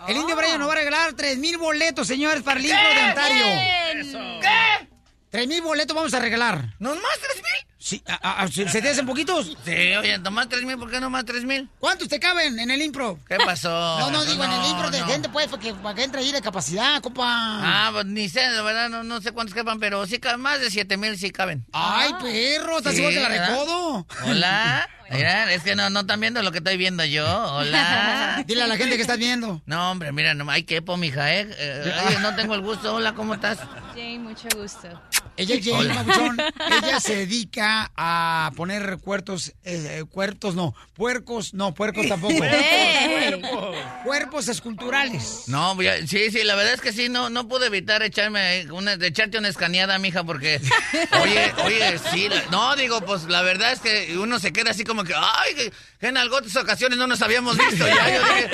El 0.07 0.15
Indio 0.15 0.33
Brian 0.37 0.57
nos 0.57 0.69
va 0.69 0.71
a 0.71 0.77
regalar 0.77 1.11
3 1.11 1.39
mil 1.39 1.57
boletos, 1.57 2.07
señores, 2.07 2.43
para 2.43 2.61
el 2.61 2.67
Impro 2.67 2.89
de 2.95 3.03
Ontario. 3.03 4.39
¿Qué? 4.39 4.87
3 5.29 5.47
mil 5.49 5.61
boletos 5.61 5.93
vamos 5.93 6.13
a 6.13 6.19
regalar. 6.21 6.73
¿No 6.79 6.95
más 6.95 7.19
tres 7.19 7.35
mil? 7.35 7.75
Sí, 7.79 8.01
a- 8.07 8.41
a- 8.41 8.47
¿se 8.47 8.67
se 8.67 8.81
te 8.81 8.89
hacen 8.89 9.05
poquitos? 9.05 9.55
Sí, 9.63 9.71
oye, 9.95 10.17
nomás 10.17 10.49
tres 10.49 10.63
mil, 10.63 10.77
¿por 10.77 10.89
qué 10.89 10.99
no 10.99 11.09
más 11.11 11.25
tres 11.25 11.43
mil? 11.43 11.69
¿Cuántos 11.79 12.07
te 12.07 12.19
caben 12.19 12.57
en 12.59 12.71
el 12.71 12.81
impro? 12.81 13.19
¿Qué 13.27 13.37
pasó? 13.37 13.69
No, 13.99 14.09
no, 14.11 14.25
digo, 14.25 14.43
en 14.43 14.51
el 14.51 14.65
impro 14.65 14.89
de 14.89 14.99
no. 14.99 15.05
gente, 15.05 15.29
pues, 15.29 15.47
para 15.47 15.61
que, 15.61 15.73
para 15.75 15.93
que 15.95 16.03
entre 16.03 16.21
ahí 16.21 16.31
de 16.31 16.41
capacidad, 16.41 16.99
compa. 17.01 17.23
Ah, 17.27 17.89
pues 17.93 18.05
ni 18.07 18.29
sé, 18.29 18.41
de 18.41 18.61
verdad, 18.63 18.89
no, 18.89 19.03
no 19.03 19.21
sé 19.21 19.31
cuántos 19.31 19.53
quepan, 19.53 19.79
pero 19.79 20.05
sí 20.07 20.17
caben, 20.19 20.41
más 20.41 20.59
de 20.59 20.71
siete 20.71 20.97
mil 20.97 21.17
sí 21.19 21.29
caben. 21.29 21.65
Ay, 21.71 22.13
perro, 22.21 22.79
estás 22.79 22.93
Sí, 22.93 22.99
igual 22.99 23.13
que 23.13 23.19
la 23.21 23.29
¿verdad? 23.29 23.49
recodo. 23.49 24.07
Hola. 24.25 24.89
Mira, 25.09 25.53
es 25.53 25.63
que 25.63 25.73
no, 25.75 25.89
no 25.89 26.01
están 26.01 26.19
viendo 26.19 26.41
lo 26.43 26.51
que 26.51 26.57
estoy 26.57 26.75
viendo 26.75 27.05
yo. 27.05 27.25
Hola. 27.25 28.43
Dile 28.47 28.63
a 28.63 28.67
la 28.67 28.75
gente 28.75 28.95
que 28.97 29.01
estás 29.03 29.17
viendo. 29.17 29.61
No, 29.65 29.91
hombre, 29.91 30.11
mira, 30.11 30.33
no, 30.33 30.49
hay 30.51 30.63
quepo, 30.63 30.97
mija, 30.97 31.33
¿eh? 31.33 31.47
Eh, 31.57 32.17
no 32.21 32.35
tengo 32.35 32.55
el 32.55 32.61
gusto. 32.61 32.93
Hola, 32.95 33.13
¿cómo 33.13 33.35
estás? 33.35 33.59
Jane, 33.95 34.19
mucho 34.19 34.49
gusto. 34.57 34.89
Ella 35.37 35.55
es 35.55 35.65
Jane. 35.65 36.43
Ella 36.83 36.99
se 36.99 37.15
dedica 37.15 37.91
a 37.95 38.51
poner 38.55 38.97
cuertos, 38.99 39.53
eh, 39.63 40.03
cuertos 40.11 40.55
no, 40.55 40.73
puercos, 40.95 41.53
no, 41.53 41.73
puercos 41.73 42.07
tampoco. 42.07 42.33
Cuerpos 44.03 44.47
esculturales. 44.47 45.43
No, 45.47 45.79
ya- 45.81 46.05
sí, 46.07 46.31
sí, 46.31 46.43
la 46.43 46.55
verdad 46.55 46.73
es 46.73 46.81
que 46.81 46.93
sí, 46.93 47.09
no, 47.09 47.29
no 47.29 47.47
pude 47.47 47.67
evitar 47.67 48.01
echarme 48.03 48.65
una, 48.71 48.93
echarte 48.93 49.37
una 49.37 49.49
escaneada, 49.49 49.97
mija, 49.99 50.23
porque, 50.23 50.59
oye, 51.21 51.53
oye, 51.65 51.99
sí, 52.11 52.29
la- 52.29 52.43
no, 52.51 52.75
digo, 52.75 53.01
pues 53.01 53.23
la 53.25 53.41
verdad 53.41 53.71
es 53.73 53.79
que 53.79 54.17
uno 54.17 54.39
se 54.39 54.53
queda 54.53 54.71
así 54.71 54.83
como 54.83 55.03
que, 55.03 55.13
ay, 55.15 55.55
que, 55.55 55.71
que 55.99 56.07
en 56.07 56.17
algunas 56.17 56.55
ocasiones 56.55 56.97
no 56.97 57.07
nos 57.07 57.21
habíamos 57.21 57.57
visto 57.57 57.85
ya. 57.87 58.09
Yo 58.15 58.19
dije, 58.23 58.49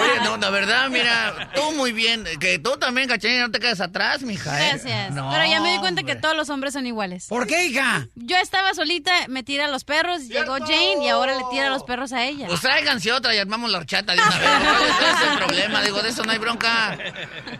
oye, 0.00 0.20
no, 0.24 0.36
la 0.36 0.50
verdad, 0.50 0.88
mira, 0.90 1.50
tú 1.54 1.72
muy 1.72 1.92
bien, 1.92 2.24
que 2.40 2.58
tú 2.58 2.76
también, 2.76 3.08
cachanilla, 3.08 3.42
no 3.46 3.50
te 3.50 3.60
quedes 3.60 3.80
atrás, 3.80 4.22
mija. 4.22 4.60
¿eh? 4.62 4.68
Gracias. 4.70 5.12
No, 5.14 5.30
Pero 5.30 5.44
ya 5.46 5.60
me 5.60 5.72
di 5.72 5.78
cuenta 5.78 6.02
que 6.02 6.12
hombre. 6.12 6.27
Todos 6.28 6.36
los 6.36 6.50
hombres 6.50 6.74
son 6.74 6.86
iguales. 6.86 7.24
¿Por 7.26 7.46
qué, 7.46 7.68
hija? 7.68 8.06
Yo 8.14 8.36
estaba 8.36 8.74
solita, 8.74 9.10
me 9.28 9.42
tira 9.42 9.64
a 9.64 9.68
los 9.68 9.84
perros, 9.84 10.28
llegó 10.28 10.58
Jane 10.58 10.98
y 11.02 11.08
ahora 11.08 11.34
le 11.38 11.42
tira 11.50 11.68
a 11.68 11.70
los 11.70 11.84
perros 11.84 12.12
a 12.12 12.26
ella. 12.26 12.48
Pues 12.48 12.60
tráiganse 12.60 13.10
otra 13.12 13.34
y 13.34 13.38
armamos 13.38 13.70
la 13.70 13.78
horchata 13.78 14.12
de 14.12 14.20
una 14.20 14.38
vez. 14.38 14.48
¿Cuál 14.98 15.14
es 15.14 15.32
el 15.32 15.38
problema? 15.38 15.82
Digo, 15.82 16.02
de 16.02 16.10
eso 16.10 16.24
no 16.24 16.32
hay 16.32 16.36
bronca. 16.36 16.98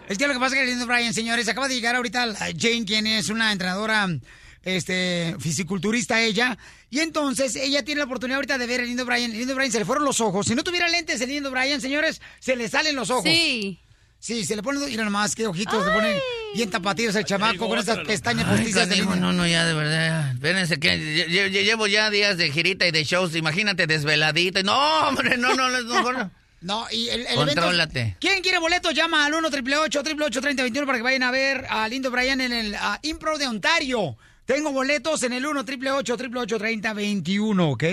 Es 0.07 0.19
que 0.19 0.27
lo 0.27 0.35
que 0.35 0.39
pasa 0.39 0.55
es 0.55 0.59
que 0.59 0.65
el 0.65 0.69
lindo 0.69 0.86
Brian, 0.86 1.15
señores, 1.15 1.49
acaba 1.49 1.66
de 1.66 1.77
llegar 1.77 1.97
ahorita 1.97 2.27
la 2.27 2.39
Jane, 2.39 2.85
quien 2.85 3.07
es 3.07 3.31
una 3.31 3.53
entrenadora 3.53 4.07
este, 4.65 5.35
fisiculturista 5.40 6.20
ella. 6.20 6.59
Y 6.90 7.01
entonces 7.01 7.57
ella 7.57 7.82
tiene 7.86 8.01
la 8.01 8.05
oportunidad 8.05 8.36
ahorita 8.36 8.59
de 8.59 8.66
ver 8.66 8.81
el 8.81 8.89
lindo 8.89 9.07
Brian. 9.07 9.31
El 9.31 9.39
lindo 9.39 9.55
Brian 9.55 9.73
se 9.73 9.78
le 9.78 9.86
fueron 9.86 10.05
los 10.05 10.20
ojos. 10.20 10.47
Si 10.47 10.55
no 10.55 10.62
tuviera 10.62 10.89
lentes 10.89 11.23
el 11.23 11.31
lindo 11.31 11.51
Brian, 11.51 11.81
señores, 11.81 12.20
se 12.39 12.55
le 12.55 12.69
salen 12.69 12.97
los 12.97 13.09
ojos. 13.09 13.24
Sí. 13.24 13.81
Sí, 14.20 14.45
se 14.45 14.57
le 14.57 14.62
ponen, 14.62 14.85
mira 14.86 15.05
nomás, 15.05 15.35
qué 15.35 15.47
ojitos, 15.47 15.85
se 15.85 15.90
ponen 15.90 16.16
bien 16.55 16.70
tapatíos 16.70 17.15
el 17.15 17.24
chamaco 17.24 17.69
con 17.69 17.78
esas 17.78 17.99
pestañas 17.99 18.47
Ay, 18.49 18.57
postizas 18.57 18.89
lindo. 18.89 19.15
no, 19.16 19.32
no, 19.32 19.47
ya, 19.47 19.65
de 19.65 19.74
verdad. 19.74 20.32
Espérense 20.32 20.78
que 20.81 21.27
lle- 21.28 21.51
llevo 21.51 21.86
ya 21.86 22.11
días 22.11 22.36
de 22.36 22.51
girita 22.51 22.86
y 22.86 22.90
de 22.90 23.05
shows. 23.05 23.36
Imagínate, 23.36 23.86
desveladita. 23.86 24.62
No, 24.65 24.77
hombre, 25.09 25.36
no, 25.36 25.55
no, 25.55 25.70
no, 25.70 25.77
es 25.78 25.85
mejor. 25.85 26.31
No, 26.61 26.89
y 26.90 27.09
el, 27.11 27.20
el 27.20 27.39
evento- 27.39 27.61
Contrólate. 27.62 28.16
¿Quién 28.19 28.43
quiere 28.43 28.59
boletos? 28.59 28.93
Llama 28.93 29.24
al 29.24 29.32
1 29.32 29.47
888 29.47 30.40
3021 30.40 30.86
para 30.89 30.99
que 30.99 31.05
vayan 31.05 31.23
a 31.23 31.31
ver 31.31 31.65
a 31.70 31.86
Lindo 31.86 32.11
Brian 32.11 32.40
en 32.40 32.53
el 32.53 32.74
ah, 32.74 32.99
Impro 33.03 33.39
de 33.39 33.47
Ontario. 33.47 34.16
Tengo 34.48 34.72
boletos 34.72 35.22
en 35.24 35.34
el 35.34 35.44
1 35.44 35.60
888 35.60 36.56
3021 36.58 37.70
¿ok? 37.70 37.84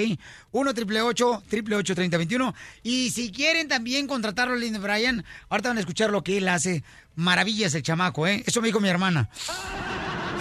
1 0.53 0.71
888 0.71 1.95
3021 1.95 2.55
Y 2.81 3.11
si 3.11 3.29
quieren 3.29 3.67
también 3.67 4.07
contratarlo 4.07 4.53
a 4.53 4.57
Lindo 4.57 4.79
Brian, 4.79 5.25
ahorita 5.49 5.67
van 5.67 5.77
a 5.77 5.81
escuchar 5.81 6.11
lo 6.11 6.23
que 6.23 6.37
él 6.37 6.47
hace. 6.47 6.81
Maravillas 7.15 7.75
el 7.75 7.83
chamaco, 7.83 8.25
¿eh? 8.25 8.41
Eso 8.47 8.61
me 8.61 8.67
dijo 8.67 8.79
mi 8.79 8.87
hermana. 8.87 9.29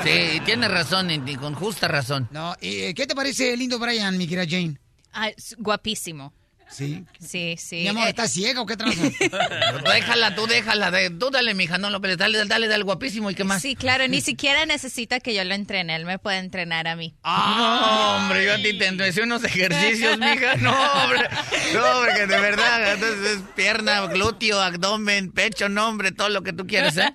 Sí, 0.05 0.41
tienes 0.45 0.71
razón, 0.71 1.09
con 1.41 1.55
justa 1.57 1.89
razón. 1.89 2.29
No, 2.31 2.55
¿y, 2.61 2.83
eh, 2.83 2.95
¿Qué 2.95 3.09
te 3.09 3.17
parece 3.17 3.57
Lindo 3.57 3.81
Brian, 3.81 4.17
mi 4.17 4.29
querida 4.29 4.47
Jane? 4.49 4.79
Ah, 5.13 5.31
es 5.31 5.57
guapísimo. 5.59 6.33
Sí. 6.71 7.05
Sí, 7.21 7.55
sí. 7.59 7.77
Mi 7.83 7.89
amor, 7.89 8.07
Eh, 8.07 8.11
¿estás 8.11 8.33
ciega 8.33 8.61
o 8.61 8.67
qué 8.67 8.77
tranza? 8.77 9.03
déjala, 9.95 10.35
tú 10.35 10.47
déjala. 10.47 10.91
de- 10.91 11.11
tú 11.11 11.31
dale, 11.31 11.55
mija, 11.55 11.79
no 11.79 11.89
lo 11.91 12.01
pelees. 12.01 12.19
Dale, 12.19 12.37
dale, 12.39 12.49
dale, 12.49 12.69
dale, 12.69 12.83
guapísimo. 12.83 13.31
¿Y 13.31 13.35
qué 13.35 13.45
más? 13.45 13.63
Sí, 13.63 13.77
claro, 13.77 14.09
ni 14.09 14.21
siquiera 14.21 14.67
necesita 14.67 15.21
que 15.21 15.35
yo 15.35 15.45
lo 15.45 15.55
entrene, 15.55 15.95
él 15.95 16.05
me 16.05 16.19
puede 16.19 16.39
entrenar 16.39 16.89
a 16.89 16.97
mí. 16.97 17.15
No, 17.25 18.17
hombre, 18.17 18.45
yo 18.45 18.55
a 18.55 18.57
ti 18.57 18.77
te 18.77 18.87
empecé 18.87 19.23
unos 19.23 19.45
ejercicios, 19.45 20.19
mija. 20.19 20.57
No, 20.57 20.73
hombre. 20.73 21.29
No, 21.75 21.83
porque 22.05 22.27
de 22.27 22.41
verdad, 22.41 22.95
entonces 22.95 23.37
es 23.37 23.39
pierna, 23.55 24.01
glúteo, 24.07 24.61
abdomen, 24.61 25.31
pecho, 25.31 25.69
no, 25.69 25.89
hombre, 25.89 26.11
todo 26.13 26.29
lo 26.29 26.43
que 26.43 26.53
tú 26.53 26.67
quieras, 26.67 26.97
¿eh? 26.97 27.15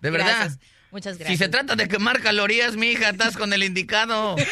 De 0.00 0.10
verdad. 0.10 0.26
Gracias. 0.36 0.58
Muchas 0.92 1.16
gracias. 1.16 1.38
Si 1.38 1.44
se 1.44 1.48
trata 1.48 1.74
de 1.74 1.88
quemar 1.88 2.20
calorías, 2.20 2.76
mija, 2.76 3.08
estás 3.08 3.36
con 3.36 3.52
el 3.52 3.62
indicado. 3.64 4.36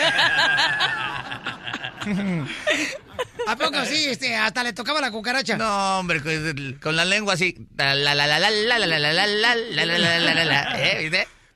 ¿A 3.47 3.57
poco 3.57 3.85
sí? 3.85 4.07
Este, 4.07 4.37
hasta 4.37 4.63
le 4.63 4.73
tocaba 4.73 5.01
la 5.01 5.11
cucaracha. 5.11 5.57
No, 5.57 5.99
hombre, 5.99 6.21
con, 6.81 6.97
la 6.97 7.05
lengua 7.05 7.35
así. 7.35 7.57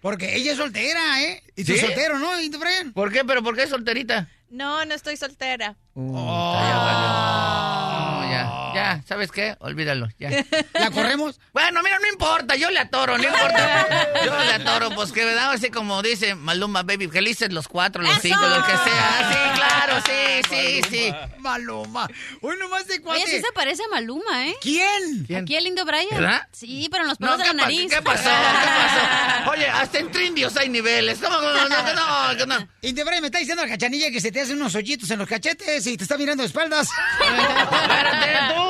Porque 0.01 0.37
ella 0.37 0.53
es 0.53 0.59
soltera, 0.59 1.23
¿eh? 1.23 1.43
Y 1.57 1.65
tú 1.65 1.75
soltero, 1.77 2.19
¿no? 2.19 2.39
¿Y 2.41 2.51
¿Por 2.93 3.11
qué? 3.11 3.25
¿Pero 3.25 3.43
por 3.43 3.57
qué 3.57 3.63
es 3.63 3.71
solterita? 3.71 4.29
No, 4.51 4.85
no 4.85 4.95
estoy 4.95 5.17
soltera. 5.17 5.77
Uh, 5.95 6.15
oh, 6.17 6.55
ya, 6.55 6.77
vale. 6.77 7.07
oh, 7.09 8.31
ya. 8.31 8.64
¿Sabes 9.07 9.31
qué? 9.33 9.57
Olvídalo, 9.61 10.09
ya. 10.19 10.31
¿La 10.75 10.91
corremos? 10.91 11.41
Bueno, 11.53 11.83
mira, 11.83 11.99
no 11.99 12.09
importa, 12.09 12.57
yo 12.57 12.71
le 12.71 12.79
atoro, 12.81 13.17
no 13.19 13.25
importa. 13.25 13.99
Yo 14.25 14.39
le 14.39 14.53
atoro, 14.55 14.91
pues 14.95 15.13
que 15.13 15.25
me 15.25 15.35
da 15.35 15.51
así 15.53 15.71
como 15.71 16.03
dice 16.03 16.35
Maluma 16.35 16.83
Baby, 16.83 17.09
felices 17.09 17.53
los 17.53 17.69
cuatro, 17.69 18.03
los 18.03 18.19
cinco, 18.23 18.41
lo 18.41 18.65
que 18.65 18.73
sea. 18.73 19.31
Sí, 19.31 19.61
claro, 19.61 20.03
sí, 20.07 20.43
sí, 20.49 20.81
sí. 20.91 21.15
Maluma. 21.39 22.09
Hoy 22.41 22.57
nomás 22.59 22.87
de 22.87 23.01
cuate. 23.03 23.23
Oye, 23.23 23.31
sí 23.31 23.41
se 23.43 23.53
parece 23.53 23.83
a 23.85 23.89
Maluma, 23.89 24.47
¿eh? 24.47 24.55
¿Quién? 24.63 25.27
Aquí 25.37 25.57
el 25.57 25.65
lindo 25.65 25.85
Brian. 25.85 26.07
¿Verdad? 26.11 26.49
Sí, 26.53 26.89
pero 26.91 27.03
en 27.05 27.09
los 27.11 27.21
No, 27.21 27.37
de 27.37 27.43
¿qué, 27.43 27.49
la 27.49 27.55
pa- 27.55 27.61
nariz. 27.63 27.93
¿Qué 27.93 28.03
pasó? 28.03 28.23
¿Qué 28.25 28.31
pasó? 28.31 29.51
Oye, 29.51 29.67
hasta 29.69 29.99
en 29.99 30.11
trindios 30.11 30.57
hay 30.57 30.69
niveles. 30.71 31.19
¿Cómo? 31.19 31.39
No, 31.41 31.69
no, 31.69 31.83
no, 31.83 32.35
no, 32.35 32.47
no. 32.47 32.69
Y 32.81 32.93
de 32.93 33.05
Brian 33.05 33.21
me 33.21 33.27
está 33.29 33.39
diciendo 33.39 33.63
la 33.63 33.69
cachanilla 33.69 34.11
que 34.11 34.21
se 34.21 34.33
te 34.33 34.41
hacen 34.41 34.57
unos 34.57 34.75
hoyitos 34.75 35.11
en 35.11 35.19
los 35.19 35.29
cachetes 35.29 35.87
y 35.87 35.97
te 35.97 36.05
está 36.05 36.17
mirando 36.17 36.43
de 36.43 36.47
espaldas. 36.49 36.89
Espérate, 37.21 38.55
tú. 38.55 38.64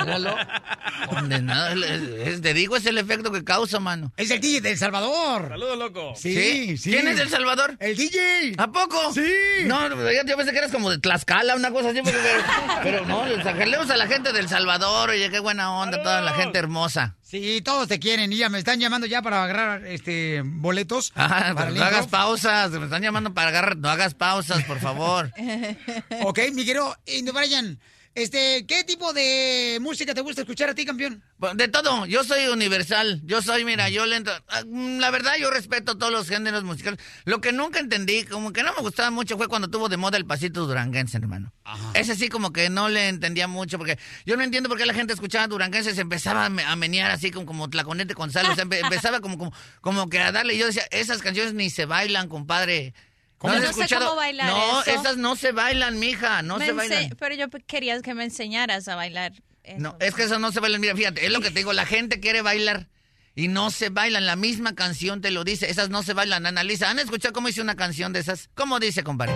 Míralo. 0.00 0.34
Condenado, 1.08 1.84
es- 1.84 2.02
es- 2.28 2.40
te 2.42 2.54
digo, 2.54 2.76
es 2.76 2.86
el 2.86 2.98
efecto 2.98 3.32
que 3.32 3.42
causa, 3.44 3.80
mano. 3.80 4.12
Es 4.16 4.30
el 4.30 4.40
DJ 4.40 4.60
de 4.60 4.70
El 4.72 4.78
Salvador. 4.78 5.48
Saludos, 5.48 5.78
loco. 5.78 6.12
Sí, 6.16 6.76
sí. 6.78 6.90
¿Quién 6.90 7.08
es 7.08 7.18
El 7.18 7.28
Salvador? 7.28 7.76
El 7.80 7.96
DJ. 7.96 8.54
¿A 8.58 8.68
poco? 8.70 9.12
Sí. 9.12 9.30
No, 9.64 9.88
yo, 9.88 10.22
yo 10.26 10.36
pensé 10.36 10.52
que 10.52 10.58
eras 10.58 10.70
como 10.72 10.90
de 10.90 10.98
Tlaxcala, 10.98 11.56
una 11.56 11.70
cosa 11.70 11.90
así, 11.90 12.00
porque- 12.02 12.18
pero, 12.82 13.04
no, 13.06 13.24
sacarleos 13.42 13.90
a 13.90 13.96
la 13.96 14.06
gente 14.06 14.32
del 14.32 14.48
Salvador, 14.48 15.10
oye, 15.10 15.30
qué 15.30 15.40
buena 15.40 15.72
onda, 15.72 16.02
toda 16.02 16.20
la 16.20 16.32
gente 16.34 16.58
hermosa. 16.58 17.16
Sí, 17.22 17.60
todos 17.64 17.86
te 17.88 17.98
quieren 18.00 18.32
y 18.32 18.36
ya 18.38 18.48
me 18.48 18.58
están 18.58 18.80
llamando 18.80 19.06
ya 19.06 19.22
para 19.22 19.42
agarrar 19.44 19.86
este 19.86 20.42
boletos. 20.44 21.12
Ah, 21.14 21.52
para 21.54 21.70
no 21.70 21.82
hagas 21.84 22.06
pausas, 22.08 22.70
me 22.72 22.84
están 22.84 23.02
llamando 23.02 23.32
para 23.34 23.48
agarrar, 23.50 23.76
no 23.76 23.88
hagas 23.88 24.14
pausas, 24.14 24.64
por 24.64 24.80
favor. 24.80 25.32
ok, 26.22 26.38
mi 26.52 26.64
querido 26.64 26.96
Brian, 27.32 27.78
este, 28.14 28.66
¿qué 28.66 28.82
tipo 28.84 29.12
de 29.12 29.78
música 29.80 30.12
te 30.14 30.20
gusta 30.20 30.40
escuchar 30.42 30.68
a 30.70 30.74
ti, 30.74 30.84
campeón? 30.84 31.22
Bueno, 31.38 31.54
De 31.54 31.68
todo, 31.68 32.06
yo 32.06 32.22
soy 32.24 32.46
universal. 32.48 33.20
Yo 33.24 33.40
soy, 33.40 33.64
mira, 33.64 33.88
yo 33.88 34.04
le 34.04 34.16
entro. 34.16 34.32
ah, 34.48 34.62
mm, 34.66 34.98
La 34.98 35.10
verdad, 35.10 35.32
yo 35.40 35.50
respeto 35.50 35.96
todos 35.96 36.12
los 36.12 36.28
géneros 36.28 36.64
musicales. 36.64 36.98
Lo 37.24 37.40
que 37.40 37.52
nunca 37.52 37.78
entendí, 37.78 38.24
como 38.24 38.52
que 38.52 38.62
no 38.62 38.74
me 38.74 38.80
gustaba 38.82 39.10
mucho, 39.10 39.36
fue 39.36 39.48
cuando 39.48 39.68
tuvo 39.70 39.88
de 39.88 39.96
moda 39.96 40.16
el 40.18 40.26
pasito 40.26 40.66
duranguense, 40.66 41.16
hermano. 41.18 41.52
Ese 41.94 42.16
sí, 42.16 42.28
como 42.28 42.52
que 42.52 42.68
no 42.68 42.88
le 42.88 43.08
entendía 43.08 43.46
mucho, 43.48 43.78
porque 43.78 43.98
yo 44.26 44.36
no 44.36 44.42
entiendo 44.42 44.68
por 44.68 44.76
qué 44.76 44.86
la 44.86 44.94
gente 44.94 45.12
escuchaba 45.12 45.46
duranguense, 45.46 45.94
se 45.94 46.00
empezaba 46.00 46.46
a, 46.46 46.50
me- 46.50 46.64
a 46.64 46.74
menear 46.76 47.10
así 47.12 47.30
como, 47.30 47.46
como 47.46 47.70
tlaconete 47.70 48.14
con 48.14 48.30
sal. 48.32 48.46
O 48.50 48.54
sea, 48.54 48.64
empe- 48.64 48.80
empezaba 48.82 49.20
como, 49.20 49.38
como, 49.38 49.52
como 49.80 50.08
que 50.10 50.18
a 50.18 50.32
darle. 50.32 50.54
Y 50.54 50.58
yo 50.58 50.66
decía, 50.66 50.82
esas 50.90 51.22
canciones 51.22 51.54
ni 51.54 51.70
se 51.70 51.84
bailan, 51.86 52.28
compadre. 52.28 52.92
¿Cómo? 53.40 53.54
has 53.54 53.62
No 53.62 53.72
sé 53.72 53.94
cómo 53.94 54.16
bailar 54.16 54.46
No, 54.50 54.82
eso. 54.82 54.90
esas 54.90 55.16
no 55.16 55.34
se 55.34 55.52
bailan, 55.52 55.98
mija, 55.98 56.42
no 56.42 56.58
Me 56.58 56.66
se 56.66 56.72
bailan. 56.72 57.16
Pero 57.18 57.34
yo 57.34 57.46
quería 57.66 57.98
que 58.02 58.12
me 58.12 58.24
enseñaras 58.24 58.86
a 58.86 58.96
bailar. 58.96 59.32
eso. 59.64 59.78
No, 59.78 59.96
es 59.98 60.14
que 60.14 60.24
eso 60.24 60.38
no 60.38 60.52
se 60.52 60.60
baila. 60.60 60.78
Mira, 60.78 60.94
fíjate, 60.94 61.24
es 61.24 61.32
lo 61.32 61.40
que 61.40 61.50
te 61.50 61.60
digo, 61.60 61.72
la 61.72 61.86
gente 61.86 62.20
quiere 62.20 62.42
bailar 62.42 62.88
y 63.34 63.48
no 63.48 63.70
se 63.70 63.88
bailan. 63.88 64.26
La 64.26 64.36
misma 64.36 64.74
canción 64.74 65.22
te 65.22 65.30
lo 65.30 65.42
dice, 65.42 65.70
esas 65.70 65.88
no 65.88 66.02
se 66.02 66.12
bailan. 66.12 66.44
Analiza, 66.44 66.90
¿han 66.90 66.98
escuchado 66.98 67.32
cómo 67.32 67.48
hice 67.48 67.62
una 67.62 67.76
canción 67.76 68.12
de 68.12 68.20
esas? 68.20 68.50
¿Cómo 68.54 68.78
dice, 68.78 69.02
compadre? 69.02 69.32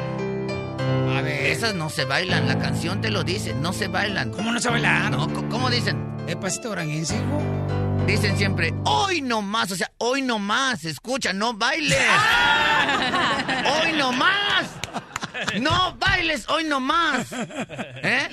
A 1.17 1.23
ver. 1.23 1.47
Esas 1.47 1.75
no 1.75 1.89
se 1.89 2.05
bailan, 2.05 2.47
la 2.47 2.59
canción 2.59 3.01
te 3.01 3.11
lo 3.11 3.25
dice, 3.25 3.55
no 3.55 3.73
se 3.73 3.89
bailan. 3.89 4.31
¿Cómo 4.33 4.53
no 4.53 4.61
se 4.61 4.69
bailan? 4.69 5.13
No, 5.13 5.33
¿cómo 5.49 5.71
dicen? 5.71 5.97
¿El 6.29 6.39
pasito 6.39 6.69
duranguense, 6.69 7.17
hijo? 7.17 7.84
Dicen 8.07 8.37
siempre, 8.37 8.73
hoy 8.85 9.23
no 9.23 9.41
más, 9.43 9.71
o 9.73 9.77
sea, 9.77 9.91
hoy 9.99 10.21
no 10.23 10.39
más, 10.39 10.85
escucha, 10.85 11.33
no 11.33 11.55
bailes. 11.55 11.99
hoy 13.83 13.93
no 13.95 14.13
más. 14.13 14.67
No 15.61 15.97
bailes, 15.99 16.49
hoy 16.49 16.65
no 16.65 16.81
más. 16.81 17.29
¿Eh? 17.33 18.29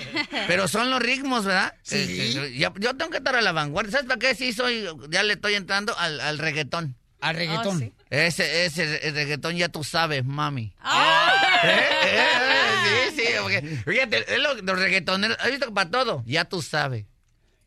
Pero 0.47 0.67
son 0.67 0.89
los 0.91 1.01
ritmos, 1.01 1.45
¿verdad? 1.45 1.73
Sí. 1.83 2.05
Que- 2.05 2.15
que- 2.33 2.57
yo, 2.57 2.73
yo 2.77 2.95
tengo 2.95 3.11
que 3.11 3.17
estar 3.17 3.35
a 3.35 3.41
la 3.41 3.51
vanguardia. 3.53 3.91
¿Sabes 3.93 4.07
para 4.07 4.19
qué? 4.19 4.35
Sí, 4.35 4.53
soy, 4.53 4.87
ya 5.09 5.23
le 5.23 5.33
estoy 5.33 5.55
entrando 5.55 5.97
al, 5.97 6.19
al 6.19 6.37
reggaetón. 6.37 6.95
Al 7.21 7.35
reggaetón. 7.35 7.77
Oh, 7.77 7.79
sí. 7.79 7.93
Ese, 8.09 8.65
ese 8.65 9.07
el 9.07 9.15
reggaetón 9.15 9.55
ya 9.55 9.69
tú 9.69 9.83
sabes, 9.83 10.25
mami. 10.25 10.73
Ah. 10.81 11.33
¿Eh? 11.63 11.79
¿Eh? 12.03 12.17
¿Eh? 12.17 13.11
Sí, 13.15 13.21
sí, 13.21 13.27
porque, 13.41 13.61
fíjate, 13.85 14.33
es 14.35 14.39
lo, 14.39 14.53
los 14.55 14.77
reggaetoneros, 14.79 15.37
¿has 15.39 15.49
visto 15.49 15.67
que 15.67 15.71
para 15.71 15.89
todo? 15.89 16.23
Ya 16.25 16.45
tú 16.45 16.61
sabes. 16.61 17.05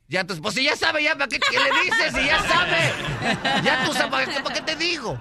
Ya 0.09 0.25
tú, 0.25 0.41
pues 0.43 0.55
si 0.55 0.65
ya 0.65 0.77
sabe, 0.77 1.03
ya, 1.03 1.15
¿para 1.15 1.29
qué, 1.29 1.39
qué 1.39 1.59
le 1.59 1.71
dices? 1.85 2.13
Si 2.15 2.27
ya 2.27 2.39
sabe. 2.43 3.63
Ya 3.63 3.85
tú 3.85 3.93
sabes, 3.95 4.29
¿para 4.43 4.55
qué, 4.55 4.61
te 4.61 4.77
digo? 4.77 5.19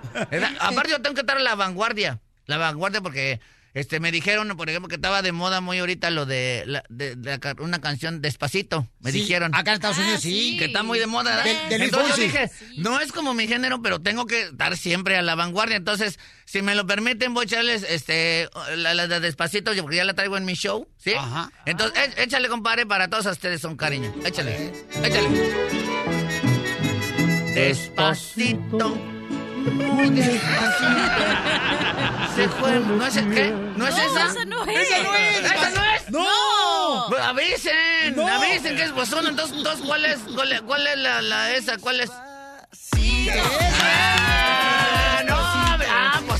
Aparte 0.59 0.91
yo 0.91 1.01
tengo 1.01 1.15
que 1.15 1.21
estar 1.21 1.37
a 1.37 1.41
la 1.41 1.55
vanguardia. 1.55 2.19
La 2.45 2.57
vanguardia 2.57 2.99
porque 2.99 3.39
este 3.73 3.99
me 3.99 4.11
dijeron, 4.11 4.47
por 4.55 4.69
ejemplo, 4.69 4.87
que 4.87 4.95
estaba 4.95 5.21
de 5.21 5.31
moda 5.31 5.59
muy 5.61 5.79
ahorita 5.79 6.09
lo 6.11 6.25
de, 6.25 6.63
la- 6.67 6.83
de- 6.89 7.15
de 7.15 7.31
la 7.31 7.39
ca- 7.39 7.55
una 7.59 7.81
canción 7.81 8.21
Despacito. 8.21 8.87
Me 8.99 9.11
Sí, 9.11 9.19
dijeron. 9.21 9.53
acá 9.55 9.71
en 9.71 9.75
Estados 9.75 9.97
Unidos, 9.97 10.21
sí. 10.21 10.57
Que 10.57 10.65
está 10.65 10.83
muy 10.83 10.99
de 10.99 11.07
moda. 11.07 11.35
¿verdad? 11.37 11.43
De- 11.63 11.69
de 11.69 11.79
Luis 11.79 11.91
Entonces 11.93 12.15
yo 12.17 12.23
dije, 12.23 12.51
no 12.77 12.99
es 12.99 13.11
como 13.11 13.33
mi 13.33 13.47
género, 13.47 13.81
pero 13.81 13.99
tengo 14.01 14.25
que 14.27 14.41
estar 14.43 14.77
siempre 14.77 15.17
a 15.17 15.21
la 15.21 15.35
vanguardia. 15.35 15.77
Entonces, 15.77 16.19
si 16.45 16.61
me 16.61 16.75
lo 16.75 16.85
permiten, 16.85 17.33
voy 17.33 17.43
a 17.43 17.45
echarles 17.45 17.83
este, 17.89 18.47
la, 18.75 18.93
la 18.93 19.07
de 19.07 19.19
Despacito, 19.19 19.71
porque 19.81 19.95
ya 19.97 20.03
la 20.05 20.13
traigo 20.13 20.37
en 20.37 20.45
mi 20.45 20.53
show, 20.53 20.87
¿sí? 20.97 21.13
Ajá. 21.17 21.51
Entonces, 21.65 21.97
é- 22.17 22.23
échale, 22.23 22.49
compadre, 22.49 22.85
para 22.85 23.07
todos 23.09 23.25
ustedes 23.25 23.59
son 23.61 23.75
cariño. 23.75 24.13
Échale, 24.25 24.71
échale. 25.03 25.27
Despacito, 27.55 28.97
muy 29.71 30.09
despacito. 30.09 31.23
Se 32.35 32.47
fue. 32.49 32.79
¿No 32.79 33.05
es 33.05 33.13
qué? 33.15 33.53
¿No 33.75 33.87
es 33.87 33.95
No, 33.95 34.01
esa? 34.01 34.25
esa 34.31 34.45
no 34.45 34.63
es. 34.65 34.89
¡Esa 34.89 35.03
no 35.03 35.15
es! 35.15 35.39
¿Esa 35.39 35.69
no 35.69 35.83
es? 35.95 36.09
¡No! 36.11 37.05
Pues 37.09 37.21
avisen, 37.23 38.15
No. 38.15 38.27
avisen 38.27 38.75
que 38.75 38.83
es. 38.83 38.91
Entonces, 39.29 39.85
¿cuál 39.85 40.05
es, 40.05 40.19
cuál 40.33 40.51
es, 40.51 40.61
cuál 40.61 40.87
es 40.87 40.97
la, 40.97 41.21
la 41.21 41.51
esa? 41.51 41.77
¿Cuál 41.77 41.99
es? 42.01 42.09
Ah, 42.11 42.65
no, 43.25 44.42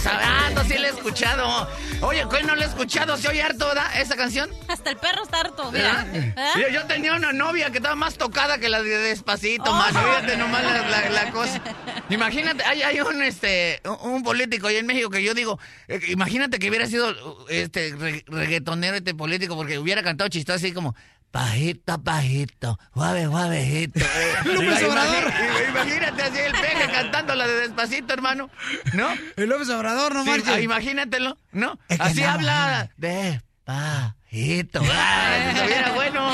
pues 0.04 0.16
ah, 0.22 0.64
sí 0.68 0.78
la 0.78 0.88
he 0.88 0.92
escuchado. 0.92 1.68
Oye, 2.02 2.26
¿cuál 2.26 2.46
no 2.48 2.56
la 2.56 2.66
he 2.66 2.68
escuchado? 2.68 3.16
¿Se 3.18 3.28
oye 3.28 3.42
harto, 3.42 3.66
verdad? 3.68 4.00
¿Esa 4.02 4.16
canción? 4.16 4.50
Hasta 4.68 4.90
el 4.90 4.98
perro 4.98 5.24
está 5.24 5.40
harto. 5.42 5.72
¿Verdad? 5.72 6.06
¿Eh? 6.16 6.34
Yo, 6.62 6.68
yo 6.70 6.86
tenía 6.86 7.14
una 7.14 7.32
novia 7.34 7.70
que 7.72 7.78
estaba 7.78 7.96
más 7.96 8.16
tocada 8.18 8.58
que 8.58 8.70
la 8.70 8.82
de 8.82 8.98
Despacito, 8.98 9.72
más. 9.74 9.90
Fíjate 9.90 10.38
nomás 10.38 10.64
la, 10.64 10.88
la- 10.90 11.10
la 11.10 11.32
cosa. 11.32 11.62
Imagínate, 12.10 12.64
hay, 12.64 12.82
hay 12.84 13.00
un, 13.02 13.22
este, 13.24 13.82
un- 13.86 14.12
un 14.14 14.24
político 14.24 14.68
ahí 14.68 14.78
en 14.78 14.86
México 14.86 15.10
que 15.10 15.24
yo 15.24 15.34
digo, 15.34 15.60
eh, 15.88 16.00
imagínate 16.10 16.60
que 16.60 16.70
hubiera 16.70 16.86
sido 16.88 17.14
este 17.50 17.96
re- 17.98 18.24
reggaetonero 18.28 18.98
este 18.98 19.16
político 19.16 19.56
porque 19.56 19.78
hubiera 19.80 20.04
cantado 20.04 20.30
chistoso 20.30 20.58
así 20.58 20.72
como... 20.74 20.96
Pajito, 21.34 21.98
pajito, 22.04 22.78
suave, 22.94 23.26
suavejito. 23.26 24.00
Eh, 24.06 24.36
López 24.46 24.84
Obrador. 24.84 25.34
Imagínate 25.70 26.22
así 26.22 26.38
el 26.38 26.52
peje 26.52 26.92
cantando 26.92 27.34
la 27.34 27.48
de 27.48 27.54
Despacito, 27.62 28.14
hermano. 28.14 28.52
¿No? 28.94 29.08
El 29.36 29.50
López 29.50 29.68
Obrador, 29.70 30.14
no 30.14 30.24
Sí, 30.24 30.30
marches. 30.30 30.48
ah, 30.50 30.62
imagínatelo, 30.62 31.36
¿no? 31.52 31.80
Es 31.90 31.98
que 31.98 32.04
Así 32.04 32.22
nada. 32.22 32.34
habla 32.34 32.90
despacito. 32.98 34.82
Ah, 34.92 35.40
si 35.52 35.58
estuviera 35.58 35.92
bueno. 35.94 36.32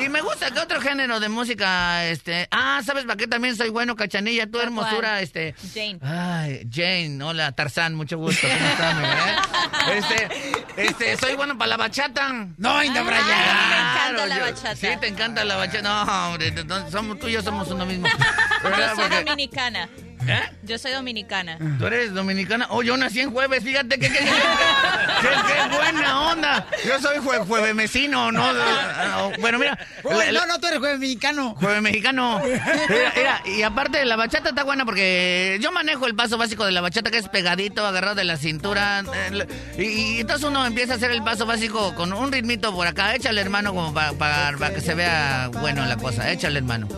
Y 0.00 0.08
me 0.08 0.20
gusta 0.22 0.50
que 0.50 0.58
otro 0.60 0.80
género 0.80 1.20
de 1.20 1.28
música, 1.28 2.04
este, 2.06 2.48
ah, 2.50 2.80
¿sabes 2.84 3.04
para 3.04 3.16
qué 3.16 3.26
también 3.26 3.56
soy 3.56 3.68
bueno, 3.68 3.94
Cachanilla? 3.96 4.50
Tu 4.50 4.58
hermosura, 4.58 5.20
este, 5.20 5.54
Jane. 5.74 5.98
ay, 6.02 6.66
Jane, 6.72 7.22
hola, 7.22 7.52
Tarzán, 7.52 7.94
mucho 7.94 8.16
gusto, 8.16 8.46
¿cómo 8.48 8.68
estás, 8.70 8.96
bebé? 8.96 9.98
Este, 9.98 10.28
este, 10.76 11.16
soy 11.18 11.34
bueno 11.36 11.58
para 11.58 11.68
la 11.70 11.76
bachata. 11.76 12.32
No, 12.56 12.82
Inda 12.82 13.02
Brian. 13.02 13.26
me 13.26 13.32
encanta 13.32 14.26
la 14.26 14.38
yo- 14.38 14.42
bachata. 14.44 14.76
Sí, 14.76 14.88
te 15.00 15.08
encanta 15.08 15.44
la 15.44 15.56
bachata. 15.56 15.82
No, 15.82 16.28
hombre, 16.30 16.54
somos, 16.90 17.18
tú 17.18 17.28
y 17.28 17.32
yo 17.32 17.42
somos 17.42 17.68
uno 17.68 17.84
mismo. 17.84 18.06
Yo 18.62 18.94
soy 18.96 19.24
dominicana. 19.24 19.88
¿Eh? 20.28 20.40
Yo 20.62 20.78
soy 20.78 20.92
dominicana. 20.92 21.58
¿Tú 21.78 21.86
eres 21.86 22.12
dominicana? 22.14 22.66
Oh, 22.70 22.82
yo 22.82 22.96
nací 22.96 23.20
en 23.20 23.30
jueves, 23.32 23.62
fíjate 23.64 23.98
que 23.98 24.08
qué, 24.08 24.18
qué- 24.18 25.28
qué 25.28 25.76
buena 25.76 26.20
onda. 26.32 26.66
Yo 26.86 27.00
soy 27.00 27.18
jue, 27.18 27.38
jueves 27.38 27.74
mesino, 27.74 28.30
¿no? 28.32 28.42
Ah, 28.44 29.30
Bueno, 29.40 29.58
mira. 29.58 29.78
No, 30.04 30.46
no, 30.46 30.58
tú 30.60 30.66
eres 30.68 30.78
jueves 30.78 30.98
mexicano. 30.98 31.54
Jueves 31.58 31.82
mexicano. 31.82 32.40
Mira, 32.88 33.12
mira, 33.16 33.42
y 33.46 33.62
aparte 33.62 34.04
la 34.04 34.16
bachata 34.16 34.50
está 34.50 34.64
buena 34.64 34.84
porque 34.84 35.58
yo 35.60 35.72
manejo 35.72 36.06
el 36.06 36.14
paso 36.14 36.38
básico 36.38 36.64
de 36.64 36.72
la 36.72 36.80
bachata 36.80 37.10
que 37.10 37.18
es 37.18 37.28
pegadito, 37.28 37.86
agarrado 37.86 38.14
de 38.16 38.24
la 38.24 38.36
cintura. 38.36 39.02
eh, 39.14 39.82
y 39.82 40.20
entonces 40.20 40.46
uno 40.46 40.64
empieza 40.66 40.94
a 40.94 40.96
hacer 40.96 41.10
el 41.10 41.22
paso 41.22 41.46
básico 41.46 41.94
con 41.94 42.12
un 42.12 42.30
ritmito 42.32 42.72
por 42.74 42.86
acá. 42.86 43.14
Échale 43.14 43.40
hermano 43.40 43.74
como 43.74 43.92
para, 43.92 44.12
para, 44.12 44.56
para 44.58 44.74
que 44.74 44.80
se 44.80 44.94
vea 44.94 45.48
bueno 45.52 45.84
la 45.86 45.96
cosa. 45.96 46.30
Échale 46.30 46.58
hermano. 46.58 46.88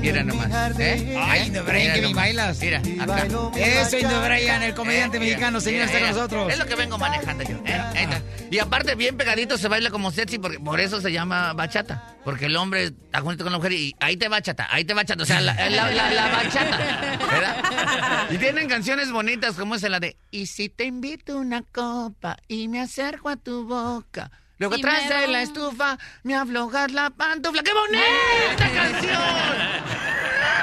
Mira 0.00 0.22
nomás. 0.24 0.78
¿eh? 0.78 1.16
Ay, 1.20 1.46
Indo 1.48 1.64
Brian, 1.64 1.94
que 1.94 2.00
nomás. 2.02 2.16
bailas. 2.16 2.60
Mira, 2.60 2.78
acá. 3.00 3.26
Eso, 3.56 3.98
Indo 3.98 4.20
Brian, 4.22 4.62
el 4.62 4.74
comediante 4.74 5.16
Eh, 5.16 5.20
mira, 5.20 5.30
mexicano, 5.32 5.60
señor, 5.60 5.82
está 5.86 5.98
con 6.00 6.08
nosotros. 6.10 6.52
Es 6.52 6.58
lo 6.58 6.66
que 6.66 6.74
vengo 6.76 6.98
manejando 6.98 7.44
yo. 7.44 7.56
¿eh? 7.66 7.72
Ahí 7.94 8.04
está. 8.04 8.22
Y 8.50 8.58
aparte, 8.58 8.94
bien 8.94 9.16
pegadito 9.16 9.58
se 9.58 9.68
baila 9.68 9.90
como 9.90 10.10
sexy, 10.10 10.38
porque 10.38 10.58
por 10.58 10.80
eso 10.80 11.00
se 11.00 11.12
llama 11.12 11.52
bachata. 11.52 12.16
Porque 12.24 12.46
el 12.46 12.56
hombre 12.56 12.84
está 12.84 13.20
junto 13.20 13.44
con 13.44 13.52
la 13.52 13.58
mujer 13.58 13.72
y 13.72 13.94
ahí 14.00 14.16
te 14.16 14.28
bachata, 14.28 14.66
ahí 14.70 14.84
te 14.84 14.94
bachata. 14.94 15.22
O 15.22 15.26
sea, 15.26 15.40
la, 15.40 15.54
la, 15.54 15.90
la- 15.90 16.10
la 16.10 16.28
bachata. 16.28 17.18
¿verdad? 17.30 18.26
Y 18.30 18.38
tienen 18.38 18.68
canciones 18.68 19.10
bonitas 19.12 19.54
como 19.56 19.74
esa, 19.74 19.88
la 19.88 20.00
de 20.00 20.16
Y 20.30 20.46
si 20.46 20.68
te 20.68 20.84
invito 20.84 21.36
una 21.38 21.62
copa 21.62 22.36
y 22.48 22.68
me 22.68 22.80
acerco 22.80 23.28
a 23.28 23.36
tu 23.36 23.66
boca. 23.66 24.30
Me 24.60 24.68
de 24.68 25.26
la 25.28 25.40
estufa 25.42 25.96
me 26.22 26.34
aflojas 26.34 26.92
la 26.92 27.08
pantufla. 27.08 27.62
¡Qué 27.62 27.72
bonita 27.72 28.70
canción! 28.74 29.22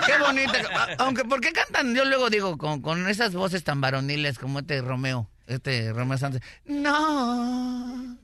Qué 0.06 0.18
bonita. 0.20 0.96
Aunque, 1.00 1.26
¿por 1.26 1.42
qué 1.42 1.52
cantan? 1.52 1.96
Yo 1.96 2.06
luego 2.06 2.30
digo, 2.30 2.60
con, 2.60 2.82
con 2.84 3.08
esas 3.10 3.34
voces 3.34 3.64
tan 3.64 3.82
varoniles 3.82 4.38
como 4.38 4.60
este 4.60 4.82
Romeo, 4.82 5.32
este 5.48 5.92
Romeo 5.94 6.18
Sánchez. 6.20 6.44
No. 6.66 8.18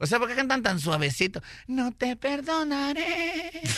O 0.00 0.06
sea, 0.06 0.18
¿por 0.18 0.28
qué 0.28 0.34
cantan 0.34 0.62
tan 0.62 0.80
suavecito? 0.80 1.42
No 1.66 1.92
te 1.92 2.16
perdonaré. 2.16 3.50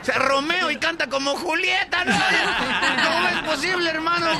O 0.00 0.04
sea, 0.04 0.18
Romeo 0.18 0.70
y 0.70 0.76
canta 0.76 1.08
como 1.08 1.36
Julieta, 1.36 2.04
¿no? 2.04 2.14
¿Cómo 2.14 3.28
es 3.28 3.42
posible, 3.42 3.90
hermano? 3.90 4.30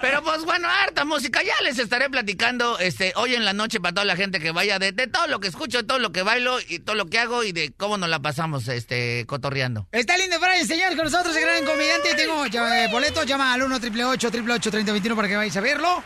Pero 0.00 0.22
pues 0.22 0.44
bueno, 0.44 0.68
harta 0.68 1.04
música. 1.04 1.42
Ya 1.42 1.52
les 1.62 1.78
estaré 1.78 2.08
platicando 2.08 2.78
este, 2.78 3.12
hoy 3.16 3.34
en 3.34 3.44
la 3.44 3.52
noche 3.52 3.80
para 3.80 3.94
toda 3.94 4.04
la 4.04 4.16
gente 4.16 4.40
que 4.40 4.52
vaya 4.52 4.78
de, 4.78 4.92
de 4.92 5.06
todo 5.06 5.26
lo 5.26 5.40
que 5.40 5.48
escucho, 5.48 5.78
de 5.78 5.84
todo 5.84 5.98
lo 5.98 6.12
que 6.12 6.22
bailo 6.22 6.58
y 6.66 6.78
todo 6.78 6.96
lo 6.96 7.06
que 7.06 7.18
hago 7.18 7.44
y 7.44 7.52
de 7.52 7.72
cómo 7.76 7.98
nos 7.98 8.08
la 8.08 8.20
pasamos 8.20 8.68
este, 8.68 9.24
cotorreando. 9.26 9.86
Está 9.92 10.16
lindo 10.16 10.38
Brian, 10.40 10.66
señores, 10.66 10.96
con 10.96 11.04
nosotros, 11.04 11.36
el 11.36 11.42
gran 11.42 11.64
comediante. 11.64 12.14
Tengo 12.14 12.46
eh, 12.46 12.88
boletos, 12.90 13.26
llama 13.26 13.52
al 13.52 13.62
1 13.62 13.76
888 13.76 14.70
3021 14.70 15.16
para 15.16 15.28
que 15.28 15.36
vayáis 15.36 15.56
a 15.56 15.60
verlo. 15.60 16.02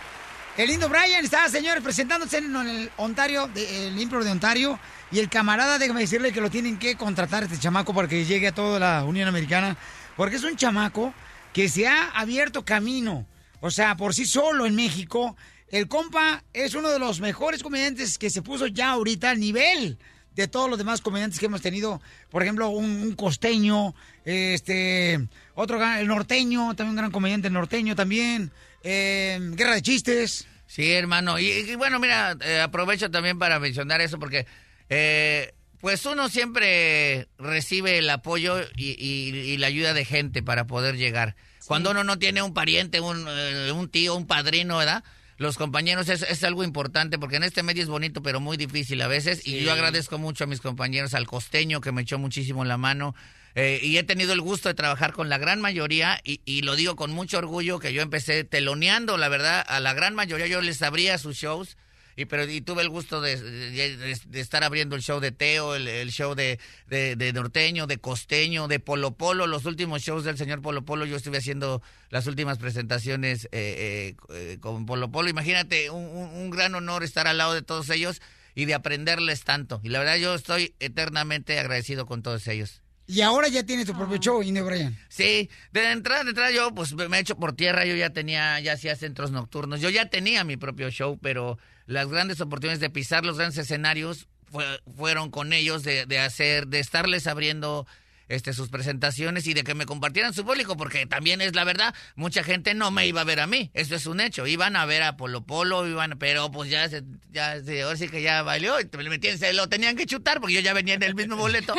El 0.58 0.68
lindo 0.68 0.86
Brian 0.90 1.24
está, 1.24 1.48
señores, 1.48 1.82
presentándose 1.82 2.36
en 2.36 2.54
el 2.54 2.90
Ontario, 2.98 3.48
el 3.54 3.98
Impro 3.98 4.22
de 4.22 4.30
Ontario. 4.30 4.78
Y 5.10 5.18
el 5.18 5.30
camarada, 5.30 5.78
déjame 5.78 6.00
decirle 6.00 6.30
que 6.30 6.42
lo 6.42 6.50
tienen 6.50 6.78
que 6.78 6.94
contratar 6.94 7.42
este 7.42 7.58
chamaco 7.58 7.94
para 7.94 8.06
que 8.06 8.26
llegue 8.26 8.48
a 8.48 8.54
toda 8.54 8.78
la 8.78 9.04
Unión 9.04 9.28
Americana. 9.28 9.78
Porque 10.14 10.36
es 10.36 10.44
un 10.44 10.56
chamaco 10.56 11.14
que 11.54 11.70
se 11.70 11.86
ha 11.86 12.10
abierto 12.10 12.66
camino. 12.66 13.26
O 13.60 13.70
sea, 13.70 13.96
por 13.96 14.14
sí 14.14 14.26
solo 14.26 14.66
en 14.66 14.74
México. 14.74 15.36
El 15.68 15.88
compa 15.88 16.44
es 16.52 16.74
uno 16.74 16.90
de 16.90 16.98
los 16.98 17.20
mejores 17.20 17.62
comediantes 17.62 18.18
que 18.18 18.28
se 18.28 18.42
puso 18.42 18.66
ya 18.66 18.90
ahorita 18.90 19.30
al 19.30 19.40
nivel 19.40 19.96
de 20.34 20.48
todos 20.48 20.68
los 20.68 20.78
demás 20.78 21.00
comediantes 21.00 21.40
que 21.40 21.46
hemos 21.46 21.62
tenido. 21.62 22.02
Por 22.30 22.42
ejemplo, 22.42 22.68
un, 22.68 22.84
un 22.84 23.14
costeño, 23.14 23.94
este, 24.26 25.26
otro, 25.54 25.82
el 25.82 26.06
norteño, 26.06 26.74
también 26.74 26.90
un 26.90 26.96
gran 26.96 27.10
comediante 27.10 27.48
norteño 27.48 27.96
también. 27.96 28.52
Eh, 28.84 29.38
Guerra 29.54 29.74
de 29.74 29.82
chistes. 29.82 30.46
Sí, 30.66 30.92
hermano. 30.92 31.38
Y, 31.38 31.46
y 31.50 31.74
bueno, 31.74 31.98
mira, 31.98 32.36
eh, 32.40 32.60
aprovecho 32.60 33.10
también 33.10 33.38
para 33.38 33.58
mencionar 33.60 34.00
eso 34.00 34.18
porque, 34.18 34.46
eh, 34.88 35.52
pues 35.80 36.06
uno 36.06 36.28
siempre 36.28 37.28
recibe 37.38 37.98
el 37.98 38.08
apoyo 38.08 38.60
y, 38.76 38.90
y- 38.92 39.36
y 39.52 39.56
la 39.58 39.66
ayuda 39.66 39.92
de 39.94 40.04
gente 40.04 40.42
para 40.42 40.66
poder 40.66 40.96
llegar. 40.96 41.34
Cuando 41.66 41.90
uno 41.90 42.04
no 42.04 42.18
tiene 42.18 42.42
un 42.42 42.54
pariente, 42.54 43.00
un, 43.00 43.26
eh, 43.28 43.72
un 43.72 43.88
tío, 43.90 44.14
un 44.14 44.26
padrino, 44.26 44.78
¿verdad? 44.78 45.04
Los 45.38 45.56
compañeros 45.58 46.08
es, 46.08 46.22
es 46.22 46.44
algo 46.44 46.62
importante 46.64 47.18
porque 47.18 47.36
en 47.36 47.42
este 47.42 47.62
medio 47.62 47.82
es 47.82 47.88
bonito 47.88 48.22
pero 48.22 48.38
muy 48.40 48.56
difícil 48.56 49.00
a 49.02 49.08
veces 49.08 49.44
y 49.46 49.60
yo 49.64 49.72
agradezco 49.72 50.18
mucho 50.18 50.44
a 50.44 50.46
mis 50.46 50.60
compañeros, 50.60 51.14
al 51.14 51.26
costeño 51.26 51.80
que 51.80 51.90
me 51.90 52.02
echó 52.02 52.18
muchísimo 52.18 52.64
la 52.64 52.76
mano 52.76 53.14
eh, 53.54 53.80
y 53.82 53.96
he 53.98 54.02
tenido 54.02 54.32
el 54.32 54.40
gusto 54.40 54.68
de 54.68 54.74
trabajar 54.74 55.12
con 55.12 55.28
la 55.28 55.38
gran 55.38 55.60
mayoría 55.60 56.20
y, 56.24 56.40
y 56.44 56.62
lo 56.62 56.74
digo 56.76 56.96
con 56.96 57.10
mucho 57.12 57.38
orgullo 57.38 57.78
que 57.78 57.92
yo 57.92 58.02
empecé 58.02 58.44
teloneando, 58.44 59.16
la 59.18 59.28
verdad, 59.28 59.64
a 59.68 59.80
la 59.80 59.92
gran 59.94 60.14
mayoría 60.14 60.46
yo 60.46 60.60
les 60.60 60.80
abría 60.82 61.18
sus 61.18 61.36
shows 61.36 61.76
y 62.14 62.26
pero 62.26 62.44
y 62.44 62.60
tuve 62.60 62.82
el 62.82 62.90
gusto 62.90 63.22
de, 63.22 63.40
de- 63.40 64.40
estar 64.40 64.62
abriendo 64.64 64.96
el 64.96 65.02
show 65.02 65.18
de 65.18 65.32
Teo, 65.32 65.74
el, 65.74 66.10
show 66.12 66.34
de, 66.34 66.58
de, 66.88 67.32
norteño, 67.32 67.86
de 67.86 67.96
costeño, 67.96 68.68
de 68.68 68.80
Polo 68.80 69.12
Polo, 69.16 69.46
los 69.46 69.64
últimos 69.64 70.02
shows 70.02 70.22
del 70.24 70.36
señor 70.36 70.60
Polo 70.60 70.84
Polo, 70.84 71.06
yo 71.06 71.16
estuve 71.16 71.38
haciendo 71.38 71.80
las 72.10 72.26
últimas 72.26 72.58
presentaciones 72.58 73.46
eh, 73.46 73.48
eh, 73.52 74.16
eh, 74.34 74.58
con 74.60 74.84
Polo 74.84 75.10
Polo. 75.10 75.30
Imagínate, 75.30 75.88
un- 75.88 76.04
un 76.04 76.50
gran 76.50 76.74
honor 76.74 77.02
estar 77.02 77.26
al 77.26 77.38
lado 77.38 77.54
de 77.54 77.62
todos 77.62 77.88
ellos 77.88 78.20
y 78.54 78.66
de 78.66 78.74
aprenderles 78.74 79.44
tanto. 79.44 79.80
Y 79.82 79.88
la 79.88 79.98
verdad 79.98 80.16
yo 80.16 80.34
estoy 80.34 80.74
eternamente 80.80 81.58
agradecido 81.58 82.04
con 82.04 82.22
todos 82.22 82.46
ellos. 82.46 82.81
Y 83.06 83.20
ahora 83.20 83.48
ya 83.48 83.64
tiene 83.64 83.84
tu 83.84 83.94
propio 83.94 84.16
show, 84.18 84.42
Indio 84.42 84.64
Brian. 84.64 84.96
Sí, 85.08 85.50
de 85.72 85.90
entrada, 85.92 86.22
de 86.24 86.30
entrada 86.30 86.50
yo 86.50 86.72
pues 86.74 86.94
me 86.94 87.16
he 87.16 87.20
hecho 87.20 87.36
por 87.36 87.52
tierra, 87.54 87.84
yo 87.84 87.94
ya 87.96 88.10
tenía, 88.10 88.58
ya 88.60 88.74
hacía 88.74 88.96
centros 88.96 89.30
nocturnos, 89.32 89.80
yo 89.80 89.90
ya 89.90 90.06
tenía 90.08 90.44
mi 90.44 90.56
propio 90.56 90.90
show, 90.90 91.18
pero 91.20 91.58
las 91.86 92.08
grandes 92.08 92.40
oportunidades 92.40 92.80
de 92.80 92.90
pisar 92.90 93.24
los 93.24 93.36
grandes 93.38 93.58
escenarios 93.58 94.28
fue- 94.50 94.80
fueron 94.96 95.30
con 95.30 95.52
ellos, 95.52 95.82
de, 95.82 96.06
de 96.06 96.18
hacer, 96.20 96.68
de 96.68 96.78
estarles 96.78 97.26
abriendo 97.26 97.86
este, 98.28 98.52
sus 98.52 98.68
presentaciones 98.68 99.46
y 99.46 99.54
de 99.54 99.64
que 99.64 99.74
me 99.74 99.86
compartieran 99.86 100.32
su 100.34 100.44
público, 100.44 100.76
porque 100.76 101.06
también 101.06 101.40
es 101.40 101.54
la 101.54 101.64
verdad, 101.64 101.94
mucha 102.14 102.42
gente 102.42 102.74
no 102.74 102.90
me 102.90 103.06
iba 103.06 103.20
a 103.20 103.24
ver 103.24 103.40
a 103.40 103.46
mí, 103.46 103.70
eso 103.74 103.94
es 103.94 104.06
un 104.06 104.20
hecho, 104.20 104.46
iban 104.46 104.76
a 104.76 104.84
ver 104.86 105.02
a 105.02 105.16
Polo 105.16 105.44
Polo, 105.44 105.86
iban, 105.88 106.16
pero 106.18 106.50
pues 106.50 106.70
ya, 106.70 106.88
se, 106.88 107.02
ya 107.30 107.62
se- 107.62 107.82
ahora 107.82 107.96
sí 107.96 108.08
que 108.08 108.22
ya 108.22 108.42
valió, 108.42 108.80
y 108.80 108.88
me 108.96 109.08
metían- 109.10 109.38
se 109.38 109.52
lo 109.52 109.68
tenían 109.68 109.96
que 109.96 110.06
chutar 110.06 110.40
porque 110.40 110.54
yo 110.54 110.60
ya 110.60 110.72
venía 110.72 110.94
en 110.94 111.02
el 111.02 111.14
mismo 111.14 111.36
boleto, 111.36 111.74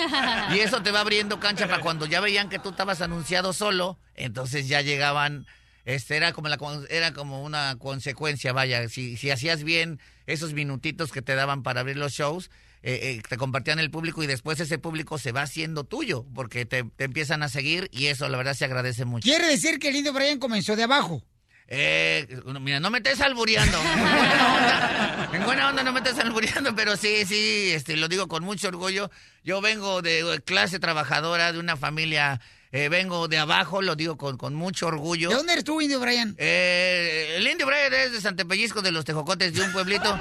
y 0.54 0.60
eso 0.60 0.82
te 0.84 0.92
va 0.92 1.02
abriendo 1.02 1.40
cancha 1.40 1.68
para 1.68 1.82
cuando 1.82 2.06
ya 2.06 2.20
veían 2.22 2.50
que 2.50 2.60
tú 2.60 2.70
estabas 2.70 3.02
anunciado 3.02 3.54
solo, 3.54 3.98
entonces 4.16 4.68
ya 4.68 4.82
llegaban, 4.82 5.46
este 5.86 6.16
era 6.16 6.32
como 6.34 6.48
la 6.48 6.58
era 6.90 7.14
como 7.14 7.44
una 7.44 7.76
consecuencia, 7.78 8.54
vaya, 8.54 8.88
si, 8.90 9.18
si 9.18 9.32
hacías 9.32 9.64
bien 9.64 10.00
esos 10.28 10.54
minutitos 10.54 11.12
que 11.12 11.22
te 11.22 11.36
daban 11.36 11.64
para 11.64 11.82
abrir 11.82 11.98
los 11.98 12.14
shows, 12.14 12.50
eh, 12.84 13.16
eh, 13.18 13.22
te 13.28 13.38
compartían 13.38 13.80
el 13.80 13.90
público 13.90 14.22
y 14.24 14.28
después 14.28 14.60
ese 14.60 14.78
público 14.78 15.18
se 15.18 15.32
va 15.32 15.42
haciendo 15.42 15.86
tuyo, 15.86 16.26
porque 16.36 16.66
te, 16.66 16.84
te 16.84 17.06
empiezan 17.06 17.42
a 17.42 17.50
seguir 17.50 17.90
y 17.92 18.08
eso 18.08 18.28
la 18.30 18.38
verdad 18.38 18.54
se 18.54 18.66
agradece 18.66 19.06
mucho. 19.06 19.24
Quiere 19.24 19.48
decir 19.48 19.80
que 19.80 19.90
el 19.90 19.96
Indio 19.96 20.14
Brian 20.14 20.38
comenzó 20.38 20.76
de 20.76 20.84
abajo. 20.84 21.24
Eh, 21.68 22.28
mira, 22.60 22.80
no 22.80 22.90
me 22.90 22.98
estés 22.98 23.22
albureando. 23.22 23.78
En 23.82 24.00
buena 24.00 24.54
onda, 24.54 25.30
en 25.34 25.44
buena 25.44 25.70
onda 25.70 25.84
no 25.84 25.94
me 25.94 26.00
estés 26.00 26.20
albureando, 26.20 26.76
pero 26.76 26.98
sí, 26.98 27.26
sí, 27.26 27.72
este, 27.72 27.96
lo 27.96 28.08
digo 28.08 28.28
con 28.28 28.44
mucho 28.44 28.68
orgullo. 28.68 29.10
Yo 29.44 29.62
vengo 29.62 30.02
de 30.02 30.42
clase 30.46 30.80
trabajadora, 30.80 31.54
de 31.54 31.60
una 31.60 31.78
familia, 31.78 32.42
eh, 32.72 32.90
vengo 32.90 33.28
de 33.28 33.38
abajo, 33.38 33.82
lo 33.82 33.96
digo 33.96 34.18
con, 34.18 34.38
con 34.38 34.54
mucho 34.54 34.88
orgullo. 34.88 35.30
¿De 35.30 35.36
dónde 35.36 35.54
eres 35.54 35.64
tú, 35.64 35.80
Indio 35.80 36.00
Brian? 36.00 36.36
Eh, 36.38 37.36
el 37.38 37.48
Indio 37.48 37.66
Brian 37.66 37.94
es 37.94 38.12
de 38.12 38.22
Santepellisco, 38.22 38.82
de 38.82 38.92
los 38.92 39.06
Tejocotes, 39.06 39.54
de 39.54 39.62
un 39.62 39.72
pueblito 39.72 40.20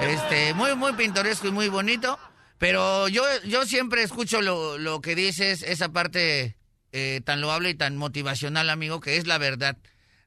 este, 0.00 0.54
muy, 0.54 0.74
muy 0.76 0.92
pintoresco 0.92 1.48
y 1.48 1.52
muy 1.52 1.68
bonito. 1.68 2.18
Pero 2.58 3.08
yo, 3.08 3.22
yo 3.44 3.64
siempre 3.64 4.02
escucho 4.02 4.42
lo, 4.42 4.78
lo 4.78 5.00
que 5.00 5.14
dices, 5.14 5.62
esa 5.62 5.90
parte 5.90 6.56
eh, 6.92 7.20
tan 7.24 7.40
loable 7.40 7.70
y 7.70 7.74
tan 7.74 7.96
motivacional, 7.96 8.70
amigo, 8.70 9.00
que 9.00 9.16
es 9.16 9.26
la 9.26 9.38
verdad. 9.38 9.76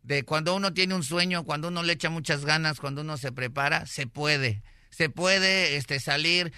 De 0.03 0.23
cuando 0.23 0.55
uno 0.55 0.73
tiene 0.73 0.95
un 0.95 1.03
sueño, 1.03 1.43
cuando 1.43 1.67
uno 1.67 1.83
le 1.83 1.93
echa 1.93 2.09
muchas 2.09 2.45
ganas, 2.45 2.79
cuando 2.79 3.01
uno 3.01 3.17
se 3.17 3.31
prepara, 3.31 3.85
se 3.85 4.07
puede. 4.07 4.63
Se 4.89 5.09
puede 5.09 5.77
este, 5.77 5.99
salir, 5.99 6.51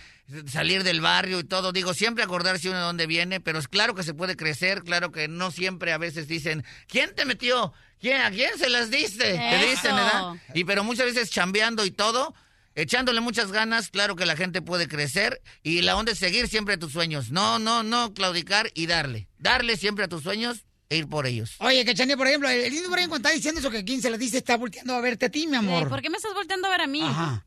salir 0.48 0.84
del 0.84 1.02
barrio 1.02 1.40
y 1.40 1.44
todo. 1.44 1.72
Digo, 1.72 1.94
siempre 1.94 2.24
acordarse 2.24 2.70
uno 2.70 2.80
de 2.80 2.84
dónde 2.84 3.08
viene, 3.08 3.40
pero 3.40 3.60
es 3.60 3.68
claro 3.68 3.96
que 3.96 4.04
se 4.04 4.14
puede 4.14 4.36
crecer, 4.36 4.84
claro 4.84 5.12
que 5.12 5.28
no 5.28 5.52
siempre 5.52 5.92
a 5.94 5.98
veces 5.98 6.28
dicen, 6.28 6.64
¿quién 6.88 7.14
te 7.16 7.26
metió? 7.26 7.74
¿Quién, 8.00 8.22
¿A 8.22 8.32
quién 8.32 8.58
se 8.58 8.70
las 8.70 8.90
diste? 8.90 9.34
Te 9.38 9.68
dicen, 9.70 9.96
¿verdad? 9.96 10.34
Y 10.54 10.66
pero 10.66 10.84
muchas 10.84 11.06
veces 11.06 11.30
chambeando 11.30 11.86
y 11.86 11.92
todo, 11.92 12.34
echándole 12.76 13.22
muchas 13.22 13.52
ganas, 13.52 13.90
claro 13.90 14.16
que 14.16 14.26
la 14.26 14.36
gente 14.36 14.62
puede 14.62 14.88
crecer 14.88 15.42
y 15.64 15.82
la 15.82 15.96
onda 15.96 16.12
es 16.12 16.20
seguir 16.20 16.48
siempre 16.48 16.78
tus 16.78 16.92
sueños. 16.92 17.32
No, 17.32 17.60
no, 17.60 17.84
no 17.84 18.14
claudicar 18.14 18.72
y 18.74 18.88
darle. 18.88 19.28
Darle 19.38 19.78
siempre 19.78 20.06
a 20.06 20.08
tus 20.08 20.24
sueños 20.24 20.66
ir 20.96 21.08
por 21.08 21.26
ellos. 21.28 21.56
Oye, 21.60 21.84
Cachanilla, 21.86 22.18
por 22.18 22.28
ejemplo, 22.28 22.50
el 22.50 22.72
lindo 22.72 22.90
Brian 22.90 23.10
cuando 23.10 23.28
está 23.28 23.36
diciendo 23.36 23.60
eso 23.60 23.70
que 23.72 23.84
quien 23.86 24.02
se 24.02 24.10
la 24.10 24.18
dice 24.18 24.38
está 24.40 24.58
volteando 24.58 24.94
a 24.96 25.02
verte 25.02 25.26
a 25.26 25.30
ti, 25.30 25.48
mi 25.48 25.58
amor. 25.58 25.84
Eh, 25.84 25.90
¿Por 25.90 26.02
qué 26.02 26.10
me 26.10 26.18
estás 26.18 26.34
volteando 26.34 26.68
a 26.68 26.72
ver 26.72 26.82
a 26.82 26.88
mí? 26.88 27.02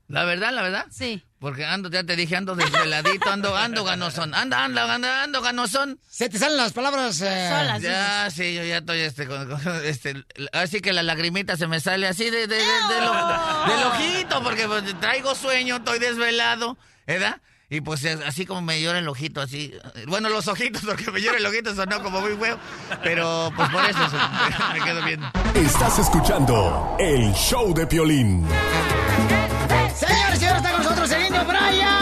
La 0.08 0.24
verdad, 0.24 0.52
la 0.52 0.62
verdad. 0.62 0.86
Sí. 0.90 1.22
Porque 1.38 1.64
ando, 1.66 1.90
ya 1.90 2.02
te 2.02 2.16
dije, 2.16 2.34
ando 2.34 2.56
desveladito, 2.56 3.28
ando, 3.30 3.54
ando 3.56 3.84
ganosón. 3.84 4.34
Anda, 4.34 4.64
anda, 4.64 4.92
anda, 4.94 5.22
ando 5.22 5.42
ganosón. 5.42 6.00
Se 6.08 6.30
te 6.30 6.38
salen 6.38 6.56
las 6.56 6.72
palabras 6.72 7.20
eh, 7.20 7.50
Ya, 7.82 8.28
sí, 8.30 8.54
yo 8.54 8.64
ya 8.64 8.78
estoy 8.78 9.00
este, 9.00 9.26
con- 9.26 9.46
con- 9.48 9.84
este, 9.84 10.24
así 10.52 10.80
que 10.80 10.94
la 10.94 11.02
lagrimita 11.02 11.56
se 11.58 11.66
me 11.66 11.78
sale 11.80 12.08
así 12.08 12.24
de, 12.30 12.46
de- 12.46 12.56
de- 12.56 12.56
de 12.56 13.00
lo- 13.00 13.66
del 13.66 13.84
ojito, 13.86 14.42
porque 14.42 14.66
pues, 14.66 14.98
traigo 14.98 15.34
sueño, 15.34 15.76
estoy 15.76 15.98
desvelado, 15.98 16.78
¿verdad? 17.06 17.40
Y 17.68 17.80
pues 17.80 18.04
es- 18.04 18.20
así 18.24 18.46
como 18.46 18.62
me 18.62 18.80
llora 18.80 19.00
el 19.00 19.08
ojito, 19.08 19.40
así. 19.40 19.74
Bueno, 20.06 20.28
los 20.28 20.46
ojitos, 20.46 20.82
porque 20.84 21.10
me 21.10 21.20
llora 21.20 21.38
el 21.38 21.46
ojito, 21.46 21.74
sonó 21.74 22.00
como 22.02 22.20
muy 22.20 22.36
feo. 22.36 22.58
Pero 23.02 23.52
pues 23.56 23.68
por 23.70 23.84
eso 23.84 23.98
me 24.72 24.80
quedo 24.84 25.02
viendo. 25.04 25.26
Estás 25.54 25.98
escuchando 25.98 26.96
el 27.00 27.32
show 27.34 27.74
de 27.74 27.86
Piolín. 27.86 28.46
Señores, 29.96 30.38
señores, 30.38 30.56
está 30.58 30.70
con 30.72 30.82
nosotros 30.82 31.10
el 31.10 31.26
indio 31.26 31.44
Brian. 31.44 31.96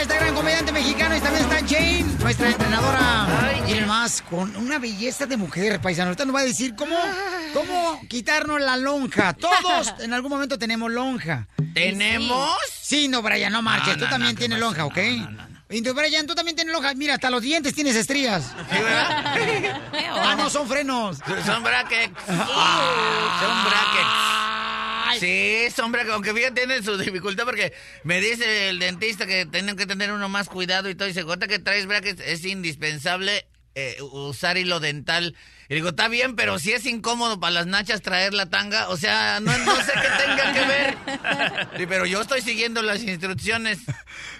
Este 0.00 0.14
gran 0.16 0.34
comediante 0.34 0.72
mexicano 0.72 1.16
y 1.16 1.20
también 1.20 1.44
está 1.44 1.56
Jane, 1.66 2.04
nuestra 2.20 2.48
entrenadora. 2.48 3.26
Y 3.68 3.75
además, 4.06 4.22
con 4.28 4.56
una 4.56 4.78
belleza 4.78 5.26
de 5.26 5.36
mujer, 5.36 5.80
paisano. 5.80 6.08
Ahorita 6.08 6.24
nos 6.24 6.34
va 6.34 6.40
a 6.40 6.44
decir 6.44 6.74
cómo, 6.76 6.96
cómo 7.52 8.00
quitarnos 8.08 8.60
la 8.60 8.76
lonja. 8.76 9.32
Todos 9.34 9.94
en 10.00 10.12
algún 10.12 10.30
momento 10.30 10.58
tenemos 10.58 10.90
lonja. 10.90 11.48
¿Tenemos? 11.74 12.56
Sí, 12.80 13.08
no, 13.08 13.22
Brian, 13.22 13.52
no 13.52 13.62
marches. 13.62 13.96
No, 13.96 14.04
tú 14.04 14.10
también 14.10 14.34
no, 14.34 14.38
tienes 14.38 14.58
lonja, 14.58 14.84
¿ok? 14.86 14.98
Indio 15.68 15.94
Brian, 15.94 16.26
tú 16.26 16.34
también 16.34 16.54
tienes 16.54 16.72
lonja. 16.72 16.94
Mira, 16.94 17.14
hasta 17.14 17.30
los 17.30 17.42
dientes 17.42 17.74
tienes 17.74 17.96
estrías. 17.96 18.52
ah, 18.70 20.34
no, 20.38 20.48
son 20.48 20.68
frenos. 20.68 21.18
Son 21.44 21.62
brackets. 21.62 22.14
Son 22.26 23.64
brackets. 23.64 24.10
Sí, 25.20 25.68
son 25.74 25.92
brackets. 25.92 26.12
Aunque 26.12 26.34
bien 26.34 26.52
tienen 26.52 26.84
su 26.84 26.98
dificultad 26.98 27.44
porque 27.44 27.72
me 28.04 28.20
dice 28.20 28.68
el 28.68 28.78
dentista 28.78 29.24
que 29.24 29.46
tienen 29.46 29.74
que 29.74 29.86
tener 29.86 30.12
uno 30.12 30.28
más 30.28 30.46
cuidado 30.46 30.90
y 30.90 30.94
todo. 30.94 31.08
Y 31.08 31.14
se 31.14 31.24
cuenta 31.24 31.48
que 31.48 31.58
traes 31.58 31.86
brackets, 31.86 32.20
es 32.20 32.44
indispensable 32.44 33.46
eh, 33.76 33.98
usar 34.00 34.56
hilo 34.56 34.80
dental. 34.80 35.36
Y 35.68 35.74
digo, 35.74 35.90
está 35.90 36.08
bien, 36.08 36.34
pero 36.34 36.58
si 36.58 36.72
es 36.72 36.86
incómodo 36.86 37.38
para 37.38 37.50
las 37.50 37.66
nachas 37.66 38.00
traer 38.00 38.32
la 38.32 38.46
tanga, 38.48 38.88
o 38.88 38.96
sea, 38.96 39.38
no, 39.40 39.56
no 39.58 39.76
sé 39.76 39.92
qué 39.92 40.24
tenga 40.24 40.52
que 40.54 40.66
ver. 40.66 40.98
Sí, 41.76 41.86
pero 41.86 42.06
yo 42.06 42.22
estoy 42.22 42.40
siguiendo 42.40 42.82
las 42.82 43.02
instrucciones. 43.02 43.78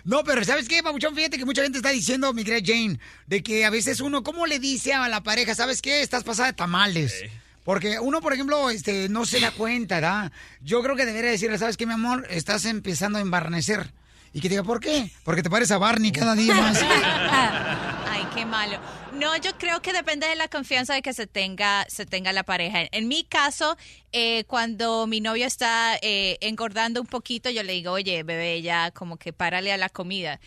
No, 0.04 0.22
pero 0.22 0.44
¿sabes 0.44 0.68
qué, 0.68 0.84
Pabuchón? 0.84 1.16
Fíjate 1.16 1.36
que 1.36 1.44
mucha 1.44 1.64
gente 1.64 1.78
está 1.78 1.90
diciendo, 1.90 2.32
mi 2.32 2.44
querida 2.44 2.62
Jane, 2.64 3.00
de 3.26 3.42
que 3.42 3.64
a 3.64 3.70
veces 3.70 4.00
uno, 4.00 4.22
¿cómo 4.22 4.46
le 4.46 4.60
dice 4.60 4.94
a 4.94 5.08
la 5.08 5.24
pareja, 5.24 5.56
¿sabes 5.56 5.82
qué? 5.82 6.00
Estás 6.00 6.22
pasada 6.22 6.46
de 6.46 6.52
tamales. 6.52 7.24
Porque 7.64 7.98
uno, 7.98 8.20
por 8.20 8.32
ejemplo, 8.32 8.70
este, 8.70 9.08
no 9.08 9.26
se 9.26 9.40
da 9.40 9.50
cuenta, 9.50 9.96
¿verdad? 9.96 10.30
Yo 10.60 10.80
creo 10.80 10.94
que 10.94 11.04
debería 11.04 11.32
decirle, 11.32 11.58
¿sabes 11.58 11.76
qué, 11.76 11.86
mi 11.86 11.94
amor? 11.94 12.24
Estás 12.30 12.66
empezando 12.66 13.18
a 13.18 13.20
embarnecer. 13.20 13.92
Y 14.36 14.40
que 14.42 14.50
diga, 14.50 14.62
¿por 14.62 14.80
qué? 14.80 15.10
Porque 15.24 15.42
te 15.42 15.48
pareces 15.48 15.72
a 15.72 15.78
Barney 15.78 16.12
cada 16.12 16.34
día 16.34 16.54
más. 16.54 16.78
Ay, 16.82 18.22
qué 18.34 18.44
malo. 18.44 18.78
No, 19.14 19.34
yo 19.38 19.56
creo 19.56 19.80
que 19.80 19.94
depende 19.94 20.26
de 20.26 20.36
la 20.36 20.46
confianza 20.48 20.92
de 20.92 21.00
que 21.00 21.14
se 21.14 21.26
tenga, 21.26 21.86
se 21.88 22.04
tenga 22.04 22.34
la 22.34 22.42
pareja. 22.42 22.80
En 22.92 23.08
mi 23.08 23.24
caso, 23.24 23.78
eh, 24.12 24.44
cuando 24.44 25.06
mi 25.06 25.22
novio 25.22 25.46
está 25.46 25.96
eh, 26.02 26.36
engordando 26.42 27.00
un 27.00 27.06
poquito, 27.06 27.48
yo 27.48 27.62
le 27.62 27.72
digo, 27.72 27.92
oye, 27.92 28.24
bebé, 28.24 28.60
ya 28.60 28.90
como 28.90 29.16
que 29.16 29.32
párale 29.32 29.72
a 29.72 29.78
la 29.78 29.88
comida. 29.88 30.38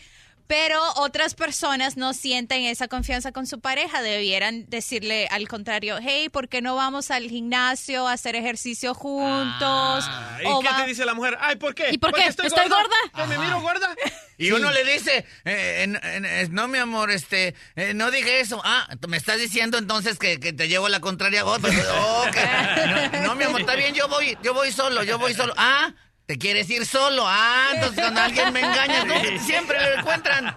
Pero 0.50 0.82
otras 0.96 1.34
personas 1.34 1.96
no 1.96 2.12
sienten 2.12 2.64
esa 2.64 2.88
confianza 2.88 3.30
con 3.30 3.46
su 3.46 3.60
pareja. 3.60 4.02
Debieran 4.02 4.64
decirle 4.68 5.28
al 5.30 5.46
contrario, 5.46 5.98
hey, 6.02 6.28
¿por 6.28 6.48
qué 6.48 6.60
no 6.60 6.74
vamos 6.74 7.12
al 7.12 7.28
gimnasio 7.30 8.08
a 8.08 8.14
hacer 8.14 8.34
ejercicio 8.34 8.92
juntos? 8.92 10.04
¿Y 10.42 10.46
O 10.48 10.58
qué 10.58 10.66
va- 10.68 10.76
te 10.82 10.86
dice 10.88 11.04
la 11.04 11.14
mujer? 11.14 11.38
Ay, 11.40 11.54
¿por 11.54 11.72
qué? 11.76 11.90
¿Y 11.92 11.98
por 11.98 12.10
¿Porque 12.10 12.24
qué? 12.24 12.30
¿Estoy 12.30 12.48
gorda? 12.68 12.96
¿Que 13.14 13.26
me 13.26 13.38
miro 13.38 13.60
gorda? 13.60 13.94
Y 14.38 14.50
uno 14.50 14.72
le 14.72 14.82
dice, 14.84 15.24
eh, 15.44 15.86
eh, 16.02 16.48
no, 16.50 16.66
mi 16.66 16.78
amor, 16.78 17.12
este, 17.12 17.54
eh, 17.76 17.92
no 17.94 18.10
dije 18.10 18.40
eso. 18.40 18.60
Ah, 18.64 18.88
me 19.06 19.18
estás 19.18 19.38
diciendo 19.38 19.78
entonces 19.78 20.18
que, 20.18 20.40
que 20.40 20.52
te 20.52 20.66
llevo 20.66 20.88
la 20.88 20.98
contraria. 20.98 21.44
Pues, 21.44 21.74
oh, 21.94 22.24
que- 22.32 23.18
no, 23.18 23.22
no, 23.28 23.34
mi 23.36 23.44
amor, 23.44 23.60
está 23.60 23.76
bien, 23.76 23.94
yo 23.94 24.08
voy, 24.08 24.36
yo 24.42 24.52
voy 24.52 24.72
solo, 24.72 25.04
yo 25.04 25.16
voy 25.16 25.32
solo. 25.34 25.54
Ah, 25.56 25.94
te 26.30 26.38
quieres 26.38 26.70
ir 26.70 26.86
solo. 26.86 27.24
Ah, 27.26 27.70
entonces 27.74 27.98
cuando 27.98 28.20
alguien 28.20 28.52
me 28.52 28.60
engaña, 28.60 29.04
¿no? 29.04 29.14
siempre 29.40 29.76
lo 29.80 29.98
encuentran. 29.98 30.56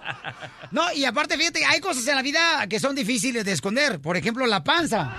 No, 0.70 0.92
y 0.92 1.04
aparte, 1.04 1.36
fíjate, 1.36 1.64
hay 1.64 1.80
cosas 1.80 2.06
en 2.06 2.14
la 2.14 2.22
vida 2.22 2.64
que 2.68 2.78
son 2.78 2.94
difíciles 2.94 3.44
de 3.44 3.50
esconder. 3.50 4.00
Por 4.00 4.16
ejemplo, 4.16 4.46
la 4.46 4.62
panza. 4.62 5.12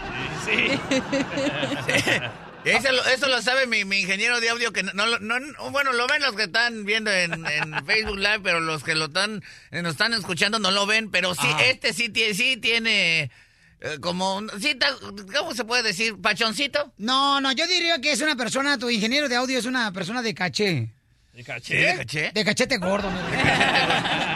Sí. 0.45 0.79
Eso 2.63 2.91
lo, 2.91 3.05
eso 3.05 3.27
lo 3.27 3.43
sabe 3.43 3.67
mi, 3.67 3.85
mi 3.85 3.99
ingeniero 3.99 4.39
de 4.39 4.49
audio 4.49 4.73
que 4.73 4.81
no, 4.81 5.19
no, 5.19 5.69
bueno, 5.69 5.93
lo 5.93 6.07
ven 6.07 6.23
los 6.23 6.35
que 6.35 6.45
están 6.45 6.83
viendo 6.83 7.11
en, 7.11 7.45
en 7.45 7.85
Facebook 7.85 8.17
Live, 8.17 8.39
pero 8.41 8.59
los 8.59 8.83
que 8.83 8.95
lo 8.95 9.05
están, 9.05 9.43
eh, 9.69 9.83
nos 9.83 9.91
están 9.91 10.15
escuchando 10.15 10.57
no 10.57 10.71
lo 10.71 10.87
ven, 10.87 11.11
pero 11.11 11.35
sí, 11.35 11.45
Ajá. 11.47 11.63
este 11.65 11.93
sí 11.93 12.09
tiene, 12.09 12.33
sí 12.33 12.57
tiene 12.57 13.29
eh, 13.85 13.99
como, 14.01 14.35
un- 14.37 14.49
¿cómo 15.37 15.53
se 15.53 15.63
puede 15.63 15.83
decir? 15.83 16.19
¿Pachoncito? 16.21 16.91
No, 16.97 17.39
no, 17.41 17.51
yo 17.51 17.67
diría 17.67 17.99
que 18.01 18.11
es 18.11 18.21
una 18.21 18.35
persona, 18.35 18.77
tu 18.77 18.89
ingeniero 18.89 19.29
de 19.29 19.35
audio 19.35 19.59
es 19.59 19.65
una 19.65 19.91
persona 19.91 20.21
de 20.21 20.33
caché. 20.33 20.89
¿De 21.33 21.43
¿Sí, 21.61 21.75
de 21.75 21.95
caché? 21.97 22.31
De 22.33 22.45
cachete 22.45 22.77
gordo. 22.77 23.11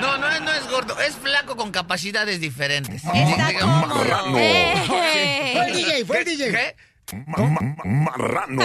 No, 0.02 0.18
no 0.18 0.40
no 0.42 0.52
es 0.54 0.68
gordo, 0.70 1.00
es 1.00 1.16
flaco 1.16 1.56
con 1.56 1.72
capacidades 1.72 2.40
diferentes. 2.42 3.04
Está 3.04 3.48
Digamos- 3.50 3.88
cómodo. 3.88 4.38
Eh. 4.40 4.74
Fue 5.54 5.66
el 5.68 5.74
DJ, 5.76 6.06
fue 6.06 6.20
el 6.20 6.26
DJ. 6.26 6.52
¿Qué? 6.52 6.76
Marrano. 7.14 8.64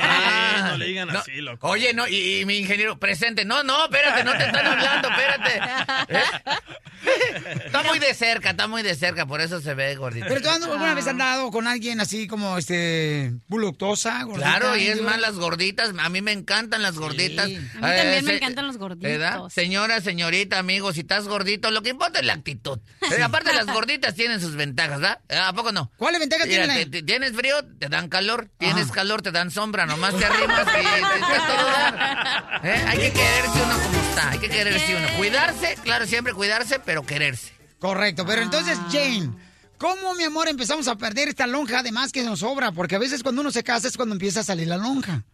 Ah, 0.00 0.68
no 0.70 0.76
le 0.78 0.86
digan 0.86 1.08
no. 1.08 1.18
así, 1.18 1.40
loco. 1.40 1.68
Oye, 1.68 1.92
no, 1.94 2.06
y, 2.08 2.40
y 2.40 2.44
mi 2.44 2.58
ingeniero, 2.58 2.98
presente. 2.98 3.44
No, 3.44 3.62
no, 3.62 3.84
espérate, 3.84 4.24
no 4.24 4.32
te 4.36 4.44
están 4.44 4.66
hablando, 4.66 5.08
espérate. 5.08 5.60
¿Eh? 6.08 6.22
Está 7.66 7.82
muy 7.84 7.98
de 8.00 8.14
cerca, 8.14 8.50
está 8.50 8.66
muy 8.66 8.82
de 8.82 8.94
cerca, 8.96 9.26
por 9.26 9.40
eso 9.40 9.60
se 9.60 9.74
ve 9.74 9.94
gordito. 9.94 10.26
Pero 10.28 10.40
tú 10.40 10.48
ando- 10.48 10.72
alguna 10.72 10.94
vez 10.94 11.04
has 11.04 11.10
andado 11.10 11.50
con 11.52 11.66
alguien 11.68 12.00
así 12.00 12.26
como 12.26 12.58
este 12.58 13.32
voluptuosa, 13.48 14.22
gordita, 14.24 14.58
Claro, 14.58 14.76
y 14.76 14.86
es 14.88 15.00
más 15.02 15.20
las 15.20 15.34
gorditas, 15.36 15.92
a 15.96 16.08
mí 16.08 16.20
me 16.22 16.32
encantan 16.32 16.82
las 16.82 16.96
gorditas. 16.96 17.46
A 17.46 17.48
mí 17.48 17.58
también 17.80 18.24
me 18.24 18.34
encantan 18.36 18.66
los 18.66 18.78
gorditos. 18.78 19.08
¿Verdad? 19.08 19.40
Señora, 19.50 20.00
señorita, 20.00 20.58
amigo, 20.58 20.92
si 20.92 21.00
estás 21.00 21.28
gordito, 21.28 21.70
lo 21.70 21.82
que 21.82 21.90
importa 21.90 22.18
es 22.20 22.26
la 22.26 22.32
actitud. 22.32 22.80
Eh, 23.16 23.22
aparte, 23.22 23.52
las 23.52 23.66
gorditas 23.66 24.14
tienen 24.14 24.40
sus 24.40 24.56
ventajas, 24.56 25.00
¿verdad? 25.00 25.20
Eh, 25.28 25.36
¿A 25.36 25.52
poco 25.52 25.70
no? 25.72 25.92
¿Cuáles 25.96 26.18
ventajas 26.20 26.48
tienen? 26.48 26.90
¿Tienes 26.90 27.32
frío? 27.32 27.54
Te 27.78 27.85
dan 27.88 28.08
calor. 28.08 28.48
¿Tienes 28.58 28.90
calor? 28.90 29.22
Te 29.22 29.32
dan 29.32 29.50
sombra. 29.50 29.86
Nomás 29.86 30.14
te 30.16 30.24
arrimas 30.24 30.62
y 30.62 30.74
te 30.74 31.18
está 31.20 31.46
todo 31.46 31.66
dar. 31.66 32.60
¿Eh? 32.64 32.84
Hay 32.88 32.98
que 32.98 33.12
quererse 33.12 33.62
uno 33.64 33.78
como 33.82 33.98
está. 34.08 34.30
Hay 34.30 34.38
que 34.38 34.48
quererse 34.48 34.96
uno. 34.96 35.06
Cuidarse, 35.18 35.74
claro, 35.82 36.06
siempre 36.06 36.32
cuidarse, 36.34 36.78
pero 36.80 37.04
quererse. 37.04 37.52
Correcto, 37.78 38.24
pero 38.26 38.42
entonces, 38.42 38.78
Ah. 38.80 38.88
Jane, 38.90 39.30
¿cómo, 39.78 40.14
mi 40.14 40.24
amor, 40.24 40.48
empezamos 40.48 40.88
a 40.88 40.96
perder 40.96 41.28
esta 41.28 41.46
lonja 41.46 41.80
además 41.80 42.12
que 42.12 42.22
nos 42.22 42.40
sobra? 42.40 42.72
Porque 42.72 42.96
a 42.96 42.98
veces 42.98 43.22
cuando 43.22 43.42
uno 43.42 43.50
se 43.50 43.62
casa 43.62 43.88
es 43.88 43.96
cuando 43.96 44.14
empieza 44.14 44.40
a 44.40 44.44
salir 44.44 44.66
la 44.68 44.76
lonja. 44.78 45.24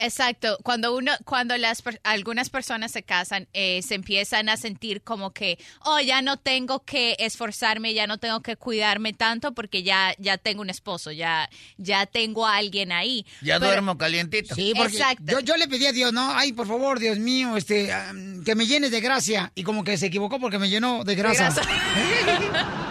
Exacto, 0.00 0.58
cuando 0.62 0.94
uno, 0.96 1.12
cuando 1.26 1.56
las 1.58 1.82
per- 1.82 2.00
algunas 2.04 2.48
personas 2.48 2.90
se 2.90 3.02
casan, 3.02 3.48
eh, 3.52 3.82
se 3.82 3.94
empiezan 3.94 4.48
a 4.48 4.56
sentir 4.56 5.02
como 5.02 5.32
que, 5.32 5.58
oh, 5.84 6.00
ya 6.00 6.22
no 6.22 6.38
tengo 6.38 6.80
que 6.84 7.16
esforzarme, 7.18 7.92
ya 7.92 8.06
no 8.06 8.16
tengo 8.18 8.40
que 8.40 8.56
cuidarme 8.56 9.12
tanto 9.12 9.52
porque 9.52 9.82
ya, 9.82 10.14
ya 10.18 10.38
tengo 10.38 10.62
un 10.62 10.70
esposo, 10.70 11.12
ya, 11.12 11.50
ya 11.76 12.06
tengo 12.06 12.46
a 12.46 12.56
alguien 12.56 12.92
ahí. 12.92 13.26
Ya 13.42 13.58
Pero- 13.58 13.72
duermo 13.72 13.98
calientito. 13.98 14.54
Sí, 14.54 14.72
porque 14.74 14.94
Exacto. 14.96 15.24
Yo, 15.32 15.40
yo 15.40 15.56
le 15.58 15.68
pedí 15.68 15.84
a 15.86 15.92
Dios, 15.92 16.12
no, 16.14 16.32
ay, 16.34 16.52
por 16.54 16.66
favor, 16.66 16.98
Dios 16.98 17.18
mío, 17.18 17.56
este, 17.58 17.92
que 18.44 18.54
me 18.54 18.66
llenes 18.66 18.90
de 18.90 19.00
gracia. 19.00 19.52
Y 19.54 19.64
como 19.64 19.84
que 19.84 19.98
se 19.98 20.06
equivocó 20.06 20.40
porque 20.40 20.58
me 20.58 20.70
llenó 20.70 21.04
de 21.04 21.14
grasa. 21.14 21.52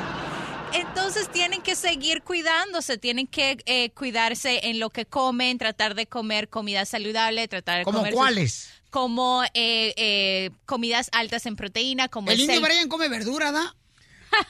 Entonces 0.74 1.30
tienen 1.32 1.62
que 1.62 1.76
seguir 1.76 2.22
cuidándose, 2.22 2.98
tienen 2.98 3.28
que 3.28 3.58
eh, 3.66 3.90
cuidarse 3.92 4.68
en 4.70 4.80
lo 4.80 4.90
que 4.90 5.06
comen, 5.06 5.58
tratar 5.58 5.96
de 5.96 6.06
comer 6.08 6.50
comida 6.50 6.86
saludable, 6.86 7.48
tratar 7.48 7.80
de 7.80 7.84
¿Cómo 7.86 8.00
comer 8.00 8.14
cuáles? 8.14 8.70
como 8.90 9.44
eh, 9.54 9.94
eh, 9.98 10.50
comidas 10.66 11.10
altas 11.14 11.46
en 11.46 11.56
proteína, 11.56 12.08
como 12.08 12.30
El 12.30 12.36
es 12.36 12.40
indio 12.42 12.56
el- 12.58 12.64
Brian 12.64 12.90
come 12.90 13.08
verdura, 13.10 13.52
¿da? 13.52 13.76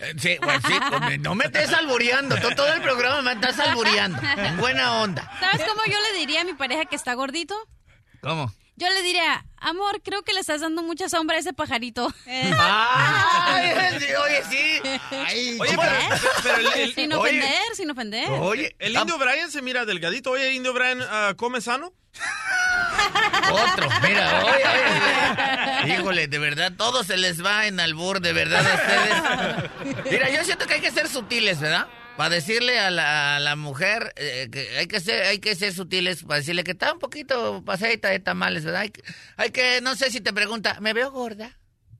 Eh, 0.01 0.13
Sí, 0.19 0.37
bueno, 0.43 0.61
sí, 0.67 0.73
come- 0.89 1.17
no 1.19 1.35
me 1.35 1.45
estés 1.45 1.71
albureando. 1.73 2.35
Todo, 2.41 2.53
todo 2.55 2.73
el 2.73 2.81
programa 2.81 3.21
me 3.21 3.31
estás 3.33 3.57
albureando. 3.59 4.21
En 4.37 4.57
buena 4.57 5.01
onda. 5.01 5.29
¿Sabes 5.39 5.65
cómo 5.67 5.81
yo 5.85 5.97
le 6.11 6.19
diría 6.19 6.41
a 6.41 6.43
mi 6.43 6.53
pareja 6.53 6.83
que 6.85 6.95
está 6.97 7.13
gordito? 7.13 7.55
¿Cómo? 8.21 8.53
Yo 8.80 8.89
le 8.89 9.03
diría, 9.03 9.45
amor, 9.57 10.01
creo 10.01 10.23
que 10.23 10.31
le 10.31 10.39
estás 10.39 10.61
dando 10.61 10.81
mucha 10.81 11.10
sombra 11.10 11.35
a 11.35 11.39
ese 11.41 11.51
pajarito. 11.51 12.07
Ay, 12.26 13.99
sí, 13.99 14.06
oye, 14.15 14.43
sí. 14.49 14.81
Oye, 15.60 15.77
pero, 15.77 15.91
pero 16.41 16.57
el, 16.60 16.80
el- 16.80 16.95
sin 16.95 17.11
oye, 17.11 17.19
ofender, 17.19 17.76
sin 17.76 17.91
ofender. 17.91 18.30
Oye, 18.39 18.76
el 18.80 18.95
indio 18.95 19.18
Brian 19.18 19.51
se 19.51 19.61
mira 19.61 19.84
delgadito. 19.84 20.31
Oye, 20.31 20.47
el 20.47 20.56
indio 20.56 20.72
Brian 20.72 21.01
ah, 21.01 21.34
come 21.35 21.60
sano. 21.60 21.91
Otro, 23.51 23.89
mira, 24.01 24.43
oye, 24.45 24.64
oye. 24.64 25.93
Híjole, 25.93 26.27
de 26.27 26.39
verdad, 26.39 26.72
todo 26.77 27.03
se 27.03 27.18
les 27.18 27.43
va 27.43 27.68
en 27.68 27.81
albur, 27.81 28.22
de 28.22 28.31
verdad, 28.31 28.65
a 28.65 28.76
ustedes. 28.76 30.06
Mira, 30.10 30.30
yo 30.30 30.41
siento 30.45 30.68
que 30.68 30.76
hay 30.76 30.81
que 30.81 30.91
ser 30.91 31.10
sutiles, 31.10 31.60
¿verdad? 31.60 31.88
Para 32.19 32.35
decirle 32.35 32.77
a 32.77 32.91
la, 32.91 33.39
la 33.39 33.55
mujer 33.55 34.11
eh, 34.17 34.49
que 34.51 34.77
hay 34.77 34.87
que 34.87 34.99
ser 34.99 35.23
hay 35.23 35.39
que 35.39 35.55
ser 35.55 35.73
sutiles 35.73 36.23
para 36.23 36.39
decirle 36.41 36.65
que 36.65 36.71
está 36.71 36.91
un 36.91 36.99
poquito 36.99 37.63
pasadita 37.63 38.09
de 38.09 38.19
tamales, 38.19 38.65
¿verdad? 38.65 38.81
Hay, 38.81 38.91
hay 39.37 39.51
que, 39.51 39.79
no 39.79 39.95
sé 39.95 40.11
si 40.11 40.19
te 40.19 40.33
pregunta, 40.33 40.81
¿me 40.81 40.91
veo 40.91 41.11
gorda? 41.11 41.57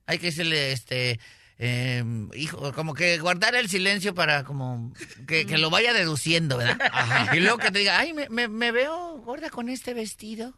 Hay 0.07 0.19
que 0.19 0.25
decirle, 0.25 0.73
este, 0.73 1.21
eh, 1.61 2.03
hijo, 2.36 2.72
como 2.72 2.94
que 2.94 3.18
guardar 3.19 3.53
el 3.53 3.69
silencio 3.69 4.15
para 4.15 4.45
como 4.45 4.94
que, 5.27 5.45
que 5.45 5.57
lo 5.57 5.69
vaya 5.69 5.91
deduciendo, 5.91 6.57
¿verdad? 6.57 7.34
Y 7.34 7.41
luego 7.41 7.57
que 7.57 7.69
te 7.69 7.80
diga, 7.80 7.99
ay, 7.99 8.14
me, 8.14 8.30
me, 8.30 8.48
me 8.48 8.72
veo 8.72 9.18
gorda 9.18 9.49
con 9.49 9.68
este 9.68 9.94
vestido. 9.94 10.53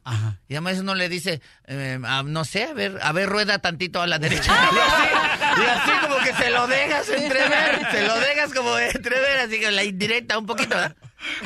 Y 0.48 0.54
además 0.54 0.78
uno 0.78 0.94
le 0.94 1.10
dice, 1.10 1.42
eh, 1.66 2.00
no 2.26 2.46
sé, 2.46 2.66
a 2.66 2.74
ver, 2.74 3.00
a 3.02 3.12
ver, 3.14 3.28
rueda 3.28 3.58
tantito 3.58 4.00
a 4.00 4.08
la 4.08 4.20
derecha. 4.20 4.54
Y 5.52 5.60
así, 5.60 5.62
y 5.62 5.66
así 5.66 5.92
como 6.08 6.18
que 6.24 6.34
se 6.34 6.50
lo 6.50 6.68
dejas 6.68 7.10
entrever, 7.10 7.88
se 7.92 8.08
lo 8.08 8.20
dejas 8.20 8.54
como 8.54 8.78
entrever, 8.78 9.40
así 9.40 9.60
que 9.60 9.72
la 9.72 9.84
indirecta 9.84 10.38
un 10.38 10.46
poquito, 10.46 10.70
¿verdad? 10.76 10.96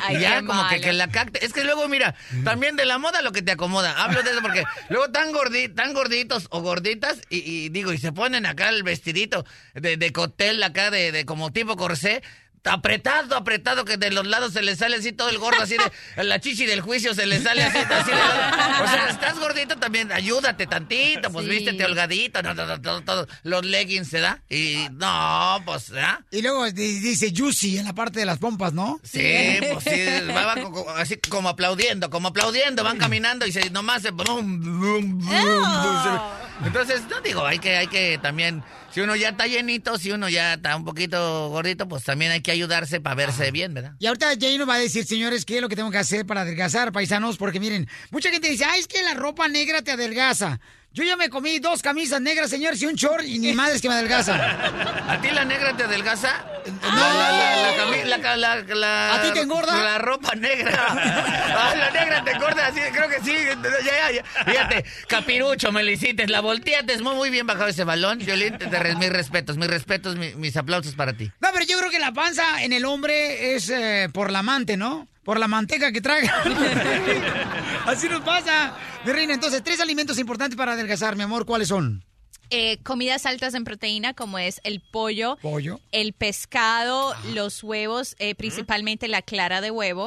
Ay, 0.02 0.16
y 0.16 0.20
ya 0.20 0.40
como 0.40 0.62
que, 0.68 0.76
malo. 0.76 0.82
que 0.82 0.92
la 0.92 1.08
cacte. 1.08 1.44
Es 1.44 1.52
que 1.52 1.64
luego, 1.64 1.88
mira, 1.88 2.14
también 2.44 2.76
de 2.76 2.84
la 2.84 2.98
moda 2.98 3.22
lo 3.22 3.32
que 3.32 3.42
te 3.42 3.52
acomoda. 3.52 4.02
Hablo 4.02 4.22
de 4.22 4.30
eso 4.30 4.42
porque 4.42 4.64
luego 4.88 5.10
tan, 5.10 5.32
gordi, 5.32 5.68
tan 5.68 5.92
gorditos 5.92 6.46
o 6.50 6.60
gorditas 6.60 7.20
y, 7.28 7.38
y 7.38 7.68
digo, 7.68 7.92
y 7.92 7.98
se 7.98 8.12
ponen 8.12 8.46
acá 8.46 8.68
el 8.68 8.82
vestidito 8.82 9.44
de, 9.74 9.96
de 9.96 10.12
cóctel 10.12 10.62
acá 10.62 10.90
de, 10.90 11.12
de 11.12 11.24
como 11.24 11.52
tipo 11.52 11.76
corsé. 11.76 12.22
Apretado, 12.66 13.36
apretado, 13.36 13.84
que 13.84 13.96
de 13.96 14.10
los 14.10 14.26
lados 14.26 14.52
se 14.52 14.62
le 14.62 14.74
sale 14.76 14.96
así 14.96 15.12
todo 15.12 15.28
el 15.28 15.38
gordo, 15.38 15.62
así 15.62 15.76
de 16.16 16.24
la 16.24 16.40
chichi 16.40 16.66
del 16.66 16.80
juicio 16.80 17.14
se 17.14 17.26
le 17.26 17.40
sale 17.40 17.62
así, 17.62 17.78
así 17.78 18.10
de 18.10 18.16
lado. 18.16 18.84
O 18.84 18.88
sea, 18.88 19.06
estás 19.10 19.38
gordito 19.38 19.76
también, 19.76 20.10
ayúdate 20.12 20.66
tantito, 20.66 21.30
pues 21.30 21.44
Sí. 21.46 21.50
vístete 21.52 21.84
holgadito, 21.84 22.42
no, 22.42 22.54
no, 22.54 22.66
no, 22.66 23.02
todo, 23.04 23.26
los 23.44 23.64
leggings, 23.64 24.08
¿se 24.08 24.20
da? 24.20 24.42
Y 24.48 24.88
no, 24.92 25.62
pues, 25.64 25.90
¿verdad? 25.90 26.20
Y 26.30 26.42
luego 26.42 26.70
di- 26.70 26.98
dice 27.00 27.32
juicy 27.36 27.78
en 27.78 27.84
la 27.84 27.94
parte 27.94 28.20
de 28.20 28.26
las 28.26 28.38
pompas, 28.38 28.72
¿no? 28.72 29.00
Sí, 29.04 29.58
pues 29.72 29.84
sí, 29.84 30.00
va- 30.34 30.54
va 30.54 31.00
así 31.00 31.16
como 31.28 31.48
aplaudiendo, 31.48 32.10
como 32.10 32.28
aplaudiendo, 32.28 32.82
van 32.84 32.98
caminando 33.06 33.46
y 33.46 33.52
se 33.52 33.70
nomás 33.70 34.02
se... 34.02 34.10
brum, 34.10 34.60
brum, 34.60 35.18
brum, 35.18 36.02
se- 36.02 36.45
Entonces, 36.64 37.02
no 37.10 37.20
digo, 37.20 37.44
hay 37.44 37.58
que, 37.58 37.76
hay 37.76 37.86
que 37.86 38.18
también, 38.20 38.62
si 38.90 39.00
uno 39.00 39.14
ya 39.14 39.30
está 39.30 39.46
llenito, 39.46 39.98
si 39.98 40.10
uno 40.10 40.28
ya 40.28 40.54
está 40.54 40.74
un 40.76 40.84
poquito 40.84 41.48
gordito, 41.50 41.86
pues 41.86 42.02
también 42.04 42.32
hay 42.32 42.40
que 42.40 42.50
ayudarse 42.50 43.00
para 43.00 43.14
verse 43.14 43.50
bien, 43.50 43.74
¿verdad? 43.74 43.92
Y 43.98 44.06
ahorita 44.06 44.28
Jay 44.40 44.56
nos 44.58 44.68
va 44.68 44.74
a 44.74 44.78
decir, 44.78 45.04
señores, 45.04 45.44
qué 45.44 45.56
es 45.56 45.62
lo 45.62 45.68
que 45.68 45.76
tengo 45.76 45.90
que 45.90 45.98
hacer 45.98 46.24
para 46.24 46.42
adelgazar, 46.42 46.92
paisanos, 46.92 47.36
porque 47.36 47.60
miren, 47.60 47.88
mucha 48.10 48.30
gente 48.30 48.48
dice, 48.48 48.64
ay, 48.64 48.80
es 48.80 48.88
que 48.88 49.02
la 49.02 49.14
ropa 49.14 49.48
negra 49.48 49.82
te 49.82 49.92
adelgaza. 49.92 50.60
Yo 50.96 51.04
ya 51.04 51.14
me 51.18 51.28
comí 51.28 51.58
dos 51.58 51.82
camisas 51.82 52.22
negras, 52.22 52.48
señores, 52.48 52.80
y 52.80 52.86
un 52.86 52.94
short, 52.94 53.22
y 53.22 53.38
ni 53.38 53.52
madres 53.52 53.82
que 53.82 53.88
me 53.90 53.94
adelgaza. 53.96 54.34
¿A 55.12 55.20
ti 55.20 55.28
la 55.30 55.44
negra 55.44 55.76
te 55.76 55.84
adelgaza? 55.84 56.42
No, 56.82 56.96
la, 56.96 57.30
la, 57.32 57.56
la, 57.62 57.76
cami- 57.76 58.04
la, 58.04 58.36
la, 58.36 58.56
la- 58.74 59.14
¿A 59.14 59.22
ti 59.22 59.28
te 59.34 59.40
engorda? 59.40 59.76
La 59.84 59.98
ropa 59.98 60.34
negra. 60.34 60.86
Ah, 61.58 61.74
la 61.74 61.90
negra 61.90 62.22
te 62.24 62.30
engorda, 62.32 62.70
sí, 62.72 62.80
creo 62.92 63.08
que 63.08 63.20
sí. 63.22 63.32
Ya, 63.84 64.10
ya, 64.10 64.12
ya. 64.12 64.44
Fíjate, 64.44 64.84
capirucho, 65.08 65.70
me 65.72 65.82
lo 65.82 65.90
hiciste, 65.90 66.26
la 66.28 66.40
volteaste, 66.40 66.98
muy, 67.02 67.14
muy 67.14 67.30
bien 67.30 67.46
bajado 67.46 67.68
ese 67.68 67.84
balón. 67.84 68.18
Violín, 68.18 68.56
te, 68.58 68.66
te 68.66 68.94
mis 68.96 69.08
respetos, 69.10 69.56
mis 69.58 69.68
respetos, 69.68 70.16
mi- 70.16 70.34
mis 70.34 70.56
aplausos 70.56 70.94
para 70.94 71.12
ti. 71.14 71.30
No, 71.40 71.48
pero 71.52 71.64
yo 71.66 71.78
creo 71.78 71.90
que 71.90 71.98
la 71.98 72.12
panza 72.12 72.62
en 72.62 72.72
el 72.72 72.84
hombre 72.86 73.54
es 73.54 73.68
eh, 73.70 74.08
por 74.12 74.30
la 74.30 74.38
amante, 74.40 74.76
¿no? 74.76 75.08
Por 75.26 75.40
la 75.40 75.48
manteca 75.48 75.90
que 75.92 76.00
traga. 76.00 76.32
Así 77.86 78.08
nos 78.08 78.22
pasa. 78.22 78.74
Mi 79.04 79.12
reina, 79.12 79.34
entonces, 79.34 79.62
tres 79.62 79.80
alimentos 79.80 80.18
importantes 80.20 80.56
para 80.56 80.72
adelgazar, 80.72 81.16
mi 81.16 81.24
amor, 81.24 81.44
¿cuáles 81.44 81.68
son? 81.68 82.04
Eh, 82.50 82.78
comidas 82.84 83.26
altas 83.26 83.54
en 83.54 83.64
proteína 83.64 84.14
como 84.14 84.38
es 84.38 84.60
el 84.62 84.80
pollo, 84.80 85.36
Pollo. 85.42 85.80
el 85.90 86.12
pescado, 86.12 87.12
los 87.34 87.64
huevos, 87.64 88.14
eh, 88.20 88.36
principalmente 88.36 89.08
la 89.08 89.20
clara 89.20 89.60
de 89.60 89.72
huevo. 89.72 90.06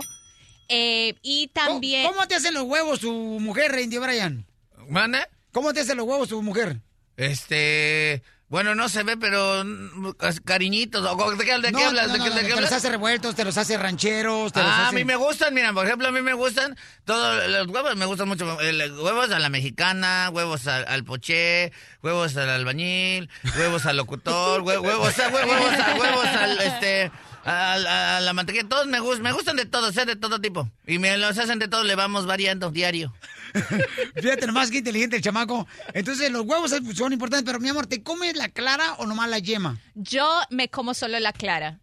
Eh, 0.70 1.16
y 1.22 1.50
también... 1.50 2.08
¿Cómo 2.08 2.26
te 2.28 2.36
hacen 2.36 2.54
los 2.54 2.64
huevos 2.64 3.02
tu 3.02 3.12
mujer, 3.12 3.78
Indio 3.78 4.00
Brian? 4.02 4.46
¿Manda? 4.88 5.28
¿Cómo 5.52 5.74
te 5.74 5.82
hacen 5.82 5.98
los 5.98 6.08
huevos 6.08 6.30
tu 6.30 6.42
mujer? 6.42 6.80
Este. 7.18 8.24
Bueno, 8.50 8.74
no 8.74 8.90
se 8.90 9.04
ve, 9.04 9.16
pero 9.16 9.64
mm, 9.64 10.10
cariñitos. 10.44 11.06
¿o 11.06 11.32
¿De 11.36 11.46
qué, 11.46 11.52
de 11.60 11.62
qué 11.68 11.72
No, 11.72 11.86
hablas? 11.86 12.08
no, 12.08 12.14
¿De 12.14 12.18
no, 12.20 12.24
qué- 12.26 12.30
no, 12.32 12.36
de 12.38 12.48
qué 12.48 12.54
te 12.56 12.62
los 12.62 12.72
hace 12.72 12.90
revueltos, 12.90 13.36
te 13.36 13.46
los 13.46 13.56
hace 13.60 13.78
rancheros, 13.78 14.52
te 14.52 14.64
los 14.64 14.72
Ah, 14.72 14.78
a 14.86 14.88
hace... 14.88 14.96
mí 14.96 15.06
me 15.06 15.16
gustan, 15.16 15.54
mira, 15.54 15.72
por 15.72 15.86
ejemplo, 15.86 16.08
a 16.08 16.12
mí 16.12 16.22
me 16.24 16.34
gustan 16.34 16.76
todos 17.06 17.48
los 17.48 17.68
huevos, 17.68 17.96
me 17.96 18.06
gustan 18.08 18.28
mucho. 18.28 18.60
el- 18.62 18.92
huevos 19.00 19.30
a 19.32 19.38
la 19.38 19.50
mexicana, 19.50 20.30
huevos 20.34 20.66
al, 20.66 20.84
al 20.88 21.04
poché, 21.04 21.72
huevos 22.02 22.36
al 22.38 22.50
albañil, 22.50 23.30
huevos 23.56 23.86
al 23.86 23.98
locutor, 23.98 24.62
hue- 24.64 24.82
huevos, 24.82 25.20
a, 25.20 25.30
hue- 25.30 25.46
huevos, 25.48 25.74
a- 25.80 25.96
huevos 25.96 26.26
al, 26.26 26.60
este, 26.62 27.12
al- 27.46 27.86
a, 27.86 28.20
la 28.20 28.34
mantequilla. 28.34 28.68
Todos 28.68 28.88
me, 28.88 29.00
gustan, 29.00 29.22
me 29.24 29.32
gustan 29.32 29.58
de 29.58 29.66
todos, 29.68 29.94
sé 29.94 30.06
de 30.06 30.16
todo 30.16 30.42
tipo. 30.42 30.68
Y 30.88 30.98
me 30.98 31.16
los 31.20 31.38
hacen 31.38 31.60
de 31.60 31.68
todos, 31.68 31.86
le 31.86 31.94
vamos 31.94 32.26
variando 32.26 32.72
diario. 32.72 33.14
Fíjate 34.16 34.48
nomás 34.48 34.72
que 34.72 34.78
inteligente 34.80 35.16
el 35.18 35.22
chamaco. 35.22 35.68
Entonces, 35.94 36.32
los 36.32 36.46
huevos 36.46 36.74
son 36.96 37.14
importantes, 37.14 37.46
pero 37.46 37.60
mi 37.60 37.70
amor, 37.70 37.88
¿te 37.88 38.04
comes 38.04 38.36
la 38.36 38.50
clara 38.50 38.94
o 38.96 39.06
nomás 39.06 39.30
la 39.30 39.40
yema? 39.40 39.78
Yo 39.96 40.42
me 40.50 40.70
como 40.70 40.94
solo 40.94 41.20
la 41.20 41.34
clara. 41.34 41.80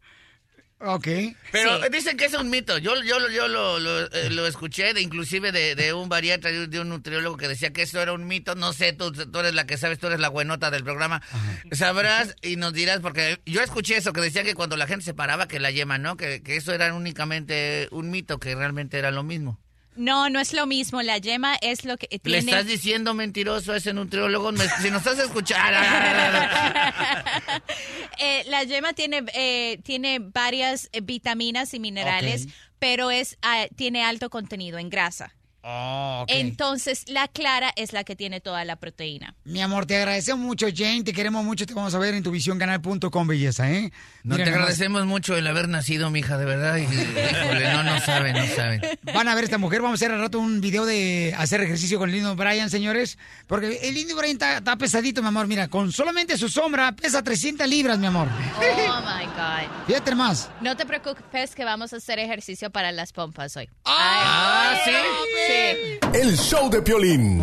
Ok. 0.79 1.09
Pero 1.53 1.83
Sí. 1.83 1.89
dicen 1.91 2.19
que 2.19 2.27
es 2.27 2.35
un 2.35 2.51
mito. 2.51 2.77
Yo, 2.77 3.03
yo, 3.03 3.31
yo 3.31 3.49
lo, 3.49 3.79
lo, 3.79 4.13
eh, 4.13 4.29
lo 4.29 4.47
escuché, 4.47 4.93
de, 4.93 5.01
inclusive 5.01 5.51
de, 5.51 5.75
de 5.75 5.95
un 5.95 6.11
bariatra, 6.11 6.51
de 6.51 6.81
un- 6.81 6.91
nutriólogo 6.91 7.39
que 7.39 7.49
decía 7.49 7.73
que 7.73 7.81
eso 7.81 7.99
era 8.03 8.13
un 8.13 8.27
mito. 8.27 8.55
No 8.57 8.75
sé, 8.75 8.93
tú, 8.93 9.11
tú 9.11 9.39
eres 9.39 9.55
la 9.55 9.65
que 9.67 9.79
sabes, 9.79 9.99
tú 9.99 10.09
eres 10.09 10.21
la 10.21 10.29
buenota 10.29 10.71
del 10.71 10.85
programa. 10.85 11.23
Sabrás 11.73 12.37
y 12.43 12.57
nos 12.57 12.75
dirás, 12.75 13.01
porque 13.01 13.41
yo 13.47 13.63
escuché 13.63 13.97
eso, 13.97 14.13
que 14.13 14.21
decía 14.21 14.45
que 14.45 14.55
cuando 14.55 14.77
la 14.77 14.87
gente 14.87 15.03
se 15.07 15.15
paraba, 15.15 15.49
que 15.49 15.61
la 15.61 15.71
yema, 15.71 15.97
¿no? 15.97 16.19
Que, 16.19 16.43
que 16.43 16.57
eso 16.57 16.75
era 16.75 16.93
únicamente 16.93 17.89
un 17.91 18.11
mito, 18.11 18.39
que 18.39 18.55
realmente 18.55 18.99
era 18.99 19.11
lo 19.11 19.23
mismo. 19.23 19.59
No, 19.97 20.29
no 20.31 20.41
es 20.41 20.53
lo 20.53 20.67
mismo. 20.67 21.03
La 21.03 21.19
yema 21.19 21.57
es 21.61 21.85
lo 21.85 21.97
que 21.97 22.09
Le 22.11 22.19
tiene... 22.19 22.39
estás 22.39 22.67
diciendo 22.67 23.15
mentiroso 23.15 23.73
a 23.73 23.79
ese 23.79 23.93
nutriólogo. 23.93 24.53
Si 24.81 24.91
nos 24.91 25.07
estás 25.07 25.19
escuchando... 25.19 25.79
Eh, 28.19 28.45
la 28.47 28.65
yema 28.65 28.95
tiene, 28.95 29.25
eh, 29.35 29.79
tiene 29.85 30.21
varias 30.21 30.89
eh, 30.93 31.03
vitaminas 31.03 31.75
y 31.75 31.81
minerales, 31.81 32.49
pero 32.79 33.11
es 33.11 33.37
ah, 33.43 33.67
tiene 33.77 34.05
alto 34.05 34.31
contenido 34.31 34.79
en 34.79 34.89
grasa. 34.89 35.35
Oh, 35.69 36.21
ok. 36.23 36.29
Entonces, 36.33 37.03
la 37.09 37.27
clara 37.27 37.73
es 37.75 37.93
la 37.93 38.05
que 38.05 38.15
tiene 38.15 38.41
toda 38.41 38.65
la 38.65 38.77
proteína. 38.77 39.35
Mi 39.43 39.61
amor, 39.61 39.85
te 39.85 39.97
agradecemos 39.97 40.45
mucho, 40.47 40.69
Jane. 40.73 41.03
Te 41.03 41.13
queremos 41.13 41.45
mucho. 41.45 41.67
Te 41.67 41.75
vamos 41.75 41.93
a 41.93 41.99
ver 41.99 42.15
en 42.15 42.23
tu 42.23 42.31
visióncanal.com, 42.31 43.27
belleza, 43.27 43.69
¿eh? 43.69 43.91
No 44.23 44.35
Mira 44.37 44.45
te 44.45 44.51
nomás. 44.53 44.61
agradecemos 44.61 45.07
mucho 45.07 45.37
el 45.37 45.45
haber 45.49 45.69
nacido, 45.69 46.09
mija, 46.11 46.39
de 46.39 46.45
verdad. 46.45 46.77
Y, 46.77 46.83
híjole, 46.83 47.73
no, 47.73 47.83
no 47.83 47.99
saben, 48.01 48.37
no 48.37 48.47
saben. 48.55 48.81
Van 49.13 49.27
a 49.27 49.35
ver 49.35 49.43
esta 49.43 49.59
mujer. 49.59 49.83
Vamos 49.83 50.01
a 50.01 50.05
hacer 50.05 50.13
al 50.15 50.21
rato 50.21 50.39
un 50.39 50.61
video 50.61 50.87
de 50.87 51.35
hacer 51.37 51.61
ejercicio 51.63 51.99
con 51.99 52.11
el 52.11 52.15
Lindo 52.15 52.37
Brian, 52.37 52.71
señores. 52.71 53.19
Porque 53.49 53.81
el 53.83 53.95
Lindo 53.95 54.15
Brian 54.15 54.35
está, 54.35 54.59
está 54.59 54.77
pesadito, 54.77 55.21
mi 55.21 55.29
amor. 55.29 55.49
Mira, 55.49 55.67
con 55.67 55.91
solamente 55.91 56.39
su 56.39 56.49
sombra 56.49 56.93
pesa 56.93 57.25
300 57.25 57.67
libras, 57.69 57.99
mi 57.99 58.07
amor. 58.07 58.29
Oh 58.29 59.01
my 59.01 59.27
God. 59.27 59.87
Fíjate 59.89 60.15
más. 60.15 60.49
No 60.61 60.77
te 60.77 60.87
preocupes 60.87 61.57
que 61.57 61.65
vamos 61.65 61.93
a 61.93 61.97
hacer 61.97 62.21
ejercicio 62.21 62.71
para 62.71 62.93
las 62.93 63.13
pompas 63.13 63.57
hoy. 63.57 63.69
Ah, 63.85 64.77
¿sí? 64.85 64.91
Sí. 65.49 65.56
El 66.13 66.37
show 66.39 66.69
de 66.71 66.81
Piolín. 66.83 67.41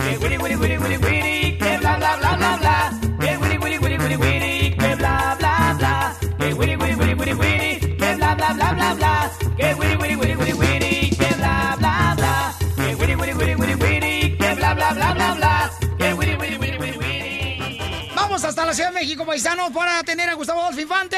Que 0.00 0.16
wiri 0.18 0.38
wiri 0.38 0.56
wiri 0.56 0.78
wiri 0.78 0.96
wiri, 0.96 1.58
que 1.58 1.78
bla 1.78 1.96
bla 1.96 2.16
bla 2.16 2.36
bla 2.36 2.56
bla. 2.60 2.90
Que 3.20 3.36
wiri 3.36 3.58
wiri 3.58 3.78
wiri 3.78 3.98
wiri 3.98 4.16
wiri, 4.16 4.76
que 4.78 4.96
bla 4.96 5.36
bla 5.38 5.74
bla. 5.78 6.16
Que 6.38 6.54
wiri 6.54 6.76
wiri 6.76 6.94
wiri 6.96 7.14
wiri 7.14 7.34
wiri, 7.34 7.96
que 7.98 8.14
bla 8.16 8.34
bla 8.34 8.54
bla 8.54 8.72
bla 8.72 8.94
bla. 8.94 9.30
Que 9.56 9.74
wiri 9.74 9.96
wiri 9.96 10.16
wiri 10.16 10.34
wiri 10.34 10.52
wiri, 10.54 11.10
que 11.10 11.34
bla 11.38 11.76
bla 11.78 12.14
bla. 12.16 12.54
Que 12.76 12.94
wiri 12.94 13.14
wiri 13.14 13.34
wiri 13.34 13.54
wiri 13.54 13.74
wiri, 13.74 14.36
que 14.38 14.54
bla 14.54 14.74
bla 14.74 14.90
bla 14.94 15.14
bla 15.14 15.34
bla. 15.34 15.70
Que 15.98 16.12
wiri 16.14 16.34
wiri 16.40 16.56
wiri 16.58 16.78
wiri 16.78 16.98
wiri. 16.98 18.10
Vamos 18.14 18.44
hasta 18.44 18.64
la 18.64 18.72
Ciudad 18.72 18.90
de 18.92 19.00
México, 19.00 19.24
paisanos, 19.26 19.70
para 19.72 20.02
tener 20.02 20.28
a 20.28 20.34
Gustavo 20.34 20.60
Adolfo 20.60 20.80
Infante. 20.80 21.16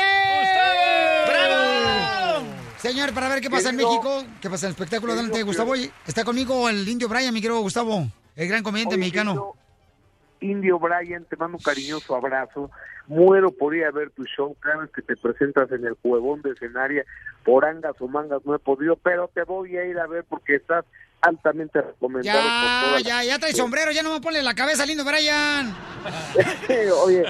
Señor, 2.83 3.13
para 3.15 3.29
ver 3.29 3.41
qué 3.41 3.49
pasa 3.49 3.71
en 3.71 3.77
México, 3.77 4.25
qué 4.41 4.51
pasa 4.51 4.67
en 4.67 4.71
el 4.71 4.73
espectáculo. 4.75 5.13
Adelante, 5.13 5.35
querido 5.35 5.47
Gustavo. 5.47 5.71
Oye, 5.73 5.93
Está 6.05 6.25
conmigo 6.25 6.69
el 6.69 6.87
indio 6.89 7.09
Brian, 7.09 7.33
mi 7.33 7.41
querido 7.41 7.61
Gustavo, 7.61 8.09
el 8.35 8.49
gran 8.49 8.65
comediante 8.65 8.97
Oye, 8.97 9.01
mexicano. 9.01 9.55
Indio 10.41 10.81
Brian, 10.81 11.25
te 11.27 11.37
mando 11.37 11.59
un 11.59 11.63
cariñoso 11.63 12.17
abrazo. 12.17 12.71
Muero 13.07 13.53
por 13.53 13.75
ir 13.77 13.85
a 13.85 13.93
ver 13.93 14.11
tu 14.11 14.25
show 14.25 14.57
cada 14.59 14.79
vez 14.79 14.91
que 14.93 15.03
te 15.03 15.17
presentas 15.17 15.71
en 15.71 15.85
el 15.87 15.97
huevón 16.03 16.43
de 16.43 16.51
escenario. 16.51 17.05
Por 17.45 17.65
angas 17.65 17.95
o 18.01 18.09
mangas 18.09 18.41
no 18.45 18.55
he 18.57 18.59
podido, 18.59 18.97
pero 18.97 19.31
te 19.33 19.45
voy 19.45 19.77
a 19.77 19.85
ir 19.85 19.99
a 20.01 20.07
ver 20.09 20.25
porque 20.29 20.57
estás 20.57 20.85
altamente 21.21 21.81
recomendado. 21.81 22.41
por 22.41 22.51
Ya, 22.51 22.83
toda 22.89 23.01
ya, 23.01 23.23
ya 23.25 23.39
trae 23.39 23.53
sombrero, 23.53 23.93
ya 23.93 24.03
no 24.03 24.13
me 24.13 24.21
pone 24.21 24.43
la 24.43 24.55
cabeza, 24.55 24.85
lindo 24.85 25.05
Brian. 25.05 25.73
Oye, 27.05 27.23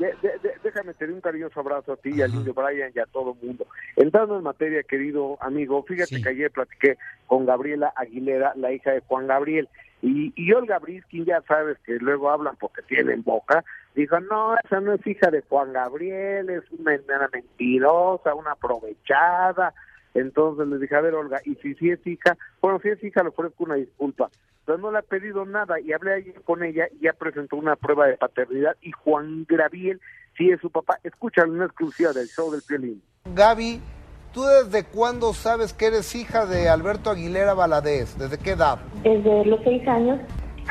de- 0.00 0.14
de- 0.22 0.38
de- 0.38 0.54
déjame 0.64 0.94
tener 0.94 1.14
un 1.14 1.20
cariñoso 1.20 1.60
abrazo 1.60 1.92
a 1.92 1.96
ti 1.96 2.10
y 2.14 2.22
al 2.22 2.32
niño 2.32 2.52
Brian 2.54 2.90
y 2.94 2.98
a 2.98 3.06
todo 3.06 3.36
el 3.40 3.46
mundo. 3.46 3.66
Entrando 3.96 4.36
en 4.36 4.42
materia, 4.42 4.82
querido 4.82 5.36
amigo, 5.40 5.82
fíjate 5.84 6.20
que 6.22 6.28
ayer 6.30 6.50
platiqué 6.50 6.96
con 7.26 7.46
Gabriela 7.46 7.92
Aguilera, 7.94 8.52
la 8.56 8.72
hija 8.72 8.92
de 8.92 9.00
Juan 9.00 9.26
Gabriel, 9.26 9.68
y, 10.02 10.32
y 10.34 10.52
Olga 10.52 10.78
Briskin, 10.78 11.26
ya 11.26 11.42
sabes 11.42 11.76
que 11.84 11.92
luego 11.98 12.30
hablan 12.30 12.56
porque 12.56 12.80
tienen 12.82 13.22
boca, 13.22 13.62
dijo, 13.94 14.18
no, 14.20 14.56
esa 14.64 14.80
no 14.80 14.94
es 14.94 15.06
hija 15.06 15.30
de 15.30 15.42
Juan 15.42 15.74
Gabriel, 15.74 16.48
es 16.48 16.62
una, 16.72 16.98
una 17.06 17.28
mentirosa, 17.32 18.34
una 18.34 18.52
aprovechada. 18.52 19.74
Entonces 20.14 20.66
le 20.68 20.78
dije, 20.78 20.96
a 20.96 21.02
ver, 21.02 21.14
Olga, 21.14 21.40
y 21.44 21.54
si 21.56 21.74
sí 21.74 21.90
es 21.90 22.04
hija, 22.06 22.36
bueno, 22.62 22.80
si 22.82 22.88
es 22.88 23.04
hija, 23.04 23.22
le 23.22 23.28
ofrezco 23.28 23.64
una 23.64 23.74
disculpa. 23.74 24.30
Pero 24.70 24.82
no 24.82 24.92
le 24.92 24.98
ha 24.98 25.02
pedido 25.02 25.44
nada 25.44 25.80
y 25.80 25.92
hablé 25.92 26.14
ayer 26.14 26.42
con 26.42 26.62
ella 26.62 26.86
y 26.92 27.06
ya 27.06 27.12
presentó 27.12 27.56
una 27.56 27.74
prueba 27.74 28.06
de 28.06 28.16
paternidad 28.16 28.76
y 28.80 28.92
Juan 28.92 29.44
Gabriel 29.48 30.00
sí 30.38 30.48
es 30.48 30.60
su 30.60 30.70
papá. 30.70 31.00
Escúchalo, 31.02 31.52
una 31.52 31.64
exclusiva 31.64 32.12
del 32.12 32.28
show 32.28 32.52
del 32.52 32.62
violín. 32.68 33.02
Gaby, 33.34 33.80
¿tú 34.32 34.44
desde 34.44 34.84
cuándo 34.84 35.32
sabes 35.32 35.72
que 35.72 35.86
eres 35.86 36.14
hija 36.14 36.46
de 36.46 36.68
Alberto 36.68 37.10
Aguilera 37.10 37.52
Valadez? 37.52 38.16
¿Desde 38.16 38.38
qué 38.38 38.52
edad? 38.52 38.78
Desde 39.02 39.44
los 39.44 39.58
seis 39.64 39.88
años. 39.88 40.20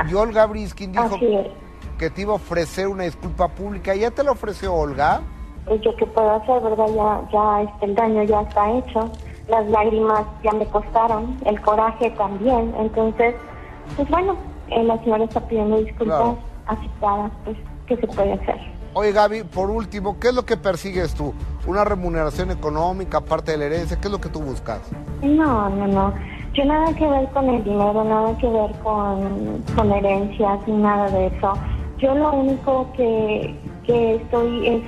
Y 0.09 0.13
Olga 0.13 0.45
Briskin 0.45 0.93
dijo 0.93 1.17
es. 1.21 1.47
que 1.97 2.09
te 2.09 2.21
iba 2.21 2.31
a 2.31 2.35
ofrecer 2.35 2.87
una 2.87 3.03
disculpa 3.03 3.49
pública. 3.49 3.93
¿Ya 3.95 4.11
te 4.11 4.23
la 4.23 4.31
ofreció 4.31 4.73
Olga? 4.73 5.19
Pues 5.65 5.81
yo 5.81 5.93
qué 5.97 6.05
puedo 6.05 6.35
hacer, 6.35 6.61
¿verdad? 6.61 6.87
Ya, 6.95 7.29
ya 7.33 7.61
este, 7.63 7.85
el 7.85 7.95
daño 7.95 8.23
ya 8.23 8.39
está 8.43 8.71
hecho. 8.77 9.11
Las 9.49 9.67
lágrimas 9.67 10.25
ya 10.41 10.51
me 10.53 10.65
costaron, 10.67 11.37
el 11.45 11.59
coraje 11.59 12.11
también. 12.11 12.73
Entonces, 12.77 13.35
pues 13.95 14.09
bueno, 14.09 14.35
eh, 14.69 14.83
la 14.83 14.97
señora 15.03 15.23
está 15.23 15.39
pidiendo 15.47 15.77
disculpas 15.77 16.17
Claro. 16.17 16.37
aceptadas, 16.67 17.31
pues, 17.45 17.57
¿qué 17.87 17.97
se 17.97 18.07
puede 18.07 18.33
hacer? 18.33 18.55
Oye 18.93 19.11
Gaby, 19.11 19.43
por 19.43 19.69
último, 19.69 20.19
¿qué 20.19 20.29
es 20.29 20.33
lo 20.33 20.45
que 20.45 20.57
persigues 20.57 21.13
tú? 21.13 21.33
¿Una 21.67 21.83
remuneración 21.85 22.49
económica 22.51 23.19
aparte 23.19 23.51
de 23.51 23.57
la 23.59 23.65
herencia? 23.65 23.97
¿Qué 24.01 24.07
es 24.07 24.11
lo 24.11 24.19
que 24.19 24.29
tú 24.29 24.39
buscas? 24.41 24.79
No, 25.21 25.69
no, 25.69 25.87
no. 25.87 26.13
Yo 26.55 26.65
nada 26.65 26.91
que 26.95 27.07
ver 27.07 27.27
con 27.29 27.47
el 27.49 27.63
dinero, 27.63 28.03
nada 28.03 28.35
que 28.39 28.47
ver 28.49 28.71
con, 28.83 29.63
con 29.75 29.91
herencias, 29.91 30.59
ni 30.67 30.73
nada 30.77 31.07
de 31.11 31.27
eso. 31.27 31.53
Yo 31.99 32.15
lo 32.15 32.31
único 32.33 32.91
que, 32.97 33.55
que 33.85 34.15
estoy 34.15 34.67
es 34.67 34.81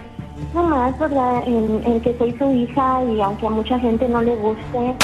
nomás, 0.55 0.97
¿verdad?, 0.97 1.43
en, 1.45 1.83
en 1.85 2.01
que 2.01 2.17
soy 2.17 2.35
su 2.39 2.51
hija 2.51 3.03
y 3.03 3.21
aunque 3.21 3.45
a 3.45 3.49
mucha 3.51 3.77
gente 3.79 4.09
no 4.09 4.21
le 4.23 4.35
guste, 4.37 4.95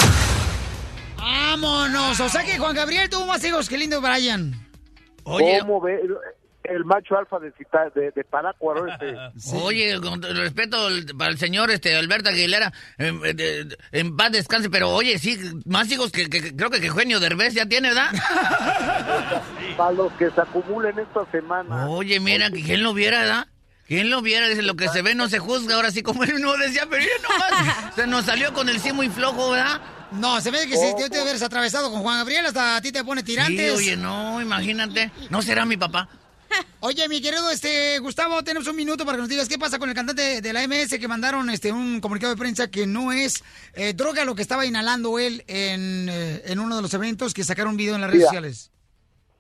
¡Vámonos! 1.18 2.20
O 2.20 2.30
sea 2.30 2.44
que 2.44 2.58
Juan 2.58 2.76
Gabriel 2.76 3.10
tuvo 3.10 3.26
más 3.26 3.44
hijos 3.44 3.68
que 3.70 3.78
lindo 3.78 4.02
Brian. 4.02 4.54
¿Cómo 5.24 5.82
ve 5.82 6.00
el, 6.02 6.16
el 6.64 6.86
macho 6.86 7.18
alfa 7.18 7.38
de, 7.40 7.52
Cita- 7.54 7.90
de, 7.94 8.12
de 8.12 8.24
Parácuaro 8.24 8.88
este? 8.88 9.14
Oye, 9.58 10.00
con 10.00 10.22
respeto 10.22 10.88
al- 10.88 11.06
para 11.18 11.32
el 11.32 11.38
señor 11.38 11.70
este 11.72 11.96
Alberto 11.96 12.30
Aguilera, 12.30 12.72
en, 12.98 13.20
en- 13.26 13.76
en 13.92 14.16
paz 14.16 14.32
descanse, 14.32 14.70
pero 14.70 14.90
oye, 14.92 15.18
sí, 15.20 15.38
más 15.66 15.92
hijos 15.92 16.12
que, 16.12 16.30
que- 16.30 16.42
que- 16.42 16.56
creo 16.56 16.70
que, 16.70 16.80
que 16.80 16.88
Eugenio 16.88 17.20
Derbez 17.20 17.54
ya 17.54 17.66
tiene, 17.66 17.90
¿verdad? 17.90 18.12
Para 19.78 19.92
los 19.92 20.14
que 20.14 20.30
se 20.32 20.42
acumulen 20.42 20.98
esta 21.00 21.26
semana. 21.32 21.88
Oye, 21.90 22.20
mira, 22.20 22.50
que 22.52 22.64
quién 22.64 22.84
lo 22.84 22.94
viera, 22.94 23.20
¿verdad? 23.22 23.48
¿Quién 23.88 24.10
lo 24.10 24.22
viera? 24.22 24.48
Dice, 24.50 24.62
lo 24.64 24.76
que 24.76 24.90
se 24.90 25.02
ve 25.02 25.16
no 25.16 25.30
se 25.30 25.40
juzga, 25.40 25.76
ahora 25.76 25.92
sí 25.92 26.04
como 26.04 26.24
él 26.24 26.42
no 26.42 26.56
decía, 26.58 26.84
pero 26.90 27.04
ya 27.04 27.22
nomás 27.24 27.96
se 27.96 28.08
nos 28.08 28.26
salió 28.26 28.54
con 28.54 28.68
el 28.70 28.80
sí 28.80 28.92
muy 28.92 29.08
flojo, 29.10 29.52
¿verdad? 29.52 29.80
No, 30.12 30.40
se 30.42 30.52
ve 30.52 30.60
que 30.68 30.78
si 30.78 30.92
tú 30.96 31.10
te 31.10 31.22
hubieras 31.22 31.42
atravesado 31.42 31.92
con 31.92 32.02
Juan 32.02 32.18
Gabriel, 32.20 32.46
hasta 32.46 32.78
a 32.78 32.82
ti 32.82 32.92
te 32.92 33.04
pone 33.04 33.24
tirantes. 33.24 33.78
Sí, 33.80 33.90
oye, 33.90 33.98
no, 33.98 34.42
imagínate. 34.42 35.12
¿No 35.30 35.42
será 35.42 35.66
mi 35.66 35.78
papá? 35.78 36.08
Oye, 36.80 37.10
mi 37.10 37.22
querido 37.22 37.50
este 37.52 38.00
Gustavo, 38.00 38.42
tenemos 38.42 38.68
un 38.70 38.76
minuto 38.78 39.04
para 39.06 39.18
que 39.18 39.22
nos 39.22 39.30
digas 39.30 39.50
qué 39.50 39.60
pasa 39.60 39.80
con 39.80 39.90
el 39.90 39.96
cantante 39.96 40.42
de 40.42 40.54
la 40.54 40.66
MS 40.66 40.98
que 40.98 41.08
mandaron 41.10 41.50
este 41.50 41.74
un 41.74 42.00
comunicado 42.00 42.34
de 42.34 42.40
prensa 42.40 42.72
que 42.72 42.88
no 42.88 43.12
es 43.12 43.44
eh, 43.74 43.94
droga 43.94 44.24
lo 44.24 44.34
que 44.34 44.44
estaba 44.44 44.66
inhalando 44.66 45.20
él 45.20 45.44
en, 45.48 46.08
eh, 46.08 46.44
en 46.46 46.60
uno 46.60 46.78
de 46.78 46.82
los 46.82 46.94
eventos 46.94 47.34
que 47.34 47.44
sacaron 47.44 47.72
un 47.72 47.78
video 47.78 47.96
en 47.96 48.02
las 48.02 48.10
redes 48.10 48.20
Mira. 48.22 48.30
sociales. 48.30 48.72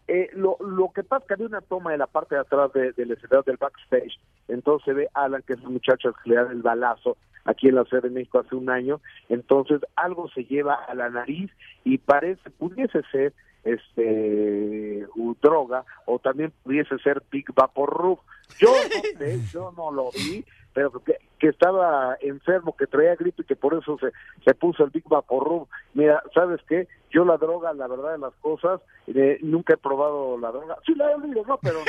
Eh, 0.09 0.29
lo, 0.33 0.57
lo 0.59 0.91
que 0.93 1.03
pasa 1.03 1.21
es 1.23 1.27
que 1.29 1.33
había 1.35 1.47
una 1.47 1.61
toma 1.61 1.91
de 1.93 1.97
la 1.97 2.07
parte 2.07 2.35
de 2.35 2.41
atrás 2.41 2.71
de- 2.73 2.91
del 2.91 3.11
escenario 3.11 3.43
del 3.43 3.55
backstage. 3.57 4.19
Entonces 4.49 4.83
se 4.85 4.93
ve 4.93 5.07
a 5.13 5.23
Alan, 5.23 5.41
que 5.47 5.53
es 5.53 5.59
el 5.59 5.69
muchacho 5.69 6.13
que 6.23 6.29
le 6.29 6.35
da 6.35 6.51
el 6.51 6.61
balazo 6.61 7.15
aquí 7.47 7.69
en 7.69 7.75
la 7.75 7.85
Ciudad 7.85 8.03
de 8.03 8.11
México 8.11 8.39
hace 8.39 8.55
un 8.55 8.69
año. 8.69 9.01
Entonces 9.29 9.81
algo 9.95 10.29
se 10.29 10.43
lleva 10.45 10.75
a 10.75 10.93
la 10.93 11.09
nariz 11.09 11.49
y 11.83 11.97
parece, 11.97 12.49
pudiese 12.51 13.01
ser 13.11 13.33
este 13.63 15.07
droga 15.41 15.83
o 16.05 16.19
también 16.19 16.53
pudiese 16.63 16.97
ser 16.99 17.23
Big 17.31 17.45
Vapor 17.53 17.89
Rub. 17.89 18.19
Yo 18.59 18.69
no 18.69 19.19
sé, 19.19 19.39
yo 19.51 19.73
no 19.75 19.91
lo 19.91 20.11
vi, 20.11 20.45
pero 20.73 20.91
que, 21.39 21.49
estaba 21.49 22.17
enfermo, 22.21 22.75
que 22.77 22.87
traía 22.87 23.15
gripe 23.15 23.41
y 23.43 23.45
que 23.45 23.55
por 23.55 23.73
eso 23.73 23.97
se, 23.99 24.07
se 24.45 24.53
puso 24.55 24.83
el 24.83 24.89
Big 24.91 25.03
Vapor 25.07 25.43
Rub. 25.47 25.67
Mira, 25.93 26.21
¿sabes 26.33 26.59
qué? 26.67 26.87
Yo 27.11 27.23
la 27.23 27.37
droga, 27.37 27.73
la 27.73 27.87
verdad 27.87 28.11
de 28.13 28.17
las 28.19 28.33
cosas, 28.41 28.81
eh, 29.07 29.37
nunca 29.41 29.73
he 29.73 29.77
probado 29.77 30.37
la 30.37 30.51
droga. 30.51 30.77
Sí 30.85 30.93
la 30.95 31.09
he 31.11 31.15
olido, 31.15 31.43
¿no? 31.47 31.57
Pero 31.61 31.79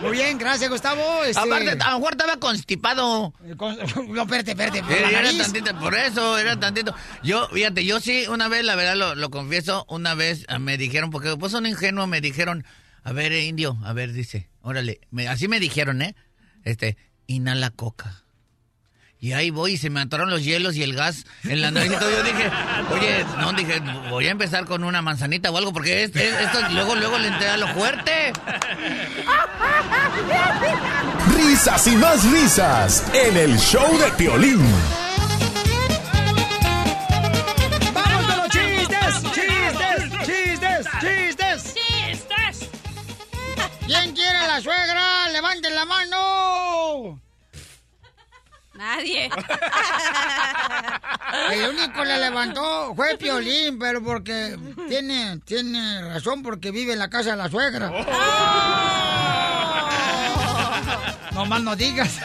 Muy 0.00 0.12
bien, 0.12 0.38
gracias, 0.38 0.68
Gustavo. 0.70 1.02
Este... 1.24 1.40
Aparte, 1.40 1.70
a 1.80 1.90
lo 1.92 1.98
mejor 1.98 2.12
estaba 2.12 2.36
constipado. 2.38 3.32
No, 4.08 4.22
espérate, 4.22 4.50
espérate. 4.52 4.82
por 4.82 4.92
Eh, 4.92 5.04
Era 5.10 5.30
tantito, 5.42 5.78
por 5.78 5.94
eso, 5.94 6.38
era 6.38 6.58
tantito. 6.58 6.94
Yo, 7.22 7.46
fíjate, 7.48 7.84
yo 7.84 8.00
sí, 8.00 8.24
una 8.28 8.48
vez, 8.48 8.64
la 8.64 8.74
verdad, 8.74 8.96
lo, 8.96 9.14
lo 9.14 9.30
confieso, 9.30 9.84
una 9.88 10.14
vez 10.14 10.44
ah, 10.48 10.58
me 10.58 10.76
dijeron, 10.76 11.10
porque 11.10 11.36
pues 11.38 11.52
son 11.52 11.66
ingenuos, 11.66 12.08
me 12.08 12.20
dijeron, 12.20 12.64
a 13.04 13.12
ver, 13.12 13.32
eh, 13.32 13.44
indio, 13.44 13.76
a 13.84 13.92
ver, 13.92 14.12
dice, 14.12 14.48
órale, 14.62 15.00
me- 15.10 15.28
así 15.28 15.48
me 15.48 15.60
dijeron, 15.60 16.02
¿eh? 16.02 16.14
Este, 16.64 16.96
inhala 17.26 17.70
coca. 17.70 18.18
Y 19.18 19.34
ahí 19.34 19.50
voy 19.50 19.74
y 19.74 19.78
se 19.78 19.88
me 19.88 20.00
atoraron 20.00 20.30
los 20.30 20.42
hielos 20.42 20.74
y 20.74 20.82
el 20.82 20.94
gas 20.96 21.24
en 21.44 21.60
la 21.60 21.70
nariz. 21.70 21.92
y 21.92 21.96
todo. 21.96 22.10
Yo 22.10 22.22
dije, 22.24 22.50
oye, 22.90 23.24
no, 23.38 23.52
dije, 23.52 23.80
voy 24.10 24.26
a 24.26 24.30
empezar 24.32 24.64
con 24.64 24.82
una 24.82 25.00
manzanita 25.00 25.50
o 25.52 25.56
algo, 25.56 25.72
porque 25.72 26.02
es- 26.04 26.16
es- 26.16 26.40
esto 26.40 26.58
luego, 26.70 26.96
luego 26.96 27.18
le 27.18 27.28
entré 27.28 27.48
a 27.48 27.56
lo 27.56 27.68
fuerte. 27.68 28.32
Risas 31.36 31.86
y 31.86 31.96
más 31.96 32.24
risas 32.32 33.04
en 33.14 33.36
el 33.36 33.56
show 33.58 33.96
de 33.98 34.10
Piolín. 34.12 34.60
¡Vamos 37.94 38.26
con 38.26 38.36
los 38.38 38.48
chistes! 38.48 39.22
¡Chistes! 39.32 40.26
¡Chistes! 40.26 40.86
¡Chistes! 41.00 41.74
¡Chistes! 41.74 42.68
¿Quién 43.86 44.14
quiere 44.14 44.36
a 44.38 44.46
la 44.48 44.60
suegra? 44.60 45.28
¡Levanten 45.32 45.74
la 45.74 45.84
mano! 45.84 46.11
Nadie. 48.82 49.30
El 51.52 51.70
único 51.70 51.92
que 51.92 52.04
la 52.04 52.18
levantó 52.18 52.92
fue 52.96 53.16
Piolín, 53.16 53.78
pero 53.78 54.02
porque 54.02 54.58
tiene, 54.88 55.38
tiene 55.44 56.02
razón, 56.02 56.42
porque 56.42 56.72
vive 56.72 56.94
en 56.94 56.98
la 56.98 57.08
casa 57.08 57.30
de 57.30 57.36
la 57.36 57.48
suegra. 57.48 57.92
No 61.32 61.46
más 61.46 61.62
no 61.62 61.76
digas. 61.76 62.18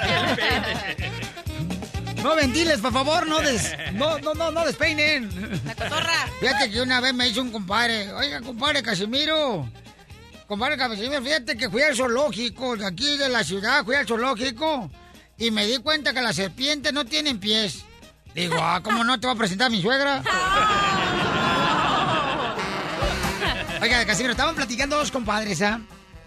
No 2.24 2.36
ventiles, 2.36 2.80
por 2.80 2.92
favor, 2.92 3.28
no 3.28 3.40
des, 3.40 3.78
no, 3.94 4.18
no, 4.18 4.34
no, 4.34 4.50
no 4.52 4.66
despeinen. 4.66 5.30
La 5.64 5.76
cotorra. 5.76 6.28
Fíjate 6.40 6.72
que 6.72 6.82
una 6.82 7.00
vez 7.00 7.14
me 7.14 7.28
hizo 7.28 7.44
un 7.44 7.52
compadre. 7.52 8.12
Oiga, 8.14 8.42
compadre 8.42 8.82
Casimiro. 8.82 9.70
Compadre 10.48 10.76
Casimiro, 10.76 11.22
fíjate 11.22 11.56
que 11.56 11.70
fui 11.70 11.84
al 11.84 11.96
zoológico 11.96 12.76
de 12.76 12.88
aquí 12.88 13.16
de 13.18 13.30
la 13.30 13.44
ciudad, 13.44 13.86
fui 13.86 13.96
al 13.96 14.08
zoológico 14.08 14.90
y 15.38 15.52
me 15.52 15.66
di 15.66 15.78
cuenta 15.78 16.14
que 16.14 16.22
las 16.22 16.36
serpientes 16.36 16.92
no 16.94 17.06
tienen 17.06 17.40
pies. 17.40 17.84
Digo, 18.34 18.56
ah, 18.60 18.82
¿cómo 18.84 19.04
no 19.04 19.20
te 19.20 19.28
va 19.28 19.34
a 19.34 19.38
presentar 19.38 19.72
mi 19.72 19.82
suegra? 19.82 20.22
Oiga, 23.82 24.06
Casimiro, 24.06 24.32
estaban 24.32 24.56
platicando 24.56 24.98
dos 24.98 25.12
compadres, 25.12 25.62
¿ah? 25.62 25.80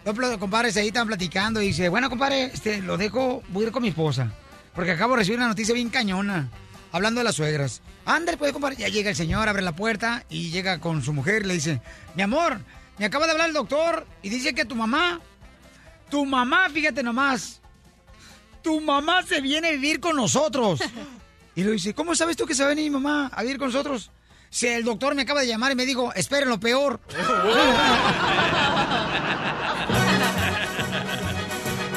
Dos 0.05 0.15
pl- 0.17 0.39
compadres 0.39 0.77
ahí 0.77 0.89
estaban 0.89 1.09
platicando 1.09 1.61
y 1.61 1.69
dice, 1.69 1.89
bueno, 1.89 2.09
compadre, 2.09 2.45
este, 2.45 2.81
lo 2.81 2.97
dejo, 2.97 3.43
voy 3.49 3.65
a 3.65 3.67
ir 3.67 3.73
con 3.73 3.83
mi 3.83 3.89
esposa. 3.89 4.33
Porque 4.75 4.93
acabo 4.93 5.15
de 5.15 5.19
recibir 5.21 5.39
una 5.39 5.49
noticia 5.49 5.75
bien 5.75 5.89
cañona. 5.91 6.49
Hablando 6.93 7.21
de 7.21 7.25
las 7.25 7.37
suegras. 7.37 7.83
Ándale, 8.05 8.37
pues, 8.39 8.53
compadre. 8.53 8.77
Ya 8.77 8.89
llega 8.89 9.11
el 9.11 9.17
señor, 9.17 9.49
abre 9.49 9.63
la 9.63 9.73
puerta 9.77 10.25
y 10.29 10.51
llega 10.51 10.79
con 10.81 11.03
su 11.03 11.13
mujer 11.13 11.43
y 11.43 11.47
le 11.49 11.55
dice, 11.55 11.81
mi 12.15 12.23
amor, 12.23 12.61
me 12.99 13.05
acaba 13.07 13.27
de 13.27 13.33
hablar 13.33 13.49
el 13.49 13.55
doctor 13.55 14.07
y 14.23 14.29
dice 14.29 14.55
que 14.55 14.65
tu 14.65 14.75
mamá, 14.75 15.21
tu 16.09 16.25
mamá, 16.25 16.69
fíjate 16.73 17.03
nomás, 17.03 17.60
tu 18.63 18.81
mamá 18.81 19.23
se 19.23 19.41
viene 19.41 19.69
a 19.69 19.73
vivir 19.73 20.01
con 20.01 20.17
nosotros. 20.17 20.81
Y 21.55 21.65
le 21.65 21.73
dice, 21.73 21.95
¿cómo 21.95 22.15
sabes 22.15 22.37
tú 22.37 22.47
que 22.47 22.55
se 22.55 22.63
va 22.63 22.69
a 22.69 22.71
venir 22.71 22.85
mi 22.85 22.99
mamá 22.99 23.31
a 23.35 23.43
vivir 23.43 23.59
con 23.59 23.69
nosotros? 23.69 24.11
Si 24.51 24.67
el 24.67 24.85
doctor 24.85 25.15
me 25.15 25.23
acaba 25.23 25.41
de 25.41 25.47
llamar 25.47 25.73
y 25.73 25.75
me 25.75 25.87
dijo, 25.87 26.13
esperen 26.15 26.49
lo 26.49 26.59
peor. 26.59 27.01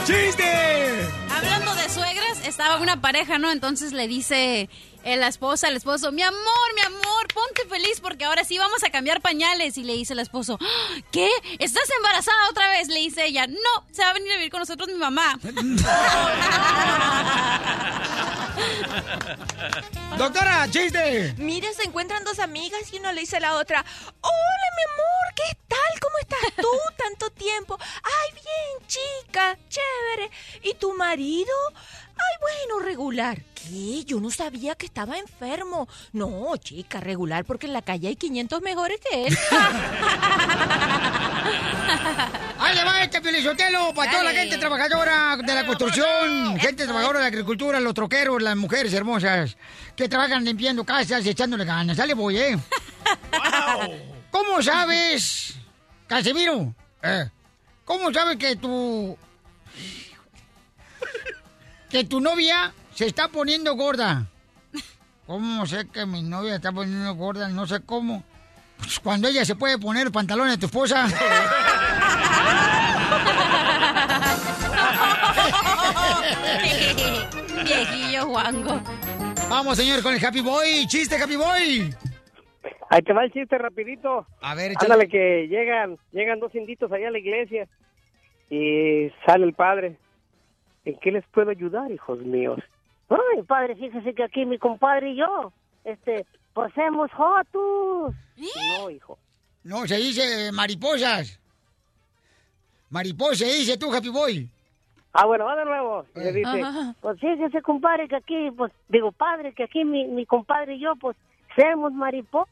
¡Chiste! 0.05 1.07
Hablando 1.31 1.73
de 1.75 1.89
suegras, 1.89 2.45
estaba 2.45 2.77
una 2.77 2.99
pareja, 3.01 3.39
¿no? 3.39 3.51
Entonces 3.51 3.93
le 3.93 4.07
dice 4.07 4.69
la 5.03 5.27
esposa 5.27 5.67
al 5.67 5.75
esposo, 5.75 6.11
mi 6.11 6.21
amor, 6.21 6.39
mi 6.75 6.81
amor, 6.81 7.27
ponte 7.33 7.65
feliz 7.69 7.99
porque 8.01 8.25
ahora 8.25 8.43
sí 8.43 8.57
vamos 8.57 8.83
a 8.83 8.89
cambiar 8.89 9.21
pañales. 9.21 9.77
Y 9.77 9.83
le 9.83 9.93
dice 9.93 10.13
el 10.13 10.19
esposo, 10.19 10.57
"¡Ah! 10.61 10.95
¿qué? 11.11 11.29
¿Estás 11.59 11.89
embarazada 11.97 12.49
otra 12.49 12.69
vez? 12.69 12.87
Le 12.87 12.99
dice 12.99 13.25
ella, 13.25 13.47
no, 13.47 13.85
se 13.91 14.01
va 14.03 14.09
a 14.09 14.13
venir 14.13 14.31
a 14.31 14.35
vivir 14.35 14.51
con 14.51 14.59
nosotros 14.61 14.87
mi 14.87 14.95
mamá. 14.95 15.39
Doctora, 20.17 20.67
chiste. 20.69 21.33
Mira, 21.37 21.71
se 21.73 21.83
encuentran 21.83 22.23
dos 22.23 22.39
amigas 22.39 22.81
y 22.93 22.97
uno 22.99 23.11
le 23.11 23.21
dice 23.21 23.37
a 23.37 23.39
la 23.39 23.55
otra, 23.55 23.83
hola 24.21 24.67
mi 24.77 24.83
amor, 24.93 25.33
¿qué 25.35 25.57
tal? 25.67 25.99
¿Cómo 25.99 26.17
estás 26.19 26.53
tú? 26.55 26.67
Tanto 26.97 27.29
tiempo. 27.31 27.77
Ay, 28.03 28.31
bien, 28.33 28.87
chica, 28.87 29.57
chévere. 29.69 30.29
¿Y 30.61 30.75
tu 30.75 30.93
marido? 30.95 31.51
Ay, 32.15 32.37
bueno, 32.41 32.85
regular. 32.85 33.41
¿Qué? 33.55 34.03
Yo 34.05 34.19
no 34.19 34.29
sabía 34.29 34.75
que 34.75 34.85
estaba 34.85 35.17
enfermo. 35.17 35.87
No, 36.11 36.55
chica, 36.57 36.99
regular, 36.99 37.45
porque 37.45 37.67
en 37.67 37.73
la 37.73 37.81
calle 37.81 38.07
hay 38.09 38.15
500 38.15 38.61
mejores 38.61 38.99
que 38.99 39.27
él. 39.27 39.37
Ahí 42.59 42.75
le 42.75 42.83
va 42.83 43.03
este 43.03 43.21
Pelizotelo 43.21 43.93
para 43.93 44.11
toda 44.11 44.23
la 44.23 44.31
gente 44.31 44.57
trabajadora 44.57 45.37
de 45.37 45.55
la 45.55 45.65
construcción, 45.65 46.57
gente 46.59 46.85
trabajadora 46.85 47.19
de 47.19 47.23
la 47.23 47.27
agricultura, 47.27 47.79
los 47.79 47.93
troqueros, 47.93 48.41
las 48.41 48.55
mujeres 48.55 48.93
hermosas 48.93 49.57
que 49.95 50.07
trabajan 50.07 50.43
limpiando 50.45 50.83
casas 50.85 51.25
y 51.25 51.29
echándole 51.29 51.65
ganas. 51.65 51.97
Dale 51.97 52.13
voy, 52.13 52.37
¿eh? 52.37 52.57
¿Cómo 54.31 54.61
sabes, 54.61 55.55
Casimiro? 56.07 56.73
eh, 57.01 57.29
¿Cómo 57.85 58.11
sabes 58.13 58.37
que 58.37 58.55
tu... 58.55 59.17
que 61.93 62.03
tu 62.03 62.19
novia 62.19 62.73
se 62.95 63.05
está 63.05 63.27
poniendo 63.27 63.75
gorda? 63.75 64.25
¿Cómo 65.27 65.63
sé 65.67 65.87
que 65.93 66.07
mi 66.07 66.23
novia 66.23 66.55
está 66.55 66.71
poniendo 66.71 67.13
gorda? 67.13 67.49
No 67.49 67.67
sé 67.67 67.81
cómo. 67.85 68.23
Pues 68.77 68.99
cuando 68.99 69.27
ella 69.27 69.45
se 69.45 69.55
puede 69.55 69.77
poner 69.77 70.11
pantalones 70.11 70.55
de 70.55 70.61
tu 70.61 70.65
esposa. 70.65 71.05
Viejillo 77.63 78.25
guango. 78.25 78.81
Vamos, 79.47 79.77
señor, 79.77 80.01
con 80.01 80.15
el 80.15 80.25
Happy 80.25 80.41
Boy. 80.41 80.87
Chiste, 80.87 81.15
Happy 81.15 81.35
Boy. 81.35 81.93
Ahí 82.89 83.03
te 83.03 83.13
va 83.13 83.23
el 83.23 83.31
chiste 83.31 83.55
rapidito. 83.59 84.25
A 84.41 84.55
ver, 84.55 84.71
échale. 84.71 84.93
Ándale 84.93 85.07
que 85.07 85.47
llegan, 85.47 85.99
llegan 86.11 86.39
dos 86.39 86.55
inditos 86.55 86.91
allá 86.91 87.09
a 87.09 87.11
la 87.11 87.19
iglesia 87.19 87.67
y 88.49 89.11
sale 89.27 89.45
el 89.45 89.53
padre. 89.53 89.99
¿En 90.85 90.99
qué 90.99 91.11
les 91.11 91.25
puedo 91.27 91.49
ayudar, 91.51 91.91
hijos 91.91 92.19
míos? 92.19 92.59
Ay, 93.09 93.43
padre, 93.43 93.75
fíjese 93.75 94.13
que 94.13 94.23
aquí 94.23 94.45
mi 94.45 94.57
compadre 94.57 95.11
y 95.11 95.17
yo, 95.17 95.53
este, 95.83 96.25
posemos 96.53 97.11
jotos. 97.11 98.13
No, 98.77 98.89
hijo. 98.89 99.17
No, 99.63 99.87
se 99.87 99.95
dice 99.97 100.51
mariposas. 100.51 101.39
Mariposa, 102.89 103.45
dice 103.45 103.77
tú, 103.77 103.93
Happy 103.93 104.09
Boy. 104.09 104.49
Ah, 105.13 105.25
bueno, 105.25 105.45
va 105.45 105.55
de 105.55 105.65
nuevo. 105.65 106.05
Y 106.15 106.19
le 106.19 106.31
dice, 106.33 106.63
Pues 107.01 107.19
fíjese, 107.19 107.61
compadre, 107.61 108.07
que 108.07 108.15
aquí, 108.15 108.51
pues, 108.51 108.71
digo, 108.89 109.11
padre, 109.11 109.53
que 109.53 109.63
aquí 109.63 109.85
mi, 109.85 110.05
mi 110.05 110.25
compadre 110.25 110.75
y 110.75 110.79
yo, 110.79 110.95
pues, 110.99 111.15
somos 111.55 111.93
mariposas. 111.93 112.49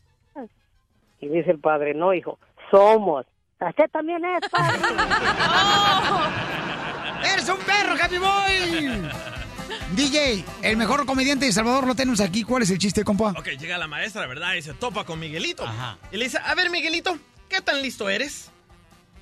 y 1.20 1.28
dice 1.28 1.52
el 1.52 1.60
padre, 1.60 1.94
no, 1.94 2.14
hijo, 2.14 2.40
somos. 2.70 3.26
Usted 3.60 3.90
también 3.92 4.24
es, 4.26 4.50
padre. 4.50 4.78
¡Eres 7.24 7.50
un 7.50 7.58
perro, 7.60 7.96
Happy 8.02 8.18
Boy! 8.18 9.10
DJ, 9.96 10.46
el 10.62 10.78
mejor 10.78 11.06
comediante 11.06 11.46
de 11.46 11.52
Salvador 11.52 11.86
lo 11.86 11.96
tenemos 11.96 12.20
aquí. 12.22 12.44
¿Cuál 12.44 12.64
es 12.64 12.70
el 12.70 12.78
chiste, 12.78 13.04
compa? 13.04 13.32
Ok, 13.38 13.50
llega 13.60 13.78
la 13.78 13.88
maestra, 13.88 14.26
¿verdad? 14.26 14.54
Y 14.54 14.62
se 14.62 14.74
topa 14.74 15.06
con 15.06 15.20
Miguelito. 15.20 15.66
Y 16.12 16.18
le 16.18 16.26
dice, 16.26 16.40
a 16.44 16.56
ver, 16.56 16.70
Miguelito, 16.70 17.18
¿qué 17.50 17.62
tan 17.62 17.82
listo 17.82 18.10
eres? 18.10 18.50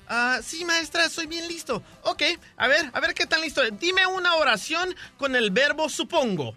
Ah, 0.08 0.40
sí, 0.42 0.64
maestra, 0.64 1.08
soy 1.08 1.26
bien 1.26 1.46
listo. 1.46 1.82
Ok, 2.02 2.22
a 2.56 2.66
ver, 2.68 2.90
a 2.92 3.00
ver 3.00 3.14
qué 3.14 3.26
tan 3.26 3.40
listo. 3.40 3.62
Dime 3.72 4.06
una 4.06 4.36
oración 4.36 4.94
con 5.18 5.36
el 5.36 5.50
verbo 5.50 5.88
supongo. 5.88 6.56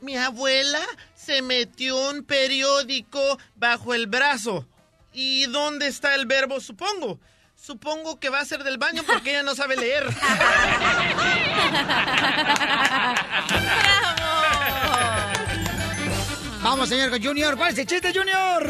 Mi 0.00 0.16
abuela 0.16 0.80
se 1.14 1.42
metió 1.42 2.10
un 2.10 2.24
periódico 2.24 3.38
bajo 3.56 3.94
el 3.94 4.06
brazo. 4.06 4.66
¿Y 5.12 5.44
dónde 5.46 5.86
está 5.86 6.14
el 6.14 6.26
verbo 6.26 6.60
supongo? 6.60 7.20
Supongo 7.62 8.18
que 8.18 8.28
va 8.28 8.40
a 8.40 8.44
ser 8.44 8.64
del 8.64 8.76
baño 8.76 9.04
porque 9.06 9.30
ella 9.30 9.44
no 9.44 9.54
sabe 9.54 9.76
leer. 9.76 10.04
Vamos, 16.60 16.88
señor 16.88 17.22
Junior. 17.22 17.56
¿Cuál 17.56 17.72
es 17.72 17.78
el 17.78 17.86
chiste, 17.86 18.12
Junior? 18.12 18.68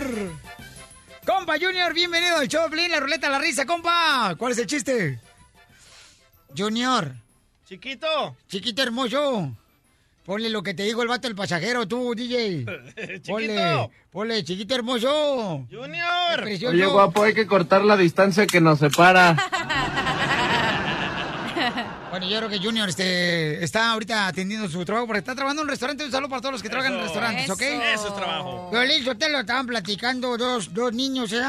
Compa, 1.25 1.55
Junior, 1.59 1.95
bienvenido 1.95 2.37
al 2.37 2.49
show, 2.49 2.69
Blin, 2.69 2.91
la 2.91 3.01
ruleta, 3.01 3.31
la 3.31 3.39
risa, 3.39 3.65
compa. 3.65 4.35
¿Cuál 4.37 4.53
es 4.53 4.59
el 4.59 4.67
chiste? 4.67 5.19
Junior. 6.55 7.15
Chiquito. 7.67 8.37
Chiquito 8.47 8.83
hermoso. 8.83 9.57
Ponle 10.25 10.51
lo 10.51 10.63
que 10.63 10.73
te 10.73 10.85
dijo 10.85 11.03
el 11.03 11.09
vato 11.09 11.27
el 11.27 11.35
pasajero, 11.35 11.87
tú, 11.89 12.15
DJ. 12.15 12.65
Ponle, 13.27 13.91
ponle, 14.11 14.45
chiquito 14.45 14.75
hermoso. 14.75 15.67
Junior. 15.71 16.43
Precioso. 16.43 16.75
Oye, 16.75 16.87
guapo, 16.87 17.25
hay 17.25 17.35
que 17.35 17.47
cortar 17.47 17.85
la 17.85 17.97
distancia 17.97 18.47
que 18.47 18.61
nos 18.61 18.79
separa. 18.79 19.37
Bueno, 22.11 22.29
yo 22.29 22.37
creo 22.37 22.51
que 22.51 22.59
Junior 22.59 22.87
este, 22.91 23.65
está 23.65 23.91
ahorita 23.93 24.27
atendiendo 24.27 24.69
su 24.69 24.85
trabajo 24.85 25.07
porque 25.07 25.21
está 25.21 25.35
trabajando 25.35 25.63
en 25.63 25.67
un 25.67 25.71
restaurante. 25.71 26.05
Un 26.05 26.13
saludo 26.13 26.29
para 26.29 26.43
todos 26.43 26.53
los 26.53 26.63
que 26.63 26.69
trabajan 26.69 26.93
en 26.93 27.01
restaurantes, 27.01 27.49
¿ok? 27.49 27.63
Eso 27.63 28.09
es 28.09 28.15
trabajo. 28.15 28.69
Violín 28.71 29.03
Sotelo 29.03 29.41
estaban 29.41 29.67
platicando 29.67 30.37
dos, 30.37 30.75
dos 30.75 30.93
niños, 30.93 31.33
¿eh? 31.33 31.43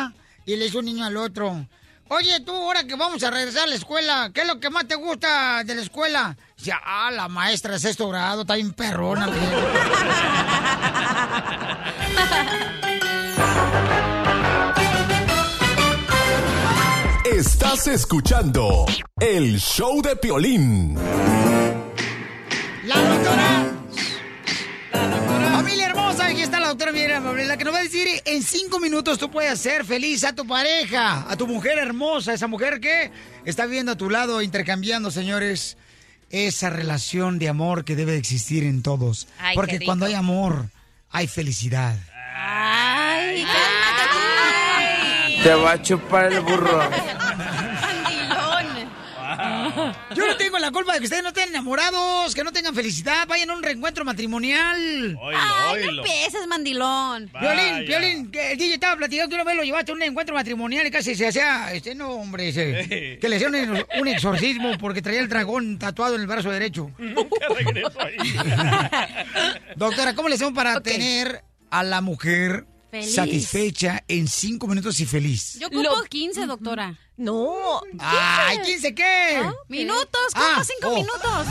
Y 0.46 0.56
le 0.56 0.68
hizo 0.68 0.80
un 0.80 0.86
niño 0.86 1.04
al 1.04 1.18
otro. 1.18 1.68
Oye, 2.10 2.40
tú, 2.42 2.52
ahora 2.52 2.84
que 2.84 2.96
vamos 2.96 3.24
a 3.24 3.32
regresar 3.32 3.64
a 3.64 3.68
la 3.68 3.76
escuela, 3.76 4.30
¿qué 4.34 4.42
es 4.42 4.48
lo 4.48 4.60
que 4.60 4.70
más 4.70 4.88
te 4.88 4.96
gusta 4.96 5.64
de 5.64 5.76
la 5.76 5.82
escuela? 5.82 6.38
Dice, 6.58 6.74
ah, 6.86 7.10
la 7.12 7.28
maestra 7.28 7.74
de 7.74 7.80
sexto 7.80 8.10
grado, 8.10 8.42
está 8.42 8.56
bien 8.56 8.74
perrona. 8.74 9.28
Estás 17.26 17.88
escuchando 17.88 18.86
el 19.20 19.60
show 19.60 20.02
de 20.02 20.16
Piolín. 20.16 20.96
¡La 22.86 22.98
doctora! 22.98 23.73
Está 26.44 26.60
la 26.60 26.68
doctora 26.68 26.92
Amable, 27.18 27.46
la 27.46 27.56
que 27.56 27.64
nos 27.64 27.74
va 27.74 27.80
a 27.80 27.84
decir 27.84 28.06
en 28.26 28.44
cinco 28.44 28.82
minutos 28.82 29.18
tú 29.18 29.32
puedes 29.32 29.50
hacer 29.50 29.86
feliz 29.86 30.26
a 30.26 30.36
tu 30.36 30.46
pareja, 30.46 31.26
a 31.32 31.38
tu 31.38 31.48
mujer 31.48 31.80
hermosa, 31.80 32.34
esa 32.34 32.48
mujer 32.48 32.82
que 32.82 33.12
está 33.46 33.66
viviendo 33.66 33.94
a 33.94 33.96
tu 33.96 34.10
lado, 34.10 34.42
intercambiando, 34.42 35.10
señores, 35.10 35.78
esa 36.30 36.70
relación 36.70 37.40
de 37.40 37.48
amor 37.48 37.86
que 37.86 37.96
debe 37.96 38.18
existir 38.18 38.66
en 38.66 38.84
todos. 38.84 39.30
Ay, 39.40 39.56
Porque 39.56 39.80
cuando 39.80 40.06
hay 40.06 40.16
amor, 40.16 40.66
hay 41.12 41.28
felicidad. 41.28 41.96
Ay, 42.36 43.46
Te 45.44 45.56
va 45.56 45.72
a 45.72 45.82
chupar 45.82 46.34
el 46.34 46.42
burro. 46.42 46.90
Yo 50.16 50.28
no 50.28 50.38
la 50.64 50.72
culpa 50.72 50.94
de 50.94 51.00
que 51.00 51.06
ustedes 51.06 51.22
no 51.24 51.30
estén 51.30 51.50
enamorados, 51.50 52.34
que 52.34 52.44
no 52.44 52.52
tengan 52.52 52.74
felicidad, 52.74 53.28
vayan 53.28 53.50
a 53.52 53.54
un 53.56 53.62
reencuentro 53.64 54.04
matrimonial. 54.06 55.18
Ay, 55.36 55.84
no 55.86 55.90
empieces, 56.00 56.48
mandilón. 56.48 57.30
Violín, 57.40 57.86
Violín, 57.86 58.32
el 58.34 58.58
DJ 58.58 58.74
estaba 58.76 58.96
platicando 58.96 59.30
que 59.30 59.36
una 59.36 59.44
vez 59.44 59.56
lo 59.58 59.64
llevaste 59.64 59.92
a 59.92 59.96
un 59.96 60.02
encuentro 60.04 60.34
matrimonial 60.36 60.88
y 60.88 60.92
casi 60.92 61.16
se 61.16 61.28
hacía, 61.28 61.74
este, 61.74 61.94
no, 61.96 62.12
hombre, 62.12 62.50
ese, 62.50 63.18
que 63.20 63.30
le 63.30 63.36
hicieron 63.36 63.56
un- 63.72 63.86
un 64.02 64.08
exorcismo 64.08 64.78
porque 64.80 65.02
traía 65.02 65.20
el 65.20 65.30
dragón 65.30 65.78
tatuado 65.78 66.16
en 66.16 66.22
el 66.22 66.28
brazo 66.28 66.50
derecho. 66.50 66.90
Nunca 66.98 67.48
regreso 67.56 68.00
ahí. 68.02 68.18
Doctora, 69.76 70.16
¿cómo 70.16 70.30
le 70.30 70.36
hacemos 70.36 70.54
para 70.54 70.80
tener 70.82 71.44
a 71.70 71.84
la 71.84 72.02
mujer 72.02 72.66
Feliz. 72.92 73.14
satisfecha 73.16 74.04
en 74.08 74.28
cinco 74.28 74.68
minutos 74.68 75.00
y 75.00 75.06
feliz? 75.06 75.58
Yo 75.60 75.68
ocupo 75.68 76.04
15, 76.10 76.46
doctora. 76.46 76.98
No. 77.18 77.82
Ay, 78.00 78.58
¿15 78.60 78.96
qué? 78.96 79.44
Minutos, 79.68 80.34
¿cómo 80.34 80.46
Ah, 80.58 80.64
cinco 80.64 80.90
oh. 80.92 80.96
minutos? 80.96 81.48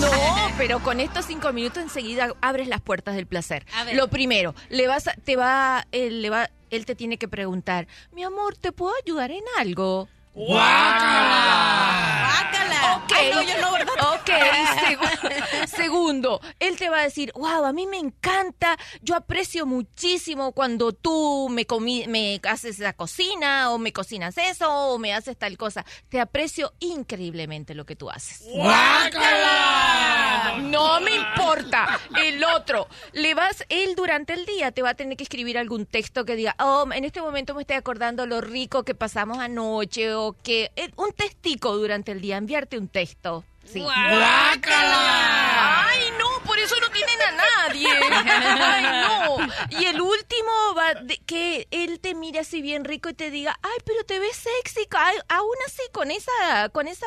No, 0.00 0.10
pero 0.58 0.82
con 0.82 1.00
estos 1.00 1.24
cinco 1.26 1.52
minutos 1.52 1.82
enseguida 1.82 2.34
abres 2.42 2.68
las 2.68 2.80
puertas 2.80 3.14
del 3.14 3.26
placer. 3.26 3.66
A 3.74 3.84
ver. 3.84 3.94
Lo 3.96 4.08
primero, 4.08 4.54
le 4.68 4.86
vas 4.86 5.06
a- 5.08 5.14
te 5.14 5.36
va, 5.36 5.86
él, 5.92 6.20
le 6.22 6.30
va, 6.30 6.50
él 6.70 6.84
te 6.86 6.94
tiene 6.94 7.18
que 7.18 7.28
preguntar, 7.28 7.86
mi 8.12 8.22
amor, 8.24 8.56
¿te 8.56 8.72
puedo 8.72 8.92
ayudar 9.02 9.30
en 9.30 9.42
algo? 9.58 10.08
¡Guácala! 10.36 12.22
Ok, 12.96 13.12
Ay, 13.16 13.30
no, 13.32 13.42
yo 13.42 13.58
no, 13.60 13.72
¿verdad? 13.72 13.94
ok, 14.14 14.30
segu- 14.84 15.66
segundo, 15.76 16.40
él 16.60 16.76
te 16.76 16.88
va 16.90 16.98
a 17.00 17.02
decir, 17.02 17.32
wow, 17.34 17.64
a 17.64 17.72
mí 17.72 17.86
me 17.86 17.96
encanta, 17.98 18.76
yo 19.00 19.16
aprecio 19.16 19.64
muchísimo 19.66 20.52
cuando 20.52 20.92
tú 20.92 21.48
me, 21.50 21.64
comi 21.66 22.06
me 22.06 22.38
haces 22.48 22.78
la 22.78 22.92
cocina, 22.92 23.70
o 23.70 23.78
me 23.78 23.92
cocinas 23.94 24.36
eso, 24.38 24.70
o 24.70 24.98
me 24.98 25.14
haces 25.14 25.36
tal 25.38 25.56
cosa. 25.56 25.84
Te 26.10 26.20
aprecio 26.20 26.74
increíblemente 26.80 27.74
lo 27.74 27.86
que 27.86 27.96
tú 27.96 28.10
haces. 28.10 28.42
¡Guácala! 28.52 30.58
No 30.62 31.00
me 31.00 31.14
importa. 31.14 31.98
El 32.22 32.42
otro. 32.44 32.88
Le 33.12 33.34
vas, 33.34 33.64
él 33.68 33.94
durante 33.96 34.32
el 34.34 34.44
día 34.46 34.72
te 34.72 34.82
va 34.82 34.90
a 34.90 34.94
tener 34.94 35.16
que 35.16 35.24
escribir 35.24 35.58
algún 35.58 35.86
texto 35.86 36.24
que 36.24 36.36
diga, 36.36 36.54
oh, 36.58 36.86
en 36.92 37.04
este 37.04 37.20
momento 37.20 37.54
me 37.54 37.62
estoy 37.62 37.76
acordando 37.76 38.26
lo 38.26 38.40
rico 38.40 38.84
que 38.84 38.94
pasamos 38.94 39.38
anoche 39.38 40.14
o 40.14 40.25
que 40.34 40.70
eh, 40.76 40.90
un 40.96 41.12
testico 41.12 41.76
durante 41.76 42.12
el 42.12 42.20
día, 42.20 42.36
enviarte 42.36 42.78
un 42.78 42.88
texto. 42.88 43.44
Sí. 43.64 43.80
¡Guácala! 43.80 45.86
Ay, 45.88 46.00
no, 46.18 46.42
por 46.44 46.58
eso 46.58 46.74
no 46.80 46.88
tienen 46.90 47.20
a 47.20 47.32
nadie. 47.32 47.88
Ay, 48.00 48.84
no. 48.84 49.38
Y 49.80 49.84
el 49.86 50.00
último 50.00 50.74
va 50.76 50.94
de- 50.94 51.18
que 51.18 51.66
él 51.70 52.00
te 52.00 52.14
mire 52.14 52.40
así 52.40 52.62
bien 52.62 52.84
rico 52.84 53.08
y 53.08 53.14
te 53.14 53.30
diga, 53.30 53.58
ay, 53.62 53.78
pero 53.84 54.04
te 54.04 54.18
ves 54.18 54.36
sexy, 54.36 54.86
ay, 54.96 55.16
aún 55.28 55.54
así 55.66 55.82
con 55.92 56.10
esa, 56.10 56.68
con 56.70 56.88
esa 56.88 57.06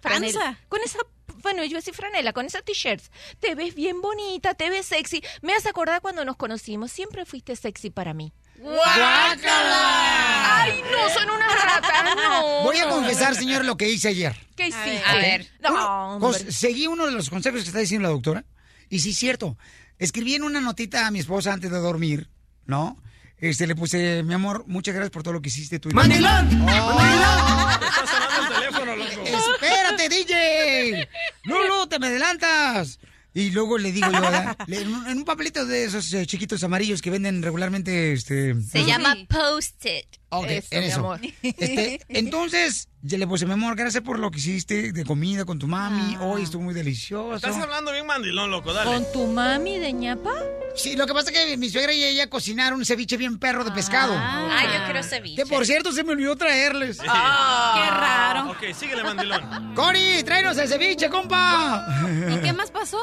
franela, 0.00 0.58
con 0.68 0.80
esa 0.82 0.98
bueno, 1.42 1.64
yo 1.64 1.78
así 1.78 1.90
franela, 1.92 2.32
con 2.34 2.44
esas 2.44 2.64
t-shirts. 2.64 3.10
Te 3.38 3.54
ves 3.54 3.74
bien 3.74 4.02
bonita, 4.02 4.52
te 4.54 4.68
ves 4.68 4.84
sexy. 4.86 5.22
Me 5.40 5.54
has 5.54 5.64
acordado 5.64 6.00
cuando 6.02 6.22
nos 6.24 6.36
conocimos. 6.36 6.92
Siempre 6.92 7.24
fuiste 7.24 7.56
sexy 7.56 7.88
para 7.88 8.12
mí. 8.12 8.32
¡Guácala! 8.60 10.62
¡Ay, 10.62 10.82
no! 10.90 11.08
Son 11.14 11.30
unas 11.30 11.64
ratas, 11.64 12.16
no. 12.16 12.60
Voy 12.64 12.78
a 12.78 12.88
confesar, 12.88 13.34
señor, 13.34 13.64
lo 13.64 13.76
que 13.76 13.88
hice 13.88 14.08
ayer. 14.08 14.36
¿Qué 14.56 14.68
hiciste? 14.68 15.02
A 15.06 15.14
ver. 15.16 15.48
No, 15.60 16.16
Uno- 16.16 16.32
seguí 16.32 16.86
uno 16.86 17.06
de 17.06 17.12
los 17.12 17.30
consejos 17.30 17.62
que 17.62 17.68
está 17.68 17.78
diciendo 17.80 18.08
la 18.08 18.12
doctora. 18.12 18.44
Y 18.88 19.00
sí, 19.00 19.10
es 19.10 19.18
cierto. 19.18 19.56
Escribí 19.98 20.34
en 20.34 20.42
una 20.44 20.60
notita 20.60 21.06
a 21.06 21.10
mi 21.10 21.18
esposa 21.20 21.52
antes 21.52 21.70
de 21.70 21.78
dormir, 21.78 22.28
¿no? 22.66 22.96
Este, 23.38 23.66
le 23.66 23.74
puse, 23.74 24.22
mi 24.22 24.34
amor, 24.34 24.64
muchas 24.66 24.94
gracias 24.94 25.10
por 25.12 25.22
todo 25.22 25.32
lo 25.34 25.40
que 25.42 25.48
hiciste 25.48 25.78
tú. 25.78 25.88
y- 25.90 25.94
¡Mandilón! 25.94 26.62
¡Oh! 26.68 27.70
Está 27.70 28.06
sonando 28.06 28.54
el 28.54 28.60
teléfono, 28.60 28.96
loco. 28.96 29.24
¡Espérate, 29.54 30.08
DJ! 30.10 31.08
¡No, 31.44 31.66
no, 31.66 31.88
te 31.88 31.98
me 31.98 32.08
adelantas! 32.08 32.98
Y 33.32 33.50
luego 33.50 33.78
le 33.78 33.92
digo 33.92 34.08
yo, 34.10 34.20
en 34.74 35.18
un 35.18 35.24
papelito 35.24 35.64
de 35.64 35.84
esos 35.84 36.12
eh, 36.12 36.26
chiquitos 36.26 36.62
amarillos 36.64 37.00
que 37.00 37.10
venden 37.10 37.42
regularmente, 37.42 38.12
este... 38.12 38.60
Se 38.62 38.84
llama 38.84 39.16
Post-it. 39.28 40.06
Ok, 40.30 40.46
Eso, 40.48 40.68
en 40.70 40.84
mi 40.84 40.90
amor. 40.90 41.20
Este, 41.42 42.00
entonces, 42.08 42.88
ya 43.02 43.18
le 43.18 43.26
puse, 43.26 43.46
mi 43.46 43.52
amor, 43.52 43.76
gracias 43.76 44.02
por 44.02 44.18
lo 44.18 44.30
que 44.30 44.38
hiciste 44.38 44.92
de 44.92 45.04
comida 45.04 45.44
con 45.44 45.58
tu 45.58 45.66
mami. 45.66 46.16
Hoy 46.20 46.42
estuvo 46.42 46.62
muy 46.62 46.74
delicioso. 46.74 47.34
Estás 47.34 47.56
hablando 47.56 47.92
bien 47.92 48.06
mandilón, 48.06 48.50
loco, 48.50 48.72
dale. 48.72 48.90
¿Con 48.90 49.12
tu 49.12 49.26
mami 49.26 49.78
de 49.78 49.92
ñapa? 49.92 50.32
Sí, 50.76 50.94
lo 50.96 51.06
que 51.06 51.12
pasa 51.12 51.30
es 51.30 51.36
que 51.36 51.56
mi 51.56 51.68
suegra 51.68 51.92
y 51.92 52.04
ella 52.04 52.28
cocinaron 52.30 52.78
un 52.78 52.84
ceviche 52.84 53.16
bien 53.16 53.38
perro 53.38 53.64
de 53.64 53.72
pescado. 53.72 54.14
Ah, 54.16 54.62
yo 54.64 54.84
quiero 54.84 55.02
ceviche. 55.02 55.42
Que 55.42 55.46
por 55.46 55.66
cierto 55.66 55.92
se 55.92 56.04
me 56.04 56.12
olvidó 56.12 56.36
traerles. 56.36 56.98
Ah. 57.06 57.72
Qué 57.74 57.90
raro. 57.90 58.50
Ok, 58.52 58.74
síguele, 58.78 59.02
mandilón. 59.02 59.74
Cori, 59.74 60.22
tráenos 60.24 60.56
el 60.58 60.68
ceviche, 60.68 61.08
compa. 61.08 61.86
¿Y 62.30 62.36
qué 62.38 62.52
más 62.52 62.70
pasó? 62.70 62.98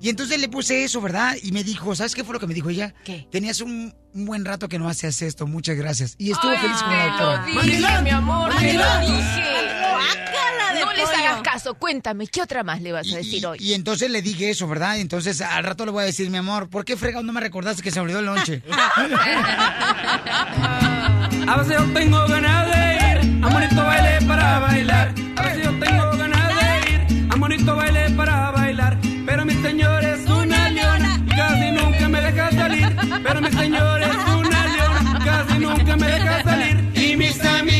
Y 0.00 0.10
entonces 0.10 0.38
le 0.40 0.48
puse 0.48 0.84
eso, 0.84 1.00
¿verdad? 1.00 1.36
Y 1.42 1.52
me 1.52 1.64
dijo, 1.64 1.94
¿sabes 1.94 2.14
qué 2.14 2.22
fue 2.22 2.34
lo 2.34 2.40
que 2.40 2.46
me 2.46 2.54
dijo 2.54 2.68
ella? 2.68 2.94
¿Qué? 3.04 3.26
Tenías 3.30 3.60
un, 3.60 3.94
un 4.12 4.24
buen 4.26 4.44
rato 4.44 4.68
que 4.68 4.78
no 4.78 4.88
hacías 4.88 5.22
esto, 5.22 5.46
muchas 5.46 5.76
gracias. 5.76 6.16
Y 6.18 6.32
estuvo 6.32 6.54
feliz 6.56 6.82
con 6.82 6.90
la 6.96 7.06
doctora. 7.06 7.46
dije, 7.62 8.02
mi 8.02 8.10
amor, 8.10 8.52
Mandilón. 8.54 9.35
Guácala 10.06 10.74
de 10.74 10.80
No 10.80 10.92
les 10.92 11.04
pollo. 11.04 11.18
hagas 11.18 11.42
caso, 11.42 11.74
cuéntame, 11.74 12.26
¿qué 12.26 12.42
otra 12.42 12.62
más 12.62 12.80
le 12.80 12.92
vas 12.92 13.12
a 13.12 13.16
decir 13.16 13.46
hoy? 13.46 13.58
Y 13.60 13.74
entonces 13.74 14.10
le 14.10 14.22
dije 14.22 14.50
eso, 14.50 14.66
¿verdad? 14.68 14.96
Y 14.96 15.00
entonces 15.00 15.40
al 15.40 15.64
rato 15.64 15.84
le 15.84 15.90
voy 15.92 16.02
a 16.02 16.06
decir, 16.06 16.30
mi 16.30 16.38
amor, 16.38 16.68
¿por 16.68 16.84
qué 16.84 16.96
fregado 16.96 17.22
no 17.24 17.32
me 17.32 17.40
recordaste 17.40 17.82
que 17.82 17.90
se 17.90 17.98
me 18.00 18.04
olvidó 18.04 18.20
el 18.20 18.26
lonche? 18.26 18.62
A 21.48 21.56
veces 21.58 21.76
yo 21.78 21.84
tengo 21.92 22.26
ganas 22.26 22.66
de 22.66 22.96
ir 22.96 23.44
a 23.44 23.48
bonito 23.48 23.76
baile 23.84 24.26
para 24.26 24.58
bailar. 24.60 25.14
A 25.36 25.42
veces 25.42 25.64
yo 25.64 25.70
tengo 25.78 26.10
ganas 26.16 26.48
de 26.48 26.90
ir 26.92 27.26
a 27.30 27.36
bonito 27.36 27.76
baile 27.76 28.10
para 28.10 28.50
bailar. 28.50 28.98
Pero 29.24 29.44
mi 29.44 29.54
señor 29.54 30.04
es 30.04 30.26
una 30.28 30.68
leona 30.70 31.20
y 31.24 31.28
casi 31.28 31.70
nunca 31.72 32.08
me 32.08 32.20
deja 32.20 32.50
salir. 32.52 32.96
Pero 33.22 33.40
mi 33.40 33.50
señor 33.52 34.02
es 34.02 34.16
una 34.16 34.66
leona, 34.66 35.20
casi 35.24 35.58
nunca 35.58 35.96
me 35.96 36.06
deja 36.06 36.42
salir. 36.42 36.90
Y 36.94 37.16
mis 37.16 37.40
amigos 37.44 37.75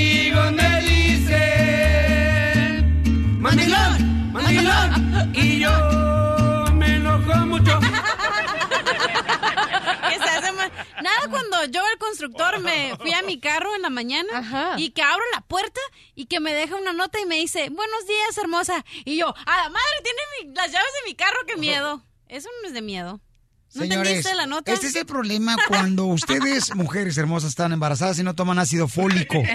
hace. 10.24 10.52
Nada 11.02 11.28
cuando 11.30 11.64
yo, 11.66 11.82
el 11.92 11.98
constructor, 11.98 12.58
me 12.60 12.96
fui 12.96 13.12
a 13.12 13.22
mi 13.22 13.38
carro 13.40 13.74
en 13.74 13.82
la 13.82 13.90
mañana 13.90 14.40
y 14.78 14.90
que 14.90 15.02
abro 15.02 15.22
la 15.34 15.40
puerta 15.42 15.80
y 16.14 16.26
que 16.26 16.40
me 16.40 16.52
deja 16.54 16.76
una 16.76 16.92
nota 16.92 17.20
y 17.20 17.26
me 17.26 17.36
dice, 17.36 17.68
buenos 17.70 18.06
días, 18.06 18.38
hermosa. 18.38 18.84
Y 19.04 19.16
yo, 19.16 19.28
a 19.28 19.56
la 19.62 19.68
madre, 19.68 20.00
tiene 20.02 20.18
mi- 20.50 20.54
las 20.54 20.70
llaves 20.72 20.92
de 21.02 21.08
mi 21.10 21.14
carro, 21.14 21.38
qué 21.46 21.56
miedo. 21.56 22.02
Eso 22.28 22.48
no 22.62 22.68
es 22.68 22.74
de 22.74 22.82
miedo. 22.82 23.20
¿No 23.76 23.82
Señores, 23.82 24.24
la 24.34 24.46
nota? 24.46 24.72
este 24.72 24.86
es 24.86 24.96
el 24.96 25.04
problema 25.04 25.54
cuando 25.68 26.06
ustedes, 26.06 26.74
mujeres 26.74 27.18
hermosas, 27.18 27.50
están 27.50 27.72
embarazadas 27.72 28.18
y 28.18 28.22
no 28.22 28.34
toman 28.34 28.58
ácido 28.58 28.88
fólico. 28.88 29.42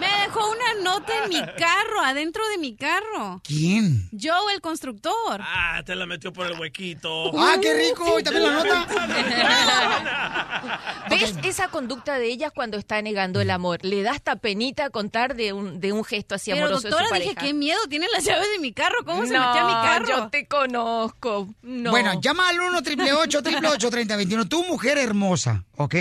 Me 0.00 0.06
dejó 0.24 0.40
una 0.50 0.82
nota 0.82 1.12
en 1.24 1.28
mi 1.30 1.40
carro, 1.40 2.00
adentro 2.04 2.46
de 2.48 2.58
mi 2.58 2.76
carro. 2.76 3.40
¿Quién? 3.44 4.08
Yo, 4.12 4.34
el 4.50 4.60
constructor. 4.60 5.40
Ah, 5.42 5.82
te 5.84 5.94
la 5.94 6.06
metió 6.06 6.32
por 6.32 6.46
el 6.46 6.58
huequito. 6.58 7.30
¡Ah, 7.38 7.56
qué 7.60 7.74
rico! 7.74 8.18
¿Y 8.18 8.22
también 8.22 8.44
la 8.44 8.52
nota? 8.52 8.86
¿Ves 11.10 11.34
esa 11.44 11.68
conducta 11.68 12.18
de 12.18 12.26
ella 12.26 12.50
cuando 12.50 12.76
está 12.76 13.00
negando 13.00 13.40
el 13.40 13.50
amor? 13.50 13.78
Le 13.84 14.02
da 14.02 14.12
hasta 14.12 14.36
penita 14.36 14.90
contar 14.90 15.34
de 15.36 15.52
un, 15.52 15.80
de 15.80 15.92
un 15.92 16.04
gesto 16.04 16.34
así 16.34 16.50
Pero 16.50 16.66
amoroso 16.66 16.88
doctora, 16.88 17.08
de 17.10 17.16
su 17.16 17.22
dije, 17.22 17.34
qué 17.36 17.54
miedo, 17.54 17.78
tiene 17.88 18.06
las 18.12 18.24
llaves 18.24 18.48
de 18.52 18.58
mi 18.58 18.72
carro, 18.72 18.96
¿cómo 19.04 19.22
se 19.22 19.32
metió 19.32 19.44
a 19.44 19.66
mi 19.66 19.72
carro? 19.72 20.08
yo 20.08 20.28
te 20.28 20.46
conozco. 20.46 21.48
No. 21.62 21.90
Bueno, 21.90 22.05
llama 22.14 22.48
al 22.48 22.60
1 22.60 22.78
888 22.78 23.90
3021 23.90 24.48
Tu 24.48 24.64
mujer 24.64 24.98
hermosa, 24.98 25.64
¿ok? 25.76 25.94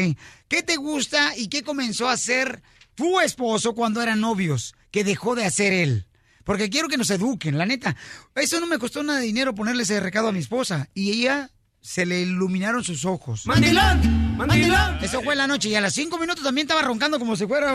¿Qué 0.48 0.64
te 0.64 0.78
gusta 0.78 1.36
y 1.38 1.48
qué 1.48 1.64
comenzó 1.64 2.08
a 2.10 2.14
hacer 2.14 2.62
tu 2.96 3.20
esposo 3.20 3.76
cuando 3.76 4.02
eran 4.02 4.22
novios? 4.22 4.76
Que 4.92 5.04
dejó 5.04 5.36
de 5.36 5.46
hacer 5.46 5.74
él. 5.74 6.08
Porque 6.44 6.70
quiero 6.70 6.88
que 6.88 6.98
nos 6.98 7.10
eduquen, 7.10 7.58
la 7.58 7.66
neta. 7.66 7.96
Eso 8.36 8.60
no 8.60 8.68
me 8.68 8.78
costó 8.78 9.04
nada 9.04 9.20
de 9.20 9.26
dinero 9.26 9.56
ponerle 9.56 9.84
ese 9.84 10.00
recado 10.00 10.28
a 10.28 10.32
mi 10.32 10.40
esposa. 10.40 10.90
Y 10.94 11.12
ella 11.12 11.50
se 11.82 12.06
le 12.06 12.22
iluminaron 12.22 12.84
sus 12.84 13.06
ojos. 13.06 13.46
¡Mandilón! 13.46 14.38
¡Mandilón! 14.38 15.04
Eso 15.04 15.22
fue 15.22 15.34
en 15.34 15.40
la 15.40 15.48
noche 15.48 15.70
y 15.70 15.76
a 15.76 15.82
las 15.82 15.94
cinco 15.94 16.18
minutos 16.18 16.44
también 16.44 16.66
estaba 16.66 16.82
roncando 16.82 17.20
como 17.20 17.36
si 17.36 17.46
fuera 17.46 17.74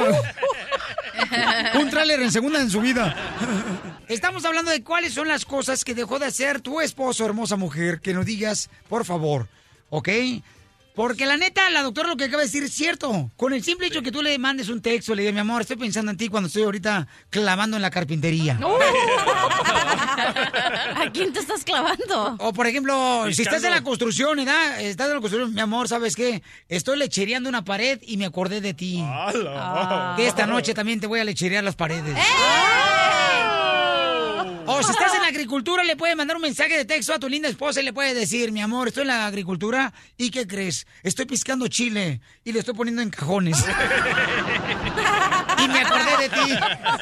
un 1.81 1.91
tráiler 1.91 2.21
en 2.21 2.33
segunda 2.33 2.61
en 2.61 2.71
su 2.71 2.81
vida. 2.81 3.15
Estamos 4.11 4.45
hablando 4.45 4.73
de 4.73 4.83
cuáles 4.83 5.15
son 5.15 5.29
las 5.29 5.45
cosas 5.45 5.85
que 5.85 5.95
dejó 5.95 6.19
de 6.19 6.27
hacer 6.27 6.61
tu 6.61 6.81
esposo, 6.81 7.25
hermosa 7.25 7.55
mujer, 7.55 8.01
que 8.01 8.13
nos 8.13 8.27
digas, 8.27 8.69
por 8.89 9.05
favor, 9.05 9.47
¿ok? 9.89 10.09
Porque 10.97 11.27
la 11.27 11.37
neta, 11.37 11.71
la 11.71 11.85
doctora 11.85 12.09
lo 12.09 12.17
que 12.17 12.25
acaba 12.25 12.41
de 12.43 12.47
decir 12.47 12.65
es 12.65 12.73
cierto. 12.73 13.31
Con 13.37 13.53
el 13.53 13.63
simple 13.63 13.87
hecho 13.87 14.03
que 14.03 14.11
tú 14.11 14.21
le 14.21 14.37
mandes 14.37 14.69
un 14.69 14.83
texto, 14.83 15.15
le 15.15 15.23
digas, 15.23 15.35
mi 15.35 15.39
amor, 15.39 15.63
estoy 15.63 15.77
pensando 15.77 16.11
en 16.11 16.17
ti 16.17 16.29
cuando 16.29 16.49
estoy 16.49 16.65
ahorita 16.65 17.07
clavando 17.31 17.77
en 17.77 17.83
la 17.83 17.91
carpintería. 17.93 18.59
¿A 20.97 21.09
quién 21.13 21.33
te 21.33 21.39
estás 21.39 21.63
clavando? 21.63 22.35
O 22.41 22.53
por 22.53 22.67
ejemplo, 22.67 23.27
si 23.33 23.43
estás 23.43 23.63
en 23.63 23.71
la 23.71 23.85
construcción, 23.85 24.39
¿verdad? 24.39 24.81
Estás 24.81 25.07
en 25.07 25.15
la 25.15 25.21
construcción, 25.21 25.55
mi 25.55 25.61
amor, 25.61 25.87
¿sabes 25.87 26.17
qué? 26.17 26.43
Estoy 26.69 26.99
lechereando 26.99 27.49
una 27.49 27.65
pared 27.65 28.01
y 28.03 28.17
me 28.17 28.27
acordé 28.27 28.61
de 28.61 28.75
ti. 28.75 29.05
Que 30.17 30.27
esta 30.27 30.49
noche 30.49 30.75
también 30.75 30.99
te 30.99 31.07
voy 31.07 31.21
a 31.21 31.25
lecherear 31.25 31.63
las 31.63 31.77
paredes. 31.77 32.19
O 34.79 34.83
si 34.83 34.91
estás 34.93 35.15
en 35.15 35.23
la 35.23 35.29
agricultura, 35.35 35.85
le 35.85 35.97
puedes 35.97 36.17
mandar 36.17 36.37
un 36.37 36.43
mensaje 36.43 36.77
de 36.77 36.85
texto 36.85 37.13
a 37.15 37.19
tu 37.19 37.29
linda 37.29 37.49
esposa 37.49 37.81
y 37.81 37.85
le 37.85 37.93
puedes 37.93 38.15
decir, 38.15 38.53
mi 38.53 38.61
amor, 38.63 38.89
estoy 38.89 39.03
en 39.03 39.09
la 39.09 39.27
agricultura 39.27 39.93
y 40.17 40.31
¿qué 40.31 40.47
crees? 40.47 40.87
Estoy 41.03 41.27
piscando 41.27 41.67
chile 41.69 42.21
y 42.45 42.53
le 42.53 42.61
estoy 42.61 42.75
poniendo 42.75 43.03
en 43.03 43.11
cajones. 43.11 43.57
y 45.59 45.69
me 45.69 45.81
acordé 45.81 46.17
de 46.23 46.29
ti. 46.29 46.53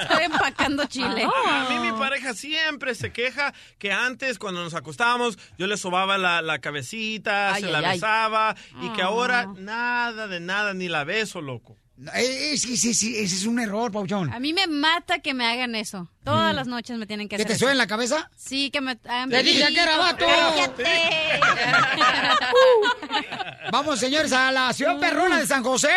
Estoy 0.03 0.25
empacando 0.25 0.85
chile. 0.87 1.25
A 1.47 1.67
mí 1.71 1.79
mi 1.91 1.93
pareja 1.99 2.35
siempre 2.35 2.95
se 2.95 3.13
queja 3.13 3.53
que 3.79 3.93
antes 3.93 4.39
cuando 4.39 4.63
nos 4.63 4.75
acostábamos 4.75 5.39
yo 5.59 5.67
le 5.67 5.77
sobaba 5.77 6.19
la, 6.19 6.43
la 6.43 6.59
cabecita, 6.61 7.55
Ay, 7.55 7.63
se 7.63 7.67
ay, 7.69 7.73
la 7.73 7.79
ay. 7.91 7.95
besaba 7.97 8.57
y 8.83 8.89
que 8.91 9.03
Ah. 9.03 9.07
ahora 9.07 9.47
nada 9.57 10.27
de 10.27 10.41
nada, 10.41 10.75
ni 10.75 10.89
la 10.89 11.05
beso, 11.05 11.41
loco. 11.41 11.77
Eh, 12.15 12.55
sí, 12.57 12.77
sí, 12.77 12.95
sí, 12.95 13.17
ese 13.17 13.35
es 13.35 13.45
un 13.45 13.59
error, 13.59 13.91
Pauchón. 13.91 14.33
A 14.33 14.39
mí 14.39 14.53
me 14.53 14.69
mata 14.69 15.19
que 15.19 15.35
me 15.35 15.45
hagan 15.47 15.75
eso. 15.75 16.09
Todas 16.23 16.55
las 16.55 16.69
noches 16.69 16.97
me 16.97 17.07
tienen 17.07 17.29
que 17.29 17.37
¿Que 17.37 17.43
hacer 17.43 17.47
te 17.49 17.53
eso. 17.55 17.65
suene 17.65 17.75
la 17.75 17.89
cabeza? 17.89 18.31
Sí, 18.37 18.71
que 18.71 18.81
me 18.81 18.93
hagan 19.05 19.31
¡Le 19.31 19.43
dije 19.43 19.67
que 19.75 19.81
era 19.81 19.97
vato! 19.99 20.25
¡Cállate! 20.25 20.85
Vamos, 23.73 23.99
señores, 23.99 24.33
a 24.33 24.53
la 24.53 24.73
ciudad 24.73 24.99
perrona 25.01 25.39
de 25.39 25.47
San 25.47 25.65
José. 25.65 25.89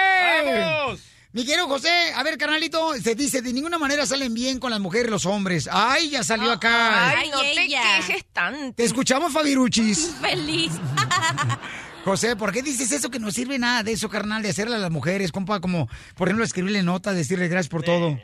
¡Vamos! 0.44 1.02
Mi 1.34 1.46
querido 1.46 1.66
José, 1.68 2.12
a 2.14 2.24
ver, 2.24 2.38
carnalito, 2.38 2.94
se 2.96 3.16
dice, 3.16 3.42
de 3.42 3.54
ninguna 3.54 3.78
manera 3.78 4.06
salen 4.06 4.34
bien 4.34 4.60
con 4.60 4.70
las 4.72 4.82
mujeres 4.82 5.08
y 5.08 5.12
los 5.12 5.26
hombres. 5.26 5.70
Ay, 5.72 6.10
ya 6.10 6.24
salió 6.24 6.52
acá. 6.52 7.10
Ay, 7.20 7.30
no 7.30 7.40
te 7.40 7.52
ella. 7.64 7.82
quejes 8.06 8.26
tanto. 8.34 8.74
Te 8.76 8.84
escuchamos, 8.84 9.32
Fabiruchis. 9.32 10.12
Feliz. 10.22 10.74
José, 12.04 12.36
¿por 12.36 12.52
qué 12.52 12.64
dices 12.64 12.92
eso 12.92 13.12
que 13.12 13.20
no 13.20 13.32
sirve 13.32 13.60
nada 13.60 13.84
de 13.84 13.92
eso, 13.92 14.10
carnal, 14.10 14.42
de 14.42 14.50
hacerle 14.50 14.76
a 14.76 14.80
las 14.80 14.90
mujeres, 14.92 15.32
compa? 15.32 15.60
Como, 15.60 15.88
por 16.16 16.28
ejemplo, 16.28 16.44
escribirle 16.44 16.82
nota, 16.82 17.14
decirle 17.14 17.48
gracias 17.48 17.70
por 17.70 17.84
todo. 17.84 18.20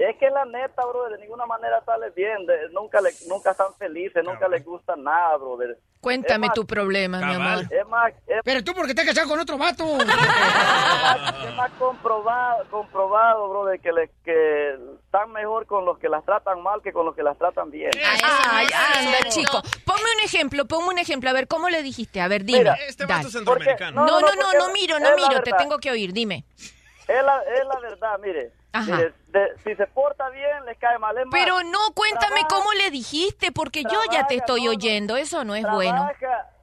Es 0.00 0.16
que 0.16 0.28
es 0.28 0.32
la 0.32 0.46
neta, 0.46 0.82
brother, 0.86 1.18
de 1.18 1.24
ninguna 1.24 1.44
manera 1.44 1.82
sale 1.84 2.08
bien, 2.16 2.46
de- 2.46 2.70
nunca 2.70 3.02
le, 3.02 3.10
nunca 3.28 3.50
están 3.50 3.74
felices, 3.78 4.24
nunca 4.24 4.48
les 4.48 4.64
gusta 4.64 4.96
nada, 4.96 5.36
brother. 5.36 5.76
Cuéntame 6.00 6.46
Es 6.46 6.48
más- 6.48 6.54
tu 6.54 6.66
problema, 6.66 7.18
mi 7.18 7.34
amor. 7.34 7.64
Es 7.70 7.86
más, 7.86 8.10
es, 8.26 8.40
Pero 8.42 8.64
tú, 8.64 8.72
porque 8.72 8.94
te 8.94 9.02
has 9.02 9.06
casado 9.08 9.28
con 9.28 9.38
otro 9.38 9.58
vato? 9.58 9.84
es 11.44 11.54
más 11.54 11.70
comprobado, 11.78 12.64
comprobado, 12.70 13.50
brother, 13.50 13.78
que, 13.78 13.92
le, 13.92 14.10
que 14.24 14.78
están 15.04 15.32
mejor 15.32 15.66
con 15.66 15.84
los 15.84 15.98
que 15.98 16.08
las 16.08 16.24
tratan 16.24 16.62
mal 16.62 16.80
que 16.80 16.94
con 16.94 17.04
los 17.04 17.14
que 17.14 17.22
las 17.22 17.36
tratan 17.36 17.70
bien. 17.70 17.90
Ay, 18.22 18.68
anda, 18.72 19.28
chico. 19.28 19.60
Ponme 19.84 20.00
un 20.16 20.24
ejemplo, 20.24 20.64
ponme 20.64 20.88
un 20.88 20.98
ejemplo. 20.98 21.28
A 21.28 21.34
ver, 21.34 21.46
¿cómo 21.46 21.68
le 21.68 21.82
dijiste? 21.82 22.22
A 22.22 22.28
ver, 22.28 22.44
dime. 22.44 22.60
Mira, 22.60 22.74
Este 22.88 23.04
vato 23.04 23.26
es 23.26 23.34
centroamericano. 23.34 24.06
No, 24.06 24.20
no, 24.20 24.28
no, 24.28 24.34
no, 24.34 24.58
no 24.66 24.72
miro, 24.72 24.98
no 24.98 25.08
es 25.10 25.16
miro. 25.16 25.42
Te 25.42 25.52
tengo 25.52 25.76
que 25.78 25.90
oír, 25.90 26.14
dime. 26.14 26.46
Es 27.06 27.22
la, 27.22 27.42
es 27.42 27.66
la 27.66 27.80
verdad, 27.80 28.18
mire. 28.22 28.52
Ajá. 28.72 28.96
Mire, 28.96 29.14
de- 29.28 29.48
si 29.64 29.74
se 29.74 29.86
porta 29.88 30.28
bien, 30.30 30.64
les 30.66 30.78
cae 30.78 30.98
mal. 30.98 31.16
Es 31.18 31.26
más, 31.26 31.32
Pero 31.32 31.62
no, 31.64 31.78
cuéntame 31.94 32.26
trabaja- 32.42 32.48
cómo 32.48 32.72
le 32.74 32.90
dijiste, 32.90 33.50
porque 33.52 33.82
yo 33.82 34.00
ya 34.12 34.26
te 34.26 34.36
estoy 34.36 34.68
oyendo. 34.68 35.16
Eso 35.16 35.44
no 35.44 35.54
es 35.54 35.64
bueno. 35.70 36.08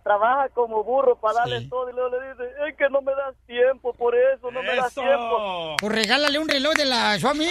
Trabaja, 0.08 0.50
como 0.54 0.84
burro 0.84 1.16
para 1.20 1.40
darle 1.40 1.62
todo 1.70 1.90
y 1.90 1.94
luego 1.94 2.10
le 2.18 2.30
dice, 2.30 2.44
es 2.70 2.76
que 2.78 2.90
no 2.90 3.02
me 3.02 3.12
das 3.14 3.36
tiempo, 3.46 3.94
por 3.94 4.16
eso 4.16 4.50
no 4.52 4.62
me 4.64 4.76
das 4.76 4.94
tiempo. 4.94 5.76
Pues 5.80 5.92
regálale 5.94 6.40
un 6.40 6.48
reloj 6.48 6.74
de 6.76 6.86
la 6.86 7.18
Xiaomi. 7.20 7.48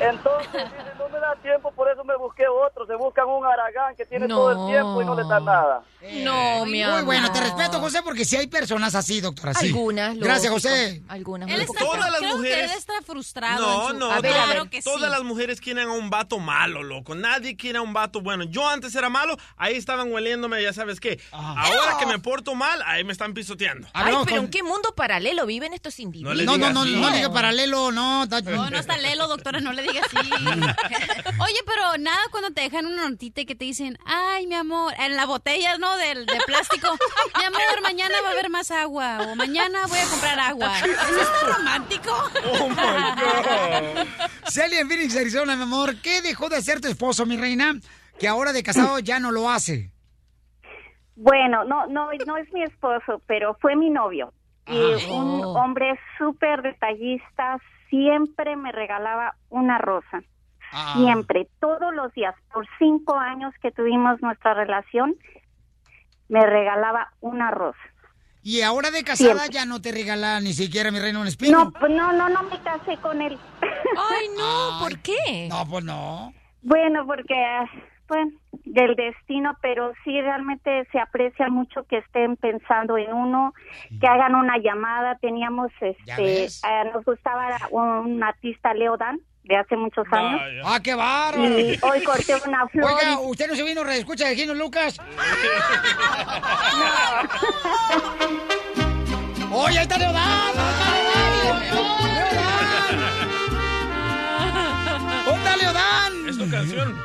Entonces 0.00 0.52
dice, 0.52 0.92
no 0.98 1.08
me 1.08 1.18
da 1.20 1.34
tiempo, 1.42 1.70
por 1.72 1.90
eso 1.90 2.02
me 2.04 2.16
busqué 2.16 2.44
otro. 2.48 2.86
Se 2.86 2.94
buscan 2.94 3.26
un 3.28 3.44
aragán 3.44 3.94
que 3.96 4.04
tiene 4.06 4.26
No. 4.26 4.36
todo 4.36 4.50
el 4.66 4.72
tiempo 4.72 5.02
y 5.02 5.04
no 5.04 5.14
le 5.14 5.22
da 5.24 5.40
nada. 5.40 5.82
No, 6.24 6.64
mi 6.66 6.82
amor. 6.82 6.96
Muy 6.98 7.04
bueno, 7.06 7.30
te 7.32 7.40
respeto, 7.40 7.78
José, 7.80 8.00
porque 8.02 8.24
sí 8.24 8.36
hay 8.36 8.46
personas 8.46 8.94
así, 8.94 9.20
doctora. 9.20 9.52
Sí. 9.54 9.66
Algunas, 9.68 10.16
Gracias. 10.18 10.50
José. 10.52 11.02
Algunas. 11.08 11.48
Él 11.50 11.60
está. 11.60 11.78
Todas 11.78 12.10
las 12.10 12.18
creo 12.20 12.36
mujeres- 12.36 12.56
que 12.56 12.64
él 12.64 12.70
está 12.78 12.92
frustrado. 13.04 13.60
No, 13.60 13.82
en 13.82 13.92
su- 13.94 13.98
no, 13.98 14.10
A 14.10 14.20
ver, 14.20 14.32
a 14.32 14.44
claro 14.44 14.60
ver. 14.62 14.70
que 14.70 14.82
Todas 14.82 15.00
sí. 15.02 15.10
las 15.10 15.22
mujeres 15.22 15.60
quieren 15.60 15.88
a 15.88 15.92
un 15.92 16.08
vato 16.10 16.38
malo, 16.38 16.82
loco. 16.82 17.14
Nadie 17.14 17.56
quiere 17.56 17.78
a 17.78 17.82
un 17.82 17.92
vato 17.92 18.22
bueno. 18.22 18.44
Yo 18.44 18.66
antes 18.68 18.94
era 18.94 19.08
malo, 19.10 19.36
ahí 19.56 19.76
estaban 19.76 20.10
hueliéndome, 20.12 20.62
ya 20.62 20.72
sabes 20.80 20.98
qué. 20.98 21.20
Ahora 21.30 21.98
que 21.98 22.06
me 22.06 22.18
porto 22.18 22.54
mal, 22.54 22.82
ahí 22.86 23.04
me 23.04 23.12
están 23.12 23.34
pisoteando. 23.34 23.86
Ay, 23.92 24.14
pero 24.24 24.40
¿en 24.40 24.48
qué 24.48 24.62
mundo 24.62 24.94
paralelo 24.96 25.44
viven 25.44 25.74
estos 25.74 26.00
individuos? 26.00 26.42
No, 26.44 26.56
no, 26.56 26.72
no, 26.72 26.82
así. 26.82 26.96
no 26.96 27.10
diga 27.10 27.32
paralelo, 27.32 27.92
no. 27.92 28.24
No, 28.26 28.70
no 28.70 28.78
está 28.78 28.96
Lelo, 28.96 29.28
doctora, 29.28 29.60
no 29.60 29.72
le 29.72 29.82
digas 29.82 30.06
así. 30.06 30.30
Oye, 31.38 31.58
pero 31.66 31.98
nada 31.98 32.20
cuando 32.30 32.50
te 32.50 32.62
dejan 32.62 32.86
una 32.86 33.08
notita 33.08 33.42
y 33.42 33.46
que 33.46 33.54
te 33.54 33.66
dicen, 33.66 33.98
ay, 34.06 34.46
mi 34.46 34.54
amor, 34.54 34.94
en 34.98 35.16
la 35.16 35.26
botella, 35.26 35.76
¿no? 35.76 35.96
De 35.98 36.14
plástico. 36.46 36.88
Mi 37.36 37.44
amor, 37.44 37.82
mañana 37.82 38.14
va 38.22 38.28
a 38.28 38.32
haber 38.32 38.48
más 38.48 38.70
agua 38.70 39.18
o 39.28 39.36
mañana 39.36 39.86
voy 39.86 39.98
a 39.98 40.06
comprar 40.06 40.40
agua. 40.40 40.78
¿Eso 40.84 41.20
es 41.20 41.56
romántico? 41.56 42.30
Celia 44.48 44.80
en 44.80 44.88
Phoenix, 44.88 45.16
Arizona, 45.16 45.56
mi 45.56 45.62
amor. 45.62 45.96
¿Qué 45.96 46.22
dejó 46.22 46.48
de 46.48 46.56
hacer 46.56 46.80
tu 46.80 46.88
esposo, 46.88 47.26
mi 47.26 47.36
reina? 47.36 47.78
Que 48.18 48.28
ahora 48.28 48.52
de 48.52 48.62
casado 48.62 48.98
ya 48.98 49.20
no 49.20 49.30
lo 49.30 49.50
hace. 49.50 49.90
Bueno, 51.16 51.64
no, 51.64 51.86
no, 51.86 52.10
no 52.26 52.36
es 52.36 52.52
mi 52.52 52.62
esposo, 52.62 53.20
pero 53.26 53.56
fue 53.60 53.76
mi 53.76 53.90
novio. 53.90 54.32
Y 54.66 54.78
Ah. 54.78 55.12
un 55.12 55.44
Oh. 55.44 55.52
hombre 55.54 55.98
súper 56.18 56.62
detallista, 56.62 57.58
siempre 57.88 58.56
me 58.56 58.72
regalaba 58.72 59.34
una 59.48 59.78
rosa. 59.78 60.22
Ah. 60.72 60.94
Siempre, 60.96 61.48
todos 61.60 61.92
los 61.94 62.12
días, 62.14 62.34
por 62.52 62.66
cinco 62.78 63.18
años 63.18 63.52
que 63.60 63.72
tuvimos 63.72 64.22
nuestra 64.22 64.54
relación, 64.54 65.14
me 66.28 66.46
regalaba 66.46 67.12
una 67.20 67.50
rosa. 67.50 67.78
Y 68.42 68.62
ahora 68.62 68.90
de 68.90 69.02
casada 69.04 69.34
Siempre. 69.40 69.52
ya 69.52 69.66
no 69.66 69.82
te 69.82 69.92
regala 69.92 70.40
ni 70.40 70.52
siquiera, 70.54 70.90
mi 70.90 70.98
reina, 71.00 71.20
un 71.20 71.26
espino. 71.26 71.64
No, 71.64 71.70
pues 71.72 71.90
no, 71.92 72.12
no, 72.12 72.28
no 72.28 72.42
me 72.44 72.58
casé 72.62 72.96
con 72.98 73.20
él. 73.20 73.36
Ay, 73.60 74.26
no, 74.38 74.78
¿por 74.80 74.98
qué? 75.00 75.48
No, 75.50 75.66
pues 75.68 75.84
no. 75.84 76.32
Bueno, 76.62 77.04
porque, 77.06 77.34
ah, 77.34 77.66
bueno, 78.08 78.30
del 78.72 78.94
destino, 78.94 79.56
pero 79.60 79.92
sí 80.04 80.20
realmente 80.20 80.86
se 80.92 80.98
aprecia 81.00 81.48
mucho 81.48 81.84
que 81.84 81.98
estén 81.98 82.36
pensando 82.36 82.96
en 82.96 83.12
uno, 83.12 83.52
que 84.00 84.06
hagan 84.06 84.34
una 84.34 84.58
llamada. 84.58 85.18
Teníamos, 85.20 85.70
este, 85.80 86.44
eh, 86.44 86.90
nos 86.92 87.04
gustaba 87.04 87.58
un 87.70 88.22
artista 88.22 88.72
Leo 88.74 88.96
Dan 88.96 89.20
de 89.44 89.56
hace 89.56 89.76
muchos 89.76 90.06
años. 90.12 90.40
¡Ah, 90.64 90.78
qué 90.82 90.94
bárbaro! 90.94 91.58
Y 91.58 91.78
hoy 91.82 92.02
corté 92.04 92.34
una 92.46 92.68
flor. 92.72 92.92
Oiga, 92.92 93.18
¿usted 93.20 93.48
no 93.48 93.56
se 93.56 93.64
vino 93.64 93.82
a 93.82 93.94
escucha 93.94 94.28
de 94.28 94.36
Gino 94.36 94.54
Lucas? 94.54 94.98
¡Oye, 99.52 99.78
ahí 99.78 99.82
está 99.82 99.98
Leodán! 99.98 100.52
¿Dónde 105.24 105.40
está 105.40 105.56
Leodán? 105.56 106.12
Es 106.28 106.38
tu 106.38 106.48
canción. 106.48 106.96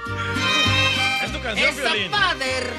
Canción, 1.46 1.70
Es 1.70 1.76
zapader. 1.76 2.74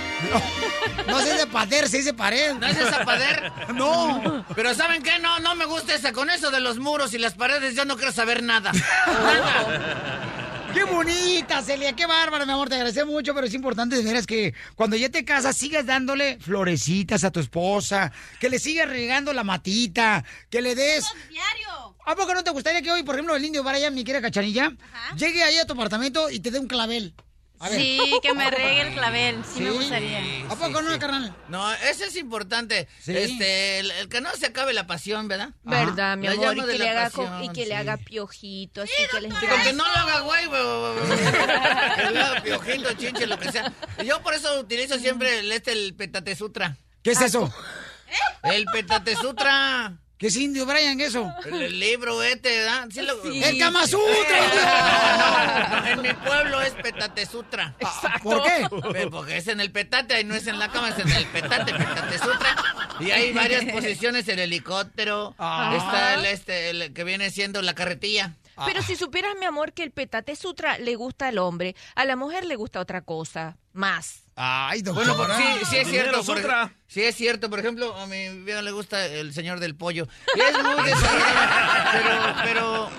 No 1.07 1.21
se 1.21 1.33
dice 1.35 1.47
pader, 1.47 1.89
se 1.89 1.99
dice 1.99 2.15
pared. 2.15 2.55
¿No 2.55 2.67
es 2.67 2.77
de 2.77 2.85
zapader? 2.87 3.53
No. 3.75 4.45
Pero 4.57 4.75
¿saben 4.75 5.03
qué? 5.03 5.21
No, 5.21 5.39
no 5.39 5.55
me 5.55 5.67
gusta 5.67 5.95
esa. 5.95 6.13
Con 6.13 6.31
eso 6.31 6.51
de 6.51 6.61
los 6.61 6.79
muros 6.79 7.15
y 7.15 7.19
las 7.19 7.35
paredes 7.35 7.77
yo 7.77 7.85
no 7.85 7.97
quiero 7.97 8.11
saber 8.11 8.43
nada. 8.43 8.73
¡Qué 10.75 10.83
bonita, 10.83 11.63
Celia! 11.63 11.95
¡Qué 11.95 12.07
bárbara, 12.07 12.45
mi 12.45 12.53
amor! 12.53 12.69
Te 12.69 12.75
agradecemos 12.75 13.15
mucho, 13.15 13.35
pero 13.35 13.47
es 13.47 13.55
importante 13.55 13.97
de 13.97 14.03
veras 14.03 14.27
que 14.27 14.53
cuando 14.75 14.97
ya 14.97 15.11
te 15.11 15.25
casas 15.25 15.57
sigas 15.57 15.87
dándole 15.87 16.39
florecitas 16.41 17.23
a 17.23 17.31
tu 17.31 17.41
esposa, 17.41 18.13
que 18.41 18.51
le 18.51 18.59
sigas 18.59 18.89
regando 18.89 19.33
la 19.33 19.45
matita, 19.45 20.25
que 20.51 20.61
le 20.61 20.75
des... 20.75 21.07
Diario. 21.31 21.97
¿A 22.05 22.15
poco 22.15 22.35
no 22.35 22.45
te 22.45 22.51
gustaría 22.51 22.83
que 22.83 22.91
hoy, 22.91 23.05
por 23.05 23.15
ejemplo, 23.15 23.37
el 23.37 23.45
indio 23.45 23.63
Brian, 23.63 23.95
mi 23.95 24.05
querida 24.05 24.23
cachanilla, 24.23 24.73
llegue 25.17 25.43
ahí 25.45 25.57
a 25.57 25.67
tu 25.67 25.73
apartamento 25.73 26.29
y 26.31 26.41
te 26.41 26.51
dé 26.51 26.59
un 26.59 26.69
clavel? 26.69 27.15
A 27.59 27.71
ver. 27.71 27.81
Sí, 27.81 28.19
que 28.23 28.35
me 28.35 28.51
regue 28.51 28.83
el 28.83 28.93
clavel. 28.95 29.43
Sí, 29.45 29.61
me 29.61 29.71
Sí. 29.71 29.77
gustaría. 29.77 30.21
¿A 30.51 30.57
poco 30.57 30.83
no, 30.83 30.99
carnal? 30.99 31.35
No, 31.49 31.73
eso 31.73 32.05
es 32.05 32.17
importante. 32.17 32.87
Sí. 33.01 33.17
Este, 33.17 33.79
el, 33.79 33.91
el 33.93 34.09
que 34.09 34.21
no 34.21 34.31
se 34.33 34.47
acabe 34.47 34.75
la 34.75 34.87
pasión, 34.87 35.27
¿verdad? 35.29 35.51
¿Verdad, 35.63 36.17
mi 36.19 36.27
amor? 36.27 36.57
Y 36.57 36.61
que, 36.65 36.79
le 36.79 36.89
haga, 36.91 37.11
pasión, 37.11 37.45
y 37.45 37.49
que 37.51 37.61
le 37.63 37.67
sí. 37.69 37.73
haga 37.73 37.97
piojito, 37.97 38.83
así 38.83 38.93
que 39.11 39.21
le 39.21 39.29
Digo, 39.29 39.57
que 39.65 39.73
no 39.73 39.85
lo 39.87 39.95
haga 39.95 40.21
güey, 40.21 40.47
güey. 40.47 40.61
Que 41.97 42.11
le 42.11 42.21
haga 42.23 42.43
piojito, 42.43 42.93
chinche, 42.95 43.27
lo 43.27 43.39
que 43.39 43.51
sea. 43.51 43.73
Yo 44.05 44.23
por 44.23 44.35
eso 44.35 44.61
utilizo 44.61 44.99
siempre 44.99 45.39
el, 45.39 45.51
este, 45.53 45.73
el 45.73 45.95
Petate 45.95 46.37
Sutra. 46.37 46.77
¿Qué 47.03 47.13
es 47.13 47.21
eso? 47.21 47.53
El 48.43 48.67
Petate 48.67 49.17
Sutra. 49.17 49.97
¿Qué 50.19 50.29
es 50.29 50.37
indio 50.37 50.65
Brian 50.65 50.99
eso? 51.01 51.31
El, 51.45 51.63
el 51.63 51.79
libro 51.79 52.23
este, 52.23 52.49
¿verdad? 52.61 52.89
Sí 52.91 53.03
lo- 53.03 53.23
¡El 53.25 53.59
Kama 53.59 53.87
Sutra! 53.87 54.09
No, 55.19 55.81
no, 55.81 55.87
en 55.89 56.03
mi 56.03 56.13
pueblo 56.15 56.63
es 56.63 56.73
Petate 56.73 57.27
Sutra. 57.27 57.75
¿Por 58.23 58.43
qué? 58.43 58.67
Porque 59.11 59.37
es 59.37 59.49
en 59.49 59.61
el 59.61 59.71
petate 59.73 60.19
y 60.21 60.25
no 60.25 60.35
es 60.35 60.47
en 60.47 60.59
la 60.59 60.71
cama, 60.73 60.89
es 60.89 60.99
en 60.99 61.11
el 61.11 61.27
petate, 61.27 61.73
Petate 61.75 62.19
Sutra. 62.19 62.57
Y 63.01 63.11
hay 63.11 63.33
varias 63.35 63.67
posiciones, 63.67 64.27
el 64.29 64.39
helicóptero, 64.39 65.35
Ah. 65.39 65.75
está 65.77 66.15
el, 66.15 66.25
este, 66.27 66.71
el 66.71 66.95
que 66.95 67.05
viene 67.05 67.31
siendo 67.31 67.61
la 67.61 67.75
carretilla. 67.75 68.37
Pero 68.65 68.81
si 68.83 68.97
supieras, 68.97 69.35
mi 69.39 69.45
amor, 69.45 69.75
que 69.75 69.83
el 69.83 69.91
petate 69.91 70.35
sutra 70.35 70.79
le 70.79 70.95
gusta 70.97 71.29
al 71.29 71.37
hombre, 71.37 71.77
a 71.95 72.07
la 72.07 72.17
mujer 72.17 72.47
le 72.47 72.57
gusta 72.57 72.81
otra 72.81 73.03
cosa, 73.03 73.59
más. 73.75 74.23
Ay, 74.39 74.83
Bueno, 74.83 75.15
doctora. 75.15 75.35
pues, 75.35 75.61
sí, 75.61 75.65
sí 75.71 75.77
es 75.79 75.89
cierto. 75.89 76.23
por 76.23 76.39
sí 76.89 77.03
es 77.03 77.15
cierto. 77.17 77.49
Por 77.49 77.59
ejemplo, 77.59 77.97
a 77.97 78.07
mi 78.07 78.29
vieja 78.45 78.61
le 78.61 78.71
gusta 78.71 79.07
el 79.07 79.33
señor 79.33 79.61
del 79.61 79.75
pollo. 79.75 80.07
Y 80.37 80.41
es 80.41 80.53
muy 80.63 80.85
desagradable, 80.85 82.43
Pero, 82.45 82.91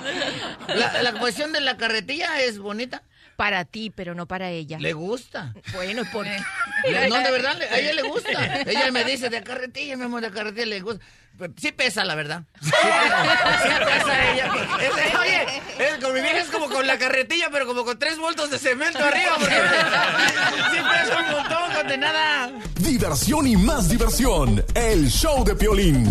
pero 0.67 0.75
la, 0.79 1.03
la 1.03 1.13
cuestión 1.19 1.51
de 1.53 1.61
la 1.61 1.77
carretilla 1.77 2.41
es 2.41 2.57
bonita. 2.57 3.03
Para 3.37 3.63
ti, 3.65 3.91
pero 3.95 4.13
no 4.15 4.25
para 4.25 4.49
ella. 4.49 4.79
Le 4.79 4.91
gusta. 4.93 5.53
Bueno, 5.73 6.01
¿por 6.11 6.25
qué? 6.25 6.37
Le- 6.89 7.07
No, 7.07 7.17
de 7.19 7.31
verdad, 7.31 7.55
a 7.71 7.77
ella 7.77 7.93
le 7.93 8.01
gusta. 8.01 8.61
Ella 8.65 8.91
me 8.91 9.03
dice, 9.05 9.29
de 9.29 9.41
carretilla, 9.43 9.95
mi 9.95 10.03
amor, 10.05 10.21
de 10.21 10.31
carretilla 10.31 10.65
le 10.65 10.81
gusta. 10.81 11.05
Pero 11.37 11.53
Sí 11.55 11.71
pesa, 11.71 12.03
la 12.03 12.15
verdad. 12.15 12.41
Sí 12.59 12.71
pesa, 12.71 13.61
sí 13.61 13.69
pesa 13.85 14.31
ella. 14.33 14.51
Es- 14.81 15.15
oye, 15.19 15.61
es, 15.77 16.03
con 16.03 16.13
mi 16.15 16.21
vieja 16.21 16.39
es 16.39 16.47
como 16.49 16.67
con 16.67 16.87
la 16.87 16.97
carretilla, 16.97 17.49
pero 17.51 17.67
como 17.67 17.85
con 17.85 17.99
tres 17.99 18.17
voltos 18.17 18.49
de 18.49 18.57
cemento 18.57 18.97
arriba. 18.97 19.35
Porque 19.39 19.55
sí 20.71 20.77
pesa 20.77 21.19
un 21.23 21.31
montón, 21.31 21.73
condenada. 21.75 22.51
Diversión 22.79 23.45
y 23.45 23.55
más 23.55 23.87
diversión. 23.87 24.65
El 24.73 25.09
show 25.11 25.43
de 25.43 25.53
Piolín. 25.55 26.05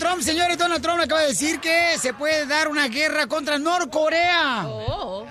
Donald 0.00 0.14
Trump, 0.14 0.22
señores, 0.22 0.56
Donald 0.56 0.82
Trump 0.82 1.00
acaba 1.02 1.20
de 1.20 1.28
decir 1.28 1.60
que 1.60 1.98
se 1.98 2.14
puede 2.14 2.46
dar 2.46 2.68
una 2.68 2.88
guerra 2.88 3.26
contra 3.26 3.58
Norcorea. 3.58 4.66
Oh. 4.66 5.26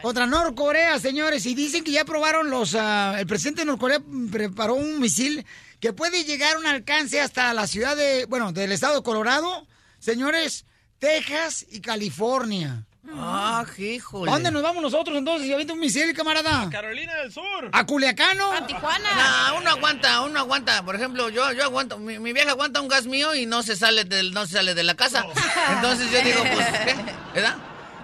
Contra 0.00 0.26
Norcorea, 0.26 0.98
señores, 0.98 1.44
y 1.44 1.54
dicen 1.54 1.84
que 1.84 1.92
ya 1.92 2.06
probaron 2.06 2.48
los... 2.48 2.74
ah, 2.74 3.16
el 3.18 3.26
presidente 3.26 3.60
de 3.60 3.66
Norcorea 3.66 4.00
preparó 4.32 4.74
un 4.74 5.00
misil 5.00 5.44
que 5.80 5.92
puede 5.92 6.24
llegar 6.24 6.56
a 6.56 6.58
un 6.58 6.66
alcance 6.66 7.20
hasta 7.20 7.52
la 7.52 7.66
ciudad 7.66 7.94
de... 7.94 8.24
Bueno, 8.24 8.52
del 8.52 8.72
estado 8.72 8.96
de 8.96 9.02
Colorado, 9.02 9.66
señores, 9.98 10.64
Texas 10.98 11.66
y 11.68 11.82
California. 11.82 12.86
Ah, 13.08 13.64
híjole. 13.78 14.30
¿A 14.30 14.34
dónde 14.34 14.50
nos 14.50 14.62
vamos 14.62 14.82
nosotros 14.82 15.16
entonces? 15.16 15.48
¿Ya 15.48 15.56
viste 15.56 15.72
un 15.72 15.80
misil, 15.80 16.14
camarada? 16.14 16.68
Carolina 16.70 17.14
del 17.16 17.32
Sur. 17.32 17.70
¿A 17.72 17.86
Culiacano? 17.86 18.52
A 18.52 18.66
Tijuana. 18.66 19.08
No, 19.50 19.58
uno 19.58 19.70
aguanta, 19.70 20.20
uno 20.22 20.38
aguanta. 20.40 20.84
Por 20.84 20.96
ejemplo, 20.96 21.28
yo, 21.30 21.50
yo 21.52 21.64
aguanto, 21.64 21.98
mi, 21.98 22.18
mi 22.18 22.32
vieja 22.32 22.50
aguanta 22.50 22.80
un 22.80 22.88
gas 22.88 23.06
mío 23.06 23.34
y 23.34 23.46
no 23.46 23.62
se 23.62 23.74
sale 23.76 24.04
del, 24.04 24.32
no 24.32 24.46
se 24.46 24.54
sale 24.54 24.74
de 24.74 24.82
la 24.82 24.94
casa. 24.94 25.24
Entonces 25.70 26.10
yo 26.10 26.20
digo, 26.22 26.42
pues, 26.52 26.66
¿qué? 26.84 26.96
¿Verdad? 27.34 27.56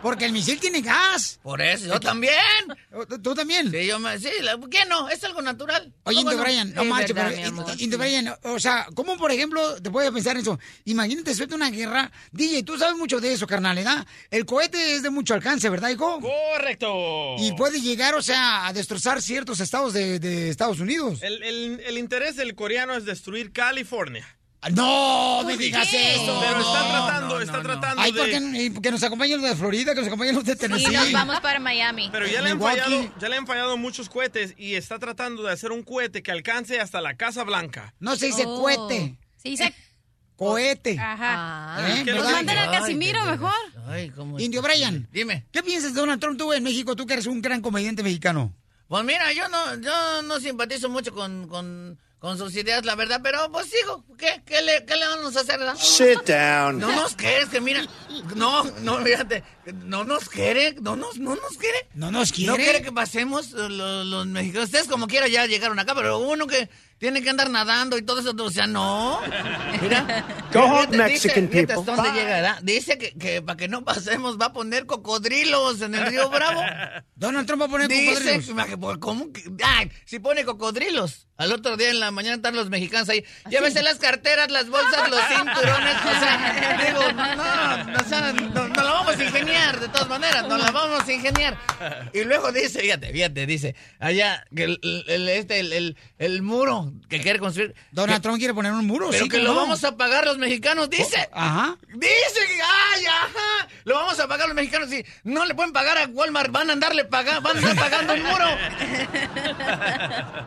Porque 0.07 0.25
el 0.27 0.31
misil 0.33 0.61
tiene 0.61 0.83
gas. 0.83 1.41
Por 1.43 1.61
eso, 1.61 1.87
yo 1.87 1.99
también. 1.99 2.33
¿Tú 3.25 3.35
también? 3.35 3.73
Sí, 3.73 3.87
yo 3.87 3.99
me, 3.99 4.17
sí, 4.21 4.29
la- 4.41 4.57
¿qué 4.71 4.85
no? 4.89 5.09
Es 5.09 5.25
algo 5.25 5.43
natural. 5.43 5.93
Oye, 6.05 6.19
¿Cómo 6.19 6.31
Indio 6.31 6.37
no? 6.37 6.43
Brian, 6.45 6.75
no 6.75 6.83
Es 6.83 6.89
manches, 6.89 7.15
verdad, 7.17 7.31
pero, 7.31 7.43
mi 7.43 7.49
amor. 7.61 7.73
In- 7.75 7.81
Indio 7.81 7.99
Brian, 7.99 8.35
o 8.45 8.61
sea, 8.61 8.87
¿cómo, 8.95 9.17
por 9.17 9.33
ejemplo, 9.33 9.83
te 9.83 9.91
puedes 9.91 10.13
pensar 10.13 10.37
en 10.37 10.43
eso? 10.43 10.61
Imagínate, 10.85 11.35
suelta 11.35 11.57
una 11.57 11.71
guerra. 11.71 12.13
DJ, 12.31 12.63
tú 12.63 12.79
sabes 12.79 12.97
mucho 12.97 13.19
de 13.21 13.33
eso, 13.33 13.49
carnal, 13.49 13.75
¿verdad? 13.75 14.07
El 14.31 14.47
cohete 14.47 14.95
es 14.95 15.03
de 15.03 15.11
mucho 15.11 15.35
alcance, 15.35 15.69
¿verdad, 15.69 15.91
hijo? 15.91 16.21
Correcto. 16.21 17.35
Y 17.39 17.53
puede 17.55 17.81
llegar, 17.81 18.15
o 18.15 18.23
sea, 18.23 18.69
a 18.69 18.73
destrozar 18.73 19.21
ciertos 19.21 19.59
estados 19.59 19.93
de, 19.93 20.21
de 20.21 20.51
Estados 20.51 20.79
Unidos. 20.79 21.19
El, 21.23 21.43
el- 21.43 21.81
el 21.85 21.99
interés 21.99 22.37
del 22.37 22.55
coreano 22.55 22.95
es 22.95 23.05
destruir 23.05 23.53
California. 23.53 24.25
No, 24.73 25.43
me 25.45 25.57
digas 25.57 25.89
eso. 25.93 26.41
Pero 26.41 26.61
está 26.61 26.83
No, 26.83 26.89
tratando, 27.07 27.35
no, 27.37 27.41
está 27.41 27.57
no, 27.59 27.63
tratando 27.63 28.03
Ay, 28.03 28.13
de... 28.13 28.19
¿por 28.21 28.29
qué 28.31 28.41
no- 28.41 28.61
y 28.61 28.71
que 28.81 28.91
nos 28.91 29.03
acompañen 29.03 29.41
los 29.41 29.51
de 29.51 29.57
Florida, 29.57 29.93
que 29.95 30.01
nos 30.01 30.07
acompañen 30.09 30.35
los 30.35 30.45
de 30.45 30.57
Tennessee. 30.57 30.89
Y 30.93 30.97
nos 30.97 31.13
vamos 31.13 31.41
para 31.41 31.59
Miami. 31.61 32.09
Pero 32.13 32.27
ya 32.27 32.43
le, 32.43 32.51
han 32.51 32.61
fallado, 32.61 33.13
ya 33.19 33.29
le 33.29 33.37
han 33.37 33.47
fallado 33.47 33.77
muchos 33.77 34.09
cohetes 34.09 34.55
y 34.57 34.75
está 34.75 34.99
tratando 34.99 35.43
de 35.43 35.53
hacer 35.53 35.73
un 35.73 35.83
cohete 35.83 36.23
que 36.23 36.31
alcance 36.33 36.81
hasta 36.81 37.01
la 37.01 37.17
Casa 37.17 37.45
Blanca. 37.45 37.95
No 38.01 38.17
se 38.17 38.27
dice 38.27 38.45
Oh. 38.47 38.61
cohete. 38.63 39.17
Se 39.37 39.49
dice 39.51 39.75
Cohete. 40.37 40.99
Ajá. 40.99 41.79
¿Eh? 41.89 42.03
¿Qué 42.05 42.13
¿Verdad? 42.13 42.25
Pues 42.25 42.35
manden 42.35 42.59
a 42.59 42.71
Casimiro 42.71 43.25
mejor. 43.25 43.55
Ay, 43.89 44.11
cómo... 44.11 44.39
Indio 44.39 44.61
Brian, 44.61 45.09
Dime. 45.11 45.47
¿qué 45.51 45.63
piensas 45.63 45.95
de 45.95 46.01
Donald 46.01 46.21
Trump 46.21 46.39
tú 46.39 46.53
en 46.53 46.63
México? 46.63 46.95
Tú 46.95 47.07
que 47.07 47.15
eres 47.15 47.25
un 47.27 47.41
gran 47.41 47.63
comediante 47.63 48.03
mexicano. 48.03 48.53
Pues 48.87 49.03
mira, 49.05 49.33
yo 49.33 49.49
no, 49.49 49.81
yo 49.81 50.23
no 50.23 50.39
simpatizo 50.39 50.91
mucho 50.91 51.15
con, 51.15 51.49
con, 51.49 51.99
con 52.27 52.39
sus 52.39 52.57
ideas, 52.57 52.85
la 52.85 52.97
verdad, 52.97 53.21
pero 53.23 53.49
pues 53.53 53.71
sigo. 53.71 54.03
¿Qué? 54.19 54.43
¿Qué 54.45 54.61
le, 54.61 54.85
qué 54.85 54.97
le 54.97 55.07
vamos 55.07 55.37
a 55.37 55.43
hacer, 55.43 55.61
verdad? 55.61 55.77
Sit 55.79 56.25
down. 56.27 56.77
No 56.77 56.91
nos 56.91 57.15
quieres, 57.15 57.49
que 57.51 57.61
mira. 57.61 57.87
No, 58.35 58.65
no, 58.81 58.99
fíjate. 59.05 59.45
No 59.85 60.03
nos 60.03 60.29
quiere, 60.29 60.75
no 60.81 60.97
nos, 60.97 61.19
no 61.19 61.37
nos 61.37 61.57
quiere. 61.57 61.87
No 61.95 62.11
nos 62.11 62.33
quiere. 62.33 62.51
No 62.51 62.57
quiere 62.57 62.83
que 62.83 62.91
pasemos 62.91 63.53
los, 63.53 63.71
los 64.07 64.27
mexicanos. 64.27 64.65
Ustedes 64.65 64.89
como 64.89 65.07
quiera 65.07 65.29
ya 65.29 65.47
llegaron 65.47 65.79
acá, 65.79 65.95
pero 65.95 66.19
uno 66.19 66.49
que 66.49 66.69
tiene 66.99 67.23
que 67.23 67.31
andar 67.31 67.51
nadando 67.51 67.99
y 67.99 68.03
todo 68.03 68.21
eso, 68.21 68.35
o 68.39 68.51
sea, 68.51 68.67
no. 68.67 69.21
Mira. 69.83 70.25
Go 70.53 70.65
home, 70.65 70.97
Mexican 70.97 71.49
dice, 71.51 71.67
people. 71.67 71.85
dónde 71.85 72.11
llega. 72.13 72.59
Dice 72.63 72.99
que, 72.99 73.13
que 73.13 73.43
para 73.43 73.57
que 73.57 73.69
no 73.69 73.85
pasemos 73.85 74.39
va 74.41 74.47
a 74.47 74.53
poner 74.53 74.87
cocodrilos 74.87 75.81
en 75.83 75.95
el 75.95 76.07
río 76.07 76.31
Bravo. 76.31 76.63
Donald 77.17 77.47
Trump 77.47 77.63
va 77.63 77.67
a 77.67 77.69
poner 77.71 77.89
Dice, 77.89 78.41
cocodrilos. 78.41 78.79
pues, 78.81 78.99
¿cómo 78.99 79.33
que? 79.33 79.43
Ay, 79.65 79.91
si 80.05 80.19
pone 80.19 80.45
cocodrilos. 80.45 81.23
Al 81.39 81.53
otro 81.53 81.77
día 81.77 81.91
en 81.91 82.01
la 82.01 82.11
mañana 82.11 82.37
están 82.37 82.57
los 82.57 82.71
mexicanos 82.71 83.11
ahí. 83.11 83.23
Llévese 83.51 83.83
las 83.83 83.97
carteras, 83.99 84.51
las 84.51 84.71
bolsas, 84.71 85.11
los 85.11 85.21
cinturones. 85.29 85.95
O 85.97 86.19
sea, 86.19 86.83
digo, 86.87 87.13
no, 87.13 87.37
no, 87.37 88.01
o 88.01 88.05
sea, 88.09 88.33
no, 88.33 88.69
no 88.69 88.75
la 88.83 88.91
vamos 88.93 89.17
a 89.19 89.23
ingeniar 89.25 89.79
de 89.79 89.89
todas 89.89 90.09
maneras, 90.09 90.49
no 90.49 90.57
la 90.57 90.71
vamos 90.71 91.07
a 91.07 91.13
ingeniar. 91.13 91.59
Y 92.15 92.25
luego 92.25 92.53
dice, 92.53 92.81
fíjate, 92.81 93.13
fíjate, 93.13 93.45
dice, 93.45 93.75
allá, 93.99 94.47
el, 94.57 94.81
el- 95.09 95.29
este, 95.29 95.61
el, 95.61 95.73
el- 95.75 95.97
el 96.19 96.41
muro 96.87 97.07
que 97.09 97.21
quiere 97.21 97.39
construir. 97.39 97.75
Donald 97.93 98.19
que- 98.19 98.23
Trump 98.23 98.39
quiere 98.39 98.55
poner 98.55 98.73
un 98.73 98.87
muro, 98.87 99.09
pero 99.11 99.25
sí, 99.25 99.29
que 99.29 99.39
¿cómo 99.39 99.49
lo 99.49 99.55
no? 99.55 99.61
vamos 99.63 99.85
a 99.85 99.97
pagar 99.97 100.25
los 100.25 100.39
mexicanos, 100.39 100.89
dice. 100.91 101.29
Ajá. 101.33 101.77
Dice 101.95 102.41
que, 102.49 102.61
ay, 102.63 103.05
ajá, 103.07 103.69
lo 103.85 103.95
vamos 103.95 104.19
a 104.21 104.27
pagar 104.29 104.47
los 104.49 104.55
mexicanos. 104.57 104.89
Si 104.91 105.05
no 105.25 105.45
le 105.45 105.55
pueden 105.55 105.73
pagar 105.73 105.99
a 105.99 106.07
Walmart, 106.07 106.51
van 106.51 106.71
a 106.71 106.73
andarle 106.75 107.05
pagando, 107.05 107.41
van 107.43 107.57
a 107.57 107.59
andar 107.71 107.77
pagando 107.77 108.15
un 108.15 108.23
muro. 108.23 108.47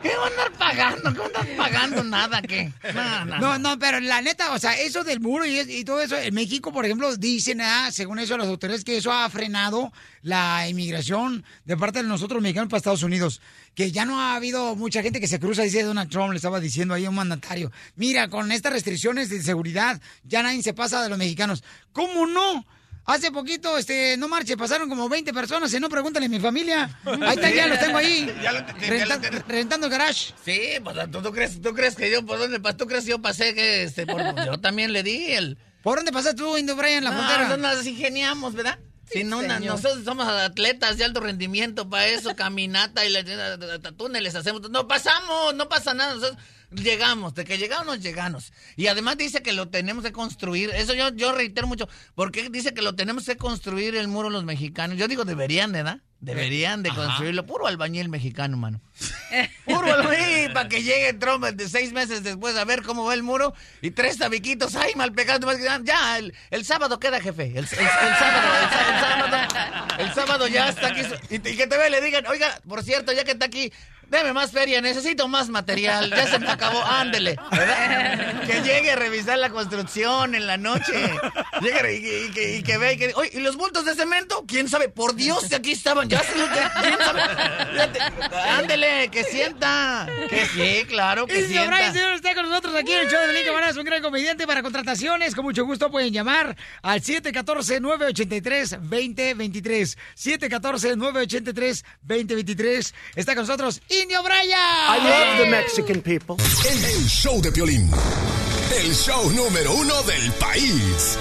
¿Qué 0.02 0.10
van 0.16 0.24
a 0.24 0.28
andar 0.28 0.52
pagando? 0.58 1.14
¿Qué 1.14 1.20
van 1.20 1.32
a 1.36 1.40
andar 1.40 1.56
pagando? 1.58 2.04
Nada, 2.04 2.42
¿qué? 2.42 2.72
No, 2.94 3.26
no, 3.26 3.40
No, 3.40 3.60
no, 3.60 3.80
pero 3.80 4.00
la 4.00 4.22
neta, 4.22 4.52
o 4.54 4.60
sea, 4.60 4.74
eso 4.80 5.04
del 5.04 5.20
muro 5.20 5.46
y, 5.46 5.60
y 5.60 5.84
todo 5.84 6.02
eso, 6.02 6.18
en 6.18 6.34
México, 6.34 6.72
por 6.72 6.86
ejemplo, 6.86 7.16
dicen, 7.16 7.62
ah, 7.62 7.90
según 7.92 8.20
eso, 8.20 8.38
las 8.38 8.48
autoridades, 8.48 8.84
que 8.84 8.98
eso 8.98 9.12
ha 9.12 9.30
frenado 9.30 9.92
la 10.22 10.68
inmigración 10.68 11.44
de 11.66 11.78
parte 11.78 12.02
de 12.02 12.08
nosotros 12.08 12.42
mexicanos 12.42 12.70
para 12.70 12.78
Estados 12.78 13.04
Unidos. 13.04 13.42
Que 13.80 13.94
ya 13.94 14.04
no 14.04 14.20
ha 14.20 14.36
habido 14.36 14.76
mucha 14.76 15.02
gente 15.02 15.22
que 15.22 15.28
se 15.30 15.40
cruza, 15.40 15.62
dice 15.62 15.84
Donald 15.84 16.10
Trump, 16.12 16.32
le 16.32 16.36
estaba 16.36 16.60
diciendo 16.60 16.94
ahí 16.94 17.06
a 17.06 17.10
un 17.10 17.16
mandatario. 17.16 17.72
Mira, 17.96 18.28
con 18.28 18.52
estas 18.52 18.74
restricciones 18.74 19.30
de 19.30 19.42
seguridad, 19.42 20.02
ya 20.26 20.44
nadie 20.44 20.62
se 20.62 20.74
pasa 20.74 21.02
de 21.02 21.08
los 21.08 21.18
mexicanos. 21.18 21.64
¿Cómo 21.94 22.28
no? 22.28 22.66
Hace 23.06 23.32
poquito, 23.32 23.78
este, 23.78 24.18
no 24.18 24.28
marche, 24.28 24.58
pasaron 24.58 24.90
como 24.90 25.08
20 25.08 25.34
personas, 25.34 25.74
y 25.74 25.80
no 25.80 25.88
pregúntale 25.88 26.26
a 26.26 26.30
mi 26.30 26.42
familia. 26.42 27.00
Ahí 27.06 27.36
están, 27.36 27.54
ya 27.54 27.68
los 27.68 27.80
tengo 27.80 27.98
ahí. 27.98 28.30
Ya 28.44 28.52
lo- 28.52 28.60
ya 28.60 29.06
lo- 29.06 29.16
renta- 29.16 29.44
rentando 29.48 29.86
el 29.88 29.92
garage. 29.94 30.34
Sí, 30.44 30.60
pues 30.84 30.98
¿tú, 31.10 31.22
tú 31.22 31.32
crees, 31.32 31.62
tú 31.62 31.74
crees 31.74 31.96
que 31.96 32.12
yo 32.12 32.26
por 32.26 32.38
dónde 32.38 32.62
pas- 32.62 32.76
tú 32.76 32.86
crees 32.86 33.06
que 33.06 33.12
yo 33.12 33.22
pasé 33.22 33.54
que 33.56 33.84
este 33.84 34.06
por, 34.06 34.20
yo 34.46 34.60
también 34.60 34.92
le 34.92 35.04
di 35.04 35.28
el 35.32 35.58
¿Por 35.84 35.96
dónde 36.00 36.12
pasaste 36.12 36.36
tú, 36.36 36.58
Indio 36.58 36.76
Brian, 36.76 37.06
la 37.06 37.12
no, 37.12 37.18
frontera? 37.18 37.48
no 37.48 37.56
nos 37.76 37.86
ingeniamos, 37.88 38.54
¿verdad? 38.54 38.78
Si 39.12 39.24
no, 39.24 39.42
nosotros 39.42 40.04
somos 40.04 40.28
atletas 40.28 40.98
de 40.98 41.06
alto 41.06 41.20
rendimiento 41.20 41.90
para 41.90 42.08
eso, 42.08 42.36
caminata 42.36 43.06
y 43.06 43.10
la, 43.10 43.24
túneles 43.98 44.36
hacemos. 44.36 44.70
No 44.70 44.88
pasamos, 44.88 45.56
no 45.56 45.68
pasa 45.68 45.94
nada. 45.94 46.16
Nosotros 46.16 46.38
llegamos, 46.72 47.34
de 47.34 47.46
que 47.46 47.58
llegamos, 47.58 48.00
llegamos. 48.02 48.54
Y 48.76 48.88
además 48.88 49.18
dice 49.18 49.42
que 49.42 49.54
lo 49.54 49.70
tenemos 49.70 50.04
que 50.04 50.12
construir. 50.12 50.70
Eso 50.72 50.94
yo, 50.94 51.10
yo 51.10 51.32
reitero 51.32 51.68
mucho. 51.68 51.90
porque 52.16 52.50
dice 52.50 52.74
que 52.74 52.82
lo 52.82 52.96
tenemos 52.96 53.26
que 53.26 53.38
construir 53.38 53.96
el 53.96 54.08
muro 54.08 54.30
los 54.30 54.44
mexicanos? 54.44 54.98
Yo 54.98 55.08
digo, 55.08 55.26
deberían, 55.26 55.72
¿verdad? 55.72 56.02
Deberían 56.22 56.84
de 56.84 56.90
Ajá. 56.90 57.04
construirlo. 57.06 57.46
Puro 57.46 57.66
albañil 57.68 58.10
mexicano, 58.10 58.58
mano. 58.58 58.82
Puro 59.66 59.94
albañil 59.94 60.52
para 60.52 60.68
que 60.68 60.84
llegue 60.84 61.14
Trump 61.14 61.46
de 61.46 61.70
seis 61.70 61.94
meses 61.94 62.24
después 62.24 62.58
a 62.58 62.66
ver 62.66 62.82
cómo 62.84 63.06
va 63.06 63.14
el 63.14 63.24
muro 63.24 63.54
y 63.82 63.92
tres 63.92 64.18
tabiquitos. 64.18 64.76
Ay, 64.76 64.96
mal 64.96 65.14
pegado. 65.14 65.46
mal 65.48 65.56
pegado. 65.58 65.84
Ya, 65.86 66.18
el, 66.18 66.34
el 66.52 66.66
sábado 66.66 67.00
queda, 67.00 67.22
jefe. 67.22 67.44
El, 67.44 67.58
el- 67.58 67.64
el 67.64 67.68
sábado, 67.70 68.70
sábado, 69.00 69.96
el 70.00 70.14
sábado 70.14 70.48
ya 70.48 70.70
está 70.70 70.88
aquí. 70.88 71.02
Y, 71.30 71.40
que 71.40 71.68
te 71.68 71.78
ve 71.78 71.90
le 71.90 72.02
digan, 72.02 72.26
oiga, 72.28 72.60
por 72.68 72.84
cierto, 72.84 73.14
ya 73.14 73.24
que 73.24 73.32
está 73.32 73.46
aquí, 73.46 73.72
deme 74.10 74.34
más 74.34 74.52
feria, 74.52 74.82
necesito 74.82 75.28
más 75.28 75.50
material. 75.50 76.10
Ya 76.10 76.26
se 76.28 76.40
me 76.40 76.50
acabó, 76.50 76.84
ándele. 76.84 77.36
¿verdad? 77.52 78.36
Que 78.50 78.62
llegue 78.64 78.90
a 78.92 78.96
revisar 78.96 79.38
la 79.38 79.52
construcción 79.52 80.34
en 80.34 80.48
la 80.48 80.58
noche. 80.58 80.92
Llegue 81.62 81.94
y, 81.96 82.02
que- 82.02 82.26
y 82.26 82.32
que, 82.32 82.56
y 82.58 82.64
que 82.64 82.78
vea 82.80 82.94
y 82.94 82.98
que, 82.98 83.14
oye, 83.16 83.30
¿y 83.34 83.40
los 83.42 83.56
bultos 83.58 83.86
de 83.86 83.94
cemento? 83.94 84.44
¿Quién 84.48 84.68
sabe? 84.68 84.90
Por 84.90 85.14
Dios, 85.16 85.46
que 85.48 85.54
aquí 85.56 85.72
estaban. 85.74 86.10
Ya 86.10 86.24
se 86.24 86.36
los 86.36 86.50
¿Quién 86.50 86.98
sabe? 86.98 87.22
Ándele, 88.58 89.10
que 89.12 89.24
sienta. 89.24 90.08
Que 90.30 90.48
sí, 90.48 90.84
claro, 90.88 91.28
que 91.28 91.42
Indio 91.42 91.68
Brian, 91.68 91.94
señor, 91.94 92.14
está 92.14 92.34
con 92.34 92.50
nosotros 92.50 92.74
aquí 92.76 92.92
en 92.92 93.02
el 93.02 93.10
show 93.12 93.20
de 93.22 93.28
Pelín 93.28 93.46
Camarada, 93.46 93.70
es 93.72 93.78
un 93.78 93.86
gran 93.86 94.02
comediante 94.02 94.48
para 94.48 94.64
contrataciones. 94.64 95.36
Con 95.36 95.46
mucho 95.46 95.64
gusto 95.66 95.92
pueden 95.92 96.12
llamar 96.12 96.56
al 96.82 97.02
714-983-2023. 97.02 99.96
714-983-2023. 100.18 102.94
Está 103.16 103.36
con 103.36 103.44
nosotros 103.44 103.82
Indio 104.02 104.24
Brian. 104.24 104.56
I 104.56 104.98
love 105.04 105.46
the 105.46 105.52
Mexican 105.52 106.02
people. 106.02 106.38
El, 106.40 106.86
el 106.86 107.08
show 107.10 107.42
de 107.42 107.52
Piolín. 107.52 107.90
El 108.72 108.94
show 108.94 109.30
número 109.32 109.74
uno 109.74 110.02
del 110.04 110.32
país. 110.34 111.18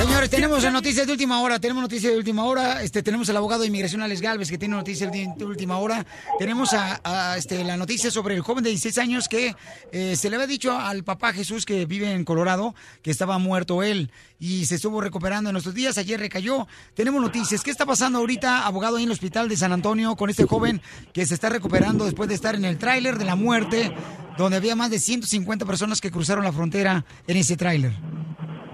Señores, 0.00 0.30
tenemos 0.30 0.72
noticias 0.72 1.06
de 1.06 1.12
última 1.12 1.42
hora, 1.42 1.60
tenemos 1.60 1.82
noticias 1.82 2.10
de 2.10 2.18
última 2.18 2.46
hora, 2.46 2.82
este, 2.82 3.02
tenemos 3.02 3.28
al 3.28 3.36
abogado 3.36 3.60
de 3.60 3.68
inmigración 3.68 4.00
Alex 4.00 4.22
Galvez 4.22 4.48
que 4.48 4.56
tiene 4.56 4.74
noticias 4.74 5.12
de, 5.12 5.44
última 5.44 5.76
hora, 5.76 6.06
tenemos 6.38 6.72
a, 6.72 7.36
este, 7.36 7.62
la 7.64 7.76
noticia 7.76 8.10
sobre 8.10 8.34
el 8.34 8.40
joven 8.40 8.64
de 8.64 8.70
16 8.70 8.96
años 8.96 9.28
que 9.28 9.54
eh, 9.92 10.16
se 10.16 10.30
le 10.30 10.36
había 10.36 10.46
dicho 10.46 10.72
al 10.72 11.04
papá 11.04 11.34
Jesús 11.34 11.66
que 11.66 11.84
vive 11.84 12.10
en 12.12 12.24
Colorado 12.24 12.74
que 13.02 13.10
estaba 13.10 13.36
muerto 13.36 13.82
él 13.82 14.10
y 14.38 14.64
se 14.64 14.76
estuvo 14.76 15.02
recuperando 15.02 15.50
en 15.50 15.56
estos 15.56 15.74
días, 15.74 15.98
ayer 15.98 16.18
recayó, 16.18 16.66
tenemos 16.94 17.20
noticias, 17.20 17.62
¿qué 17.62 17.70
está 17.70 17.84
pasando 17.84 18.20
ahorita, 18.20 18.64
abogado, 18.66 18.96
ahí 18.96 19.02
en 19.02 19.10
el 19.10 19.12
hospital 19.12 19.50
de 19.50 19.58
San 19.58 19.70
Antonio 19.70 20.16
con 20.16 20.30
este 20.30 20.46
joven 20.46 20.80
que 21.12 21.26
se 21.26 21.34
está 21.34 21.50
recuperando 21.50 22.06
después 22.06 22.26
de 22.26 22.36
estar 22.36 22.54
en 22.54 22.64
el 22.64 22.78
tráiler 22.78 23.18
de 23.18 23.26
la 23.26 23.36
muerte, 23.36 23.94
donde 24.38 24.56
había 24.56 24.74
más 24.74 24.90
de 24.90 24.98
150 24.98 25.66
personas 25.66 26.00
que 26.00 26.10
cruzaron 26.10 26.42
la 26.42 26.52
frontera 26.52 27.04
en 27.26 27.36
ese 27.36 27.58
tráiler? 27.58 27.92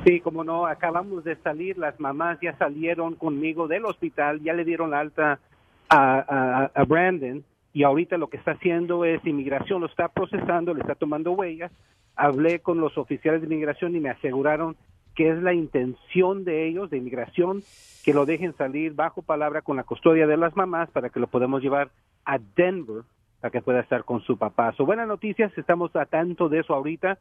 Sí, 0.06 0.20
como 0.20 0.44
no, 0.44 0.66
acabamos 0.66 1.24
de 1.24 1.34
salir, 1.34 1.78
las 1.78 1.98
mamás 1.98 2.38
ya 2.40 2.56
salieron 2.58 3.16
conmigo 3.16 3.66
del 3.66 3.86
hospital, 3.86 4.40
ya 4.40 4.52
le 4.52 4.64
dieron 4.64 4.92
la 4.92 5.00
alta 5.00 5.40
a, 5.88 6.70
a- 6.72 6.84
Brandon 6.84 7.42
y 7.72 7.82
ahorita 7.82 8.16
lo 8.16 8.28
que 8.28 8.36
está 8.36 8.52
haciendo 8.52 9.04
es 9.04 9.24
inmigración, 9.26 9.80
lo 9.80 9.88
está 9.88 10.06
procesando, 10.06 10.72
le 10.74 10.82
está 10.82 10.94
tomando 10.94 11.32
huellas. 11.32 11.72
Hablé 12.14 12.60
con 12.60 12.80
los 12.80 12.96
oficiales 12.96 13.40
de 13.40 13.48
inmigración 13.48 13.96
y 13.96 14.00
me 14.00 14.10
aseguraron 14.10 14.76
que 15.16 15.28
es 15.28 15.42
la 15.42 15.52
intención 15.52 16.44
de 16.44 16.68
ellos, 16.68 16.88
de 16.88 16.98
inmigración, 16.98 17.64
que 18.04 18.14
lo 18.14 18.26
dejen 18.26 18.56
salir 18.56 18.94
bajo 18.94 19.22
palabra 19.22 19.62
con 19.62 19.76
la 19.76 19.82
custodia 19.82 20.28
de 20.28 20.36
las 20.36 20.54
mamás 20.54 20.88
para 20.90 21.08
que 21.10 21.18
lo 21.18 21.26
podamos 21.26 21.62
llevar 21.62 21.90
a 22.24 22.38
Denver 22.54 23.02
para 23.40 23.50
que 23.50 23.60
pueda 23.60 23.80
estar 23.80 24.04
con 24.04 24.20
su 24.20 24.38
papá. 24.38 24.72
So, 24.76 24.86
buenas 24.86 25.08
noticias, 25.08 25.50
estamos 25.58 25.96
a 25.96 26.06
tanto 26.06 26.48
de 26.48 26.60
eso 26.60 26.74
ahorita. 26.74 27.18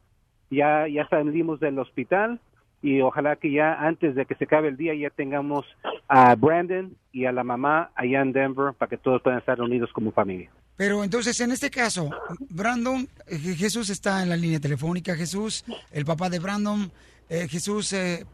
Ya, 0.50 0.86
ya 0.86 1.08
salimos 1.08 1.58
del 1.58 1.80
hospital 1.80 2.38
y 2.86 3.02
ojalá 3.02 3.34
que 3.34 3.50
ya 3.50 3.74
antes 3.74 4.14
de 4.14 4.26
que 4.26 4.36
se 4.36 4.44
acabe 4.44 4.68
el 4.68 4.76
día 4.76 4.94
ya 4.94 5.10
tengamos 5.10 5.66
a 6.06 6.36
Brandon 6.36 6.96
y 7.10 7.24
a 7.24 7.32
la 7.32 7.42
mamá 7.42 7.90
allá 7.96 8.20
en 8.20 8.32
Denver 8.32 8.74
para 8.74 8.88
que 8.88 8.96
todos 8.96 9.20
puedan 9.22 9.40
estar 9.40 9.60
unidos 9.60 9.90
como 9.92 10.12
familia. 10.12 10.52
Pero 10.76 11.02
entonces, 11.02 11.40
en 11.40 11.50
este 11.50 11.68
caso, 11.68 12.10
Brandon, 12.48 13.08
eh, 13.26 13.38
Jesús 13.38 13.90
está 13.90 14.22
en 14.22 14.28
la 14.28 14.36
línea 14.36 14.60
telefónica. 14.60 15.16
Jesús, 15.16 15.64
el 15.90 16.04
papá 16.04 16.30
de 16.30 16.38
Brandon. 16.38 16.88
Eh, 17.28 17.48
Jesús, 17.48 17.92
eh, 17.92 18.24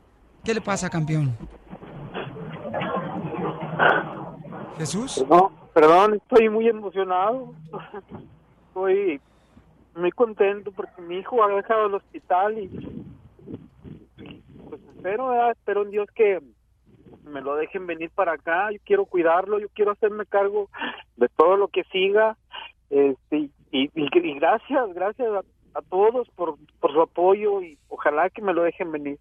¿qué 0.44 0.52
le 0.52 0.60
pasa, 0.60 0.90
campeón? 0.90 1.34
Jesús. 4.76 5.24
No, 5.30 5.50
perdón, 5.72 6.16
estoy 6.16 6.50
muy 6.50 6.68
emocionado. 6.68 7.54
Estoy 8.68 9.18
muy 9.94 10.12
contento 10.12 10.72
porque 10.72 11.00
mi 11.00 11.20
hijo 11.20 11.42
ha 11.42 11.48
dejado 11.48 11.86
el 11.86 11.94
hospital 11.94 12.58
y 12.58 12.70
pues 14.68 14.80
espero, 14.96 15.50
espero 15.50 15.82
en 15.82 15.90
Dios 15.90 16.08
que 16.14 16.40
me 17.24 17.40
lo 17.40 17.54
dejen 17.56 17.86
venir 17.86 18.10
para 18.10 18.32
acá. 18.32 18.70
Yo 18.72 18.78
quiero 18.84 19.04
cuidarlo, 19.06 19.58
yo 19.58 19.68
quiero 19.74 19.92
hacerme 19.92 20.26
cargo 20.26 20.68
de 21.16 21.28
todo 21.36 21.56
lo 21.56 21.68
que 21.68 21.84
siga. 21.84 22.36
Este, 22.90 23.50
y, 23.70 23.90
y- 23.94 24.34
gracias, 24.38 24.92
gracias 24.94 25.28
a, 25.28 25.78
a 25.78 25.82
todos 25.82 26.28
por, 26.36 26.56
por 26.80 26.92
su 26.92 27.00
apoyo 27.00 27.62
y 27.62 27.78
ojalá 27.88 28.28
que 28.30 28.42
me 28.42 28.52
lo 28.52 28.62
dejen 28.62 28.92
venir. 28.92 29.18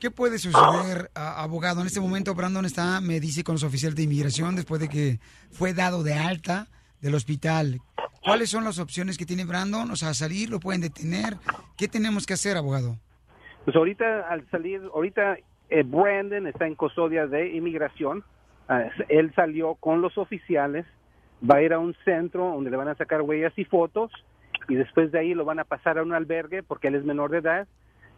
¿Qué 0.00 0.10
puede 0.10 0.38
suceder, 0.38 1.10
abogado? 1.14 1.80
En 1.80 1.86
este 1.86 2.00
momento 2.00 2.34
Brandon 2.34 2.64
está, 2.64 3.00
me 3.00 3.20
dice, 3.20 3.44
con 3.44 3.54
los 3.54 3.62
oficiales 3.62 3.94
de 3.94 4.02
inmigración 4.02 4.56
después 4.56 4.80
de 4.80 4.88
que 4.88 5.20
fue 5.52 5.74
dado 5.74 6.02
de 6.02 6.14
alta 6.14 6.66
del 7.00 7.14
hospital. 7.14 7.78
¿Cuáles 8.24 8.50
son 8.50 8.64
las 8.64 8.78
opciones 8.78 9.18
que 9.18 9.26
tiene 9.26 9.44
Brandon? 9.44 9.90
O 9.90 9.96
sea, 9.96 10.14
salir, 10.14 10.48
lo 10.48 10.60
pueden 10.60 10.80
detener. 10.80 11.34
¿Qué 11.76 11.88
tenemos 11.88 12.24
que 12.24 12.34
hacer, 12.34 12.56
abogado? 12.56 12.96
Pues 13.64 13.76
ahorita 13.76 14.28
al 14.28 14.48
salir, 14.50 14.80
ahorita 14.94 15.38
eh, 15.70 15.82
Brandon 15.84 16.46
está 16.46 16.66
en 16.66 16.74
custodia 16.74 17.26
de 17.26 17.48
inmigración. 17.48 18.24
Ah, 18.68 18.84
él 19.08 19.32
salió 19.34 19.74
con 19.74 20.02
los 20.02 20.18
oficiales, 20.18 20.86
va 21.48 21.56
a 21.56 21.62
ir 21.62 21.72
a 21.72 21.78
un 21.78 21.94
centro 22.04 22.44
donde 22.44 22.70
le 22.70 22.76
van 22.76 22.88
a 22.88 22.94
sacar 22.94 23.22
huellas 23.22 23.52
y 23.56 23.64
fotos 23.64 24.12
y 24.68 24.76
después 24.76 25.10
de 25.10 25.18
ahí 25.18 25.34
lo 25.34 25.44
van 25.44 25.58
a 25.58 25.64
pasar 25.64 25.98
a 25.98 26.02
un 26.02 26.12
albergue 26.12 26.62
porque 26.62 26.88
él 26.88 26.94
es 26.94 27.04
menor 27.04 27.30
de 27.30 27.38
edad 27.38 27.68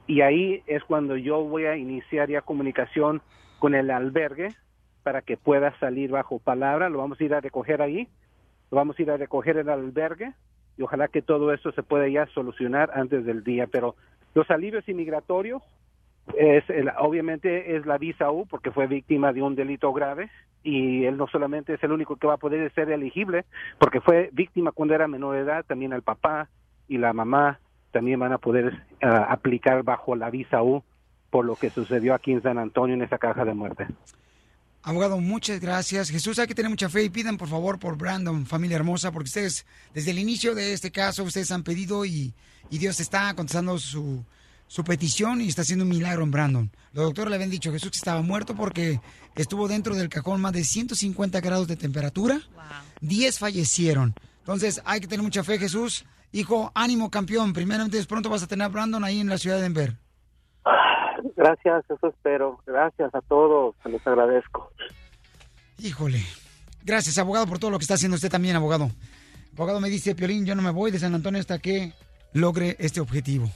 y 0.06 0.20
ahí 0.20 0.62
es 0.66 0.84
cuando 0.84 1.16
yo 1.16 1.42
voy 1.42 1.64
a 1.64 1.76
iniciar 1.76 2.28
ya 2.28 2.42
comunicación 2.42 3.22
con 3.58 3.74
el 3.74 3.90
albergue 3.90 4.48
para 5.02 5.22
que 5.22 5.36
pueda 5.36 5.78
salir 5.78 6.10
bajo 6.10 6.38
palabra. 6.38 6.88
Lo 6.88 6.98
vamos 6.98 7.20
a 7.20 7.24
ir 7.24 7.34
a 7.34 7.40
recoger 7.40 7.80
ahí, 7.80 8.08
lo 8.70 8.76
vamos 8.76 8.98
a 8.98 9.02
ir 9.02 9.10
a 9.10 9.16
recoger 9.16 9.56
en 9.58 9.68
el 9.68 9.74
albergue 9.74 10.32
y 10.76 10.82
ojalá 10.82 11.08
que 11.08 11.22
todo 11.22 11.52
esto 11.52 11.72
se 11.72 11.82
pueda 11.82 12.08
ya 12.08 12.26
solucionar 12.26 12.90
antes 12.94 13.24
del 13.24 13.44
día. 13.44 13.66
Pero 13.66 13.94
los 14.34 14.50
alivios 14.50 14.88
inmigratorios 14.88 15.62
es 16.36 16.68
el- 16.70 16.90
obviamente 16.98 17.76
es 17.76 17.86
la 17.86 17.98
visa 17.98 18.30
U 18.30 18.46
porque 18.46 18.70
fue 18.70 18.86
víctima 18.86 19.32
de 19.32 19.42
un 19.42 19.54
delito 19.54 19.92
grave 19.92 20.30
y 20.62 21.04
él 21.04 21.16
no 21.18 21.26
solamente 21.26 21.74
es 21.74 21.82
el 21.84 21.92
único 21.92 22.16
que 22.16 22.26
va 22.26 22.34
a 22.34 22.38
poder 22.38 22.72
ser 22.72 22.90
elegible 22.90 23.44
porque 23.78 24.00
fue 24.00 24.30
víctima 24.32 24.72
cuando 24.72 24.94
era 24.94 25.06
menor 25.06 25.34
de 25.34 25.42
edad, 25.42 25.64
también 25.66 25.92
el 25.92 26.02
papá 26.02 26.48
y 26.88 26.96
la 26.98 27.12
mamá 27.12 27.60
también 27.92 28.18
van 28.18 28.32
a 28.32 28.38
poder 28.38 28.82
ah, 29.02 29.26
aplicar 29.30 29.82
bajo 29.82 30.16
la 30.16 30.30
visa 30.30 30.62
U 30.62 30.82
por 31.30 31.44
lo 31.44 31.56
que 31.56 31.68
sucedió 31.70 32.14
aquí 32.14 32.32
en 32.32 32.42
San 32.42 32.58
Antonio 32.58 32.94
en 32.94 33.02
esa 33.02 33.18
caja 33.18 33.44
de 33.44 33.54
muerte. 33.54 33.86
Abogado, 34.86 35.18
muchas 35.18 35.60
gracias. 35.60 36.10
Jesús, 36.10 36.38
hay 36.38 36.46
que 36.46 36.54
tener 36.54 36.68
mucha 36.68 36.90
fe 36.90 37.04
y 37.04 37.08
pidan 37.08 37.38
por 37.38 37.48
favor 37.48 37.78
por 37.78 37.96
Brandon, 37.96 38.44
familia 38.44 38.76
hermosa, 38.76 39.10
porque 39.12 39.28
ustedes, 39.28 39.64
desde 39.94 40.10
el 40.10 40.18
inicio 40.18 40.54
de 40.54 40.74
este 40.74 40.92
caso, 40.92 41.24
ustedes 41.24 41.50
han 41.52 41.62
pedido 41.62 42.04
y, 42.04 42.34
y 42.68 42.76
Dios 42.76 43.00
está 43.00 43.32
contestando 43.34 43.78
su, 43.78 44.22
su 44.66 44.84
petición 44.84 45.40
y 45.40 45.48
está 45.48 45.62
haciendo 45.62 45.86
un 45.86 45.88
milagro 45.88 46.22
en 46.22 46.30
Brandon. 46.30 46.70
Los 46.92 47.06
doctores 47.06 47.30
le 47.30 47.36
habían 47.36 47.48
dicho 47.48 47.72
Jesús 47.72 47.92
que 47.92 47.96
estaba 47.96 48.20
muerto 48.20 48.54
porque 48.54 49.00
estuvo 49.36 49.68
dentro 49.68 49.94
del 49.94 50.10
cajón 50.10 50.42
más 50.42 50.52
de 50.52 50.64
150 50.64 51.40
grados 51.40 51.66
de 51.66 51.76
temperatura. 51.76 52.42
10 53.00 53.38
fallecieron. 53.38 54.14
Entonces, 54.40 54.82
hay 54.84 55.00
que 55.00 55.06
tener 55.06 55.22
mucha 55.22 55.42
fe, 55.44 55.58
Jesús. 55.58 56.04
Hijo, 56.30 56.72
ánimo, 56.74 57.10
campeón. 57.10 57.54
Primeramente, 57.54 58.04
pronto 58.04 58.28
vas 58.28 58.42
a 58.42 58.46
tener 58.46 58.66
a 58.66 58.68
Brandon 58.68 59.02
ahí 59.02 59.20
en 59.20 59.30
la 59.30 59.38
ciudad 59.38 59.56
de 59.56 59.62
Denver. 59.62 60.03
Gracias, 61.36 61.84
eso 61.90 62.08
espero. 62.08 62.60
Gracias 62.66 63.14
a 63.14 63.20
todos, 63.22 63.74
se 63.82 63.88
los 63.88 64.06
agradezco. 64.06 64.70
Híjole. 65.78 66.22
Gracias, 66.84 67.16
abogado, 67.18 67.46
por 67.46 67.58
todo 67.58 67.70
lo 67.70 67.78
que 67.78 67.84
está 67.84 67.94
haciendo 67.94 68.16
usted 68.16 68.30
también, 68.30 68.56
abogado. 68.56 68.90
Abogado 69.54 69.80
me 69.80 69.88
dice, 69.88 70.14
Piolín, 70.14 70.44
yo 70.44 70.54
no 70.54 70.62
me 70.62 70.70
voy 70.70 70.90
de 70.90 70.98
San 70.98 71.14
Antonio 71.14 71.40
hasta 71.40 71.58
que 71.58 71.92
logre 72.32 72.76
este 72.78 73.00
objetivo 73.00 73.50